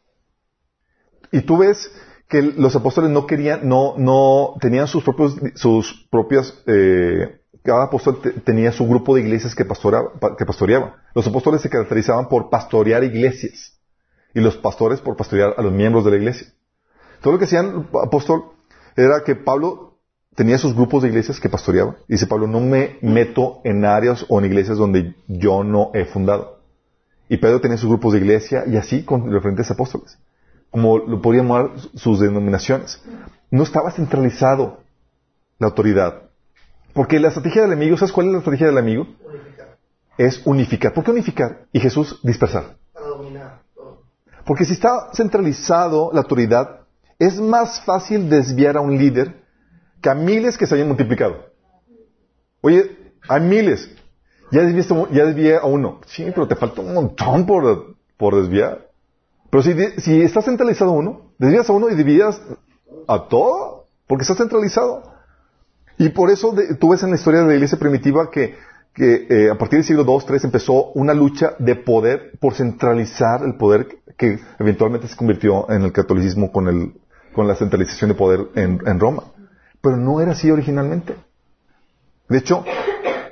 Y 1.31 1.41
tú 1.41 1.57
ves 1.57 1.91
que 2.29 2.41
los 2.41 2.75
apóstoles 2.75 3.09
no 3.09 3.25
querían, 3.25 3.67
no, 3.67 3.95
no, 3.97 4.55
tenían 4.61 4.87
sus 4.87 5.03
propios, 5.03 5.35
sus 5.55 6.07
propias, 6.09 6.53
eh, 6.65 7.41
cada 7.63 7.85
apóstol 7.85 8.21
tenía 8.45 8.71
su 8.71 8.87
grupo 8.87 9.15
de 9.15 9.21
iglesias 9.21 9.55
que, 9.55 9.63
que 9.65 10.45
pastoreaba. 10.45 11.03
Los 11.13 11.27
apóstoles 11.27 11.61
se 11.61 11.69
caracterizaban 11.69 12.29
por 12.29 12.49
pastorear 12.49 13.03
iglesias 13.03 13.77
y 14.33 14.39
los 14.39 14.55
pastores 14.55 15.01
por 15.01 15.17
pastorear 15.17 15.53
a 15.57 15.61
los 15.61 15.73
miembros 15.73 16.05
de 16.05 16.11
la 16.11 16.17
iglesia. 16.17 16.47
Todo 17.21 17.33
lo 17.33 17.39
que 17.39 17.45
hacían 17.45 17.89
apóstol 18.03 18.56
era 18.97 19.23
que 19.23 19.35
Pablo 19.35 19.99
tenía 20.35 20.57
sus 20.57 20.75
grupos 20.75 21.03
de 21.03 21.09
iglesias 21.09 21.39
que 21.39 21.49
pastoreaba. 21.49 21.95
Dice 22.07 22.27
Pablo, 22.27 22.47
no 22.47 22.59
me 22.59 22.97
meto 23.01 23.61
en 23.63 23.85
áreas 23.85 24.25
o 24.27 24.39
en 24.39 24.45
iglesias 24.45 24.77
donde 24.77 25.15
yo 25.27 25.63
no 25.63 25.91
he 25.93 26.05
fundado. 26.05 26.59
Y 27.29 27.37
Pedro 27.37 27.61
tenía 27.61 27.77
sus 27.77 27.89
grupos 27.89 28.13
de 28.13 28.19
iglesia 28.19 28.63
y 28.65 28.77
así 28.77 29.03
con 29.03 29.25
los 29.25 29.35
diferentes 29.35 29.69
apóstoles. 29.69 30.17
Como 30.71 30.97
lo 30.97 31.21
podrían 31.21 31.47
llamar 31.47 31.71
sus 31.95 32.19
denominaciones. 32.19 33.01
No 33.51 33.63
estaba 33.63 33.91
centralizado 33.91 34.79
la 35.59 35.67
autoridad. 35.67 36.23
Porque 36.93 37.19
la 37.19 37.27
estrategia 37.27 37.61
del 37.61 37.73
enemigo, 37.73 37.97
¿sabes 37.97 38.11
cuál 38.11 38.27
es 38.27 38.33
la 38.33 38.39
estrategia 38.39 38.67
del 38.67 38.77
enemigo? 38.77 39.07
Unificar. 39.25 39.77
Es 40.17 40.41
unificar. 40.45 40.93
¿Por 40.93 41.03
qué 41.03 41.11
unificar? 41.11 41.65
Y 41.71 41.79
Jesús 41.79 42.19
dispersar. 42.23 42.75
Para 42.93 43.07
dominar 43.07 43.61
todo. 43.75 44.01
Porque 44.45 44.65
si 44.65 44.73
está 44.73 45.09
centralizado 45.13 46.09
la 46.13 46.21
autoridad, 46.21 46.86
es 47.19 47.39
más 47.39 47.81
fácil 47.81 48.29
desviar 48.29 48.77
a 48.77 48.81
un 48.81 48.97
líder 48.97 49.43
que 50.01 50.09
a 50.09 50.15
miles 50.15 50.57
que 50.57 50.67
se 50.67 50.75
hayan 50.75 50.87
multiplicado. 50.87 51.47
Oye, 52.61 53.13
hay 53.27 53.41
miles. 53.41 53.89
Ya 54.51 54.61
desviaste, 54.61 54.93
ya 55.11 55.25
desvié 55.25 55.57
a 55.57 55.65
uno. 55.65 55.99
Sí, 56.05 56.25
pero 56.33 56.47
te 56.47 56.55
falta 56.55 56.81
un 56.81 56.93
montón 56.93 57.45
por, 57.45 57.95
por 58.17 58.35
desviar. 58.35 58.87
Pero 59.49 59.63
si, 59.63 59.73
si 60.01 60.21
está 60.21 60.41
centralizado 60.41 60.91
uno, 60.91 61.31
desvías 61.37 61.69
a 61.69 61.73
uno 61.73 61.89
y 61.89 61.95
dividas 61.95 62.41
a 63.07 63.27
todo, 63.27 63.85
porque 64.05 64.23
está 64.23 64.35
centralizado. 64.35 65.03
Y 65.97 66.09
por 66.09 66.29
eso 66.29 66.53
tú 66.79 66.89
ves 66.89 67.03
en 67.03 67.09
la 67.09 67.15
historia 67.15 67.41
de 67.41 67.47
la 67.47 67.53
iglesia 67.55 67.79
primitiva 67.79 68.29
que, 68.29 68.55
que 68.93 69.27
eh, 69.29 69.49
a 69.49 69.57
partir 69.57 69.79
del 69.79 69.85
siglo 69.85 70.03
II, 70.03 70.25
III 70.29 70.39
empezó 70.43 70.91
una 70.91 71.13
lucha 71.13 71.55
de 71.57 71.75
poder 71.75 72.37
por 72.39 72.53
centralizar 72.53 73.43
el 73.43 73.55
poder 73.55 73.87
que 74.17 74.39
eventualmente 74.59 75.07
se 75.07 75.15
convirtió 75.15 75.69
en 75.71 75.83
el 75.83 75.91
catolicismo 75.91 76.51
con, 76.51 76.67
el, 76.67 76.93
con 77.37 77.47
la 77.47 77.55
centralización 77.55 78.09
de 78.09 78.15
poder 78.15 78.47
en, 78.55 78.99
Roma. 78.99 79.25
Pero 79.79 79.95
no 79.95 80.19
era 80.19 80.31
así 80.31 80.49
originalmente. 80.49 81.15
De 82.27 82.39
hecho, 82.39 82.65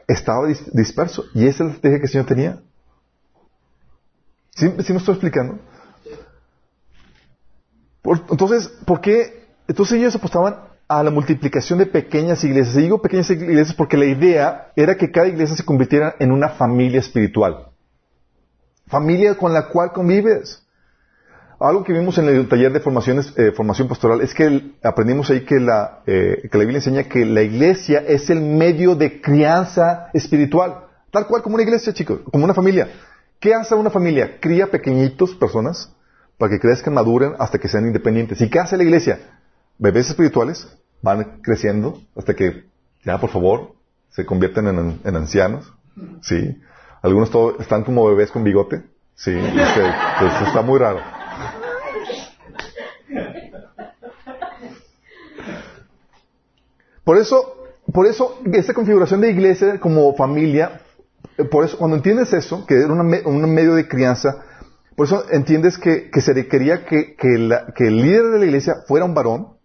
estaba 0.07 0.47
dis- 0.47 0.71
disperso. 0.71 1.25
Y 1.33 1.47
esa 1.47 1.63
es 1.63 1.69
la 1.69 1.75
estrategia 1.75 1.97
que 1.97 2.05
el 2.05 2.11
Señor 2.11 2.27
tenía. 2.27 2.59
¿Sí, 4.51 4.71
sí 4.85 4.93
me 4.93 4.99
estoy 4.99 5.15
explicando? 5.15 5.57
Entonces, 8.29 8.67
¿por 8.85 9.01
qué? 9.01 9.47
Entonces 9.67 9.97
ellos 9.97 10.15
apostaban 10.15 10.57
a 10.87 11.01
la 11.01 11.09
multiplicación 11.09 11.79
de 11.79 11.87
pequeñas 11.87 12.43
iglesias. 12.43 12.75
Y 12.77 12.81
digo 12.83 13.01
pequeñas 13.01 13.31
iglesias 13.31 13.73
porque 13.73 13.97
la 13.97 14.05
idea 14.05 14.71
era 14.75 14.95
que 14.97 15.11
cada 15.11 15.27
iglesia 15.27 15.55
se 15.55 15.65
convirtiera 15.65 16.15
en 16.19 16.31
una 16.31 16.49
familia 16.49 16.99
espiritual. 16.99 17.69
Familia 18.85 19.35
con 19.35 19.51
la 19.51 19.67
cual 19.69 19.91
convives. 19.91 20.64
Algo 21.59 21.83
que 21.83 21.93
vimos 21.93 22.17
en 22.17 22.27
el 22.27 22.47
taller 22.49 22.73
de 22.73 22.79
formaciones, 22.81 23.33
eh, 23.37 23.51
formación 23.55 23.87
pastoral 23.87 24.21
es 24.21 24.33
que 24.33 24.71
aprendimos 24.83 25.29
ahí 25.29 25.41
que 25.45 25.59
la, 25.59 26.01
eh, 26.05 26.47
que 26.51 26.57
la 26.57 26.63
Biblia 26.63 26.79
enseña 26.79 27.03
que 27.03 27.25
la 27.25 27.41
iglesia 27.43 28.03
es 28.05 28.29
el 28.29 28.41
medio 28.41 28.95
de 28.95 29.21
crianza 29.21 30.09
espiritual. 30.13 30.85
Tal 31.11 31.27
cual 31.27 31.41
como 31.41 31.55
una 31.55 31.63
iglesia, 31.63 31.93
chicos, 31.93 32.19
como 32.31 32.43
una 32.43 32.53
familia. 32.53 32.89
¿Qué 33.39 33.53
hace 33.53 33.73
una 33.75 33.89
familia? 33.89 34.37
Cría 34.41 34.67
pequeñitos 34.67 35.33
personas 35.35 35.93
para 36.37 36.51
que 36.51 36.59
crezcan, 36.59 36.93
maduren 36.93 37.33
hasta 37.39 37.57
que 37.57 37.69
sean 37.69 37.85
independientes. 37.85 38.41
¿Y 38.41 38.49
qué 38.49 38.59
hace 38.59 38.75
la 38.75 38.83
iglesia? 38.83 39.19
Bebés 39.77 40.09
espirituales 40.09 40.67
van 41.01 41.39
creciendo 41.41 42.01
hasta 42.17 42.33
que 42.33 42.65
ya, 43.03 43.17
por 43.19 43.29
favor, 43.29 43.75
se 44.09 44.25
convierten 44.25 44.67
en, 45.03 45.15
ancianos. 45.15 45.71
Sí. 46.21 46.57
Algunos 47.01 47.29
todo- 47.29 47.57
están 47.59 47.83
como 47.83 48.05
bebés 48.07 48.31
con 48.31 48.43
bigote. 48.43 48.83
Sí. 49.15 49.31
pues, 50.19 50.33
está 50.47 50.61
muy 50.61 50.79
raro. 50.79 50.99
Por 57.05 57.17
eso, 57.17 57.55
por 57.93 58.05
eso, 58.07 58.41
esta 58.51 58.73
configuración 58.73 59.21
de 59.21 59.29
iglesia 59.31 59.79
como 59.79 60.13
familia, 60.15 60.81
eh, 61.37 61.45
por 61.45 61.63
eso, 61.63 61.77
cuando 61.77 61.95
entiendes 61.95 62.33
eso, 62.33 62.65
que 62.65 62.75
era 62.75 62.91
un 62.91 63.53
medio 63.53 63.75
de 63.75 63.87
crianza, 63.87 64.43
por 64.97 65.05
eso 65.07 65.23
entiendes 65.31 65.77
que, 65.77 66.09
se 66.19 66.33
requería 66.33 66.85
que, 66.85 67.15
que 67.15 67.35
el 67.87 68.01
líder 68.01 68.25
de 68.31 68.39
la 68.39 68.45
iglesia 68.45 68.75
fuera 68.87 69.05
un 69.05 69.13
varón 69.13 69.55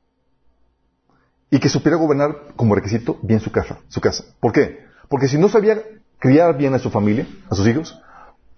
y 1.50 1.58
que 1.58 1.68
supiera 1.68 1.96
gobernar 1.96 2.36
como 2.56 2.74
requisito 2.74 3.18
bien 3.22 3.40
su 3.40 3.50
casa, 3.50 3.78
su 3.88 4.00
casa. 4.00 4.24
¿Por 4.40 4.52
qué? 4.52 4.84
Porque 5.08 5.26
si 5.28 5.38
no 5.38 5.48
sabía 5.48 5.82
criar 6.18 6.56
bien 6.56 6.74
a 6.74 6.78
su 6.78 6.90
familia, 6.90 7.26
a 7.48 7.54
sus 7.54 7.66
hijos, 7.66 8.00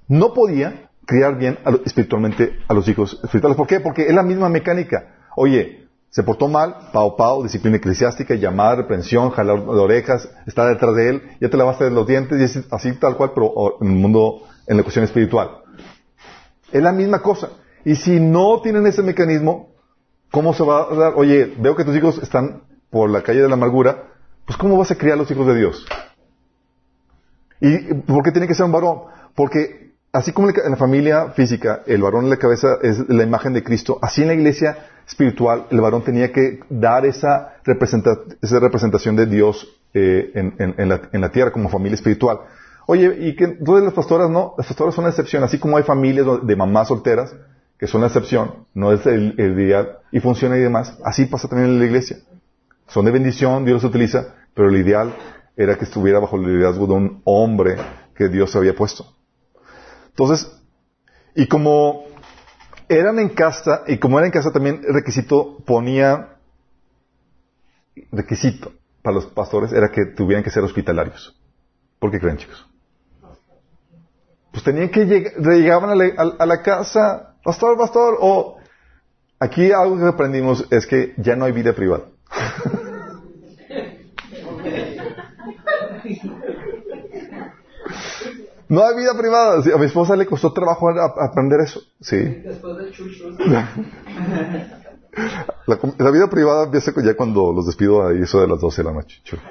no 0.09 0.35
podía 0.35 0.91
criar 1.07 1.37
bien 1.39 1.59
a 1.65 1.71
lo- 1.71 1.83
espiritualmente 1.85 2.59
a 2.69 2.75
los 2.75 2.87
hijos 2.89 3.19
espirituales. 3.23 3.57
¿Por 3.57 3.67
qué? 3.67 3.81
Porque 3.81 4.03
es 4.07 4.15
la 4.15 4.23
misma 4.23 4.49
mecánica. 4.49 5.15
Oye, 5.37 5.82
se 6.13 6.23
portó 6.23 6.47
mal, 6.47 6.91
pao 6.93 7.17
pao, 7.17 7.43
disciplina 7.43 7.79
eclesiástica, 7.79 8.35
llamada, 8.35 8.77
reprensión, 8.77 9.31
jalar 9.31 9.65
de 9.65 9.81
orejas, 9.81 10.29
estar 10.47 10.69
detrás 10.69 10.95
de 10.95 11.09
él, 11.09 11.23
ya 11.41 11.49
te 11.49 11.57
lavaste 11.57 11.91
los 11.91 12.07
dientes, 12.07 12.39
y 12.39 12.45
es 12.45 12.67
así 12.71 12.93
tal 12.93 13.17
cual, 13.17 13.31
pero 13.35 13.47
o, 13.47 13.83
en 13.83 13.93
el 13.93 13.97
mundo, 13.97 14.43
en 14.67 14.77
la 14.77 14.83
cuestión 14.83 15.07
espiritual. 15.07 15.63
Es 16.71 16.83
la 16.83 16.93
misma 16.93 17.23
cosa. 17.23 17.49
Y 17.87 17.97
si 17.97 18.21
no 18.21 18.61
tienen 18.61 18.87
ese 18.87 19.03
mecanismo, 19.03 19.71
¿cómo 20.31 20.53
se 20.53 20.63
va 20.63 20.83
a 20.83 20.95
dar? 20.95 21.15
Oye, 21.17 21.55
veo 21.59 21.75
que 21.75 21.85
tus 21.85 21.97
hijos 21.97 22.19
están 22.19 22.65
por 22.91 23.09
la 23.09 23.23
calle 23.23 23.41
de 23.41 23.49
la 23.49 23.55
amargura, 23.55 24.11
pues 24.45 24.59
¿cómo 24.59 24.77
vas 24.77 24.91
a 24.91 24.97
criar 24.97 25.15
a 25.15 25.17
los 25.17 25.31
hijos 25.31 25.47
de 25.47 25.55
Dios? 25.55 25.87
¿Y 27.59 27.95
por 27.95 28.23
qué 28.23 28.33
tiene 28.33 28.47
que 28.47 28.55
ser 28.55 28.67
un 28.67 28.73
varón? 28.73 29.05
Porque 29.35 29.95
así 30.13 30.33
como 30.33 30.51
en 30.51 30.71
la 30.71 30.77
familia 30.77 31.31
física 31.31 31.83
el 31.87 32.03
varón 32.03 32.25
en 32.25 32.31
la 32.31 32.37
cabeza 32.37 32.77
es 32.83 33.09
la 33.09 33.23
imagen 33.23 33.55
de 33.55 33.65
Cristo, 33.65 33.99
así 34.03 34.21
en 34.21 34.29
la 34.29 34.35
iglesia 34.35 34.77
espiritual 35.07 35.67
el 35.71 35.81
varón 35.81 36.03
tenía 36.03 36.33
que 36.33 36.61
dar 36.71 37.05
esa, 37.07 37.57
representa- 37.65 38.19
esa 38.41 38.61
representación 38.61 39.17
de 39.17 39.27
Dios 39.27 39.69
eh, 39.95 40.31
en, 40.35 40.75
en- 40.79 40.89
la, 40.89 41.03
en 41.13 41.21
la 41.21 41.31
tierra 41.31 41.53
como 41.53 41.69
familia 41.69 41.95
espiritual. 41.97 42.39
Oye, 42.87 43.17
y 43.21 43.37
que 43.37 43.45
entonces 43.45 43.85
las 43.85 43.93
pastoras 43.95 44.29
no, 44.31 44.55
las 44.59 44.67
pastoras 44.67 44.95
son 44.95 45.05
la 45.05 45.11
excepción, 45.11 45.45
así 45.45 45.59
como 45.59 45.77
hay 45.77 45.83
familias 45.85 46.27
de 46.43 46.57
mamás 46.57 46.89
solteras 46.89 47.35
que 47.79 47.87
son 47.87 48.01
la 48.01 48.07
excepción, 48.09 48.67
no 48.75 48.93
es 48.93 49.05
el, 49.07 49.35
el 49.39 49.59
ideal 49.59 49.99
y 50.13 50.21
funciona 50.21 50.57
y 50.57 50.61
demás, 50.61 50.99
así 51.05 51.27
pasa 51.27 51.49
también 51.49 51.71
en 51.71 51.79
la 51.81 51.85
iglesia. 51.87 52.19
Son 52.89 53.05
de 53.05 53.11
bendición, 53.11 53.65
Dios 53.65 53.83
los 53.83 53.91
utiliza, 53.91 54.35
pero 54.55 54.69
el 54.69 54.77
ideal 54.77 55.15
era 55.57 55.77
que 55.77 55.85
estuviera 55.85 56.19
bajo 56.21 56.37
el 56.37 56.43
liderazgo 56.43 56.87
de 56.87 56.93
un 56.95 57.23
hombre 57.25 57.77
que 58.15 58.29
Dios 58.29 58.55
había 58.57 58.75
puesto. 58.75 59.07
Entonces, 60.09 60.51
y 61.35 61.47
como 61.47 62.05
eran 62.99 63.19
en 63.19 63.31
casa, 63.31 63.83
y 63.87 63.99
como 63.99 64.19
era 64.19 64.27
en 64.27 64.33
casa 64.33 64.53
también 64.53 64.83
requisito 64.89 65.59
ponía, 65.65 66.37
requisito 68.11 68.73
para 69.03 69.15
los 69.15 69.27
pastores 69.27 69.73
era 69.73 69.91
que 69.91 70.07
tuvieran 70.07 70.45
que 70.45 70.51
ser 70.51 70.63
hospitalarios. 70.63 71.37
¿Por 71.99 72.11
qué 72.11 72.21
creen, 72.21 72.37
chicos? 72.37 72.67
Pues 74.53 74.65
tenían 74.65 74.91
que 74.91 75.05
llegar, 75.07 75.33
llegaban 75.39 75.91
a 75.91 76.47
la 76.47 76.63
casa, 76.63 77.37
pastor, 77.43 77.77
pastor, 77.79 78.19
o 78.21 78.59
aquí 79.39 79.73
algo 79.73 79.99
que 79.99 80.07
aprendimos 80.07 80.67
es 80.71 80.87
que 80.87 81.15
ya 81.17 81.37
no 81.37 81.47
hay 81.47 81.53
vida 81.53 81.73
privada. 81.73 82.05
No 88.73 88.83
hay 88.85 88.97
vida 88.97 89.13
privada. 89.19 89.63
Sí, 89.63 89.71
A 89.71 89.77
mi 89.77 89.85
esposa 89.87 90.17
le 90.17 90.25
costó 90.27 90.53
trabajo 90.53 90.89
a- 90.89 90.93
a- 91.05 91.27
aprender 91.27 91.61
eso. 91.61 91.81
Sí. 92.01 92.17
Después 92.17 92.77
del 92.79 92.91
chucho. 92.93 93.25
La, 95.67 96.11
vida 96.11 96.29
privada 96.31 96.65
empieza 96.65 96.91
ya 97.05 97.15
cuando 97.15 97.53
los 97.53 97.67
despido 97.67 98.07
a 98.07 98.13
eso 98.15 98.41
de 98.41 98.49
las 98.49 98.61
12 98.61 98.83
de 98.83 98.89
la 98.89 98.95
noche. 98.95 99.21
Chulo. 99.25 99.43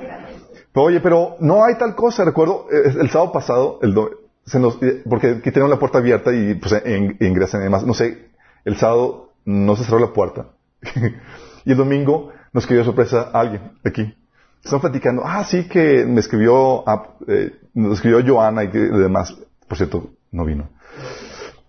Pero, 0.74 0.86
oye, 0.86 1.00
pero 1.02 1.36
no 1.40 1.64
hay 1.64 1.76
tal 1.78 1.96
cosa. 1.96 2.26
Recuerdo 2.26 2.66
eh, 2.72 2.96
el 3.00 3.10
sábado 3.12 3.32
pasado, 3.32 3.78
el 3.84 3.94
do- 3.94 4.10
se 4.46 4.60
nos- 4.60 4.82
eh, 4.82 5.04
porque 5.08 5.28
aquí 5.40 5.52
tenemos 5.52 5.70
la 5.70 5.78
puerta 5.78 6.00
abierta 6.00 6.34
y 6.34 6.56
pues 6.56 6.74
en- 6.84 7.16
ingresan 7.20 7.62
y 7.62 7.66
demás. 7.66 7.86
No 7.86 7.94
sé, 7.94 8.30
el 8.66 8.76
sábado 8.78 9.34
no 9.46 9.76
se 9.76 9.84
cerró 9.84 10.00
la 10.00 10.14
puerta. 10.14 10.48
y 11.66 11.72
el 11.72 11.78
domingo 11.78 12.32
nos 12.54 12.64
escribió 12.64 12.84
sorpresa 12.84 13.30
alguien 13.32 13.74
aquí. 13.86 14.16
Estamos 14.64 14.82
platicando, 14.82 15.22
ah, 15.26 15.44
sí 15.44 15.68
que 15.68 16.06
me 16.06 16.20
escribió, 16.22 16.88
ah, 16.90 17.16
eh, 17.28 17.52
nos 17.74 17.94
escribió 17.94 18.22
Joana 18.26 18.64
y 18.64 18.70
que- 18.70 18.78
y 18.80 18.98
demás. 18.98 19.36
Por 19.68 19.78
cierto, 19.78 20.10
no 20.32 20.46
vino. 20.46 20.70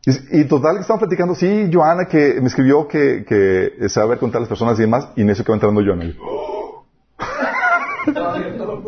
Y, 0.05 0.41
y 0.41 0.45
total, 0.47 0.77
que 0.77 0.81
estaban 0.83 0.99
platicando, 0.99 1.35
sí, 1.35 1.70
Joana 1.73 2.07
que 2.07 2.41
me 2.41 2.49
escribió 2.49 2.89
que, 2.89 3.24
que 3.27 3.89
sabe 3.89 4.19
contar 4.19 4.41
las 4.41 4.49
personas 4.49 4.79
y 4.79 4.83
demás, 4.83 5.09
y 5.15 5.23
en 5.23 5.31
eso 5.31 5.45
que 5.45 5.53
va 5.53 5.57
entrando 5.57 5.81
Joana. 5.85 6.05
Y, 6.07 6.16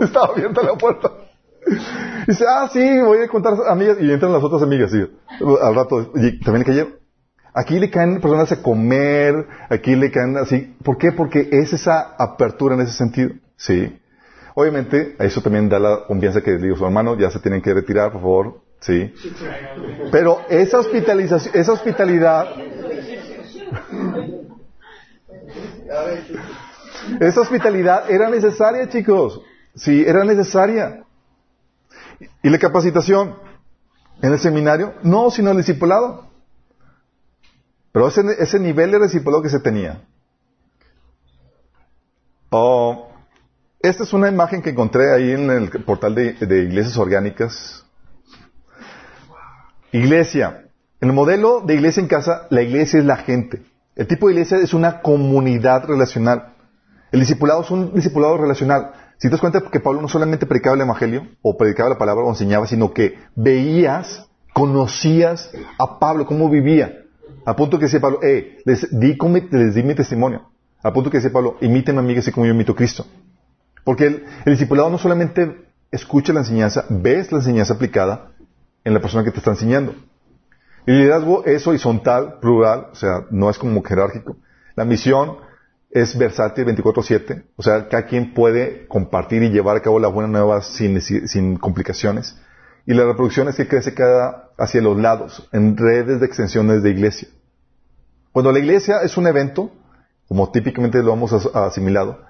Estaba 0.01 0.27
abierta 0.27 0.63
la 0.63 0.75
puerta. 0.75 1.11
Y 1.67 2.31
dice, 2.33 2.45
ah, 2.49 2.69
sí, 2.73 3.01
voy 3.01 3.19
a 3.19 3.29
contar 3.29 3.55
a 3.67 3.73
amigas. 3.73 3.99
Y 4.01 4.11
entran 4.11 4.33
las 4.33 4.43
otras 4.43 4.63
amigas, 4.63 4.91
sí. 4.91 5.07
Al 5.63 5.75
rato, 5.75 6.11
y 6.17 6.41
también 6.41 6.61
le 6.61 6.65
cayeron. 6.65 6.95
Aquí 7.55 7.79
le 7.79 7.89
caen 7.91 8.21
personas 8.21 8.51
a 8.51 8.61
comer, 8.63 9.47
aquí 9.71 9.95
le 9.95 10.11
caen 10.11 10.37
así. 10.37 10.75
¿Por 10.83 10.99
qué? 10.99 11.13
Porque 11.13 11.49
es 11.53 11.73
esa 11.73 12.17
apertura 12.19 12.75
en 12.75 12.81
ese 12.81 12.93
sentido. 12.93 13.31
Sí. 13.57 13.97
Obviamente, 14.55 15.17
eso 15.19 15.41
también 15.41 15.69
da 15.69 15.81
la 15.81 16.05
confianza 16.07 16.41
que 16.41 16.57
digo, 16.57 16.77
su 16.77 16.85
hermano, 16.85 17.19
ya 17.19 17.31
se 17.31 17.41
tienen 17.41 17.61
que 17.61 17.75
retirar, 17.75 18.13
por 18.13 18.21
favor. 18.21 18.61
Sí. 18.81 19.13
Pero 20.13 20.43
esa 20.49 20.79
hospitalización, 20.79 21.57
esa 21.57 21.73
hospitalidad, 21.73 22.49
esa 27.21 27.41
hospitalidad 27.41 28.11
era 28.11 28.29
necesaria, 28.29 28.89
chicos. 28.89 29.41
Sí, 29.75 30.05
era 30.07 30.25
necesaria. 30.25 31.05
¿Y 32.43 32.49
la 32.49 32.59
capacitación? 32.59 33.37
¿En 34.23 34.33
el 34.33 34.39
seminario? 34.39 34.95
No, 35.03 35.31
sino 35.31 35.51
el 35.51 35.57
discipulado. 35.57 36.29
Pero 37.91 38.09
ese, 38.09 38.23
ese 38.39 38.61
nivel 38.61 38.93
de 38.93 39.01
discipulado 39.01 39.43
que 39.43 39.49
se 39.49 39.61
tenía. 39.61 40.03
Oh, 42.51 43.14
esta 43.85 44.05
es 44.05 44.15
una 44.15 44.29
imagen 44.29 44.63
que 44.63 44.71
encontré 44.71 45.13
ahí 45.13 45.33
en 45.33 45.51
el 45.51 45.69
portal 45.85 46.15
de, 46.15 46.37
iglesias 46.41 46.97
orgánicas. 46.97 47.85
Iglesia. 49.93 50.65
En 51.03 51.11
el 51.11 51.15
modelo 51.15 51.61
de 51.61 51.75
iglesia 51.75 52.01
en 52.01 52.09
casa, 52.09 52.47
la 52.49 52.63
iglesia 52.63 52.99
es 52.99 53.05
la 53.05 53.17
gente. 53.17 53.63
El 53.95 54.07
tipo 54.07 54.27
de 54.27 54.33
iglesia 54.33 54.57
es 54.57 54.73
una 54.73 55.03
comunidad 55.03 55.85
relacional. 55.85 56.55
El 57.13 57.21
discipulado 57.21 57.61
es 57.61 57.71
un 57.71 57.93
discipulado 57.95 58.39
relacional. 58.39 58.93
Si 59.19 59.29
te 59.29 59.33
das 59.33 59.41
cuenta 59.41 59.61
que 59.61 59.81
Pablo 59.81 60.01
no 60.01 60.09
solamente 60.09 60.47
predicaba 60.47 60.77
el 60.77 60.81
Evangelio 60.81 61.29
o 61.43 61.57
predicaba 61.59 61.91
la 61.91 61.99
palabra 61.99 62.25
o 62.25 62.31
enseñaba, 62.31 62.67
sino 62.67 62.95
que 62.95 63.19
veías, 63.37 64.27
conocías 64.55 65.53
a 65.79 65.99
Pablo, 65.99 66.25
cómo 66.27 66.49
vivía. 66.49 67.03
A 67.45 67.55
punto 67.55 67.79
que 67.79 67.85
decía 67.85 68.01
Pablo, 68.01 68.21
eh, 68.23 68.63
les 68.65 68.99
di, 68.99 69.17
les 69.51 69.75
di 69.75 69.83
mi 69.83 69.95
testimonio. 69.95 70.49
A 70.83 70.91
punto 70.91 71.11
que 71.11 71.19
decía 71.19 71.33
Pablo, 71.33 71.59
imíteme 71.61 71.99
a 71.99 72.03
mí, 72.03 72.17
así 72.17 72.33
como 72.33 72.47
yo 72.47 72.55
imito 72.55 72.73
a 72.73 72.77
Cristo. 72.77 73.05
Porque 73.85 74.07
el, 74.07 74.25
discipulado 74.47 74.91
no 74.91 74.99
solamente 74.99 75.69
escucha 75.91 76.33
la 76.33 76.41
enseñanza, 76.41 76.87
ves 76.89 77.31
la 77.31 77.39
enseñanza 77.39 77.75
aplicada 77.75 78.33
en 78.83 78.95
la 78.95 79.01
persona 79.01 79.25
que 79.25 79.31
te 79.31 79.39
está 79.39 79.51
enseñando. 79.51 79.95
El 80.87 80.99
liderazgo 80.99 81.45
es 81.45 81.67
horizontal, 81.67 82.39
plural, 82.41 82.89
o 82.93 82.95
sea, 82.95 83.27
no 83.31 83.49
es 83.49 83.59
como 83.59 83.83
jerárquico. 83.83 84.37
La 84.75 84.85
misión 84.85 85.37
es 85.91 86.19
versátil 86.19 86.67
24/7, 86.67 87.45
o 87.57 87.63
sea, 87.63 87.89
cada 87.89 88.07
quien 88.07 88.35
puede 88.35 88.87
compartir 88.89 89.43
y 89.43 89.51
llevar 89.51 89.77
a 89.77 89.81
cabo 89.81 90.01
la 90.01 90.09
buena 90.09 90.29
nueva 90.29 90.61
sin, 90.63 91.01
sin 91.01 91.57
complicaciones. 91.57 92.37
Y 92.87 92.95
la 92.95 93.05
reproducción 93.05 93.49
es 93.49 93.57
que 93.57 93.69
crece 93.69 93.95
cada 93.95 94.51
hacia 94.59 94.83
los 94.83 94.99
lados, 94.99 95.49
en 95.53 95.77
redes 95.77 96.21
de 96.21 96.27
extensiones 96.27 96.83
de 96.83 96.91
iglesia. 96.91 97.29
Cuando 98.33 98.53
la 98.53 98.59
iglesia 98.59 99.03
es 99.03 99.17
un 99.17 99.27
evento, 99.27 99.71
como 100.29 100.51
típicamente 100.51 101.03
lo 101.03 101.13
hemos 101.13 101.33
asimilado, 101.55 102.21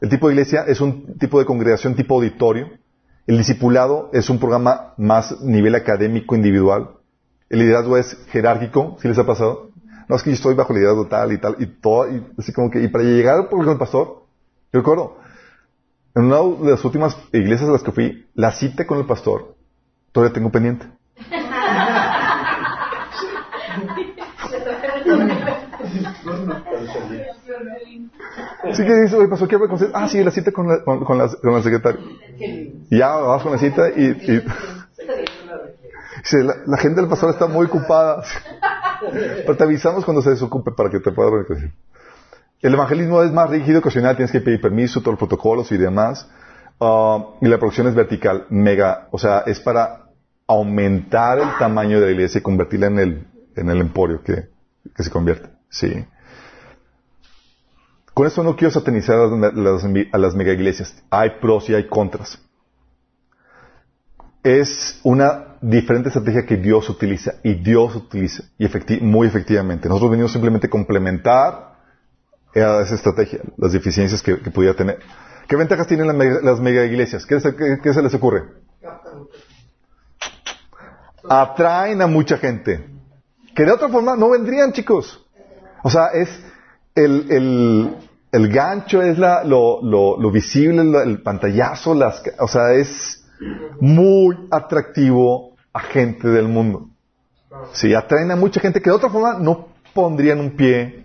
el 0.00 0.08
tipo 0.08 0.28
de 0.28 0.34
iglesia 0.34 0.64
es 0.66 0.80
un 0.80 1.18
tipo 1.18 1.38
de 1.38 1.44
congregación 1.44 1.94
tipo 1.94 2.16
auditorio, 2.16 2.70
el 3.26 3.38
discipulado 3.38 4.10
es 4.12 4.28
un 4.28 4.38
programa 4.38 4.94
más 4.96 5.40
nivel 5.40 5.74
académico 5.74 6.34
individual, 6.34 6.90
el 7.48 7.60
liderazgo 7.60 7.96
es 7.96 8.18
jerárquico, 8.28 8.96
¿sí 9.00 9.08
les 9.08 9.18
ha 9.18 9.26
pasado? 9.26 9.70
No, 10.08 10.16
es 10.16 10.22
que 10.22 10.30
yo 10.30 10.34
estoy 10.34 10.54
bajo 10.54 10.74
liderazgo 10.74 11.06
tal 11.06 11.32
y 11.32 11.38
tal, 11.38 11.56
y 11.58 11.66
todo, 11.66 12.10
y 12.10 12.22
así 12.38 12.52
como 12.52 12.70
que, 12.70 12.82
y 12.82 12.88
para 12.88 13.04
llegar 13.04 13.48
por 13.48 13.66
el 13.66 13.78
pastor, 13.78 14.24
yo 14.72 14.80
recuerdo, 14.80 15.16
en 16.14 16.24
una 16.24 16.64
de 16.64 16.70
las 16.72 16.84
últimas 16.84 17.16
iglesias 17.32 17.68
a 17.68 17.72
las 17.72 17.82
que 17.82 17.92
fui, 17.92 18.26
la 18.34 18.52
cita 18.52 18.86
con 18.86 18.98
el 18.98 19.06
pastor, 19.06 19.54
todavía 20.12 20.34
tengo 20.34 20.50
pendiente. 20.50 20.86
Sí 28.72 28.84
que 28.84 28.94
dice, 28.94 29.16
oye, 29.16 29.28
pastor, 29.28 29.48
¿qué 29.48 29.58
con? 29.58 29.78
Ah, 29.92 30.08
sí, 30.08 30.22
la 30.22 30.30
cita 30.30 30.52
con 30.52 30.68
la, 30.68 30.82
con, 30.82 31.18
la, 31.18 31.28
con 31.28 31.52
la 31.52 31.62
secretaria. 31.62 32.00
Y 32.90 32.98
ya 32.98 33.16
vas 33.16 33.42
con 33.42 33.52
la 33.52 33.58
cita 33.58 33.88
y, 33.90 34.42
la, 36.32 36.54
la, 36.66 36.76
gente 36.78 37.00
del 37.00 37.08
pastor 37.08 37.30
está 37.30 37.46
muy 37.46 37.66
ocupada. 37.66 38.24
Pero 39.10 39.56
te 39.56 39.64
avisamos 39.64 40.04
cuando 40.04 40.22
se 40.22 40.30
desocupe 40.30 40.72
para 40.72 40.90
que 40.90 41.00
te 41.00 41.12
pueda 41.12 41.30
reconocer. 41.30 41.72
El 42.62 42.72
evangelismo 42.72 43.22
es 43.22 43.30
más 43.30 43.50
rígido, 43.50 43.80
ocasional, 43.80 44.16
tienes 44.16 44.32
que 44.32 44.40
pedir 44.40 44.60
permiso, 44.60 45.00
todos 45.00 45.12
los 45.12 45.18
protocolos 45.18 45.70
y 45.70 45.76
demás. 45.76 46.28
Uh, 46.78 47.36
y 47.42 47.48
la 47.48 47.58
producción 47.58 47.86
es 47.88 47.94
vertical, 47.94 48.46
mega, 48.48 49.08
o 49.10 49.18
sea, 49.18 49.40
es 49.46 49.60
para 49.60 50.06
aumentar 50.46 51.38
el 51.38 51.48
tamaño 51.58 52.00
de 52.00 52.06
la 52.06 52.12
iglesia 52.12 52.38
y 52.38 52.42
convertirla 52.42 52.86
en 52.86 52.98
el, 52.98 53.26
en 53.54 53.68
el 53.68 53.80
emporio 53.80 54.22
que, 54.22 54.48
que 54.96 55.02
se 55.02 55.10
convierte. 55.10 55.50
Sí. 55.68 56.04
Con 58.14 58.28
esto 58.28 58.44
no 58.44 58.54
quiero 58.54 58.72
satanizar 58.72 59.16
a 59.18 60.18
las, 60.18 60.34
mega 60.34 60.52
iglesias. 60.52 60.94
Hay 61.10 61.30
pros 61.40 61.68
y 61.68 61.74
hay 61.74 61.88
contras. 61.88 62.40
Es 64.44 65.00
una 65.02 65.56
diferente 65.60 66.10
estrategia 66.10 66.46
que 66.46 66.56
Dios 66.56 66.88
utiliza 66.88 67.34
y 67.42 67.54
Dios 67.54 67.96
utiliza 67.96 68.44
y 68.56 68.68
muy 69.00 69.26
efectivamente. 69.26 69.88
Nosotros 69.88 70.12
venimos 70.12 70.30
simplemente 70.30 70.68
a 70.68 70.70
complementar 70.70 71.74
esa 72.52 72.94
estrategia, 72.94 73.40
las 73.56 73.72
deficiencias 73.72 74.22
que, 74.22 74.38
que 74.38 74.50
pudiera 74.50 74.76
tener. 74.76 75.00
¿Qué 75.48 75.56
ventajas 75.56 75.88
tienen 75.88 76.06
las 76.06 76.60
mega, 76.60 76.84
iglesias? 76.84 77.26
¿Qué, 77.26 77.38
qué, 77.40 77.78
¿Qué, 77.82 77.92
se 77.92 78.02
les 78.02 78.14
ocurre? 78.14 78.44
Atraen 81.28 82.00
a 82.00 82.06
mucha 82.06 82.38
gente. 82.38 82.90
Que 83.56 83.64
de 83.64 83.72
otra 83.72 83.88
forma 83.88 84.14
no 84.14 84.30
vendrían, 84.30 84.72
chicos. 84.72 85.26
O 85.82 85.90
sea, 85.90 86.08
es 86.08 86.28
el, 86.94 87.26
el, 87.30 87.96
el 88.32 88.48
gancho, 88.48 89.02
es 89.02 89.18
la, 89.18 89.44
lo, 89.44 89.82
lo, 89.82 90.20
lo 90.20 90.30
visible, 90.30 90.82
el 91.02 91.22
pantallazo, 91.22 91.94
las, 91.94 92.22
o 92.38 92.48
sea, 92.48 92.72
es 92.72 93.24
muy 93.80 94.36
atractivo 94.50 95.56
a 95.72 95.80
gente 95.80 96.28
del 96.28 96.48
mundo. 96.48 96.88
Sí, 97.72 97.94
atraen 97.94 98.30
a 98.30 98.36
mucha 98.36 98.60
gente 98.60 98.80
que 98.80 98.90
de 98.90 98.96
otra 98.96 99.10
forma 99.10 99.38
no 99.38 99.68
pondrían 99.92 100.40
un 100.40 100.56
pie 100.56 101.04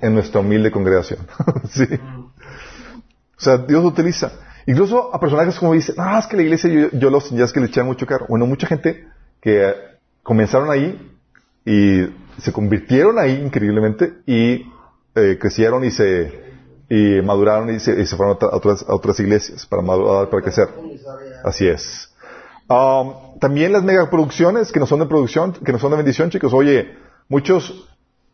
en 0.00 0.14
nuestra 0.14 0.40
humilde 0.40 0.70
congregación. 0.70 1.20
sí. 1.70 1.84
O 1.84 3.40
sea, 3.40 3.58
Dios 3.58 3.84
utiliza. 3.84 4.32
Incluso 4.66 5.14
a 5.14 5.20
personajes 5.20 5.58
como 5.58 5.72
dicen, 5.72 5.94
ah, 5.98 6.18
es 6.18 6.26
que 6.26 6.36
la 6.36 6.42
iglesia 6.42 6.70
yo, 6.70 6.88
yo 6.92 7.10
los 7.10 7.30
ya 7.30 7.44
es 7.44 7.52
que 7.52 7.60
le 7.60 7.66
echan 7.66 7.86
mucho 7.86 8.06
caro. 8.06 8.26
Bueno, 8.28 8.46
mucha 8.46 8.66
gente 8.66 9.06
que 9.40 9.74
comenzaron 10.22 10.70
ahí 10.70 11.17
y 11.68 12.14
se 12.40 12.52
convirtieron 12.52 13.18
ahí 13.18 13.34
increíblemente 13.34 14.14
y 14.26 14.66
eh, 15.14 15.36
crecieron 15.38 15.84
y 15.84 15.90
se 15.90 16.48
y 16.88 17.20
maduraron 17.20 17.68
y 17.74 17.78
se, 17.80 18.06
fueron 18.16 18.38
a 18.40 18.56
otras, 18.56 18.82
a 18.88 18.94
otras 18.94 19.20
iglesias 19.20 19.66
para 19.66 19.82
madurar, 19.82 20.30
para 20.30 20.42
crecer. 20.42 20.68
Así 21.44 21.68
es. 21.68 22.10
Um, 22.68 23.38
también 23.38 23.72
las 23.72 23.82
megaproducciones 23.82 24.72
que 24.72 24.80
no 24.80 24.86
son 24.86 25.00
de 25.00 25.06
producción, 25.06 25.52
que 25.52 25.72
no 25.72 25.78
son 25.78 25.90
de 25.90 25.98
bendición, 25.98 26.30
chicos. 26.30 26.54
Oye, 26.54 26.96
muchos 27.28 27.86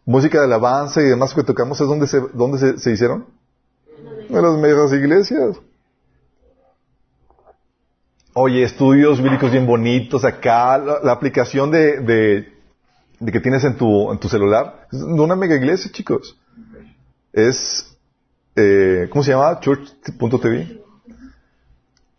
música 0.05 0.39
de 0.39 0.44
alabanza 0.44 1.01
y 1.02 1.06
demás 1.06 1.35
que 1.35 1.43
tocamos 1.43 1.81
es 1.81 1.89
donde 1.89 2.06
se, 2.06 2.20
donde 2.35 2.59
se, 2.59 2.78
se 2.78 2.93
hicieron. 2.93 3.27
En 4.28 4.43
las 4.43 4.56
megas 4.59 4.93
iglesias. 4.93 5.56
Oye, 8.36 8.65
estudios 8.65 9.23
bíblicos 9.23 9.52
bien 9.52 9.65
bonitos 9.65 10.24
acá, 10.24 10.77
la, 10.78 11.12
aplicación 11.12 11.70
de, 11.70 12.52
de, 13.24 13.32
que 13.32 13.40
tienes 13.40 13.64
en 13.64 13.76
tu, 13.76 14.28
celular, 14.28 14.86
es 14.92 15.01
una 15.01 15.36
mega 15.36 15.55
iglesia, 15.56 15.90
chicos. 15.92 16.38
Es, 17.32 17.96
eh, 18.56 19.09
¿cómo 19.10 19.22
se 19.22 19.32
llama? 19.32 19.59
Church.tv. 19.60 20.80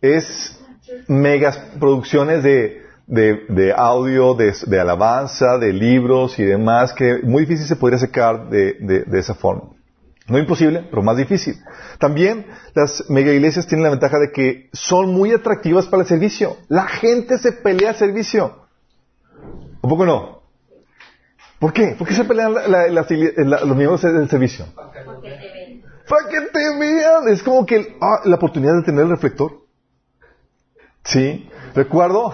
Es 0.00 0.60
megas 1.08 1.58
producciones 1.78 2.42
de, 2.42 2.82
de, 3.06 3.72
audio, 3.76 4.34
de, 4.34 4.80
alabanza, 4.80 5.58
de 5.58 5.72
libros 5.72 6.38
y 6.38 6.44
demás, 6.44 6.92
que 6.92 7.20
muy 7.22 7.42
difícil 7.42 7.66
se 7.66 7.76
podría 7.76 7.98
sacar 7.98 8.48
de, 8.50 8.74
de, 8.80 9.04
de 9.04 9.18
esa 9.18 9.34
forma. 9.34 9.70
No 10.28 10.38
imposible, 10.38 10.84
pero 10.90 11.02
más 11.02 11.16
difícil. 11.16 11.56
También 11.98 12.46
las 12.74 13.08
mega 13.08 13.32
iglesias 13.32 13.66
tienen 13.66 13.84
la 13.84 13.90
ventaja 13.90 14.18
de 14.18 14.32
que 14.32 14.68
son 14.72 15.14
muy 15.14 15.32
atractivas 15.32 15.86
para 15.86 16.02
el 16.02 16.08
servicio. 16.08 16.56
La 16.68 16.88
gente 16.88 17.38
se 17.38 17.52
pelea 17.52 17.90
al 17.90 17.96
servicio. 17.96 18.66
¿Un 19.82 19.90
poco 19.90 20.04
no? 20.04 20.35
¿Por 21.66 21.72
qué? 21.72 21.96
¿Por 21.98 22.06
qué 22.06 22.14
se 22.14 22.24
pelean 22.24 22.54
la, 22.54 22.68
la, 22.68 22.86
la, 22.86 23.64
los 23.64 23.76
miembros 23.76 24.00
del 24.00 24.28
servicio? 24.28 24.66
Para 24.76 24.92
que 26.30 26.40
te 26.52 26.78
vean. 26.78 27.26
Es 27.26 27.42
como 27.42 27.66
que 27.66 27.96
ah, 28.00 28.20
la 28.24 28.36
oportunidad 28.36 28.76
de 28.76 28.82
tener 28.84 29.02
el 29.02 29.10
reflector. 29.10 29.50
Sí. 31.02 31.50
Recuerdo. 31.74 32.32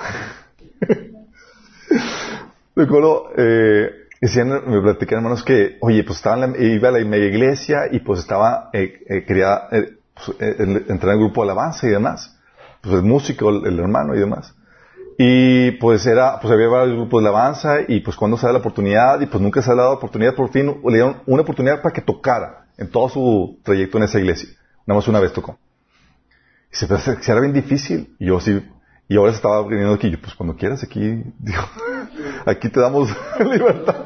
Me 2.75 2.83
acuerdo, 2.83 3.31
eh, 3.39 3.91
decían, 4.21 4.51
me 4.67 4.83
platican 4.83 5.21
hermanos 5.21 5.43
que, 5.43 5.79
oye, 5.81 6.05
pues 6.05 6.19
estaba 6.19 6.45
en 6.45 6.53
la, 6.53 6.59
iba 6.59 6.91
a 6.91 6.93
la 6.93 7.03
media 7.03 7.29
iglesia 7.29 7.89
y 7.91 8.01
pues 8.01 8.21
estaba, 8.21 8.69
eh, 8.75 9.03
eh, 9.09 9.25
quería 9.25 9.63
eh, 9.73 9.97
pues, 10.15 10.37
eh, 10.41 10.57
entrar 10.89 11.15
en 11.15 11.21
el 11.21 11.25
grupo 11.25 11.43
de 11.43 11.51
alabanza 11.51 11.87
y 11.87 11.91
demás. 11.91 12.39
Pues 12.83 12.97
el 12.97 13.03
músico, 13.03 13.49
el, 13.49 13.67
el 13.67 13.79
hermano 13.79 14.15
y 14.15 14.19
demás. 14.19 14.55
Y 15.19 15.73
pues 15.73 16.07
era, 16.07 16.41
pues 16.41 16.53
había 16.53 16.69
varios 16.69 16.97
grupos 16.97 17.23
de 17.23 17.29
alabanza 17.29 17.77
y 17.87 18.01
pues 18.01 18.17
cuando 18.17 18.37
se 18.37 18.47
da 18.47 18.53
la 18.53 18.59
oportunidad 18.61 19.21
y 19.21 19.27
pues 19.27 19.43
nunca 19.43 19.63
se 19.63 19.71
ha 19.71 19.75
dado 19.75 19.93
oportunidad, 19.93 20.35
por 20.35 20.51
fin 20.51 20.81
le 20.85 20.95
dieron 20.95 21.23
una 21.27 21.43
oportunidad 21.43 21.83
para 21.83 21.93
que 21.93 22.01
tocara 22.01 22.67
en 22.79 22.91
todo 22.91 23.09
su 23.09 23.59
trayecto 23.63 23.99
en 23.99 24.05
esa 24.05 24.19
iglesia. 24.19 24.49
Nada 24.87 24.99
más 24.99 25.09
una 25.09 25.21
vez 25.21 25.33
tocó. 25.33 25.59
Y 26.73 26.77
se 26.77 26.87
pensaba 26.87 27.21
que 27.21 27.31
era 27.31 27.41
bien 27.41 27.53
difícil. 27.53 28.17
Y 28.19 28.27
yo 28.27 28.41
sí, 28.41 28.63
y 29.09 29.17
ahora 29.17 29.33
se 29.33 29.37
estaba 29.37 29.67
viniendo 29.69 29.93
aquí, 29.93 30.11
yo, 30.11 30.19
pues 30.21 30.35
cuando 30.35 30.57
quieras 30.57 30.83
aquí, 30.83 31.01
digo, 31.39 31.63
aquí 32.47 32.69
te 32.71 32.81
damos 32.81 33.15
libertad. 33.41 33.97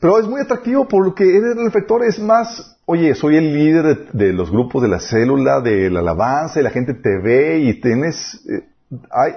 Pero 0.00 0.18
es 0.18 0.26
muy 0.26 0.40
atractivo 0.40 0.88
por 0.88 1.04
lo 1.04 1.14
que 1.14 1.24
eres 1.24 1.56
el 1.56 1.64
reflector, 1.64 2.02
es 2.04 2.18
más, 2.18 2.76
oye, 2.86 3.14
soy 3.14 3.36
el 3.36 3.54
líder 3.54 3.84
de, 4.12 4.26
de 4.26 4.32
los 4.32 4.50
grupos 4.50 4.82
de 4.82 4.88
la 4.88 4.98
célula, 4.98 5.60
de 5.60 5.90
la 5.90 6.00
alabanza, 6.00 6.58
y 6.58 6.62
la 6.62 6.70
gente 6.70 6.94
te 6.94 7.18
ve 7.22 7.58
y 7.58 7.80
tienes, 7.80 8.44
eh, 8.48 8.64
hay, 9.10 9.32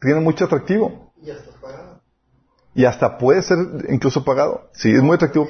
tiene 0.00 0.20
mucho 0.20 0.44
atractivo. 0.46 1.12
Y 1.22 1.30
estás 1.30 1.54
pagado. 1.60 2.00
Y 2.74 2.84
hasta 2.84 3.18
puede 3.18 3.42
ser 3.42 3.58
incluso 3.88 4.24
pagado. 4.24 4.68
Sí, 4.72 4.90
es 4.92 5.02
muy 5.02 5.16
atractivo. 5.16 5.48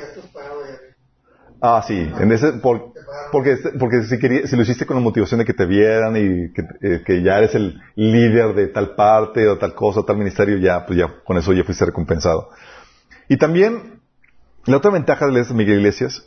Ah, 1.61 1.83
sí, 1.87 1.97
en 2.21 2.31
ese, 2.33 2.53
por- 2.55 2.93
porque, 3.33 3.57
porque 3.81 4.03
si, 4.05 4.19
quería- 4.19 4.47
si 4.47 4.55
lo 4.55 4.63
hiciste 4.63 4.87
con 4.87 4.97
la 4.97 5.03
motivación 5.03 5.39
de 5.41 5.45
que 5.45 5.53
te 5.55 5.67
vieran 5.67 6.15
y 6.17 6.53
que, 6.53 6.63
eh, 6.83 7.03
que 7.05 7.21
ya 7.23 7.39
eres 7.39 7.55
el 7.57 7.81
líder 7.97 8.55
de 8.55 8.69
tal 8.69 8.95
parte 8.95 9.49
o 9.49 9.59
tal 9.59 9.75
cosa, 9.75 10.03
tal 10.07 10.17
ministerio, 10.19 10.57
ya, 10.59 10.87
pues 10.87 10.99
ya 10.99 11.13
con 11.25 11.37
eso 11.37 11.53
ya 11.53 11.65
fuiste 11.65 11.85
recompensado. 11.85 12.51
Y 13.29 13.37
también, 13.39 14.01
la 14.67 14.77
otra 14.77 14.93
ventaja 14.93 15.27
de 15.27 15.33
las 15.33 15.53
Miguel 15.53 15.79
Iglesias, 15.79 16.25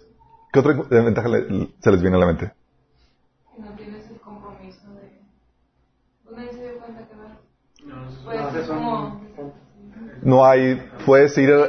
¿qué 0.52 0.60
otra 0.60 0.74
ventaja 0.90 1.30
le- 1.30 1.70
se 1.80 1.92
les 1.92 2.02
viene 2.02 2.18
a 2.18 2.20
la 2.20 2.26
mente? 2.28 2.52
Que 3.56 3.62
no 3.62 3.72
tienes 3.78 4.10
el 4.12 4.20
compromiso 4.20 4.92
de. 4.96 5.22
Pues 6.26 6.36
nadie 6.36 6.52
se 6.52 6.60
dio 6.62 6.78
cuenta 6.80 7.08
que 7.08 7.16
vas. 7.16 7.38
No, 7.86 7.96
Pues 8.26 8.38
no, 8.38 8.60
es 8.60 8.66
son- 8.68 8.78
como. 8.78 9.22
No 10.24 10.46
hay, 10.46 10.82
puedes 11.06 11.38
ir 11.38 11.52
a. 11.52 11.68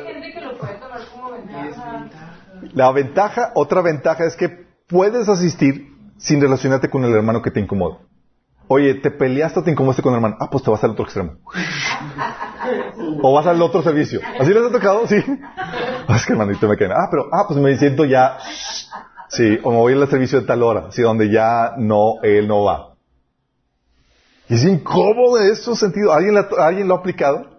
La 2.74 2.90
ventaja, 2.92 3.52
otra 3.54 3.82
ventaja 3.82 4.24
es 4.24 4.36
que 4.36 4.66
puedes 4.88 5.28
asistir 5.28 5.88
sin 6.18 6.40
relacionarte 6.40 6.88
con 6.88 7.04
el 7.04 7.12
hermano 7.14 7.42
que 7.42 7.50
te 7.50 7.60
incomoda. 7.60 7.98
Oye, 8.68 8.94
te 8.94 9.10
peleaste 9.10 9.60
o 9.60 9.62
te 9.64 9.70
incomodaste 9.72 10.02
con 10.02 10.12
el 10.12 10.16
hermano. 10.18 10.36
Ah, 10.40 10.48
pues 10.50 10.62
te 10.64 10.70
vas 10.70 10.82
al 10.84 10.90
otro 10.92 11.04
extremo. 11.04 11.32
o 13.22 13.32
vas 13.34 13.46
al 13.46 13.60
otro 13.60 13.82
servicio. 13.82 14.20
¿Así 14.40 14.52
les 14.54 14.64
ha 14.64 14.70
tocado? 14.70 15.06
Sí. 15.06 15.16
Ah, 16.08 16.16
es 16.16 16.24
que 16.24 16.32
hermanito 16.32 16.68
me 16.68 16.76
cae. 16.76 16.88
Ah, 16.90 17.08
pero, 17.10 17.26
ah, 17.32 17.44
pues 17.48 17.58
me 17.60 17.76
siento 17.76 18.04
ya. 18.04 18.38
Sí, 19.28 19.58
o 19.62 19.70
me 19.70 19.76
voy 19.78 19.92
al 19.94 20.08
servicio 20.08 20.40
de 20.40 20.46
tal 20.46 20.62
hora. 20.62 20.90
Sí, 20.92 21.02
donde 21.02 21.30
ya 21.30 21.72
no, 21.78 22.14
él 22.22 22.46
no 22.48 22.64
va. 22.64 22.94
Y 24.48 24.54
es 24.54 24.64
incómodo 24.64 25.38
en 25.40 25.52
esos 25.52 25.78
sentidos. 25.78 26.14
¿Alguien, 26.14 26.34
la- 26.34 26.48
¿Alguien 26.58 26.88
lo 26.88 26.94
ha 26.94 26.98
aplicado? 26.98 27.51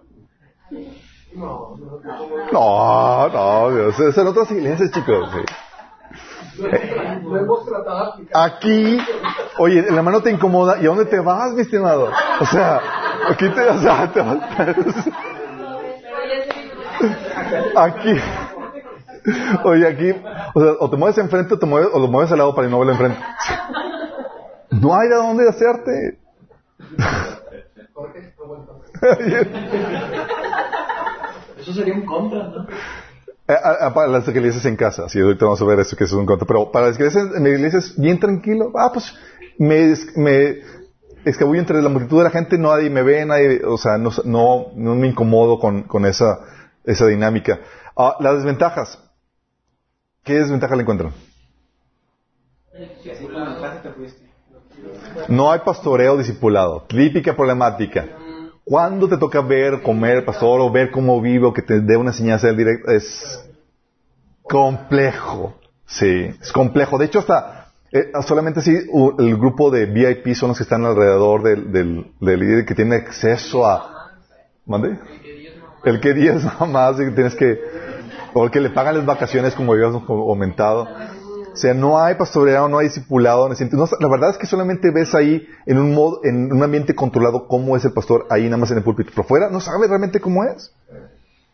No, 1.34 1.76
no, 2.52 3.28
no. 3.28 3.70
Dios, 3.70 4.00
es 4.00 4.16
en 4.16 4.26
otras 4.26 4.50
iglesias, 4.50 4.90
chicos. 4.92 5.28
Aquí, 8.32 8.98
oye, 9.58 9.80
el 9.80 9.96
hermano 9.96 10.22
te 10.22 10.30
incomoda, 10.30 10.76
¿y 10.80 10.84
a 10.84 10.88
dónde 10.88 11.06
te 11.06 11.18
vas, 11.18 11.52
mi 11.52 11.62
estimado? 11.62 12.10
O 12.40 12.46
sea, 12.46 12.80
aquí 13.28 13.48
te, 13.48 13.68
o 13.68 13.78
sea, 13.78 14.12
te 14.12 14.20
vas. 14.20 14.38
Aquí. 17.76 18.14
Oye, 19.64 19.88
aquí, 19.88 20.10
o 20.54 20.60
sea, 20.60 20.72
o 20.80 20.90
te 20.90 20.96
mueves 20.96 21.18
enfrente 21.18 21.54
o, 21.54 21.58
te 21.58 21.66
mueves, 21.66 21.88
o 21.92 21.98
lo 21.98 22.08
mueves 22.08 22.30
al 22.30 22.38
lado 22.38 22.54
para 22.54 22.68
no 22.68 22.78
verlo 22.78 22.92
enfrente. 22.92 23.18
No 24.70 24.94
hay 24.94 25.08
de 25.08 25.16
dónde 25.16 25.48
hacerte. 25.48 26.18
Jorge, 27.94 28.34
¿cómo 28.36 28.56
estás? 28.56 28.76
Eso 31.60 31.72
sería 31.72 31.94
un 31.94 32.04
contra, 32.04 32.48
¿no? 32.48 32.66
Eh, 33.46 33.52
a- 33.52 33.86
a- 33.86 33.94
para 33.94 34.08
las 34.08 34.26
iglesias 34.28 34.64
en 34.66 34.76
casa, 34.76 35.08
sí, 35.08 35.20
ahorita 35.20 35.44
vamos 35.44 35.60
a 35.62 35.64
ver 35.66 35.78
eso 35.80 35.96
que 35.96 36.04
eso 36.04 36.16
es 36.16 36.20
un 36.20 36.26
contra, 36.26 36.46
pero 36.46 36.72
para 36.72 36.88
las 36.88 36.96
iglesias, 36.96 37.28
en 37.36 37.46
iglesia 37.46 37.78
es 37.78 37.98
bien 37.98 38.18
tranquilo, 38.18 38.72
ah, 38.74 38.90
pues 38.92 39.14
me, 39.58 39.94
me 40.16 40.60
escabullo 41.24 41.60
entre 41.60 41.80
la 41.82 41.88
multitud 41.90 42.18
de 42.18 42.24
la 42.24 42.30
gente, 42.30 42.58
nadie 42.58 42.90
me 42.90 43.02
ve, 43.02 43.24
nadie, 43.26 43.62
o 43.64 43.76
sea, 43.78 43.98
no, 43.98 44.10
no, 44.24 44.72
no 44.74 44.94
me 44.94 45.08
incomodo 45.08 45.58
con, 45.58 45.82
con 45.84 46.06
esa, 46.06 46.38
esa 46.84 47.06
dinámica. 47.06 47.60
Ah, 47.96 48.16
las 48.20 48.36
desventajas, 48.36 48.98
¿qué 50.24 50.34
desventaja 50.34 50.74
le 50.74 50.82
encuentran? 50.82 51.12
Si 53.02 53.10
así 53.10 53.28
No 55.28 55.50
hay 55.50 55.60
pastoreo 55.60 56.16
discipulado, 56.16 56.84
típica 56.88 57.34
problemática. 57.34 58.06
¿Cuándo 58.64 59.08
te 59.08 59.18
toca 59.18 59.40
ver, 59.42 59.82
comer, 59.82 60.24
pastor, 60.24 60.60
o 60.60 60.70
ver 60.70 60.90
cómo 60.90 61.20
vive, 61.20 61.46
o 61.46 61.52
que 61.52 61.62
te 61.62 61.80
dé 61.80 61.96
una 61.96 62.10
enseñanza 62.10 62.46
del 62.46 62.56
directo? 62.56 62.90
Es 62.90 63.44
complejo. 64.42 65.54
Sí, 65.86 66.30
es 66.40 66.52
complejo. 66.52 66.96
De 66.96 67.04
hecho, 67.04 67.18
hasta 67.18 67.64
eh, 67.92 68.10
solamente 68.26 68.60
si 68.60 68.72
el 68.72 69.36
grupo 69.36 69.70
de 69.70 69.86
VIP 69.86 70.34
son 70.34 70.48
los 70.48 70.58
que 70.58 70.64
están 70.64 70.84
alrededor 70.84 71.44
del, 71.44 71.70
del, 71.70 72.40
líder 72.40 72.66
que 72.66 72.74
tiene 72.74 72.96
acceso 72.96 73.64
a. 73.64 74.10
¿Mande? 74.66 74.98
El 75.84 76.00
que 76.00 76.12
10 76.12 76.44
nada 76.44 76.66
más, 76.66 76.98
y 76.98 77.08
tienes 77.12 77.36
que. 77.36 77.60
O 78.32 78.44
el 78.44 78.50
que 78.50 78.60
le 78.60 78.70
pagan 78.70 78.96
las 78.96 79.06
vacaciones, 79.06 79.54
como 79.54 79.74
habíamos 79.74 80.02
comentado. 80.04 80.88
O 81.54 81.56
sea, 81.56 81.72
no 81.72 82.02
hay 82.02 82.16
pastoreado, 82.16 82.68
no 82.68 82.78
hay 82.78 82.88
discipulado. 82.88 83.48
No, 83.48 83.88
la 84.00 84.08
verdad 84.08 84.30
es 84.30 84.38
que 84.38 84.46
solamente 84.46 84.90
ves 84.90 85.14
ahí 85.14 85.46
en 85.66 85.78
un 85.78 85.94
modo, 85.94 86.20
en 86.24 86.52
un 86.52 86.60
ambiente 86.64 86.96
controlado 86.96 87.46
cómo 87.46 87.76
es 87.76 87.84
el 87.84 87.92
pastor 87.92 88.26
ahí 88.28 88.44
nada 88.46 88.56
más 88.56 88.72
en 88.72 88.78
el 88.78 88.82
púlpito. 88.82 89.12
Pero 89.14 89.22
fuera 89.22 89.50
no 89.50 89.60
sabes 89.60 89.88
realmente 89.88 90.20
cómo 90.20 90.42
es. 90.42 90.72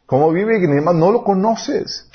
Cómo 0.06 0.32
vive 0.32 0.56
y 0.56 0.66
demás, 0.66 0.94
no 0.94 1.12
lo 1.12 1.22
conoces. 1.22 2.10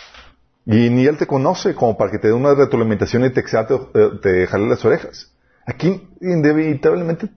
Y 0.65 0.89
ni 0.89 1.05
él 1.05 1.17
te 1.17 1.27
conoce 1.27 1.75
como 1.75 1.95
para 1.95 2.09
que 2.09 2.17
te 2.17 2.29
dé 2.29 2.33
una 2.33 2.55
retroalimentación 2.55 3.23
y 3.23 3.29
te 3.29 3.39
exalte, 3.39 3.75
eh, 3.93 4.09
te 4.19 4.47
jale 4.47 4.67
las 4.67 4.83
orejas. 4.83 5.31
Aquí 5.67 6.09
inevitablemente 6.21 7.29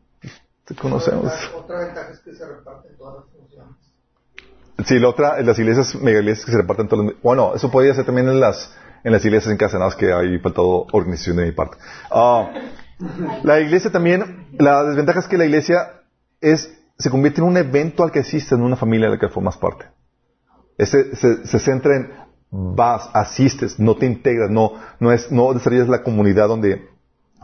te 0.65 0.75
conocemos. 0.75 1.31
Otra, 1.55 1.81
ventaja 1.81 2.11
es 2.11 2.21
que 2.21 2.35
se 2.35 2.47
reparten 2.47 2.97
todas 2.97 3.17
las 3.17 3.25
funciones. 3.27 3.75
Sí, 4.87 4.99
la 4.99 5.09
otra, 5.11 5.39
en 5.39 5.47
las 5.47 5.59
iglesias, 5.59 5.95
mega 5.97 6.21
iglesias 6.21 6.47
que 6.47 6.53
se 6.53 6.59
reparten 6.59 6.89
todos 6.89 7.05
los... 7.05 7.23
Bueno, 7.23 7.55
eso 7.55 7.71
podría 7.71 7.95
ser 7.95 8.07
también 8.07 8.29
en 8.29 8.41
las, 8.41 8.75
en 9.09 9.13
las 9.13 9.25
iglesias 9.25 9.51
en 9.51 9.57
casa, 9.57 9.79
nada 9.79 9.87
más 9.87 9.97
que 9.97 10.13
hay 10.13 10.39
faltado 10.39 10.87
organización 10.93 11.39
de 11.39 11.47
mi 11.47 11.53
parte. 11.53 11.79
Ah, 12.11 12.51
la 13.43 13.59
iglesia 13.59 13.91
también, 13.91 14.49
la 14.59 14.85
desventaja 14.85 15.21
es 15.21 15.27
que 15.27 15.39
la 15.39 15.47
iglesia 15.47 16.03
es, 16.43 16.79
se 16.99 17.11
convierte 17.11 17.41
en 17.41 17.47
un 17.47 17.57
evento 17.57 18.05
al 18.05 18.13
que 18.13 18.21
asistes, 18.21 18.53
en 18.53 18.63
una 18.63 18.77
familia 18.77 19.07
de 19.07 19.15
la 19.15 19.19
que 19.19 19.29
formas 19.29 19.57
parte. 19.57 19.87
Ese, 20.77 21.17
se, 21.17 21.59
centra 21.59 21.97
en 21.97 22.11
vas, 22.51 23.09
asistes, 23.15 23.81
no 23.81 23.97
te 23.97 24.05
integras, 24.05 24.51
no, 24.51 24.75
no 25.01 25.11
es, 25.11 25.33
no 25.33 25.55
desarrollas 25.55 25.89
la 25.89 26.03
comunidad 26.03 26.49
donde 26.49 26.87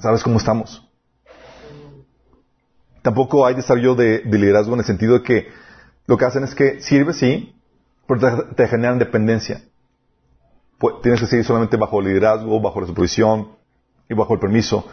sabes 0.00 0.22
cómo 0.22 0.36
estamos. 0.36 0.86
Tampoco 3.00 3.46
hay 3.46 3.54
desarrollo 3.54 3.94
de, 3.94 4.20
de 4.20 4.38
liderazgo 4.38 4.74
en 4.74 4.80
el 4.80 4.86
sentido 4.86 5.14
de 5.14 5.22
que 5.22 5.48
lo 6.06 6.18
que 6.18 6.26
hacen 6.26 6.44
es 6.44 6.54
que 6.54 6.80
sirve, 6.82 7.14
sí, 7.14 7.54
pero 8.06 8.50
te 8.54 8.68
generan 8.68 8.98
dependencia. 8.98 9.62
Pues, 10.78 10.96
tienes 11.02 11.20
que 11.20 11.26
seguir 11.26 11.44
solamente 11.44 11.76
bajo 11.76 12.00
el 12.00 12.06
liderazgo, 12.06 12.60
bajo 12.60 12.80
la 12.80 12.86
supervisión 12.86 13.48
y 14.08 14.14
bajo 14.14 14.34
el 14.34 14.40
permiso, 14.40 14.86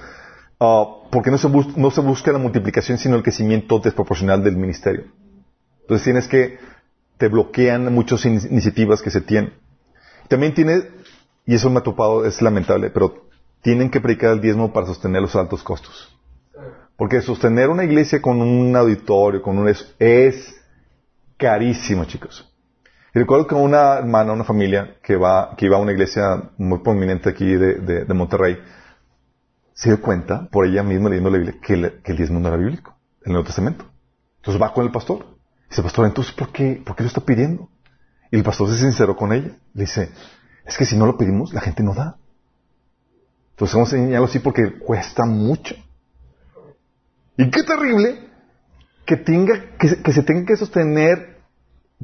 ah, 0.60 0.86
porque 1.12 1.32
no 1.32 1.38
se, 1.38 1.48
busca 2.02 2.32
la 2.32 2.38
multiplicación, 2.38 2.98
sino 2.98 3.16
el 3.16 3.24
crecimiento 3.24 3.80
desproporcional 3.80 4.44
del 4.44 4.58
ministerio. 4.58 5.06
Entonces 5.82 6.04
tienes 6.04 6.28
que, 6.28 6.60
te 7.18 7.28
bloquean 7.28 7.94
muchas 7.94 8.26
in- 8.26 8.40
iniciativas 8.50 9.02
que 9.02 9.10
se 9.12 9.22
tienen. 9.22 9.54
También 10.28 10.54
tiene, 10.54 10.84
y 11.46 11.56
eso 11.56 11.70
me 11.70 11.80
ha 11.80 11.84
topado, 11.84 12.26
es 12.26 12.42
lamentable, 12.42 12.90
pero 12.90 13.26
tienen 13.62 13.90
que 13.90 14.00
predicar 14.00 14.32
el 14.32 14.42
diezmo 14.42 14.72
para 14.72 14.88
sostener 14.88 15.22
los 15.22 15.36
altos 15.36 15.62
costos. 15.64 16.16
Porque 16.96 17.22
sostener 17.22 17.70
una 17.70 17.84
iglesia 17.84 18.22
con 18.22 18.42
un 18.42 18.76
auditorio, 18.76 19.42
con 19.42 19.58
un 19.58 19.68
es, 19.68 19.94
es 20.00 20.56
carísimo, 21.38 22.06
chicos. 22.06 22.51
Y 23.14 23.20
recuerdo 23.20 23.46
que 23.48 23.56
una 23.56 23.96
hermana, 23.98 24.32
una 24.32 24.46
familia 24.46 24.96
que 25.04 25.18
va, 25.18 25.56
que 25.58 25.66
iba 25.66 25.78
a 25.78 25.82
una 25.82 25.92
iglesia 25.92 26.52
muy 26.58 26.80
prominente 26.80 27.30
aquí 27.30 27.46
de, 27.46 28.06
Monterrey, 28.14 28.58
se 29.74 29.90
dio 29.90 30.02
cuenta, 30.02 30.48
por 30.50 30.66
ella 30.66 30.82
misma 30.84 31.10
leyendo 31.10 31.30
la 31.30 31.38
Biblia, 31.38 31.60
que, 31.62 31.74
el- 31.74 32.18
diezmo 32.18 32.40
era 32.40 32.56
bíblico, 32.56 32.96
el 33.26 33.34
Nuevo 33.34 33.46
Testamento. 33.46 33.86
Entonces 34.38 34.62
va 34.62 34.74
con 34.74 34.86
el 34.86 34.92
pastor. 34.92 35.26
Dice, 35.70 35.84
pastor, 35.84 36.06
entonces, 36.06 36.34
¿por 36.34 36.52
qué, 36.52 36.82
¿por 36.86 36.96
qué 36.96 37.04
lo 37.04 37.08
está 37.08 37.22
pidiendo? 37.22 37.70
Y 38.32 38.38
el 38.38 38.44
pastor 38.44 38.70
se 38.70 38.78
sinceró 38.78 39.16
con 39.16 39.34
ella. 39.34 39.58
Le 39.74 39.82
dice, 39.84 40.12
es 40.66 40.78
que 40.78 40.86
si 40.86 40.98
no 40.98 41.06
lo 41.06 41.18
pedimos, 41.18 41.54
la 41.54 41.62
gente 41.62 41.84
no 41.84 41.94
da. 41.94 42.18
Entonces 43.52 43.76
vamos 43.76 43.92
a 43.94 43.98
enseñarlo 43.98 44.26
así 44.26 44.40
porque 44.40 44.80
cuesta 44.80 45.26
mucho. 45.26 45.76
Y 47.38 47.50
qué 47.52 47.64
terrible 47.64 48.30
que 49.06 49.18
tenga, 49.18 49.76
que, 49.78 50.02
que 50.02 50.14
se 50.14 50.24
tenga 50.24 50.46
que 50.46 50.56
sostener 50.56 51.31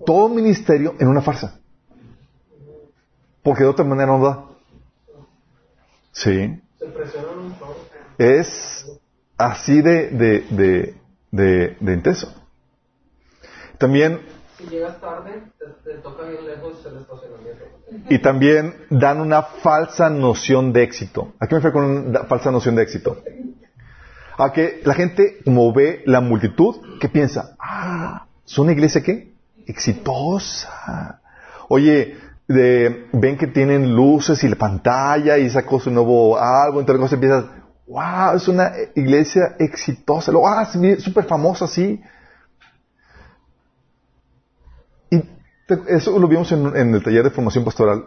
todo 0.05 0.29
ministerio 0.29 0.95
en 0.99 1.07
una 1.07 1.21
farsa. 1.21 1.59
Porque 3.43 3.63
de 3.63 3.69
otra 3.69 3.85
manera 3.85 4.07
no 4.11 4.23
da. 4.23 4.45
Sí. 6.11 6.59
Es 8.17 8.85
así 9.37 9.81
de, 9.81 10.09
de, 10.09 10.39
de, 10.49 10.95
de, 11.31 11.77
de 11.79 11.93
intenso. 11.93 12.33
También, 13.77 14.21
Si 14.57 14.65
llegas 14.65 14.99
tarde, 14.99 15.43
te, 15.59 15.65
te 15.91 15.97
toca 15.99 16.23
bien 16.23 16.45
lejos 16.47 16.83
el 16.85 16.97
estacionamiento. 16.97 17.63
y 18.09 18.19
también 18.19 18.73
dan 18.89 19.21
una 19.21 19.43
falsa 19.43 20.09
noción 20.09 20.73
de 20.73 20.83
éxito. 20.83 21.33
¿A 21.39 21.45
qué 21.47 21.55
me 21.55 21.61
refiero 21.61 21.73
con 21.73 22.07
una 22.09 22.23
falsa 22.23 22.49
noción 22.51 22.75
de 22.75 22.81
éxito? 22.83 23.21
A 24.39 24.51
que 24.51 24.81
la 24.83 24.93
gente, 24.95 25.39
como 25.45 25.71
ve 25.73 26.01
la 26.05 26.21
multitud, 26.21 26.99
que 26.99 27.07
piensa, 27.09 27.55
ah, 27.59 28.25
¿es 28.45 28.57
una 28.57 28.71
iglesia 28.71 29.01
qué? 29.03 29.33
Exitosa. 29.67 31.21
Oye, 31.69 32.17
ven 32.47 33.37
que 33.37 33.47
tienen 33.47 33.93
luces 33.93 34.43
y 34.43 34.47
la 34.47 34.55
pantalla 34.55 35.37
y 35.37 35.49
sacó 35.49 35.79
su 35.79 35.91
nuevo 35.91 36.39
álbum, 36.39 36.79
entonces 36.79 37.01
cosas 37.01 37.13
empiezas, 37.13 37.45
wow, 37.87 38.35
es 38.35 38.47
una 38.47 38.71
iglesia 38.95 39.55
exitosa. 39.59 40.31
Luego, 40.31 40.47
ah, 40.47 40.65
súper 40.65 41.25
famosa, 41.25 41.67
sí. 41.67 42.01
Y 45.11 45.21
eso 45.87 46.17
lo 46.17 46.27
vimos 46.27 46.51
en, 46.53 46.95
el 46.95 47.03
taller 47.03 47.23
de 47.23 47.29
formación 47.29 47.65
pastoral. 47.65 48.05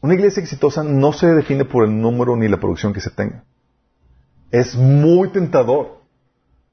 Una 0.00 0.14
iglesia 0.14 0.42
exitosa 0.42 0.84
no 0.84 1.12
se 1.12 1.26
define 1.28 1.64
por 1.64 1.84
el 1.84 2.00
número 2.00 2.36
ni 2.36 2.48
la 2.48 2.58
producción 2.58 2.92
que 2.92 3.00
se 3.00 3.10
tenga. 3.10 3.44
Es 4.50 4.76
muy 4.76 5.30
tentador. 5.30 6.02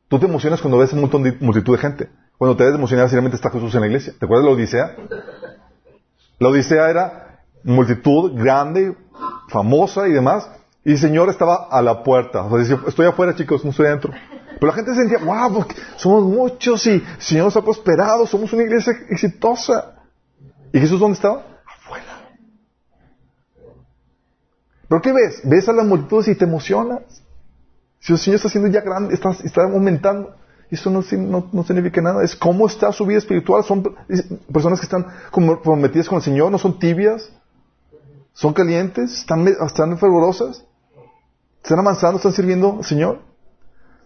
Tú 0.09 0.19
te 0.19 0.27
emocionas 0.27 0.61
cuando 0.61 0.77
ves 0.77 0.93
un 0.93 1.01
montón 1.01 1.23
de 1.23 1.31
multitud 1.39 1.75
de 1.75 1.81
gente. 1.81 2.09
Cuando 2.37 2.57
te 2.57 2.63
debes 2.63 2.73
de 2.73 2.79
emocionar, 2.79 3.07
simplemente 3.07 3.37
está 3.37 3.49
Jesús 3.49 3.73
en 3.75 3.81
la 3.81 3.87
iglesia. 3.87 4.13
¿Te 4.17 4.25
acuerdas 4.25 4.45
de 4.45 4.49
la 4.49 4.55
Odisea? 4.55 4.95
La 6.39 6.49
Odisea 6.49 6.89
era 6.89 7.39
multitud 7.63 8.33
grande, 8.35 8.95
famosa 9.47 10.07
y 10.07 10.11
demás. 10.11 10.49
Y 10.83 10.91
el 10.91 10.97
Señor 10.97 11.29
estaba 11.29 11.67
a 11.71 11.81
la 11.81 12.03
puerta. 12.03 12.43
O 12.43 12.49
sea, 12.49 12.59
decía, 12.59 12.79
estoy 12.87 13.07
afuera, 13.07 13.35
chicos, 13.35 13.63
no 13.63 13.71
estoy 13.71 13.87
adentro. 13.87 14.11
Pero 14.59 14.67
la 14.67 14.73
gente 14.73 14.93
sentía, 14.95 15.17
wow, 15.19 15.53
porque 15.53 15.75
somos 15.95 16.23
muchos 16.23 16.85
y 16.87 16.91
el 16.91 17.03
Señor 17.19 17.45
nos 17.45 17.57
ha 17.57 17.61
prosperado, 17.61 18.27
somos 18.27 18.51
una 18.53 18.63
iglesia 18.63 18.93
exitosa. 19.09 19.95
¿Y 20.71 20.79
Jesús 20.79 20.99
dónde 20.99 21.15
estaba? 21.15 21.43
Afuera. 21.65 22.29
¿Pero 24.87 25.01
qué 25.01 25.13
ves? 25.13 25.41
Ves 25.43 25.69
a 25.69 25.73
las 25.73 25.85
multitudes 25.85 26.27
y 26.27 26.35
te 26.35 26.45
emocionas. 26.45 27.01
Si 27.99 28.13
el 28.13 28.19
Señor 28.19 28.35
está 28.35 28.49
haciendo 28.49 28.69
ya 28.69 28.81
grande, 28.81 29.13
está 29.13 29.63
aumentando. 29.63 30.35
Eso 30.71 30.89
no, 30.89 31.03
no- 31.17 31.49
no 31.51 31.63
significa 31.63 32.01
nada. 32.01 32.23
Es 32.23 32.35
cómo 32.35 32.65
está 32.67 32.91
su 32.91 33.05
vida 33.05 33.19
espiritual. 33.19 33.63
Son 33.63 33.83
personas 34.51 34.79
que 34.79 34.85
están 34.85 35.05
comprometidas 35.31 36.07
con 36.09 36.17
el 36.17 36.23
Señor, 36.23 36.51
no 36.51 36.57
son 36.57 36.79
tibias, 36.79 37.31
son 38.33 38.53
calientes, 38.53 39.19
están, 39.19 39.47
están 39.47 39.97
fervorosas, 39.97 40.65
están 41.63 41.79
avanzando, 41.79 42.17
están 42.17 42.33
sirviendo 42.33 42.77
al 42.79 42.83
Señor. 42.85 43.21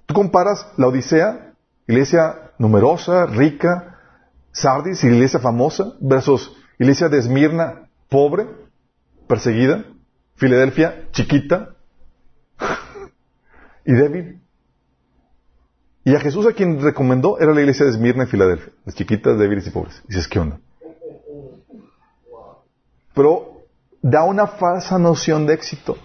Tú 0.05 0.13
comparas 0.13 0.65
la 0.77 0.87
Odisea, 0.87 1.53
iglesia 1.87 2.51
numerosa, 2.57 3.25
rica, 3.25 3.97
Sardis, 4.51 5.03
iglesia 5.03 5.39
famosa, 5.39 5.93
versus 5.99 6.51
iglesia 6.77 7.07
de 7.09 7.19
Esmirna, 7.19 7.87
pobre, 8.09 8.47
perseguida, 9.27 9.85
Filadelfia, 10.35 11.07
chiquita 11.11 11.69
y 13.85 13.93
débil. 13.93 14.41
Y 16.09 16.15
a 16.15 16.19
Jesús 16.19 16.47
a 16.47 16.53
quien 16.53 16.81
recomendó 16.81 17.37
era 17.39 17.53
la 17.53 17.59
iglesia 17.61 17.85
de 17.85 17.91
Esmirna 17.91 18.23
y 18.23 18.25
Filadelfia, 18.25 18.73
las 18.83 18.95
chiquitas, 18.95 19.37
débiles 19.37 19.67
y 19.67 19.69
pobres. 19.69 20.01
Y 20.05 20.07
dices, 20.07 20.27
¿qué 20.27 20.39
onda? 20.39 20.59
Pero 23.13 23.61
da 24.01 24.23
una 24.23 24.47
falsa 24.47 24.97
noción 24.97 25.45
de 25.45 25.53
éxito. 25.53 25.97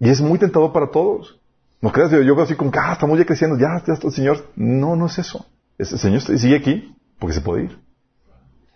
Y 0.00 0.08
es 0.08 0.22
muy 0.22 0.38
tentador 0.38 0.72
para 0.72 0.90
todos. 0.90 1.38
No 1.82 1.92
creas, 1.92 2.10
yo, 2.10 2.22
yo 2.22 2.34
veo 2.34 2.44
así 2.44 2.54
como 2.54 2.70
que, 2.70 2.78
ah, 2.78 2.94
estamos 2.94 3.18
ya 3.18 3.26
creciendo, 3.26 3.58
ya, 3.58 3.82
ya 3.86 3.92
está 3.92 4.06
el 4.06 4.14
Señor. 4.14 4.46
No, 4.56 4.96
no 4.96 5.04
es 5.06 5.18
eso. 5.18 5.44
Es- 5.76 5.92
el 5.92 5.98
Señor 5.98 6.22
sigue 6.22 6.56
aquí 6.56 6.96
porque 7.18 7.34
se 7.34 7.42
puede 7.42 7.64
ir. 7.64 7.78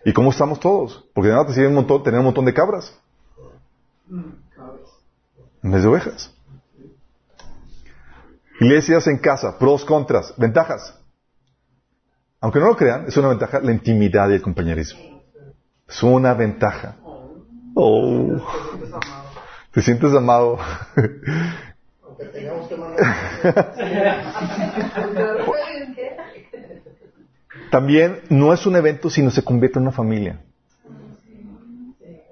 ¿Y 0.05 0.13
cómo 0.13 0.29
estamos 0.29 0.59
todos? 0.59 1.03
Porque 1.15 1.29
de 1.29 1.33
nada 1.33 1.47
te 1.47 1.53
sirve 1.53 1.69
un 1.69 1.73
montón, 1.73 2.03
tener 2.03 2.19
un 2.19 2.25
montón 2.27 2.45
de 2.45 2.53
cabras. 2.53 2.95
En 5.63 5.71
vez 5.71 5.81
de 5.81 5.87
ovejas. 5.87 6.31
Iglesias 8.59 9.07
en 9.07 9.17
casa, 9.19 9.57
pros, 9.59 9.85
contras, 9.85 10.33
ventajas. 10.37 10.99
Aunque 12.39 12.59
no 12.59 12.67
lo 12.67 12.77
crean, 12.77 13.05
es 13.07 13.17
una 13.17 13.29
ventaja 13.29 13.59
la 13.59 13.71
intimidad 13.71 14.29
y 14.29 14.33
el 14.33 14.41
compañerismo. 14.41 15.23
Es 15.87 16.03
una 16.03 16.33
ventaja. 16.33 16.97
Oh, 17.75 18.41
te 19.71 19.81
sientes 19.81 20.13
amado. 20.13 20.57
Aunque 22.03 22.25
tengamos 22.25 22.67
que 22.67 22.75
mandar. 22.75 23.05
También 27.69 28.21
no 28.29 28.53
es 28.53 28.65
un 28.65 28.75
evento, 28.75 29.09
sino 29.09 29.29
se 29.29 29.43
convierte 29.43 29.77
en 29.77 29.83
una 29.83 29.91
familia. 29.91 30.41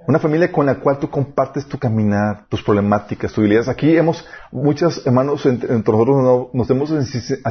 Una 0.08 0.20
familia 0.20 0.52
con 0.52 0.66
la 0.68 0.76
cual 0.76 1.00
tú 1.00 1.10
compartes 1.10 1.66
tu 1.68 1.80
caminar, 1.80 2.46
tus 2.48 2.62
problemáticas, 2.62 3.32
tus 3.32 3.40
habilidades. 3.40 3.68
Aquí 3.68 3.98
hemos, 3.98 4.24
muchos 4.52 5.06
hermanos 5.06 5.44
entre, 5.46 5.74
entre 5.74 5.92
nosotros 5.92 6.24
no- 6.24 6.50
nos 6.54 6.70
hemos 6.70 6.90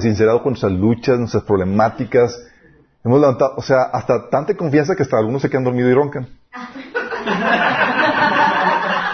sincerado 0.01 0.43
con 0.43 0.53
nuestras 0.53 0.73
luchas, 0.73 1.19
nuestras 1.19 1.43
problemáticas. 1.43 2.41
Hemos 3.05 3.21
levantado, 3.21 3.55
o 3.57 3.63
sea, 3.63 3.83
hasta 3.83 4.31
tanta 4.31 4.57
confianza 4.57 4.95
que 4.95 5.03
hasta 5.03 5.19
algunos 5.19 5.43
se 5.43 5.51
quedan 5.51 5.65
dormidos 5.65 5.91
y 5.91 5.95
roncan. 5.95 6.29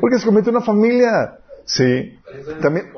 Porque 0.00 0.18
se 0.18 0.24
convierte 0.24 0.50
en 0.50 0.56
una 0.56 0.64
familia. 0.64 1.38
Sí. 1.70 2.18
También, 2.60 2.92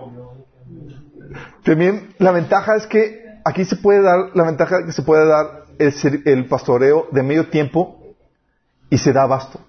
también 1.62 2.15
la 2.19 2.32
ventaja 2.32 2.77
es 2.77 2.86
que 2.86 3.23
aquí 3.44 3.65
se 3.65 3.77
puede 3.77 4.01
dar, 4.03 4.31
la 4.35 4.44
ventaja 4.44 4.85
que 4.85 4.93
se 4.93 5.03
puede 5.03 5.27
dar 5.27 5.65
el, 5.78 6.23
el 6.24 6.47
pastoreo 6.47 7.09
de 7.12 7.23
medio 7.23 7.49
tiempo 7.49 8.03
y 8.89 8.99
se 8.99 9.12
da 9.12 9.24
abasto. 9.24 9.61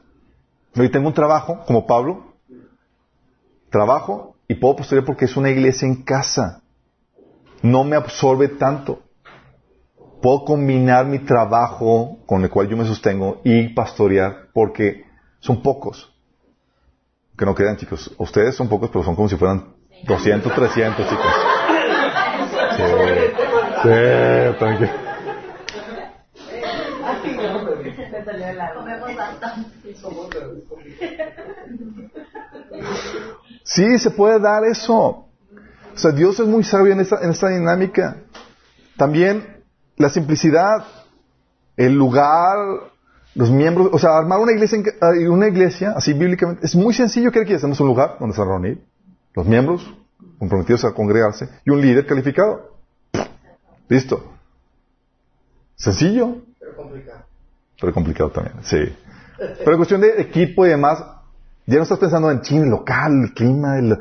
Hoy 0.76 0.90
tengo 0.90 1.08
un 1.08 1.14
trabajo, 1.14 1.64
como 1.66 1.86
Pablo, 1.86 2.34
trabajo 3.70 4.36
y 4.48 4.56
puedo 4.56 4.78
pastorear 4.78 5.06
porque 5.06 5.26
es 5.26 5.36
una 5.36 5.50
iglesia 5.50 5.88
en 5.88 6.04
casa. 6.04 6.62
No 7.62 7.84
me 7.84 7.98
absorbe 7.98 8.48
tanto. 8.48 9.02
Puedo 10.22 10.46
combinar 10.46 11.06
mi 11.06 11.20
trabajo 11.20 12.20
con 12.26 12.44
el 12.44 12.50
cual 12.50 12.70
yo 12.70 12.78
me 12.78 12.86
sostengo 12.86 13.42
y 13.44 13.70
pastorear 13.74 14.50
porque 14.54 15.04
son 15.40 15.62
pocos. 15.62 16.13
Que 17.38 17.46
no 17.46 17.56
crean, 17.56 17.78
chicos. 17.78 18.14
Ustedes 18.18 18.56
son 18.56 18.70
pocos, 18.70 18.90
pero 18.90 19.04
son 19.04 19.16
como 19.16 19.28
si 19.28 19.36
fueran 19.36 19.74
200, 20.06 20.54
300, 20.54 21.10
chicos. 21.10 21.26
Sí, 22.76 22.84
sí, 23.84 24.58
tranquilo. 24.60 24.90
Sí, 33.64 34.00
se 34.00 34.12
puede 34.12 34.40
dar 34.40 34.64
eso. 34.66 34.96
O 34.96 35.28
sea, 35.98 36.12
Dios 36.12 36.40
es 36.40 36.48
muy 36.48 36.64
sabio 36.64 36.94
en 36.94 37.00
esta, 37.00 37.22
en 37.22 37.32
esta 37.32 37.50
dinámica. 37.50 38.18
También 38.98 39.64
la 39.98 40.10
simplicidad, 40.10 40.86
el 41.78 41.94
lugar, 41.94 42.58
los 43.36 43.50
miembros, 43.50 43.90
o 43.92 43.98
sea, 44.00 44.18
armar 44.18 44.40
una 44.40 44.52
iglesia, 44.52 44.80
eh, 44.80 45.28
una 45.28 45.48
iglesia 45.48 45.94
así 45.96 46.14
bíblicamente, 46.14 46.66
es 46.66 46.76
muy 46.76 46.94
sencillo. 46.94 47.32
¿Qué 47.32 47.40
requiere? 47.40 47.58
Hacemos 47.58 47.80
un 47.80 47.88
lugar 47.88 48.18
donde 48.20 48.36
se 48.36 48.42
van 48.42 48.50
a 48.50 48.52
reunir, 48.54 48.84
los 49.34 49.46
miembros 49.48 49.94
comprometidos 50.40 50.86
a 50.86 50.94
congregarse 50.94 51.50
y 51.66 51.72
un 51.72 51.82
líder 51.82 52.06
calificado. 52.06 52.74
Listo. 53.90 54.32
Sencillo, 55.76 56.38
Pero 56.60 56.76
complicado. 56.76 57.20
pero 57.80 57.94
complicado 57.94 58.30
también, 58.32 58.56
sí. 58.64 58.78
Pero 59.38 59.72
en 59.72 59.78
cuestión 59.78 60.02
de 60.02 60.22
equipo 60.22 60.66
y 60.66 60.70
demás, 60.70 61.04
ya 61.66 61.78
no 61.78 61.84
estás 61.84 61.98
pensando 62.00 62.30
en 62.32 62.42
ching, 62.42 62.64
el 62.64 62.70
local, 62.70 63.24
el 63.24 63.34
clima, 63.34 63.78
el, 63.80 63.98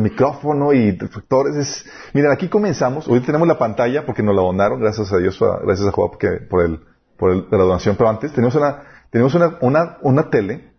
micrófono 0.00 0.72
y 0.72 0.92
reflectores. 0.96 1.56
Es... 1.56 1.84
Miren, 2.14 2.30
aquí 2.30 2.48
comenzamos. 2.48 3.08
Hoy 3.08 3.20
tenemos 3.20 3.48
la 3.48 3.58
pantalla 3.58 4.06
porque 4.06 4.22
nos 4.22 4.34
la 4.34 4.42
donaron, 4.42 4.80
gracias 4.80 5.12
a 5.12 5.18
Dios, 5.18 5.40
a- 5.42 5.58
gracias 5.64 5.88
a 5.88 5.92
Joab 5.92 6.10
porque, 6.12 6.28
por, 6.48 6.64
el, 6.64 6.80
por 7.18 7.30
el- 7.32 7.46
la 7.50 7.58
donación. 7.58 7.96
Pero 7.96 8.10
antes 8.10 8.32
teníamos 8.32 8.54
una, 8.56 8.82
teníamos 9.10 9.34
una, 9.34 9.56
una, 9.60 9.98
una 10.02 10.30
tele, 10.30 10.72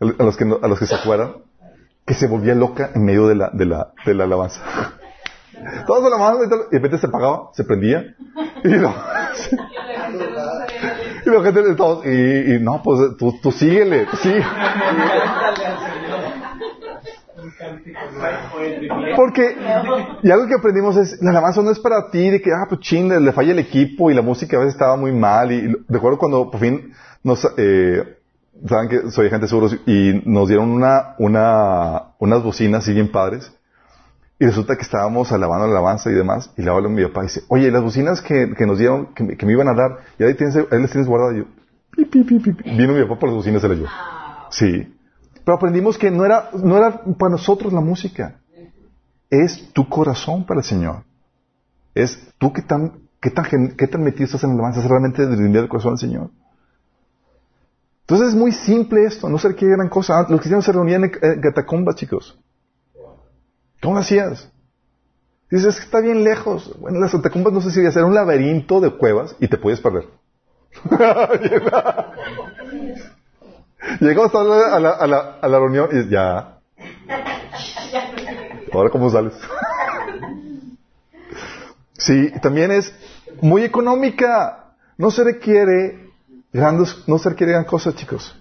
a 0.00 0.22
los, 0.24 0.36
que, 0.36 0.44
a 0.44 0.66
los 0.68 0.78
que 0.78 0.86
se 0.86 0.94
acuerdan, 0.94 1.34
que 2.06 2.14
se 2.14 2.26
volvía 2.26 2.54
loca 2.54 2.90
en 2.94 3.04
medio 3.04 3.28
de 3.28 3.34
la, 3.34 3.50
de 3.52 3.66
la, 3.66 3.92
de 4.06 4.14
la 4.14 4.24
alabanza. 4.24 4.60
Todos 5.86 6.04
alababan 6.06 6.38
y 6.46 6.48
tal, 6.48 6.60
y 6.70 6.72
de 6.72 6.78
repente 6.78 6.98
se 6.98 7.06
apagaba, 7.06 7.50
se 7.52 7.64
prendía 7.64 8.14
y 8.64 8.68
no. 8.68 8.94
La 8.94 10.66
gente. 10.68 11.22
Y 11.26 11.30
la 11.30 11.42
gente, 11.42 11.74
todos, 11.74 12.06
y, 12.06 12.54
y 12.54 12.58
no, 12.60 12.82
pues 12.82 13.16
tú, 13.18 13.38
tú 13.42 13.52
síguele, 13.52 14.06
tú 14.06 14.16
síguele. 14.16 14.42
Cántale 14.44 15.66
al 15.66 15.78
Señor. 15.78 16.20
Un 16.30 16.80
cántico 16.80 17.36
nuevo. 17.36 17.49
Porque, 19.16 19.56
y 20.22 20.30
algo 20.30 20.46
que 20.46 20.54
aprendimos 20.54 20.96
es, 20.96 21.20
la 21.22 21.30
alabanza 21.30 21.62
no 21.62 21.70
es 21.70 21.78
para 21.78 22.10
ti, 22.10 22.30
de 22.30 22.40
que, 22.40 22.50
ah, 22.52 22.66
pues 22.68 22.80
chin, 22.80 23.08
le, 23.08 23.20
le 23.20 23.32
falla 23.32 23.52
el 23.52 23.58
equipo 23.58 24.10
y 24.10 24.14
la 24.14 24.22
música 24.22 24.56
a 24.56 24.60
veces 24.60 24.74
estaba 24.74 24.96
muy 24.96 25.12
mal. 25.12 25.52
Y 25.52 25.76
recuerdo 25.88 26.18
cuando 26.18 26.50
por 26.50 26.60
fin 26.60 26.92
nos, 27.22 27.46
eh, 27.56 28.16
saben 28.66 28.88
que 28.88 29.10
soy 29.10 29.26
agente 29.26 29.44
de 29.44 29.48
seguros 29.48 29.76
y 29.86 30.22
nos 30.24 30.48
dieron 30.48 30.70
una, 30.70 31.14
una, 31.18 32.02
unas 32.18 32.42
bocinas 32.42 32.82
así 32.84 32.92
bien 32.92 33.10
padres. 33.12 33.52
Y 34.38 34.46
resulta 34.46 34.74
que 34.76 34.82
estábamos 34.82 35.30
alabando 35.32 35.66
la 35.66 35.72
alabanza 35.72 36.10
y 36.10 36.14
demás. 36.14 36.50
Y 36.56 36.62
le 36.62 36.70
hablo 36.70 36.88
a 36.88 36.90
mi 36.90 37.02
papá 37.04 37.20
y 37.20 37.24
dice, 37.24 37.42
oye, 37.48 37.70
las 37.70 37.82
bocinas 37.82 38.22
que, 38.22 38.54
que 38.56 38.66
nos 38.66 38.78
dieron, 38.78 39.12
que, 39.14 39.22
me- 39.22 39.36
que 39.36 39.44
me 39.44 39.52
iban 39.52 39.68
a 39.68 39.74
dar, 39.74 39.98
y 40.18 40.24
ahí, 40.24 40.32
tienes, 40.34 40.56
ahí 40.56 40.80
las 40.80 40.90
tienes 40.90 41.06
guardadas. 41.08 41.34
Y 41.34 41.38
yo, 41.40 41.44
pi, 42.10 42.22
pi, 42.24 42.38
pi. 42.38 42.70
Vino 42.76 42.94
mi 42.94 43.02
papá 43.02 43.18
por 43.18 43.28
las 43.28 43.36
bocinas, 43.36 43.60
se 43.60 43.68
las 43.68 43.78
dio. 43.78 43.86
Sí. 44.50 44.94
Pero 45.44 45.56
aprendimos 45.56 45.98
que 45.98 46.10
no 46.10 46.24
era, 46.24 46.50
no 46.52 46.76
era 46.76 47.02
para 47.18 47.32
nosotros 47.32 47.72
la 47.72 47.80
música. 47.80 48.40
Es 49.28 49.72
tu 49.72 49.88
corazón 49.88 50.44
para 50.44 50.60
el 50.60 50.64
Señor. 50.64 51.04
Es 51.94 52.32
tú 52.38 52.52
que 52.52 52.62
tan, 52.62 53.08
qué 53.20 53.30
tan, 53.30 53.74
qué 53.76 53.86
tan 53.86 54.02
metido 54.02 54.24
estás 54.24 54.42
en 54.44 54.50
la 54.50 54.54
alabanza, 54.54 54.80
es 54.80 54.88
realmente 54.88 55.26
de 55.26 55.58
el 55.58 55.68
corazón 55.68 55.92
al 55.92 55.98
Señor. 55.98 56.30
Entonces 58.02 58.30
es 58.30 58.34
muy 58.34 58.50
simple 58.50 59.04
esto, 59.04 59.28
no 59.28 59.38
se 59.38 59.48
requiere 59.48 59.76
gran 59.76 59.88
cosa. 59.88 60.22
Los 60.22 60.40
cristianos 60.40 60.64
se 60.64 60.72
reunían 60.72 61.04
en, 61.04 61.40
catacumbas, 61.40 61.94
chicos. 61.94 62.38
¿Cómo 63.80 63.94
lo 63.94 64.00
hacías? 64.00 64.50
Dices, 65.48 65.68
es 65.68 65.76
que 65.76 65.84
está 65.84 66.00
bien 66.00 66.24
lejos. 66.24 66.76
Bueno, 66.80 66.98
las 66.98 67.12
catacumbas 67.12 67.52
no 67.52 67.60
sé 67.60 67.70
si 67.70 67.80
era 67.80 68.04
un 68.04 68.14
laberinto 68.14 68.80
de 68.80 68.90
cuevas 68.90 69.36
y 69.38 69.46
te 69.46 69.58
podías 69.58 69.80
perder. 69.80 70.08
Llegamos 74.00 74.34
a 74.34 74.44
la, 74.44 74.74
a 74.74 75.06
la, 75.06 75.38
a 75.40 75.48
la, 75.48 75.58
reunión 75.58 75.88
y 75.92 76.08
ya. 76.08 76.58
Ahora, 78.72 78.90
¿cómo 78.90 79.10
sales? 79.10 79.34
Sí, 81.98 82.32
también 82.42 82.70
es 82.70 82.94
muy 83.40 83.62
económica. 83.62 84.74
No 84.96 85.10
se 85.10 85.24
requiere 85.24 86.10
grandes, 86.52 87.04
no 87.06 87.18
se 87.18 87.30
requiere 87.30 87.52
gran 87.52 87.64
cosa, 87.64 87.94
chicos. 87.94 88.36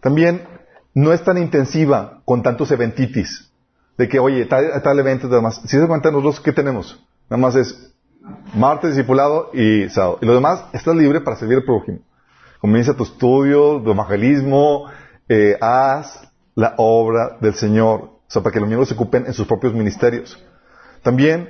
También 0.00 0.46
no 0.94 1.12
es 1.12 1.22
tan 1.22 1.38
intensiva 1.38 2.20
con 2.24 2.42
tantos 2.42 2.70
eventitis. 2.70 3.48
De 3.96 4.08
que, 4.08 4.18
oye, 4.18 4.46
tal, 4.46 4.82
tal 4.82 4.98
evento 4.98 5.28
y 5.28 5.30
demás. 5.30 5.60
Si 5.62 5.78
se 5.78 5.86
cuenta, 5.86 6.10
nosotros, 6.10 6.40
¿qué 6.40 6.52
tenemos? 6.52 7.00
Nada 7.30 7.40
más 7.40 7.54
es 7.54 7.92
martes 8.54 8.90
discipulado 8.96 9.50
y 9.52 9.88
sábado. 9.88 10.18
Y 10.20 10.26
lo 10.26 10.34
demás, 10.34 10.64
estás 10.72 10.96
libre 10.96 11.20
para 11.20 11.36
servir 11.36 11.58
al 11.58 11.64
prójimo. 11.64 11.98
Comienza 12.62 12.94
tu 12.94 13.02
estudio, 13.02 13.82
tu 13.82 13.90
evangelismo, 13.90 14.86
eh, 15.28 15.58
haz 15.60 16.30
la 16.54 16.74
obra 16.76 17.36
del 17.40 17.54
Señor. 17.54 18.02
O 18.02 18.20
sea, 18.28 18.40
para 18.40 18.52
que 18.52 18.60
los 18.60 18.68
miembros 18.68 18.88
se 18.88 18.94
ocupen 18.94 19.26
en 19.26 19.32
sus 19.32 19.48
propios 19.48 19.74
ministerios. 19.74 20.40
También, 21.02 21.48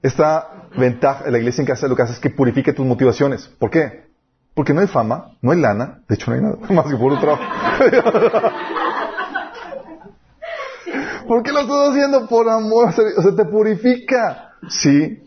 esta 0.00 0.68
ventaja 0.74 1.24
de 1.24 1.32
la 1.32 1.36
iglesia 1.36 1.60
en 1.60 1.66
casa 1.66 1.86
lo 1.86 1.94
que 1.94 2.00
hace 2.00 2.14
es 2.14 2.18
que 2.18 2.30
purifique 2.30 2.72
tus 2.72 2.86
motivaciones. 2.86 3.46
¿Por 3.58 3.68
qué? 3.68 4.06
Porque 4.54 4.72
no 4.72 4.80
hay 4.80 4.86
fama, 4.86 5.36
no 5.42 5.52
hay 5.52 5.60
lana, 5.60 6.02
de 6.08 6.14
hecho 6.14 6.30
no 6.30 6.36
hay 6.36 6.42
nada, 6.42 6.56
más 6.70 6.86
que 6.86 6.96
puro 6.96 7.20
trabajo. 7.20 7.44
¿Por 11.28 11.42
qué 11.42 11.52
lo 11.52 11.60
estás 11.60 11.90
haciendo? 11.90 12.26
Por 12.26 12.48
amor, 12.48 12.88
o 12.88 13.22
sea, 13.22 13.36
te 13.36 13.44
purifica. 13.44 14.54
Sí. 14.70 15.22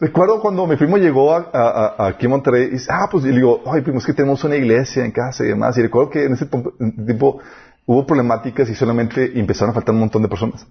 Recuerdo 0.00 0.40
cuando 0.40 0.66
mi 0.66 0.76
primo 0.76 0.98
llegó 0.98 1.34
aquí 1.34 2.26
a 2.26 2.28
Monterrey 2.28 2.64
y 2.64 2.70
dice, 2.70 2.90
ah, 2.90 3.08
pues 3.10 3.24
y 3.24 3.28
le 3.28 3.36
digo, 3.36 3.62
ay, 3.66 3.82
primo, 3.82 3.98
es 3.98 4.06
que 4.06 4.12
tenemos 4.12 4.42
una 4.44 4.56
iglesia 4.56 5.04
en 5.04 5.12
casa 5.12 5.44
y 5.44 5.48
demás. 5.48 5.78
Y 5.78 5.82
recuerdo 5.82 6.10
que 6.10 6.24
en 6.24 6.32
ese 6.32 6.46
tiempo 6.46 7.40
hubo 7.86 8.06
problemáticas 8.06 8.68
y 8.68 8.74
solamente 8.74 9.38
empezaron 9.38 9.70
a 9.70 9.74
faltar 9.74 9.94
un 9.94 10.00
montón 10.00 10.22
de 10.22 10.28
personas. 10.28 10.66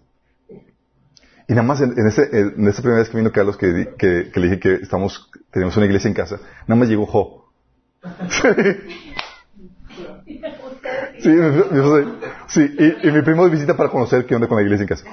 Y 1.47 1.53
nada 1.53 1.63
más 1.63 1.81
en, 1.81 1.97
en 1.97 2.07
ese, 2.07 2.29
en 2.31 2.67
esa 2.67 2.81
primera 2.81 2.99
vez 2.99 3.09
que 3.09 3.17
vino 3.17 3.31
Carlos, 3.31 3.57
que, 3.57 3.93
que, 3.97 4.31
le 4.35 4.47
dije 4.47 4.59
que 4.59 4.73
estamos, 4.75 5.29
tenemos 5.51 5.75
una 5.77 5.85
iglesia 5.85 6.07
en 6.07 6.13
casa, 6.13 6.39
nada 6.67 6.79
más 6.79 6.89
llegó 6.89 7.05
Jo. 7.05 7.51
Sí, 11.19 11.29
sí 12.47 12.75
y, 12.77 13.07
y 13.07 13.11
mi 13.11 13.21
primo 13.21 13.47
visita 13.47 13.77
para 13.77 13.89
conocer 13.89 14.25
qué 14.25 14.35
onda 14.35 14.47
con 14.47 14.57
la 14.57 14.63
iglesia 14.63 14.83
en 14.83 14.87
casa. 14.89 15.05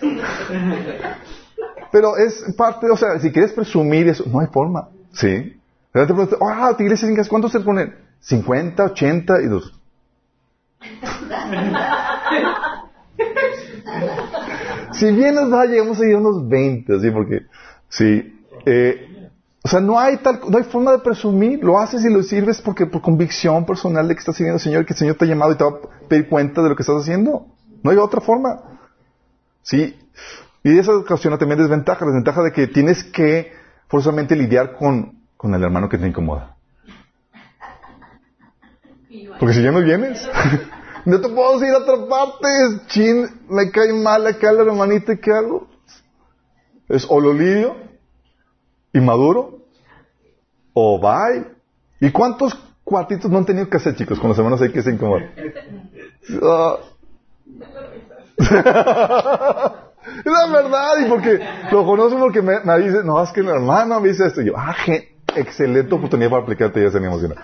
Pero 1.92 2.16
es 2.16 2.42
parte, 2.56 2.88
o 2.90 2.96
sea, 2.96 3.18
si 3.18 3.30
quieres 3.32 3.52
presumir 3.52 4.08
eso, 4.08 4.24
no 4.26 4.40
hay 4.40 4.46
forma. 4.46 4.88
¿Sí? 5.12 5.60
Pero 5.92 6.06
te 6.06 6.14
preguntas, 6.14 6.38
ah, 6.40 6.72
tu 6.76 6.84
iglesia 6.84 7.08
en 7.08 7.16
casa, 7.16 7.28
¿cuántos 7.28 7.50
se 7.52 7.60
ponen? 7.60 7.94
50, 8.20 8.84
80 8.84 9.42
y 9.42 9.46
dos. 9.46 9.78
si 14.92 15.12
bien 15.12 15.34
nos 15.34 15.52
va, 15.52 15.66
llegamos 15.66 16.00
a 16.00 16.06
ir 16.06 16.14
a 16.14 16.18
unos 16.18 16.48
20, 16.48 17.00
¿sí? 17.00 17.10
Porque, 17.10 17.40
sí. 17.88 18.40
Eh, 18.66 19.28
o 19.62 19.68
sea, 19.68 19.80
no 19.80 19.98
hay 19.98 20.18
tal, 20.18 20.40
no 20.48 20.56
hay 20.56 20.64
forma 20.64 20.92
de 20.92 21.00
presumir. 21.00 21.62
Lo 21.62 21.78
haces 21.78 22.04
y 22.04 22.10
lo 22.10 22.22
sirves 22.22 22.62
porque 22.62 22.86
por 22.86 23.02
convicción 23.02 23.66
personal 23.66 24.08
de 24.08 24.14
que 24.14 24.20
estás 24.20 24.36
sirviendo 24.36 24.56
al 24.56 24.60
Señor, 24.60 24.86
que 24.86 24.94
el 24.94 24.98
Señor 24.98 25.16
te 25.16 25.24
ha 25.24 25.28
llamado 25.28 25.52
y 25.52 25.56
te 25.56 25.64
va 25.64 25.70
a 25.70 26.08
pedir 26.08 26.28
cuenta 26.28 26.62
de 26.62 26.70
lo 26.70 26.76
que 26.76 26.82
estás 26.82 26.96
haciendo. 26.96 27.46
No 27.82 27.90
hay 27.90 27.96
otra 27.96 28.20
forma. 28.20 28.79
Sí. 29.62 29.98
Y 30.62 30.78
eso 30.78 30.98
ocasiona 30.98 31.38
también 31.38 31.60
desventaja. 31.60 32.04
La 32.04 32.12
desventaja 32.12 32.42
de 32.42 32.52
que 32.52 32.66
tienes 32.66 33.04
que 33.04 33.52
forzosamente 33.88 34.36
lidiar 34.36 34.76
con, 34.76 35.20
con 35.36 35.54
el 35.54 35.62
hermano 35.62 35.88
que 35.88 35.98
te 35.98 36.06
incomoda. 36.06 36.56
Porque 39.38 39.54
si 39.54 39.62
ya 39.62 39.72
no 39.72 39.82
vienes, 39.82 40.28
no 41.04 41.20
te 41.20 41.28
puedo 41.28 41.64
ir 41.64 41.72
a 41.72 41.78
otra 41.78 42.06
parte. 42.08 42.48
Chin, 42.86 43.26
me 43.48 43.70
cae 43.70 43.92
mal 43.92 44.26
acá 44.26 44.52
la 44.52 44.62
hermanita, 44.62 45.16
¿qué 45.16 45.32
hago? 45.32 45.68
Es 46.88 47.06
o 47.08 47.20
lo 47.20 47.32
lidio, 47.32 47.76
inmaduro, 48.92 49.64
o 50.72 51.00
bye. 51.00 51.46
¿Y 52.00 52.10
cuántos 52.10 52.54
cuartitos 52.84 53.30
no 53.30 53.38
han 53.38 53.46
tenido 53.46 53.68
que 53.68 53.76
hacer, 53.76 53.94
chicos, 53.94 54.18
con 54.18 54.28
los 54.28 54.38
hermanos 54.38 54.60
ahí 54.60 54.72
que 54.72 54.82
se 54.82 54.90
incomodan? 54.90 55.30
Ah. 56.42 56.76
Es 60.00 60.24
la 60.24 60.46
verdad, 60.50 60.98
y 61.04 61.08
porque 61.08 61.40
lo 61.70 61.84
conozco 61.84 62.18
porque 62.18 62.42
me, 62.42 62.60
me 62.60 62.78
dice, 62.78 63.04
no, 63.04 63.22
es 63.22 63.30
que 63.30 63.40
el 63.40 63.48
hermano 63.48 64.00
me 64.00 64.08
dice 64.08 64.26
esto. 64.26 64.40
Y 64.40 64.46
yo, 64.46 64.54
ah, 64.56 64.74
qué 64.84 65.16
excelente 65.36 65.94
oportunidad 65.94 66.30
para 66.30 66.42
aplicarte, 66.42 66.82
ya 66.82 66.90
se 66.90 67.00
me 67.00 67.06
emociona. 67.06 67.36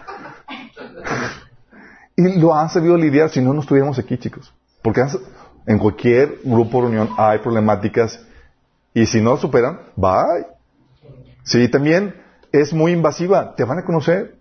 Y 2.16 2.40
lo 2.40 2.54
han 2.54 2.70
sabido 2.70 2.96
lidiar, 2.96 3.30
si 3.30 3.40
no, 3.40 3.52
no 3.52 3.60
estuviéramos 3.60 3.98
aquí, 3.98 4.16
chicos. 4.16 4.52
Porque 4.82 5.02
en 5.66 5.78
cualquier 5.78 6.38
grupo 6.44 6.78
de 6.78 6.82
reunión 6.84 7.10
hay 7.18 7.38
problemáticas, 7.38 8.20
y 8.94 9.04
si 9.06 9.20
no 9.20 9.36
superan, 9.36 9.80
bye. 9.94 10.46
Sí, 11.44 11.68
también 11.68 12.14
es 12.52 12.72
muy 12.72 12.92
invasiva. 12.92 13.54
Te 13.54 13.64
van 13.64 13.78
a 13.78 13.84
conocer 13.84 14.36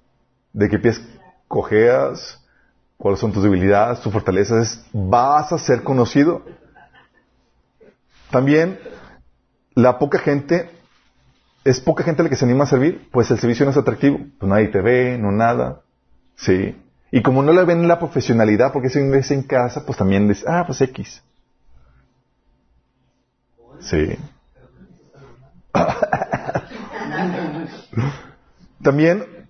de 0.54 0.70
qué 0.70 0.80
pies 0.80 1.02
cojeas, 1.48 2.42
cuáles 2.98 3.20
son 3.20 3.32
tus 3.32 3.44
debilidades, 3.44 4.02
tus 4.02 4.12
fortalezas. 4.12 4.86
Vas 4.94 5.52
a 5.52 5.58
ser 5.58 5.84
conocido. 5.84 6.44
También, 8.32 8.80
la 9.74 10.00
poca 10.00 10.20
gente, 10.20 10.70
es 11.64 11.80
poca 11.80 12.04
gente 12.04 12.24
la 12.24 12.30
que 12.30 12.36
se 12.36 12.46
anima 12.46 12.66
a 12.66 12.68
servir, 12.68 13.10
pues 13.12 13.32
el 13.32 13.40
servicio 13.40 13.66
no 13.66 13.72
es 13.72 13.78
atractivo. 13.78 14.20
Pues 14.40 14.50
nadie 14.50 14.68
te 14.68 14.82
ve, 14.82 15.18
no 15.18 15.32
nada. 15.32 15.82
Sí. 16.36 16.76
Y 17.12 17.22
como 17.22 17.44
no 17.44 17.54
le 17.54 17.64
ven 17.64 17.88
la 17.88 18.00
profesionalidad, 18.00 18.74
porque 18.74 18.88
es 18.88 18.96
inglés 18.96 19.32
en 19.32 19.44
casa, 19.44 19.86
pues 19.86 19.98
también 19.98 20.28
dices, 20.28 20.46
ah, 20.48 20.64
pues 20.66 20.82
X. 20.82 21.24
Sí. 23.80 24.18
También 28.82 29.48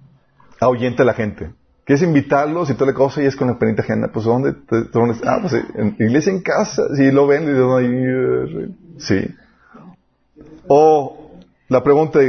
ahuyenta 0.60 1.04
a 1.04 1.06
la 1.06 1.14
gente. 1.14 1.54
Quieres 1.86 2.02
invitarlos 2.02 2.70
y 2.70 2.74
toda 2.74 2.88
la 2.92 2.98
cosa 2.98 3.22
y 3.22 3.26
es 3.28 3.36
con 3.36 3.48
la 3.48 3.60
penita 3.60 3.84
ajena. 3.84 4.08
Pues 4.12 4.26
¿dónde? 4.26 4.54
te- 4.54 4.86
dónde- 4.92 5.20
ah, 5.26 5.38
pues 5.42 5.54
en 5.76 5.96
iglesia 6.00 6.32
en 6.34 6.42
casa. 6.42 6.84
Si 6.96 7.12
lo 7.12 7.28
ven, 7.28 7.44
y 7.44 7.48
dicen, 7.48 7.72
"Ay, 7.78 8.76
sí. 8.98 9.36
O 10.68 11.32
la 11.70 11.84
pregunta, 11.84 12.20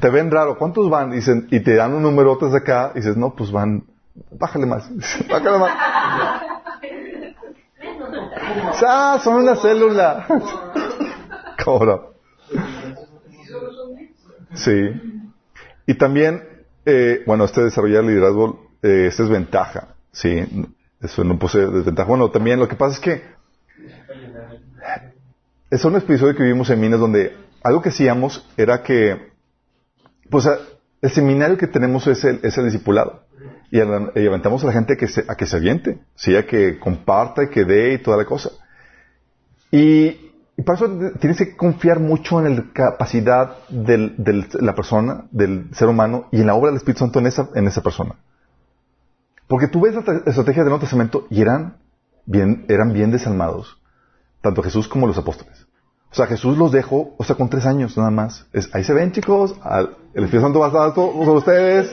te 0.00 0.10
ven 0.10 0.30
raro, 0.30 0.58
¿cuántos 0.58 0.90
van? 0.90 1.10
Dicen, 1.10 1.48
y 1.50 1.60
te 1.60 1.74
dan 1.74 1.94
un 1.94 2.02
número 2.02 2.32
otros 2.32 2.52
de 2.52 2.58
acá, 2.58 2.92
y 2.94 2.98
dices, 2.98 3.16
no, 3.16 3.34
pues 3.34 3.50
van, 3.50 3.84
bájale 4.38 4.66
más, 4.66 4.88
bájale 5.30 5.58
más. 5.58 5.72
Ah, 8.86 9.18
son 9.22 9.42
una 9.42 9.56
célula. 9.56 10.26
Cobra. 11.64 12.00
Sí. 14.54 14.90
Y 15.86 15.94
también, 15.94 16.42
eh, 16.86 17.22
bueno, 17.26 17.44
este 17.44 17.62
desarrollar 17.62 18.04
liderazgo, 18.04 18.67
eh, 18.82 19.06
esta 19.08 19.22
es 19.22 19.28
ventaja. 19.28 19.88
Sí. 20.12 20.44
Eso 21.00 21.22
no 21.24 21.38
posee 21.38 21.66
desventaja. 21.66 22.08
Bueno, 22.08 22.30
también 22.30 22.58
lo 22.58 22.66
que 22.68 22.74
pasa 22.76 22.94
es 22.94 23.00
que 23.00 23.22
es 25.70 25.84
un 25.84 25.96
episodio 25.96 26.34
que 26.34 26.42
vivimos 26.42 26.70
en 26.70 26.80
Minas 26.80 27.00
donde 27.00 27.36
algo 27.62 27.82
que 27.82 27.90
hacíamos 27.90 28.46
era 28.56 28.82
que, 28.82 29.30
pues 30.30 30.48
el 31.02 31.10
seminario 31.10 31.56
que 31.58 31.66
tenemos 31.66 32.06
es 32.06 32.24
el, 32.24 32.40
es 32.42 32.56
el 32.58 32.64
discipulado. 32.64 33.22
Y, 33.70 33.80
al- 33.80 34.12
y 34.14 34.26
aventamos 34.26 34.64
a 34.64 34.68
la 34.68 34.72
gente 34.72 34.94
a 34.94 34.96
que 34.96 35.06
se, 35.06 35.24
a 35.28 35.36
que 35.36 35.46
se 35.46 35.56
aviente, 35.56 35.98
¿sí? 36.14 36.34
a 36.36 36.46
que 36.46 36.78
comparta 36.78 37.44
y 37.44 37.48
que 37.50 37.64
dé 37.64 37.92
y 37.94 37.98
toda 37.98 38.16
la 38.16 38.24
cosa. 38.24 38.50
Y, 39.70 40.32
para 40.64 40.76
eso 40.78 40.88
tienes 41.20 41.38
que 41.38 41.54
confiar 41.56 42.00
mucho 42.00 42.44
en 42.44 42.56
la 42.56 42.64
capacidad 42.72 43.56
de 43.68 44.12
la 44.60 44.74
persona, 44.74 45.26
del 45.30 45.68
ser 45.72 45.86
humano, 45.88 46.26
y 46.32 46.40
en 46.40 46.46
la 46.48 46.54
obra 46.54 46.70
del 46.70 46.78
Espíritu 46.78 47.00
Santo 47.00 47.20
en 47.20 47.26
esa, 47.26 47.48
en 47.54 47.68
esa 47.68 47.82
persona. 47.82 48.16
Porque 49.48 49.66
tú 49.68 49.80
ves 49.80 49.94
la 49.94 50.02
tra- 50.02 50.22
estrategia 50.26 50.62
del 50.62 50.70
Nuevo 50.70 50.80
Testamento 50.82 51.26
y 51.30 51.40
eran 51.40 51.78
bien, 52.26 52.64
eran 52.68 52.92
bien 52.92 53.10
desalmados, 53.10 53.80
tanto 54.42 54.62
Jesús 54.62 54.86
como 54.88 55.06
los 55.06 55.18
apóstoles. 55.18 55.66
O 56.10 56.14
sea, 56.14 56.26
Jesús 56.26 56.56
los 56.56 56.72
dejó, 56.72 57.14
o 57.18 57.24
sea, 57.24 57.36
con 57.36 57.50
tres 57.50 57.66
años 57.66 57.96
nada 57.98 58.10
más. 58.10 58.46
Ahí 58.72 58.82
se 58.84 58.94
ven, 58.94 59.12
chicos, 59.12 59.54
al- 59.62 59.96
el 60.14 60.24
Espíritu 60.24 60.44
Santo 60.46 60.60
va 60.60 60.66
a 60.66 60.68
estar 60.68 60.94
to- 60.94 61.12
sobre 61.12 61.38
ustedes 61.38 61.90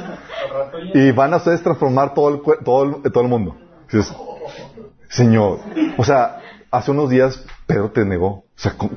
y 0.94 1.11
van 1.11 1.34
a 1.34 1.38
ustedes 1.38 1.61
transformar 1.64 2.14
todo 2.14 2.30
el, 2.30 2.41
todo 2.64 2.84
el, 2.84 3.11
todo 3.11 3.23
el 3.23 3.30
mundo. 3.30 3.57
Señor, 5.10 5.60
o 5.98 6.03
sea, 6.03 6.40
hace 6.72 6.91
unos 6.91 7.10
días 7.10 7.44
Pedro 7.68 7.91
te 7.91 8.06
negó. 8.06 8.27
O 8.27 8.45
sea, 8.57 8.73
¿con- 8.77 8.90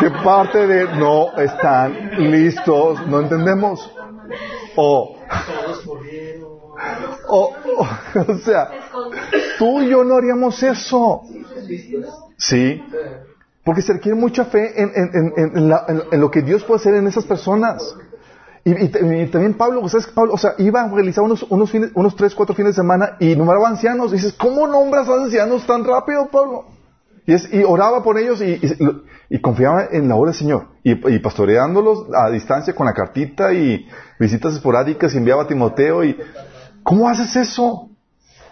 ¿qué, 0.00 0.10
parte 0.24 0.66
de 0.66 0.84
no 0.98 1.34
están 1.38 2.10
listos? 2.30 3.06
No 3.06 3.20
entendemos. 3.20 3.90
O, 4.76 5.16
Todos 5.64 5.80
corrieron. 5.80 6.27
o, 7.28 7.54
sea, 8.44 8.68
tú 9.58 9.80
y 9.82 9.88
yo 9.90 10.04
no 10.04 10.16
haríamos 10.16 10.62
eso. 10.62 11.22
Sí. 12.36 12.82
Porque 13.64 13.82
se 13.82 13.92
requiere 13.94 14.16
mucha 14.18 14.44
fe 14.46 14.80
en, 14.80 15.68
la- 15.68 15.84
lo 16.12 16.30
que 16.30 16.42
Dios 16.42 16.64
puede 16.64 16.80
hacer 16.80 16.94
en 16.94 17.06
esas 17.06 17.24
personas. 17.24 17.94
Y, 18.64 18.88
también 19.28 19.54
Pablo, 19.54 19.86
¿sabes 19.88 20.06
que 20.06 20.12
Pablo? 20.12 20.34
O 20.34 20.38
sea, 20.38 20.52
iba 20.58 20.82
a 20.82 20.88
realizar 20.88 21.24
unos, 21.24 21.42
unos, 21.48 21.70
fines, 21.70 21.90
unos 21.94 22.16
tres, 22.16 22.34
cuatro 22.34 22.54
fines 22.54 22.74
de 22.76 22.82
semana 22.82 23.16
y 23.18 23.34
nombraba 23.36 23.68
ancianos. 23.68 24.10
Y 24.12 24.16
dices, 24.16 24.34
¿cómo 24.34 24.66
nombras 24.66 25.08
a 25.08 25.14
ancianos 25.14 25.66
tan 25.66 25.84
rápido, 25.84 26.28
Pablo? 26.30 26.66
Y, 27.26 27.34
es- 27.34 27.52
y 27.52 27.62
oraba 27.62 28.02
por 28.02 28.18
ellos 28.18 28.40
y, 28.42 28.58
y- 29.30 29.38
confiaba 29.40 29.86
en 29.90 30.08
la 30.08 30.16
obra 30.16 30.30
del 30.32 30.38
Señor. 30.38 30.68
Y, 30.82 30.92
y 31.14 31.18
pastoreándolos 31.18 32.06
a 32.14 32.30
distancia 32.30 32.74
con 32.74 32.86
la 32.86 32.94
cartita 32.94 33.52
y 33.52 33.86
visitas 34.18 34.54
esporádicas 34.54 35.14
y 35.14 35.18
enviaba 35.18 35.42
a 35.42 35.46
Timoteo. 35.46 36.04
y 36.04 36.16
¿Cómo 36.88 37.06
haces 37.06 37.36
eso? 37.36 37.90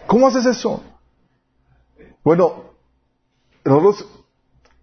¿Cómo 0.05 0.27
haces 0.27 0.45
eso? 0.45 0.83
Bueno, 2.23 2.65
nosotros 3.65 4.07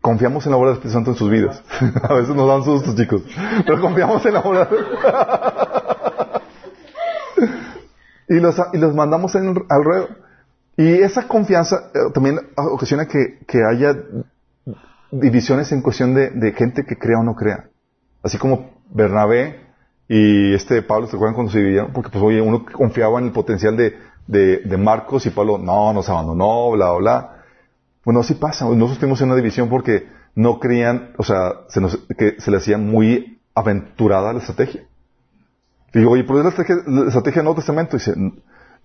confiamos 0.00 0.44
en 0.44 0.50
la 0.50 0.58
obra 0.58 0.70
del 0.70 0.78
Espíritu 0.78 0.94
Santo 0.94 1.12
en 1.12 1.16
sus 1.16 1.30
vidas. 1.30 1.62
A 2.02 2.14
veces 2.14 2.34
nos 2.34 2.48
dan 2.48 2.64
sustos, 2.64 2.96
chicos. 2.96 3.22
Pero 3.64 3.80
confiamos 3.80 4.26
en 4.26 4.32
la 4.34 4.40
obra. 4.40 4.68
y, 8.28 8.40
los, 8.40 8.56
y 8.72 8.78
los 8.78 8.92
mandamos 8.92 9.32
en, 9.36 9.64
al 9.68 9.84
ruedo. 9.84 10.08
Y 10.76 11.02
esa 11.02 11.28
confianza 11.28 11.92
eh, 11.94 12.10
también 12.12 12.40
ocasiona 12.56 13.06
que, 13.06 13.38
que 13.46 13.62
haya 13.62 13.94
divisiones 15.12 15.70
en 15.70 15.80
cuestión 15.80 16.12
de, 16.12 16.30
de 16.30 16.52
gente 16.54 16.84
que 16.84 16.98
crea 16.98 17.20
o 17.20 17.22
no 17.22 17.36
crea. 17.36 17.68
Así 18.20 18.36
como 18.36 18.82
Bernabé 18.90 19.63
y 20.08 20.54
este 20.54 20.82
Pablo, 20.82 21.06
¿se 21.06 21.16
acuerdan 21.16 21.34
cuando 21.34 21.52
se 21.52 21.58
dividieron? 21.58 21.92
Porque 21.92 22.10
pues 22.10 22.22
oye, 22.22 22.40
uno 22.40 22.64
confiaba 22.66 23.18
en 23.18 23.26
el 23.26 23.32
potencial 23.32 23.76
de, 23.76 23.96
de, 24.26 24.76
Marcos 24.76 25.26
y 25.26 25.30
Pablo, 25.30 25.58
no, 25.58 25.92
nos 25.92 26.08
abandonó, 26.08 26.72
bla, 26.72 26.92
bla, 26.92 26.98
bla. 26.98 27.42
Bueno, 28.04 28.20
así 28.20 28.34
pasa. 28.34 28.66
Nosotros 28.66 28.92
estuvimos 28.92 29.20
en 29.22 29.28
una 29.28 29.36
división 29.36 29.68
porque 29.68 30.08
no 30.34 30.60
creían, 30.60 31.12
o 31.16 31.22
sea, 31.22 31.52
se 31.68 31.80
nos, 31.80 31.96
que 32.18 32.36
se 32.38 32.50
le 32.50 32.58
hacía 32.58 32.76
muy 32.76 33.40
aventurada 33.54 34.32
la 34.32 34.40
estrategia. 34.40 34.84
Digo, 35.92 36.10
oye, 36.10 36.24
pero 36.24 36.38
es 36.38 36.44
la 36.44 36.50
estrategia, 36.50 36.82
la 36.86 37.06
estrategia 37.06 37.38
del 37.38 37.44
Nuevo 37.44 37.60
Testamento. 37.60 37.96
dice, 37.96 38.14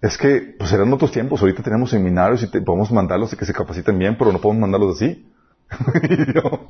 es 0.02 0.18
que, 0.18 0.56
pues 0.58 0.72
eran 0.72 0.94
otros 0.94 1.12
tiempos. 1.12 1.42
Ahorita 1.42 1.64
tenemos 1.64 1.90
seminarios 1.90 2.44
y 2.44 2.48
podemos 2.62 2.92
mandarlos 2.92 3.34
y 3.34 3.36
que 3.36 3.46
se 3.46 3.54
capaciten 3.54 3.98
bien, 4.00 4.16
pero 4.18 4.32
no 4.32 4.40
podemos 4.40 4.62
mandarlos 4.62 4.96
así. 4.96 5.28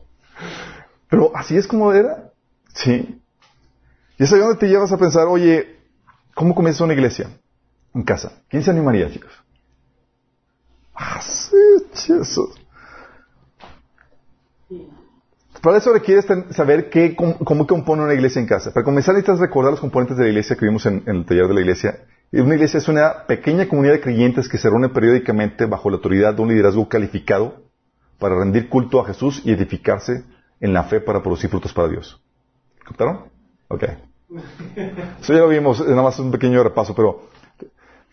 Pero 1.09 1.35
así 1.35 1.57
es 1.57 1.65
como 1.65 1.91
era. 1.91 2.31
Sí. 2.73 3.19
Y 4.19 4.23
es 4.23 4.33
ahí 4.33 4.39
donde 4.39 4.57
te 4.57 4.67
llevas 4.67 4.91
a 4.91 4.97
pensar, 4.97 5.27
oye, 5.27 5.77
¿cómo 6.35 6.53
comienza 6.53 6.83
una 6.83 6.93
iglesia? 6.93 7.29
En 7.95 8.03
casa. 8.03 8.43
¿Quién 8.49 8.61
se 8.61 8.69
animaría, 8.69 9.09
chicos? 9.09 9.31
Ah, 10.93 11.21
sí, 11.21 11.55
Jesus. 11.93 12.59
Para 15.61 15.77
eso 15.77 15.93
requieres 15.93 16.25
saber 16.51 16.89
qué, 16.89 17.15
cómo, 17.15 17.37
cómo 17.39 17.65
compone 17.65 18.03
una 18.03 18.13
iglesia 18.13 18.41
en 18.41 18.47
casa. 18.47 18.73
Para 18.73 18.83
comenzar 18.83 19.15
necesitas 19.15 19.39
recordar 19.39 19.71
los 19.71 19.79
componentes 19.79 20.17
de 20.17 20.23
la 20.23 20.29
iglesia 20.29 20.57
que 20.57 20.65
vimos 20.65 20.85
en, 20.85 21.03
en 21.05 21.15
el 21.15 21.25
taller 21.25 21.47
de 21.47 21.53
la 21.53 21.61
iglesia. 21.61 21.99
Una 22.33 22.55
iglesia 22.55 22.77
es 22.77 22.89
una 22.89 23.25
pequeña 23.25 23.67
comunidad 23.69 23.93
de 23.93 24.01
creyentes 24.01 24.49
que 24.49 24.57
se 24.57 24.69
reúne 24.69 24.89
periódicamente 24.89 25.65
bajo 25.65 25.89
la 25.89 25.95
autoridad 25.95 26.33
de 26.35 26.41
un 26.41 26.49
liderazgo 26.49 26.89
calificado 26.89 27.63
para 28.19 28.37
rendir 28.37 28.67
culto 28.67 28.99
a 28.99 29.05
Jesús 29.05 29.41
y 29.45 29.51
edificarse 29.53 30.25
en 30.59 30.73
la 30.73 30.83
fe 30.83 30.99
para 30.99 31.23
producir 31.23 31.49
frutos 31.49 31.73
para 31.73 31.87
Dios. 31.87 32.21
¿Captaron? 32.85 33.29
Ok. 33.69 34.09
Eso 35.22 35.34
ya 35.34 35.39
lo 35.39 35.49
vimos, 35.49 35.80
nada 35.88 36.03
más 36.03 36.19
un 36.19 36.31
pequeño 36.31 36.64
repaso, 36.64 36.93
pero 36.93 37.30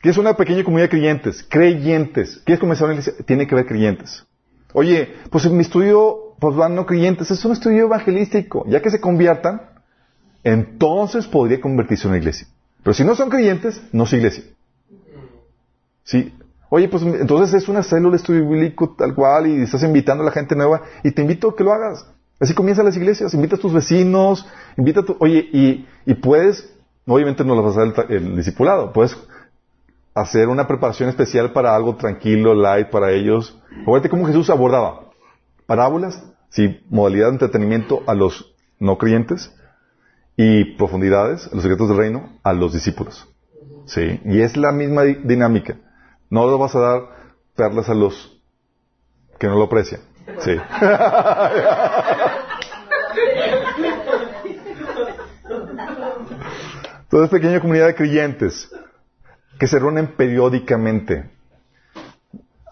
¿qué 0.03 0.09
es 0.09 0.17
una 0.17 0.35
pequeña 0.35 0.65
comunidad 0.65 0.87
de 0.87 0.91
creyentes? 0.91 1.47
Creyentes. 1.49 2.41
¿Quieres 2.45 2.61
comenzar 2.61 2.87
una 2.87 2.95
iglesia? 2.95 3.15
Tiene 3.25 3.47
que 3.47 3.55
haber 3.55 3.67
creyentes. 3.67 4.25
Oye, 4.73 5.15
pues 5.31 5.45
en 5.45 5.57
mi 5.57 5.63
estudio, 5.63 6.35
pues 6.39 6.57
van 6.57 6.75
no 6.75 6.87
creyentes, 6.87 7.31
es 7.31 7.45
un 7.45 7.53
estudio 7.53 7.85
evangelístico. 7.85 8.65
Ya 8.67 8.81
que 8.81 8.91
se 8.91 9.01
conviertan, 9.01 9.63
entonces 10.43 11.27
podría 11.27 11.61
convertirse 11.61 12.05
en 12.05 12.11
una 12.11 12.19
iglesia. 12.19 12.47
Pero 12.83 12.95
si 12.95 13.05
no 13.05 13.15
son 13.15 13.31
creyentes, 13.31 13.83
no 13.93 14.05
es 14.05 14.13
iglesia. 14.13 14.45
Sí. 16.05 16.33
Oye, 16.69 16.89
pues 16.89 17.03
entonces 17.03 17.63
es 17.63 17.69
una 17.69 17.83
célula 17.83 18.17
estudio 18.17 18.49
bíblico 18.49 18.95
tal 18.97 19.15
cual 19.15 19.47
y 19.47 19.63
estás 19.63 19.83
invitando 19.83 20.23
a 20.23 20.27
la 20.27 20.33
gente 20.33 20.57
nueva 20.57 20.83
y 21.05 21.11
te 21.11 21.23
invito 21.23 21.51
a 21.51 21.57
que 21.57 21.65
lo 21.65 21.73
hagas. 21.73 22.07
Así 22.39 22.55
comienzan 22.55 22.85
las 22.85 22.97
iglesias, 22.97 23.33
invita 23.35 23.57
a 23.57 23.59
tus 23.59 23.73
vecinos, 23.73 24.47
invita 24.77 25.01
a 25.01 25.05
tu... 25.05 25.17
Oye, 25.21 25.49
y, 25.53 25.87
y 26.05 26.15
puedes, 26.15 26.71
obviamente 27.07 27.45
no 27.45 27.55
lo 27.55 27.63
vas 27.63 27.77
a 27.77 27.83
hacer 27.83 28.07
el, 28.11 28.17
el 28.29 28.37
discipulado, 28.37 28.93
puedes 28.93 29.17
hacer 30.15 30.49
una 30.49 30.67
preparación 30.67 31.09
especial 31.09 31.53
para 31.53 31.75
algo 31.75 31.97
tranquilo, 31.97 32.55
light 32.55 32.89
para 32.91 33.13
ellos. 33.13 33.59
Acuérdate 33.83 34.11
cómo 34.11 34.27
Jesús 34.27 34.51
abordaba 34.51 35.11
parábolas, 35.67 36.23
sí, 36.51 36.81
modalidad 36.91 37.27
de 37.27 37.33
entretenimiento 37.33 38.03
a 38.07 38.15
los 38.15 38.55
no 38.79 38.99
creyentes 38.99 39.53
y 40.37 40.77
profundidades, 40.77 41.51
los 41.53 41.63
secretos 41.63 41.89
del 41.89 41.97
reino, 41.99 42.39
a 42.43 42.53
los 42.53 42.73
discípulos. 42.73 43.27
Sí, 43.87 44.21
y 44.25 44.41
es 44.41 44.57
la 44.57 44.73
misma 44.73 45.03
di- 45.03 45.15
dinámica. 45.25 45.77
No 46.29 46.51
le 46.51 46.57
vas 46.59 46.75
a 46.75 46.81
dar 46.81 47.01
perlas 47.55 47.89
a 47.89 47.95
los 47.95 48.39
que 49.39 49.47
no 49.47 49.57
lo 49.57 49.65
aprecian. 49.65 50.01
Sí. 50.41 50.57
Entonces, 57.03 57.31
pequeña 57.31 57.61
comunidad 57.61 57.87
de 57.87 57.95
creyentes 57.95 58.69
que 59.59 59.67
se 59.67 59.79
reúnen 59.79 60.09
periódicamente. 60.17 61.31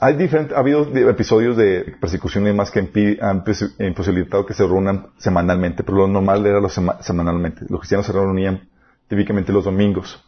Hay 0.01 0.17
diferentes, 0.17 0.57
ha 0.57 0.61
habido 0.61 0.83
episodios 1.09 1.57
de 1.57 1.97
persecución 2.01 2.45
y 2.45 2.49
demás 2.49 2.71
que 2.71 2.81
han 3.23 3.45
pos- 3.45 3.75
imposibilitado 3.79 4.45
que 4.45 4.53
se 4.53 4.65
reúnan 4.65 5.07
semanalmente, 5.19 5.83
pero 5.83 5.99
lo 5.99 6.09
normal 6.09 6.45
era 6.45 6.61
sema- 6.69 7.01
semanalmente. 7.01 7.65
Los 7.69 7.81
cristianos 7.81 8.07
se 8.07 8.13
reunían 8.13 8.69
típicamente 9.09 9.53
los 9.53 9.65
domingos, 9.65 10.23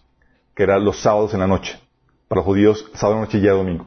que 0.54 0.62
eran 0.62 0.84
los 0.84 0.98
sábados 1.00 1.34
en 1.34 1.40
la 1.40 1.46
noche. 1.46 1.78
Para 2.28 2.38
los 2.38 2.46
judíos, 2.46 2.90
sábado 2.94 3.16
en 3.16 3.20
la 3.22 3.26
noche 3.26 3.40
ya 3.40 3.48
era 3.48 3.58
domingo. 3.58 3.86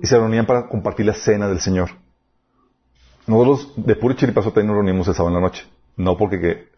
Y 0.00 0.06
se 0.06 0.16
reunían 0.16 0.46
para 0.46 0.68
compartir 0.68 1.06
la 1.06 1.14
cena 1.14 1.48
del 1.48 1.60
Señor. 1.60 1.90
Nosotros 3.26 3.72
de 3.76 3.94
puro 3.96 4.14
chiripazo 4.14 4.50
también 4.50 4.68
nos 4.68 4.76
reunimos 4.76 5.06
el 5.08 5.14
sábado 5.14 5.36
en 5.36 5.42
la 5.42 5.48
noche. 5.48 5.64
No 5.96 6.16
porque 6.16 6.40
que- 6.40 6.68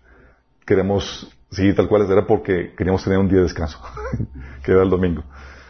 queremos 0.66 1.31
seguir 1.51 1.74
tal 1.77 1.89
cual, 1.89 2.11
era 2.11 2.27
porque 2.27 2.74
queríamos 2.77 3.05
tener 3.05 3.19
un 3.19 3.28
día 3.28 3.39
de 3.39 3.45
descanso, 3.45 3.78
que 4.65 4.73
era 4.73 4.82
el 4.82 4.91
domingo. 4.91 5.23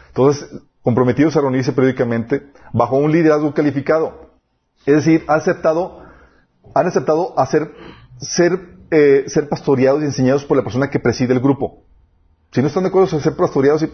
Entonces, 0.07 0.49
comprometidos 0.81 1.35
a 1.37 1.41
reunirse 1.41 1.71
periódicamente 1.73 2.47
bajo 2.73 2.97
un 2.97 3.11
liderazgo 3.11 3.53
calificado. 3.53 4.31
Es 4.85 4.95
decir, 4.95 5.23
ha 5.27 5.35
aceptado, 5.35 6.01
han 6.73 6.87
aceptado 6.87 7.37
hacer, 7.39 7.71
ser, 8.19 8.59
eh, 8.91 9.25
ser 9.27 9.47
pastoreados 9.49 10.01
y 10.01 10.05
enseñados 10.05 10.45
por 10.45 10.57
la 10.57 10.63
persona 10.63 10.89
que 10.89 10.99
preside 10.99 11.33
el 11.33 11.39
grupo. 11.39 11.83
Si 12.51 12.61
no 12.61 12.67
están 12.67 12.83
de 12.83 12.89
acuerdo 12.89 13.15
en 13.17 13.21
ser 13.23 13.35
pastoreados, 13.35 13.85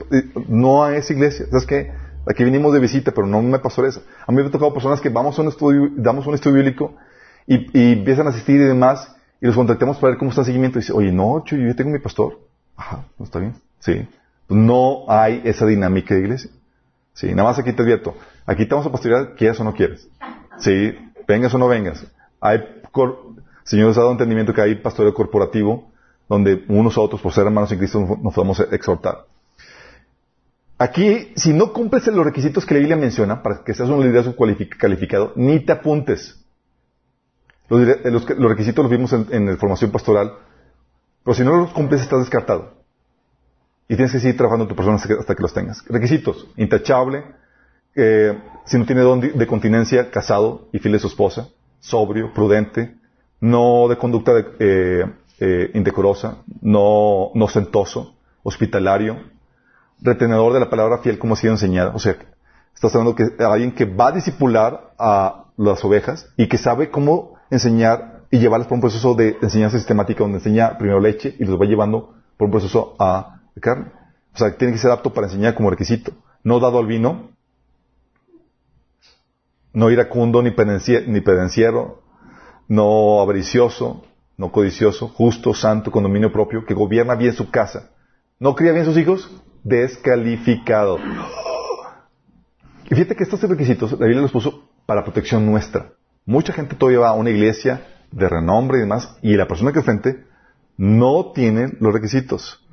no 0.47 0.87
es 0.87 1.09
iglesia. 1.09 1.47
¿Sabes 1.49 1.65
qué? 1.65 1.91
Aquí 2.27 2.43
vinimos 2.43 2.73
de 2.73 2.79
visita, 2.79 3.11
pero 3.11 3.25
no 3.27 3.41
me 3.41 3.59
pastoreas. 3.59 3.99
A 4.27 4.31
mí 4.31 4.41
me 4.41 4.47
ha 4.47 4.51
tocado 4.51 4.73
personas 4.73 5.01
que 5.01 5.09
vamos 5.09 5.37
a 5.37 5.41
un 5.41 5.47
estudio, 5.47 5.89
damos 5.95 6.25
un 6.27 6.35
estudio 6.35 6.57
bíblico 6.57 6.95
y, 7.47 7.93
empiezan 7.93 8.27
a 8.27 8.29
asistir 8.29 8.55
y 8.57 8.65
demás, 8.65 9.15
y 9.41 9.47
los 9.47 9.55
contactamos 9.55 9.97
para 9.97 10.11
ver 10.11 10.19
cómo 10.19 10.29
está 10.29 10.41
el 10.41 10.45
seguimiento. 10.45 10.77
Y 10.77 10.81
dice, 10.81 10.93
oye, 10.93 11.11
no, 11.11 11.43
yo 11.45 11.75
tengo 11.75 11.89
mi 11.89 11.99
pastor. 11.99 12.39
Ajá, 12.77 13.05
no 13.17 13.25
está 13.25 13.39
bien. 13.39 13.55
Sí. 13.79 14.07
No 14.47 15.05
hay 15.07 15.41
esa 15.45 15.65
dinámica 15.65 16.13
de 16.13 16.21
iglesia. 16.21 16.51
Sí, 17.13 17.29
nada 17.33 17.49
más 17.49 17.59
aquí 17.59 17.73
te 17.73 17.81
advierto. 17.81 18.15
Aquí 18.45 18.65
te 18.65 18.73
vamos 18.75 18.87
a 18.87 18.91
pastorear, 18.91 19.35
quieras 19.35 19.59
o 19.59 19.63
no 19.63 19.73
quieres. 19.73 20.07
Sí. 20.59 20.93
vengas 21.27 21.53
o 21.53 21.57
no 21.57 21.67
vengas. 21.67 22.05
Hay, 22.39 22.63
cor- 22.91 23.17
Señor 23.63 23.87
nos 23.87 23.97
ha 23.97 24.01
dado 24.01 24.11
entendimiento 24.11 24.53
que 24.53 24.61
hay 24.61 24.75
pastoreo 24.75 25.13
corporativo 25.13 25.89
donde 26.29 26.63
unos 26.69 26.97
a 26.97 27.01
otros, 27.01 27.21
por 27.21 27.33
ser 27.33 27.45
hermanos 27.45 27.71
en 27.71 27.77
Cristo, 27.79 27.99
nos 28.21 28.33
podemos 28.33 28.59
exhortar. 28.71 29.25
Aquí, 30.81 31.31
si 31.35 31.53
no 31.53 31.73
cumples 31.73 32.07
los 32.07 32.25
requisitos 32.25 32.65
que 32.65 32.73
la 32.73 32.79
Biblia 32.79 32.97
menciona 32.97 33.43
para 33.43 33.63
que 33.63 33.75
seas 33.75 33.87
un 33.87 34.01
liderazgo 34.01 34.35
calificado, 34.79 35.31
ni 35.35 35.59
te 35.59 35.73
apuntes. 35.73 36.43
Los, 37.69 37.81
dire- 37.81 38.01
los 38.09 38.27
los 38.27 38.49
requisitos 38.49 38.81
los 38.83 38.89
vimos 38.91 39.13
en, 39.13 39.27
en 39.29 39.45
la 39.45 39.57
formación 39.57 39.91
pastoral, 39.91 40.33
pero 41.23 41.35
si 41.35 41.43
no 41.43 41.55
los 41.55 41.71
cumples 41.71 42.01
estás 42.01 42.21
descartado. 42.21 42.73
Y 43.87 43.95
tienes 43.95 44.11
que 44.11 44.19
seguir 44.19 44.37
trabajando 44.37 44.63
en 44.63 44.69
tu 44.69 44.75
persona 44.75 44.95
hasta 44.95 45.35
que, 45.35 45.43
los 45.43 45.53
tengas. 45.53 45.85
Requisitos, 45.87 46.47
intachable, 46.57 47.25
eh, 47.93 48.35
si 48.65 48.79
no 48.79 48.85
tiene 48.87 49.01
don 49.01 49.19
de, 49.21 49.45
continencia, 49.45 50.09
casado 50.09 50.67
y 50.73 50.79
fiel 50.79 50.93
de 50.93 50.99
su 50.99 51.07
esposa, 51.07 51.49
sobrio, 51.79 52.33
prudente, 52.33 52.95
no 53.39 53.87
de 53.87 53.97
conducta 53.99 54.33
de- 54.33 54.45
eh, 54.57 55.05
eh, 55.41 55.71
indecorosa, 55.75 56.37
no 56.59 57.47
sentoso, 57.49 58.15
hospitalario, 58.41 59.29
retenedor 60.01 60.53
de 60.53 60.59
la 60.59 60.69
palabra 60.69 60.99
fiel 60.99 61.19
como 61.19 61.35
ha 61.35 61.37
sido 61.37 61.53
enseñada. 61.53 61.91
O 61.95 61.99
sea, 61.99 62.17
estás 62.73 62.93
hablando 62.95 63.15
que 63.15 63.29
alguien 63.43 63.73
que 63.73 63.85
va 63.85 64.07
a 64.07 64.11
discipular 64.11 64.93
a 64.97 65.45
las 65.57 65.83
ovejas 65.85 66.27
y 66.37 66.47
que 66.47 66.57
sabe 66.57 66.89
cómo 66.89 67.35
enseñar 67.49 68.23
y 68.31 68.39
llevarlas 68.39 68.67
por 68.67 68.75
un 68.75 68.81
proceso 68.81 69.13
de 69.13 69.37
enseñanza 69.41 69.77
sistemática 69.77 70.23
donde 70.23 70.39
enseña 70.39 70.77
primero 70.77 70.99
leche 70.99 71.35
y 71.37 71.45
los 71.45 71.59
va 71.59 71.65
llevando 71.65 72.15
por 72.37 72.45
un 72.45 72.51
proceso 72.51 72.95
a 72.97 73.41
carne. 73.59 73.91
O 74.33 74.37
sea, 74.37 74.55
tiene 74.57 74.73
que 74.73 74.79
ser 74.79 74.91
apto 74.91 75.13
para 75.13 75.27
enseñar 75.27 75.53
como 75.53 75.69
requisito. 75.69 76.13
No 76.43 76.59
dado 76.59 76.79
al 76.79 76.87
vino, 76.87 77.29
no 79.73 79.91
iracundo 79.91 80.41
ni, 80.41 80.51
pedenciero, 80.51 82.01
no 82.67 83.21
avaricioso, 83.21 84.03
no 84.37 84.51
codicioso, 84.51 85.09
justo, 85.09 85.53
santo, 85.53 85.91
con 85.91 86.03
dominio 86.03 86.31
propio, 86.31 86.65
que 86.65 86.73
gobierna 86.73 87.15
bien 87.15 87.33
su 87.33 87.51
casa. 87.51 87.89
¿No 88.39 88.55
cría 88.55 88.71
bien 88.71 88.85
sus 88.85 88.97
hijos? 88.97 89.29
Descalificado. 89.63 90.97
Y 92.85 92.95
fíjate 92.95 93.15
que 93.15 93.23
estos 93.23 93.41
requisitos 93.41 93.91
la 93.91 94.05
Biblia 94.05 94.21
los 94.21 94.31
puso 94.31 94.69
para 94.85 95.03
protección 95.03 95.45
nuestra. 95.45 95.93
Mucha 96.25 96.53
gente 96.53 96.75
todavía 96.75 96.99
va 96.99 97.09
a 97.09 97.13
una 97.13 97.29
iglesia 97.29 97.87
de 98.11 98.27
renombre 98.27 98.77
y 98.77 98.81
demás, 98.81 99.17
y 99.21 99.35
la 99.37 99.47
persona 99.47 99.71
que 99.71 99.79
enfrente 99.79 100.25
no 100.77 101.31
tiene 101.33 101.77
los 101.79 101.93
requisitos. 101.93 102.65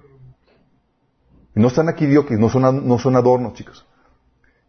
No 1.54 1.68
están 1.68 1.88
aquí, 1.88 2.06
que 2.06 2.36
no 2.36 2.48
son, 2.48 2.86
no 2.86 2.98
son 2.98 3.16
adornos, 3.16 3.54
chicos. 3.54 3.86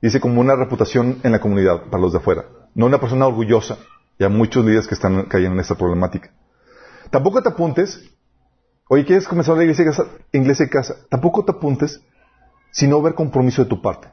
Dice 0.02 0.20
como 0.20 0.42
una 0.42 0.56
reputación 0.56 1.20
en 1.24 1.32
la 1.32 1.40
comunidad 1.40 1.84
para 1.90 2.02
los 2.02 2.14
de 2.14 2.20
afuera. 2.20 2.46
No 2.74 2.86
una 2.86 3.00
persona 3.00 3.28
orgullosa. 3.28 3.78
Y 4.18 4.24
hay 4.24 4.30
muchos 4.30 4.66
líderes 4.66 4.88
que 4.88 4.96
están 4.96 5.24
cayendo 5.26 5.56
en 5.56 5.60
esta 5.62 5.76
problemática. 5.76 6.32
Tampoco 7.12 7.42
te 7.42 7.50
apuntes. 7.50 8.10
Oye, 8.92 9.06
¿quieres 9.06 9.28
comenzar 9.28 9.56
la 9.56 9.62
iglesia, 9.64 9.86
de 9.86 9.92
casa- 9.92 10.08
iglesia 10.32 10.68
casa? 10.68 10.96
Tampoco 11.10 11.46
te 11.46 11.52
apuntes 11.52 12.02
si 12.72 12.88
no 12.88 13.02
ver 13.04 13.14
compromiso 13.14 13.64
de 13.64 13.70
tu 13.70 13.82
parte. 13.84 14.08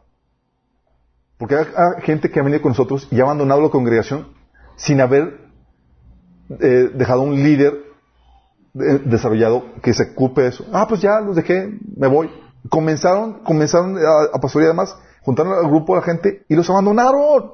Porque 1.39 1.57
hay, 1.57 1.67
gente 2.03 2.31
que 2.31 2.39
ha 2.41 2.43
venido 2.43 2.61
con 2.61 2.73
nosotros 2.73 3.09
y 3.11 3.19
ha 3.19 3.25
abandonado 3.25 3.63
la 3.63 3.71
congregación 3.71 4.29
sin 4.77 5.01
haber 5.01 5.41
eh, 6.61 6.91
dejado 6.95 7.23
un 7.23 7.43
líder 7.43 7.73
eh, 8.75 9.01
desarrollado 9.07 9.65
que 9.83 9.95
se 9.95 10.11
ocupe 10.13 10.43
de 10.43 10.49
eso. 10.49 10.67
Ah, 10.73 10.87
pues 10.87 11.01
ya 11.01 11.21
los 11.21 11.37
dejé, 11.37 11.79
me 11.97 12.07
voy. 12.07 12.31
Comenzaron, 12.69 13.43
comenzaron 13.45 13.97
a, 13.97 14.37
a 14.37 14.41
pastorear 14.41 14.71
además, 14.73 14.95
juntaron 15.23 15.55
al 15.55 15.69
grupo 15.71 15.95
de 15.95 16.01
la 16.01 16.05
gente 16.07 16.45
y 16.49 16.55
los 16.55 16.69
abandonaron. 16.69 17.53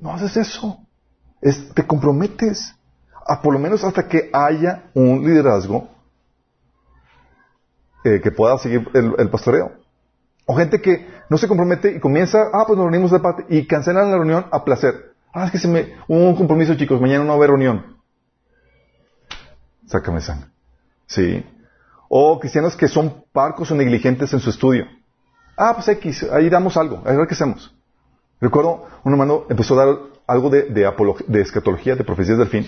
No 0.00 0.12
haces 0.14 0.38
eso. 0.38 0.78
Es- 1.42 1.74
te 1.74 1.86
comprometes. 1.86 2.74
A 3.26 3.40
por 3.40 3.52
lo 3.52 3.58
menos 3.58 3.84
hasta 3.84 4.08
que 4.08 4.30
haya 4.32 4.84
un 4.94 5.24
liderazgo 5.24 5.88
eh, 8.04 8.20
que 8.20 8.32
pueda 8.32 8.58
seguir 8.58 8.88
el, 8.94 9.30
pastoreo. 9.30 9.72
O 10.46 10.56
gente 10.56 10.80
que 10.80 11.06
no 11.30 11.38
se 11.38 11.46
compromete 11.46 11.92
y 11.96 12.00
comienza, 12.00 12.50
ah, 12.52 12.64
pues 12.66 12.76
nos 12.76 12.84
reunimos 12.84 13.12
de 13.12 13.20
parte 13.20 13.46
y 13.48 13.66
cancelan 13.66 14.10
la 14.10 14.16
reunión 14.16 14.46
a 14.50 14.64
placer. 14.64 15.14
Ah, 15.32 15.44
es 15.44 15.52
que 15.52 15.58
se 15.58 15.68
me, 15.68 15.94
un 16.08 16.34
compromiso, 16.34 16.74
chicos, 16.74 17.00
mañana 17.00 17.22
no 17.22 17.28
va 17.28 17.34
a 17.34 17.36
haber 17.36 17.50
reunión. 17.50 17.96
Sácame 19.86 20.20
sangre. 20.20 20.48
Sí. 21.06 21.46
O 22.08 22.40
cristianos 22.40 22.76
que 22.76 22.88
son 22.88 23.24
parcos 23.32 23.70
o 23.70 23.74
negligentes 23.74 24.32
en 24.32 24.40
su 24.40 24.50
estudio. 24.50 24.86
Ah, 25.56 25.72
pues 25.74 25.86
X, 25.88 26.26
ahí 26.32 26.50
damos 26.50 26.76
algo, 26.76 27.02
a 27.06 27.12
ver 27.12 27.26
qué 27.28 27.34
hacemos. 27.34 27.72
Recuerdo, 28.40 28.86
un 29.04 29.12
hermano 29.12 29.44
empezó 29.48 29.78
a 29.78 29.86
dar 29.86 29.96
algo 30.26 30.50
de, 30.50 30.64
de, 30.64 30.92
de 31.28 31.40
escatología, 31.40 31.94
de 31.94 32.02
profecías 32.02 32.38
del 32.38 32.48
fin. 32.48 32.66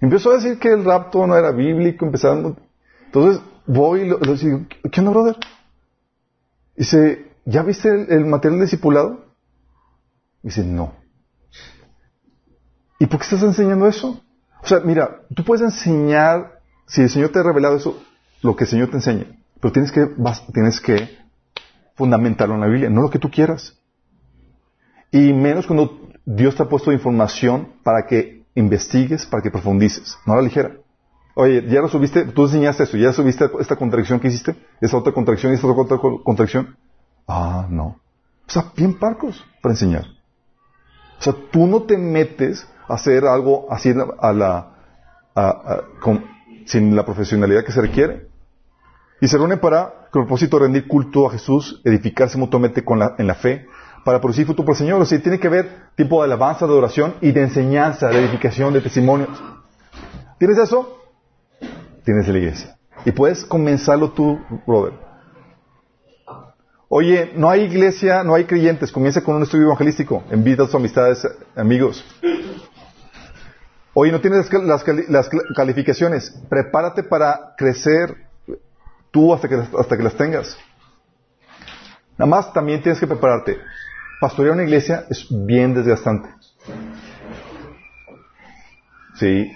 Empezó 0.00 0.30
a 0.30 0.36
decir 0.36 0.58
que 0.58 0.68
el 0.68 0.84
rapto 0.84 1.26
no 1.26 1.36
era 1.36 1.50
bíblico, 1.52 2.06
empezaron... 2.06 2.58
Entonces 3.06 3.42
voy 3.66 4.02
y 4.02 4.04
le 4.08 4.36
digo, 4.36 4.66
¿qué 4.90 5.00
onda, 5.00 5.10
brother? 5.10 5.36
Dice, 6.76 7.32
¿ya 7.44 7.62
viste 7.62 7.88
el, 7.88 8.24
material 8.24 8.60
discipulado? 8.60 9.26
Dice, 10.42 10.64
no. 10.64 10.94
¿Y 12.98 13.06
por 13.06 13.18
qué 13.18 13.24
estás 13.24 13.42
enseñando 13.42 13.86
eso? 13.86 14.22
O 14.62 14.66
sea, 14.66 14.80
mira, 14.80 15.22
tú 15.34 15.44
puedes 15.44 15.62
enseñar, 15.62 16.60
si 16.86 17.02
el 17.02 17.10
Señor 17.10 17.30
te 17.30 17.38
ha 17.38 17.42
revelado 17.42 17.76
eso, 17.76 18.02
lo 18.42 18.56
que 18.56 18.64
el 18.64 18.70
Señor 18.70 18.90
te 18.90 18.96
enseña, 18.96 19.26
pero 19.60 19.72
tienes 19.72 19.92
que, 19.92 20.08
tienes 20.52 20.80
que 20.80 21.18
fundamentarlo 21.94 22.54
en 22.54 22.60
la 22.60 22.66
Biblia, 22.66 22.90
no 22.90 23.02
lo 23.02 23.10
que 23.10 23.18
tú 23.18 23.30
quieras. 23.30 23.78
Y 25.10 25.32
menos 25.32 25.66
cuando 25.66 26.08
Dios 26.24 26.54
te 26.54 26.62
ha 26.62 26.68
puesto 26.68 26.92
información 26.92 27.74
para 27.82 28.06
que 28.06 28.39
investigues, 28.54 29.26
para 29.26 29.42
que 29.42 29.50
profundices, 29.50 30.18
no 30.26 30.32
a 30.34 30.36
la 30.36 30.42
ligera. 30.42 30.72
Oye, 31.34 31.64
ya 31.68 31.80
lo 31.80 31.88
subiste, 31.88 32.24
tú 32.26 32.44
enseñaste 32.44 32.82
eso, 32.82 32.96
ya 32.96 33.12
subiste 33.12 33.48
esta 33.60 33.76
contracción 33.76 34.18
que 34.20 34.28
hiciste, 34.28 34.56
esa 34.80 34.96
otra 34.96 35.12
contracción 35.12 35.52
y 35.52 35.54
esta 35.54 35.66
otra 35.68 35.98
co- 35.98 36.22
contracción. 36.22 36.76
Ah, 37.26 37.66
no. 37.70 37.84
O 38.46 38.52
sea, 38.52 38.72
bien 38.76 38.98
parcos 38.98 39.44
para 39.62 39.72
enseñar. 39.74 40.04
O 41.18 41.22
sea, 41.22 41.34
tú 41.52 41.66
no 41.66 41.82
te 41.82 41.96
metes 41.96 42.66
a 42.88 42.94
hacer 42.94 43.24
algo 43.24 43.66
así 43.70 43.94
a 44.20 44.32
la, 44.32 44.74
a- 45.36 45.82
sin 46.66 46.96
la 46.96 47.04
profesionalidad 47.04 47.64
que 47.64 47.72
se 47.72 47.80
requiere. 47.80 48.26
Y 49.20 49.28
se 49.28 49.36
reúnen 49.36 49.60
para, 49.60 50.08
con 50.10 50.22
el 50.22 50.26
propósito 50.26 50.56
de 50.58 50.64
rendir 50.64 50.88
culto 50.88 51.26
a 51.28 51.30
Jesús, 51.30 51.80
edificarse 51.84 52.38
mutuamente 52.38 52.84
con 52.84 52.98
la- 52.98 53.14
en 53.18 53.26
la 53.26 53.34
fe, 53.34 53.66
para 54.04 54.20
producir 54.20 54.46
fruto 54.46 54.64
por 54.64 54.74
el 54.74 54.78
Señor. 54.78 55.00
O 55.00 55.04
sea, 55.04 55.20
tiene 55.20 55.38
que 55.38 55.48
ver 55.48 55.90
tipo 55.96 56.20
de 56.20 56.26
alabanza, 56.26 56.66
de 56.66 56.72
oración 56.72 57.14
y 57.20 57.32
de 57.32 57.42
enseñanza, 57.42 58.08
de 58.08 58.18
edificación, 58.20 58.72
de 58.72 58.80
testimonios. 58.80 59.30
¿Tienes 60.38 60.58
eso? 60.58 60.98
Tienes 62.04 62.28
la 62.28 62.38
iglesia. 62.38 62.76
Y 63.04 63.12
puedes 63.12 63.44
comenzarlo 63.44 64.10
tú, 64.12 64.38
brother. 64.66 64.94
Oye, 66.88 67.32
no 67.36 67.48
hay 67.48 67.62
iglesia, 67.62 68.24
no 68.24 68.34
hay 68.34 68.44
creyentes. 68.44 68.90
Comienza 68.90 69.22
con 69.22 69.36
un 69.36 69.42
estudio 69.42 69.66
evangelístico. 69.66 70.24
Invita 70.32 70.64
a 70.64 70.66
tus 70.66 70.74
amistades, 70.74 71.26
amigos. 71.54 72.04
Oye, 73.94 74.10
no 74.10 74.20
tienes 74.20 74.52
las, 74.52 74.84
las 75.08 75.30
calificaciones. 75.54 76.36
Prepárate 76.48 77.04
para 77.04 77.54
crecer 77.56 78.16
tú 79.10 79.32
hasta 79.32 79.48
que, 79.48 79.62
hasta 79.78 79.96
que 79.96 80.02
las 80.02 80.14
tengas. 80.14 80.56
Nada 82.18 82.28
más 82.28 82.52
también 82.52 82.82
tienes 82.82 82.98
que 83.00 83.06
prepararte. 83.06 83.58
Pastorear 84.20 84.54
una 84.54 84.64
iglesia 84.64 85.06
es 85.08 85.26
bien 85.30 85.74
desgastante. 85.74 86.28
Sí. 89.14 89.50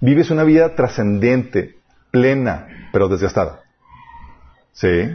Vives 0.00 0.30
una 0.30 0.44
vida 0.44 0.74
trascendente, 0.74 1.78
plena, 2.10 2.88
pero 2.92 3.08
desgastada. 3.08 3.62
Sí. 4.72 5.10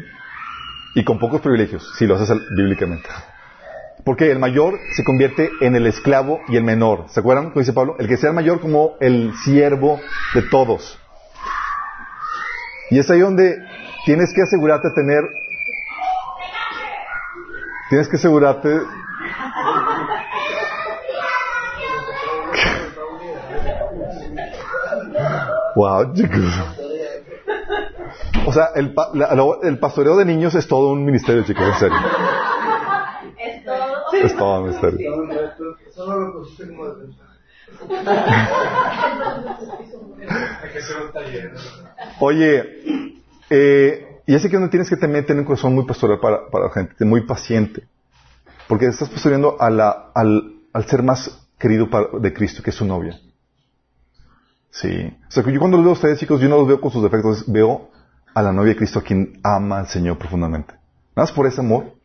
Y 0.95 1.03
con 1.03 1.19
pocos 1.19 1.41
privilegios, 1.41 1.87
si 1.97 2.07
lo 2.07 2.15
haces 2.15 2.35
bíblicamente. 2.55 3.07
Porque 4.03 4.31
el 4.31 4.39
mayor 4.39 4.79
se 4.95 5.03
convierte 5.03 5.51
en 5.61 5.75
el 5.75 5.85
esclavo 5.85 6.39
y 6.47 6.55
el 6.55 6.63
menor. 6.63 7.05
¿Se 7.09 7.19
acuerdan? 7.19 7.49
Como 7.49 7.59
dice 7.59 7.73
Pablo, 7.73 7.95
el 7.99 8.07
que 8.07 8.17
sea 8.17 8.29
el 8.29 8.35
mayor 8.35 8.59
como 8.59 8.95
el 8.99 9.33
siervo 9.43 9.99
de 10.33 10.41
todos. 10.43 10.97
Y 12.89 12.97
es 12.97 13.09
ahí 13.11 13.19
donde 13.19 13.57
tienes 14.05 14.33
que 14.33 14.41
asegurarte 14.41 14.87
de 14.87 14.95
tener, 14.95 15.23
tienes 17.89 18.07
que 18.07 18.17
asegurarte 18.17 18.69
Wow, 25.75 26.13
chicos. 26.13 26.53
O 28.45 28.53
sea, 28.53 28.69
el, 28.75 28.93
pa- 28.93 29.09
la- 29.13 29.29
el 29.63 29.79
pastoreo 29.79 30.15
de 30.17 30.25
niños 30.25 30.53
es 30.55 30.67
todo 30.67 30.91
un 30.91 31.05
ministerio, 31.05 31.43
chicos, 31.43 31.63
en 31.67 31.73
serio. 31.75 31.97
Es 33.37 33.63
todo. 33.65 34.13
Es 34.13 34.35
todo 34.35 34.57
un 34.57 34.63
ministerio. 34.63 35.11
Solo 35.93 36.19
lo 36.19 36.33
pusiste 36.39 36.67
como 36.67 36.85
defensa. 36.87 37.23
Oye, 42.19 43.13
eh, 43.49 44.08
y 44.29 44.35
así 44.35 44.47
que 44.47 44.57
donde 44.57 44.69
tienes 44.69 44.87
que 44.87 44.95
también 44.95 45.25
tener 45.25 45.39
un 45.39 45.47
corazón 45.47 45.73
muy 45.73 45.85
pastoral 45.85 46.19
para, 46.19 46.41
la 46.51 46.69
gente, 46.69 47.03
muy 47.03 47.21
paciente. 47.21 47.87
Porque 48.67 48.85
estás 48.85 49.09
pastoreando 49.09 49.57
al, 49.59 50.85
ser 50.87 51.01
más 51.01 51.49
querido 51.57 51.87
de 52.19 52.31
Cristo, 52.31 52.61
que 52.61 52.69
es 52.69 52.75
su 52.75 52.85
novia. 52.85 53.19
Sí. 54.69 55.17
O 55.27 55.31
sea, 55.31 55.41
que 55.41 55.51
yo 55.51 55.59
cuando 55.59 55.77
los 55.77 55.83
veo 55.83 55.89
a 55.89 55.93
ustedes, 55.93 56.19
chicos, 56.19 56.39
yo 56.41 56.47
no 56.47 56.57
los 56.57 56.67
veo 56.67 56.79
con 56.79 56.91
sus 56.91 57.01
defectos, 57.01 57.51
veo 57.51 57.89
a 58.35 58.43
la 58.43 58.53
novia 58.53 58.73
de 58.73 58.75
Cristo 58.75 58.99
a 58.99 59.01
quien 59.01 59.39
ama 59.41 59.79
al 59.79 59.87
Señor 59.87 60.19
profundamente. 60.19 60.73
Nada 61.15 61.25
más 61.25 61.31
por 61.31 61.47
ese 61.47 61.61
amor. 61.61 61.95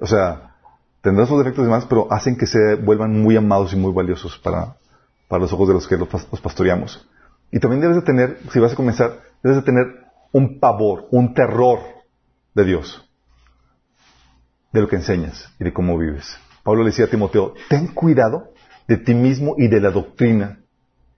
O 0.00 0.06
sea, 0.08 0.56
tendrán 1.02 1.28
sus 1.28 1.38
defectos 1.38 1.62
y 1.62 1.66
demás, 1.66 1.86
pero 1.88 2.12
hacen 2.12 2.36
que 2.36 2.48
se 2.48 2.74
vuelvan 2.74 3.22
muy 3.22 3.36
amados 3.36 3.72
y 3.74 3.76
muy 3.76 3.92
valiosos 3.92 4.36
para, 4.38 4.74
los 5.38 5.52
ojos 5.52 5.68
de 5.68 5.74
los 5.74 5.86
que 5.86 5.96
los 5.96 6.08
pastoreamos. 6.42 7.08
Y 7.52 7.60
también 7.60 7.80
debes 7.80 7.94
de 7.94 8.02
tener, 8.02 8.38
si 8.52 8.58
vas 8.58 8.72
a 8.72 8.74
comenzar, 8.74 9.20
debes 9.44 9.58
de 9.58 9.62
tener 9.62 9.99
un 10.32 10.60
pavor, 10.60 11.08
un 11.10 11.34
terror 11.34 11.80
de 12.54 12.64
Dios, 12.64 13.08
de 14.72 14.80
lo 14.80 14.88
que 14.88 14.96
enseñas 14.96 15.52
y 15.58 15.64
de 15.64 15.72
cómo 15.72 15.98
vives. 15.98 16.36
Pablo 16.62 16.82
le 16.82 16.90
decía 16.90 17.06
a 17.06 17.08
Timoteo, 17.08 17.54
ten 17.68 17.88
cuidado 17.88 18.52
de 18.86 18.96
ti 18.96 19.14
mismo 19.14 19.54
y 19.56 19.68
de 19.68 19.80
la 19.80 19.90
doctrina 19.90 20.60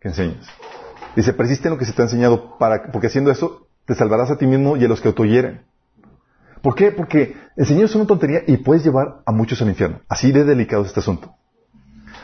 que 0.00 0.08
enseñas. 0.08 0.46
Dice, 1.16 1.32
persiste 1.32 1.68
en 1.68 1.74
lo 1.74 1.78
que 1.78 1.84
se 1.84 1.92
te 1.92 2.02
ha 2.02 2.06
enseñado, 2.06 2.56
para, 2.58 2.90
porque 2.90 3.08
haciendo 3.08 3.30
eso 3.30 3.66
te 3.84 3.94
salvarás 3.94 4.30
a 4.30 4.38
ti 4.38 4.46
mismo 4.46 4.76
y 4.76 4.84
a 4.84 4.88
los 4.88 5.00
que 5.00 5.12
te 5.12 5.22
oyeren. 5.22 5.62
¿Por 6.62 6.74
qué? 6.76 6.92
Porque 6.92 7.34
enseñar 7.56 7.84
es 7.84 7.94
una 7.94 8.06
tontería 8.06 8.42
y 8.46 8.58
puedes 8.58 8.84
llevar 8.84 9.22
a 9.26 9.32
muchos 9.32 9.60
al 9.60 9.68
infierno. 9.68 10.00
Así 10.08 10.30
de 10.30 10.44
delicado 10.44 10.82
es 10.82 10.88
este 10.88 11.00
asunto. 11.00 11.34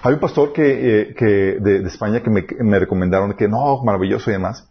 Hay 0.03 0.15
un 0.15 0.21
pastor 0.21 0.53
que, 0.53 1.13
eh, 1.19 1.59
de, 1.61 1.79
España 1.89 2.23
que 2.23 2.31
me, 2.31 2.47
me 2.61 2.79
recomendaron 2.79 3.35
que 3.35 3.49
no, 3.49 3.83
maravilloso 3.83 4.31
y 4.31 4.35
demás. 4.35 4.69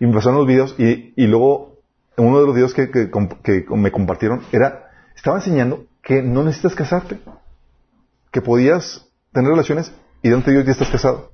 Y 0.00 0.06
me 0.06 0.14
pasaron 0.14 0.38
los 0.38 0.46
videos 0.46 0.74
y, 0.78 1.12
y 1.16 1.26
luego 1.26 1.72
uno 2.16 2.40
de 2.40 2.46
los 2.46 2.54
videos 2.54 2.74
que, 2.74 2.90
que, 2.90 3.64
me 3.70 3.90
compartieron 3.90 4.42
era, 4.52 4.90
estaba 5.14 5.36
enseñando 5.36 5.86
que 6.02 6.22
no 6.22 6.42
necesitas 6.42 6.74
casarte. 6.74 7.20
Que 8.30 8.42
podías 8.42 9.06
tener 9.32 9.50
relaciones 9.50 9.92
y 10.22 10.30
de 10.30 10.36
Dios 10.36 10.64
ya 10.64 10.72
estás 10.72 10.90
casado. 10.90 11.32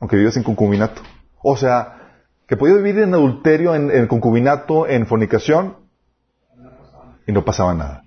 Aunque 0.00 0.16
vivas 0.16 0.36
en 0.36 0.42
concubinato. 0.42 1.02
O 1.42 1.56
sea, 1.56 2.22
que 2.46 2.56
podías 2.56 2.82
vivir 2.82 3.02
en 3.02 3.14
adulterio, 3.14 3.74
en, 3.74 3.90
en 3.90 4.06
concubinato, 4.06 4.86
en 4.86 5.06
fornicación 5.06 5.76
y 7.26 7.32
no 7.32 7.44
pasaba 7.44 7.74
nada. 7.74 8.02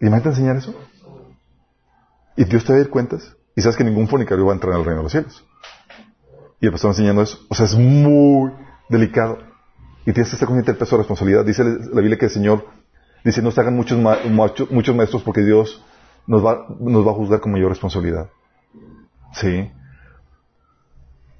¿Y 0.00 0.06
imagínate 0.06 0.30
enseñar 0.30 0.56
eso? 0.56 0.74
Y 2.36 2.44
Dios 2.44 2.64
te 2.64 2.72
va 2.72 2.78
a 2.78 2.82
dar 2.82 2.90
cuentas. 2.90 3.36
Y 3.54 3.60
sabes 3.60 3.76
que 3.76 3.84
ningún 3.84 4.08
fornicario 4.08 4.46
va 4.46 4.52
a 4.52 4.54
entrar 4.54 4.74
en 4.74 4.80
el 4.80 4.84
reino 4.84 4.98
de 5.00 5.02
los 5.04 5.12
cielos. 5.12 5.44
Y 6.60 6.66
el 6.66 6.72
pastor 6.72 6.90
enseñando 6.90 7.22
eso. 7.22 7.38
O 7.48 7.54
sea, 7.54 7.66
es 7.66 7.74
muy 7.74 8.52
delicado. 8.92 9.38
Y 10.02 10.12
tienes 10.12 10.30
que 10.30 10.36
estar 10.36 10.46
consciente 10.46 10.72
del 10.72 10.78
peso 10.78 10.96
de 10.96 11.02
responsabilidad. 11.02 11.44
Dice 11.44 11.64
la 11.64 12.00
Biblia 12.00 12.18
que 12.18 12.26
el 12.26 12.30
Señor 12.30 12.66
dice, 13.24 13.42
no 13.42 13.50
se 13.50 13.60
hagan 13.60 13.76
muchos, 13.76 13.98
muchos 14.70 14.96
maestros 14.96 15.22
porque 15.22 15.42
Dios 15.42 15.84
nos 16.26 16.44
va, 16.44 16.66
nos 16.78 17.06
va 17.06 17.12
a 17.12 17.14
juzgar 17.14 17.40
con 17.40 17.52
mayor 17.52 17.70
responsabilidad. 17.70 18.28
Sí. 19.32 19.70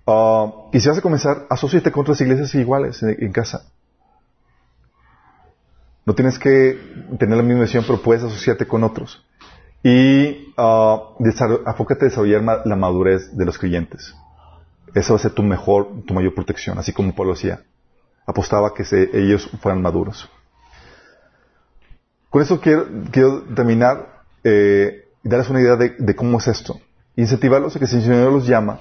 Ah, 0.06 0.52
y 0.72 0.80
si 0.80 0.88
vas 0.88 0.98
a 0.98 1.02
comenzar, 1.02 1.46
asociate 1.50 1.92
con 1.92 2.02
otras 2.02 2.20
iglesias 2.20 2.54
iguales 2.54 3.02
en, 3.02 3.32
casa. 3.32 3.70
No 6.04 6.14
tienes 6.14 6.38
que 6.38 6.78
tener 7.18 7.36
la 7.36 7.42
misma 7.44 7.62
visión, 7.62 7.84
pero 7.86 8.02
puedes 8.02 8.22
asociarte 8.24 8.66
con 8.66 8.82
otros. 8.82 9.24
Y 9.84 10.52
ah, 10.56 11.00
desarro- 11.18 11.62
afócate 11.66 12.04
en 12.04 12.08
desarrollar 12.10 12.62
la 12.64 12.76
madurez 12.76 13.36
de 13.36 13.44
los 13.44 13.58
creyentes. 13.58 14.14
Esa 14.94 15.12
va 15.12 15.16
a 15.16 15.22
ser 15.22 15.32
tu 15.32 15.42
mejor, 15.42 16.04
tu 16.06 16.14
mayor 16.14 16.34
protección, 16.34 16.78
así 16.78 16.92
como 16.92 17.14
Pablo 17.14 17.32
decía. 17.32 17.62
Apostaba 18.26 18.74
que 18.74 18.84
ellos 19.12 19.48
fueran 19.60 19.82
maduros. 19.82 20.30
Con 22.30 22.42
eso 22.42 22.60
quiero, 22.60 22.86
quiero 23.10 23.42
terminar 23.42 24.22
eh, 24.44 25.08
y 25.22 25.28
darles 25.28 25.50
una 25.50 25.60
idea 25.60 25.76
de, 25.76 25.96
de 25.98 26.16
cómo 26.16 26.38
es 26.38 26.48
esto. 26.48 26.80
Incentivarlos 27.16 27.76
a 27.76 27.78
que 27.78 27.86
si 27.86 27.96
el 27.96 28.02
Señor 28.02 28.32
los 28.32 28.46
llama, 28.46 28.80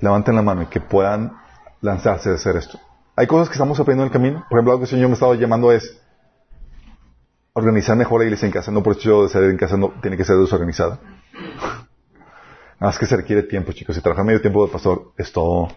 levanten 0.00 0.34
la 0.34 0.42
mano 0.42 0.62
y 0.62 0.66
que 0.66 0.80
puedan 0.80 1.36
lanzarse 1.80 2.30
a 2.30 2.34
hacer 2.34 2.56
esto. 2.56 2.80
Hay 3.16 3.26
cosas 3.26 3.48
que 3.48 3.54
estamos 3.54 3.78
aprendiendo 3.78 4.04
en 4.04 4.08
el 4.08 4.12
camino. 4.12 4.46
Por 4.48 4.58
ejemplo, 4.58 4.72
algo 4.72 4.80
que 4.80 4.84
el 4.84 4.90
Señor 4.90 5.08
me 5.08 5.14
estaba 5.14 5.34
llamando 5.36 5.70
es 5.70 6.00
organizar 7.52 7.96
mejor 7.96 8.20
la 8.20 8.24
iglesia 8.24 8.46
en 8.46 8.52
casa. 8.52 8.72
No 8.72 8.82
por 8.82 8.94
el 8.94 8.98
hecho 8.98 9.22
de 9.22 9.28
ser 9.28 9.44
en 9.44 9.56
casa 9.56 9.76
no 9.76 9.92
tiene 10.02 10.16
que 10.16 10.24
ser 10.24 10.36
desorganizada. 10.36 10.98
Más 12.84 12.98
que 12.98 13.06
se 13.06 13.16
requiere 13.16 13.44
tiempo, 13.44 13.72
chicos. 13.72 13.96
Y 13.96 14.02
trabajar 14.02 14.26
medio 14.26 14.42
tiempo 14.42 14.66
de 14.66 14.70
pastor 14.70 15.14
es 15.16 15.32
todo 15.32 15.68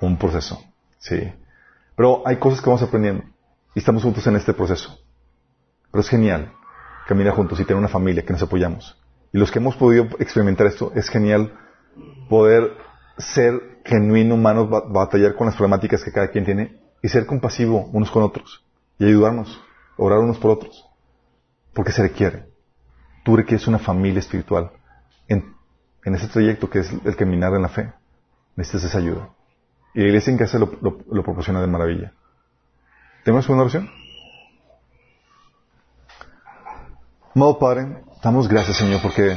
un 0.00 0.18
proceso. 0.18 0.60
Sí. 0.98 1.32
Pero 1.94 2.26
hay 2.26 2.38
cosas 2.38 2.60
que 2.60 2.68
vamos 2.68 2.82
aprendiendo. 2.82 3.22
Y 3.72 3.78
estamos 3.78 4.02
juntos 4.02 4.26
en 4.26 4.34
este 4.34 4.52
proceso. 4.52 4.98
Pero 5.92 6.00
es 6.02 6.08
genial 6.08 6.52
caminar 7.06 7.34
juntos 7.34 7.60
y 7.60 7.64
tener 7.64 7.78
una 7.78 7.86
familia 7.86 8.24
que 8.24 8.32
nos 8.32 8.42
apoyamos. 8.42 9.00
Y 9.32 9.38
los 9.38 9.52
que 9.52 9.60
hemos 9.60 9.76
podido 9.76 10.06
experimentar 10.18 10.66
esto, 10.66 10.90
es 10.96 11.08
genial 11.08 11.56
poder 12.28 12.72
ser 13.18 13.78
genuino, 13.84 14.34
humanos, 14.34 14.68
ba- 14.68 14.82
batallar 14.88 15.36
con 15.36 15.46
las 15.46 15.54
problemáticas 15.54 16.02
que 16.02 16.10
cada 16.10 16.32
quien 16.32 16.44
tiene 16.44 16.80
y 17.00 17.08
ser 17.10 17.26
compasivo 17.26 17.88
unos 17.92 18.10
con 18.10 18.24
otros 18.24 18.64
y 18.98 19.04
ayudarnos, 19.04 19.60
orar 19.96 20.18
unos 20.18 20.38
por 20.38 20.50
otros. 20.50 20.84
Porque 21.72 21.92
se 21.92 22.02
requiere. 22.02 22.48
Tú 23.24 23.36
requieres 23.36 23.68
una 23.68 23.78
familia 23.78 24.18
espiritual 24.18 24.72
en, 26.04 26.14
ese 26.14 26.28
trayecto 26.28 26.68
que 26.70 26.80
es 26.80 26.92
el 27.04 27.16
caminar 27.16 27.54
en 27.54 27.62
la 27.62 27.68
fe. 27.68 27.92
Necesitas 28.56 28.84
esa 28.90 28.98
ayuda. 28.98 29.28
Y 29.94 30.00
la 30.00 30.06
iglesia 30.06 30.30
en 30.30 30.38
casa 30.38 30.58
lo, 30.58 30.70
lo- 30.80 31.22
proporciona 31.22 31.60
de 31.60 31.66
maravilla. 31.66 32.12
¿Tenemos 33.24 33.48
una 33.48 33.62
oración? 33.62 33.90
Amado 37.34 37.58
Padre, 37.58 38.02
damos 38.22 38.48
gracias, 38.48 38.76
Señor, 38.76 39.00
porque 39.02 39.36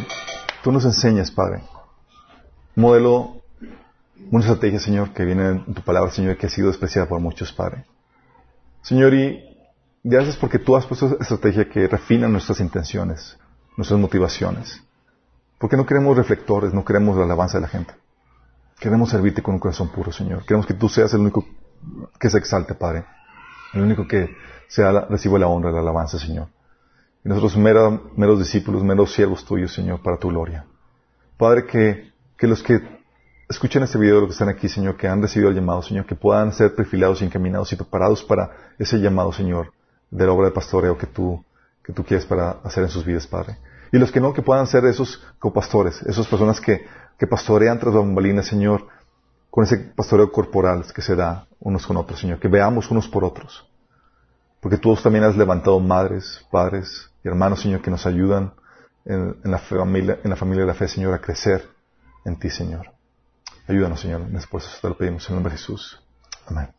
tú 0.63 0.71
nos 0.71 0.83
enseñas, 0.85 1.31
Padre, 1.31 1.61
modelo, 2.75 3.41
una 4.31 4.41
estrategia, 4.43 4.79
Señor, 4.79 5.11
que 5.13 5.23
viene 5.23 5.47
en 5.49 5.73
tu 5.73 5.81
palabra, 5.81 6.11
Señor, 6.11 6.35
que 6.37 6.47
ha 6.47 6.49
sido 6.49 6.67
despreciada 6.67 7.07
por 7.07 7.19
muchos, 7.21 7.53
Padre. 7.53 7.85
Señor, 8.81 9.13
y 9.13 9.57
gracias 10.03 10.35
porque 10.35 10.59
tú 10.59 10.75
has 10.75 10.85
puesto 10.85 11.05
esa 11.07 11.15
estrategia 11.21 11.69
que 11.69 11.87
refina 11.87 12.27
nuestras 12.27 12.59
intenciones, 12.59 13.37
nuestras 13.77 13.99
motivaciones. 13.99 14.81
Porque 15.57 15.77
no 15.77 15.85
queremos 15.85 16.17
reflectores, 16.17 16.73
no 16.73 16.83
queremos 16.83 17.17
la 17.17 17.23
alabanza 17.23 17.57
de 17.57 17.61
la 17.61 17.67
gente. 17.67 17.93
Queremos 18.79 19.09
servirte 19.09 19.41
con 19.41 19.55
un 19.55 19.59
corazón 19.59 19.89
puro, 19.89 20.11
Señor. 20.11 20.43
Queremos 20.45 20.65
que 20.65 20.73
tú 20.73 20.89
seas 20.89 21.13
el 21.13 21.21
único 21.21 21.45
que 22.19 22.29
se 22.29 22.37
exalte, 22.37 22.75
Padre. 22.75 23.05
El 23.73 23.81
único 23.81 24.07
que 24.07 24.35
sea, 24.67 24.91
reciba 25.09 25.39
la 25.39 25.47
honra 25.47 25.71
la 25.71 25.79
alabanza, 25.79 26.19
Señor. 26.19 26.47
Y 27.23 27.29
nosotros 27.29 27.57
meros 27.57 28.39
discípulos, 28.39 28.83
meros 28.83 29.13
siervos 29.13 29.45
tuyos, 29.45 29.73
Señor, 29.73 30.01
para 30.01 30.17
tu 30.17 30.29
gloria. 30.29 30.65
Padre, 31.37 31.65
que, 31.65 32.11
que 32.37 32.47
los 32.47 32.61
que 32.61 32.81
escuchen 33.49 33.83
este 33.83 33.97
video, 33.97 34.19
los 34.19 34.29
que 34.29 34.33
están 34.33 34.49
aquí, 34.49 34.67
Señor, 34.69 34.97
que 34.97 35.07
han 35.07 35.21
recibido 35.21 35.49
el 35.49 35.55
llamado, 35.55 35.81
Señor, 35.81 36.05
que 36.05 36.15
puedan 36.15 36.51
ser 36.53 36.75
perfilados 36.75 37.21
y 37.21 37.25
encaminados 37.25 37.71
y 37.73 37.75
preparados 37.75 38.23
para 38.23 38.51
ese 38.77 38.97
llamado, 38.97 39.31
Señor, 39.31 39.73
de 40.11 40.25
la 40.25 40.31
obra 40.31 40.47
de 40.47 40.53
pastoreo 40.53 40.97
que 40.97 41.07
tú, 41.07 41.43
que 41.83 41.93
tú 41.93 42.03
quieres 42.03 42.25
para 42.25 42.51
hacer 42.63 42.83
en 42.83 42.89
sus 42.89 43.05
vidas, 43.05 43.27
Padre. 43.27 43.57
Y 43.91 43.97
los 43.97 44.11
que 44.11 44.19
no, 44.19 44.33
que 44.33 44.41
puedan 44.41 44.67
ser 44.67 44.85
esos 44.85 45.23
copastores, 45.39 46.01
esas 46.03 46.27
personas 46.27 46.59
que, 46.59 46.85
que 47.17 47.27
pastorean 47.27 47.79
tras 47.79 47.93
bambalinas, 47.93 48.47
Señor, 48.47 48.87
con 49.49 49.63
ese 49.63 49.77
pastoreo 49.77 50.31
corporal 50.31 50.83
que 50.93 51.01
se 51.01 51.15
da 51.15 51.47
unos 51.59 51.87
con 51.87 51.97
otros, 51.97 52.19
Señor, 52.19 52.39
que 52.39 52.47
veamos 52.47 52.91
unos 52.91 53.07
por 53.07 53.23
otros. 53.23 53.65
Porque 54.59 54.77
tú 54.77 54.95
también 54.95 55.23
has 55.23 55.37
levantado 55.37 55.79
madres, 55.79 56.45
padres 56.51 57.09
y 57.23 57.27
hermanos, 57.27 57.61
Señor, 57.61 57.81
que 57.81 57.91
nos 57.91 58.05
ayudan 58.05 58.53
en, 59.05 59.37
la 59.43 59.59
familia, 59.59 60.19
en 60.23 60.29
la 60.29 60.35
familia 60.35 60.63
de 60.63 60.67
la 60.67 60.73
fe, 60.73 60.87
Señor, 60.87 61.13
a 61.13 61.21
crecer 61.21 61.69
en 62.25 62.37
ti, 62.37 62.49
Señor. 62.49 62.91
Ayúdanos, 63.67 64.01
Señor, 64.01 64.21
en 64.21 64.41
proceso 64.49 64.77
te 64.81 64.89
lo 64.89 64.97
pedimos 64.97 65.23
en 65.25 65.33
el 65.33 65.35
nombre 65.35 65.53
de 65.53 65.57
Jesús. 65.57 66.01
Amén. 66.47 66.69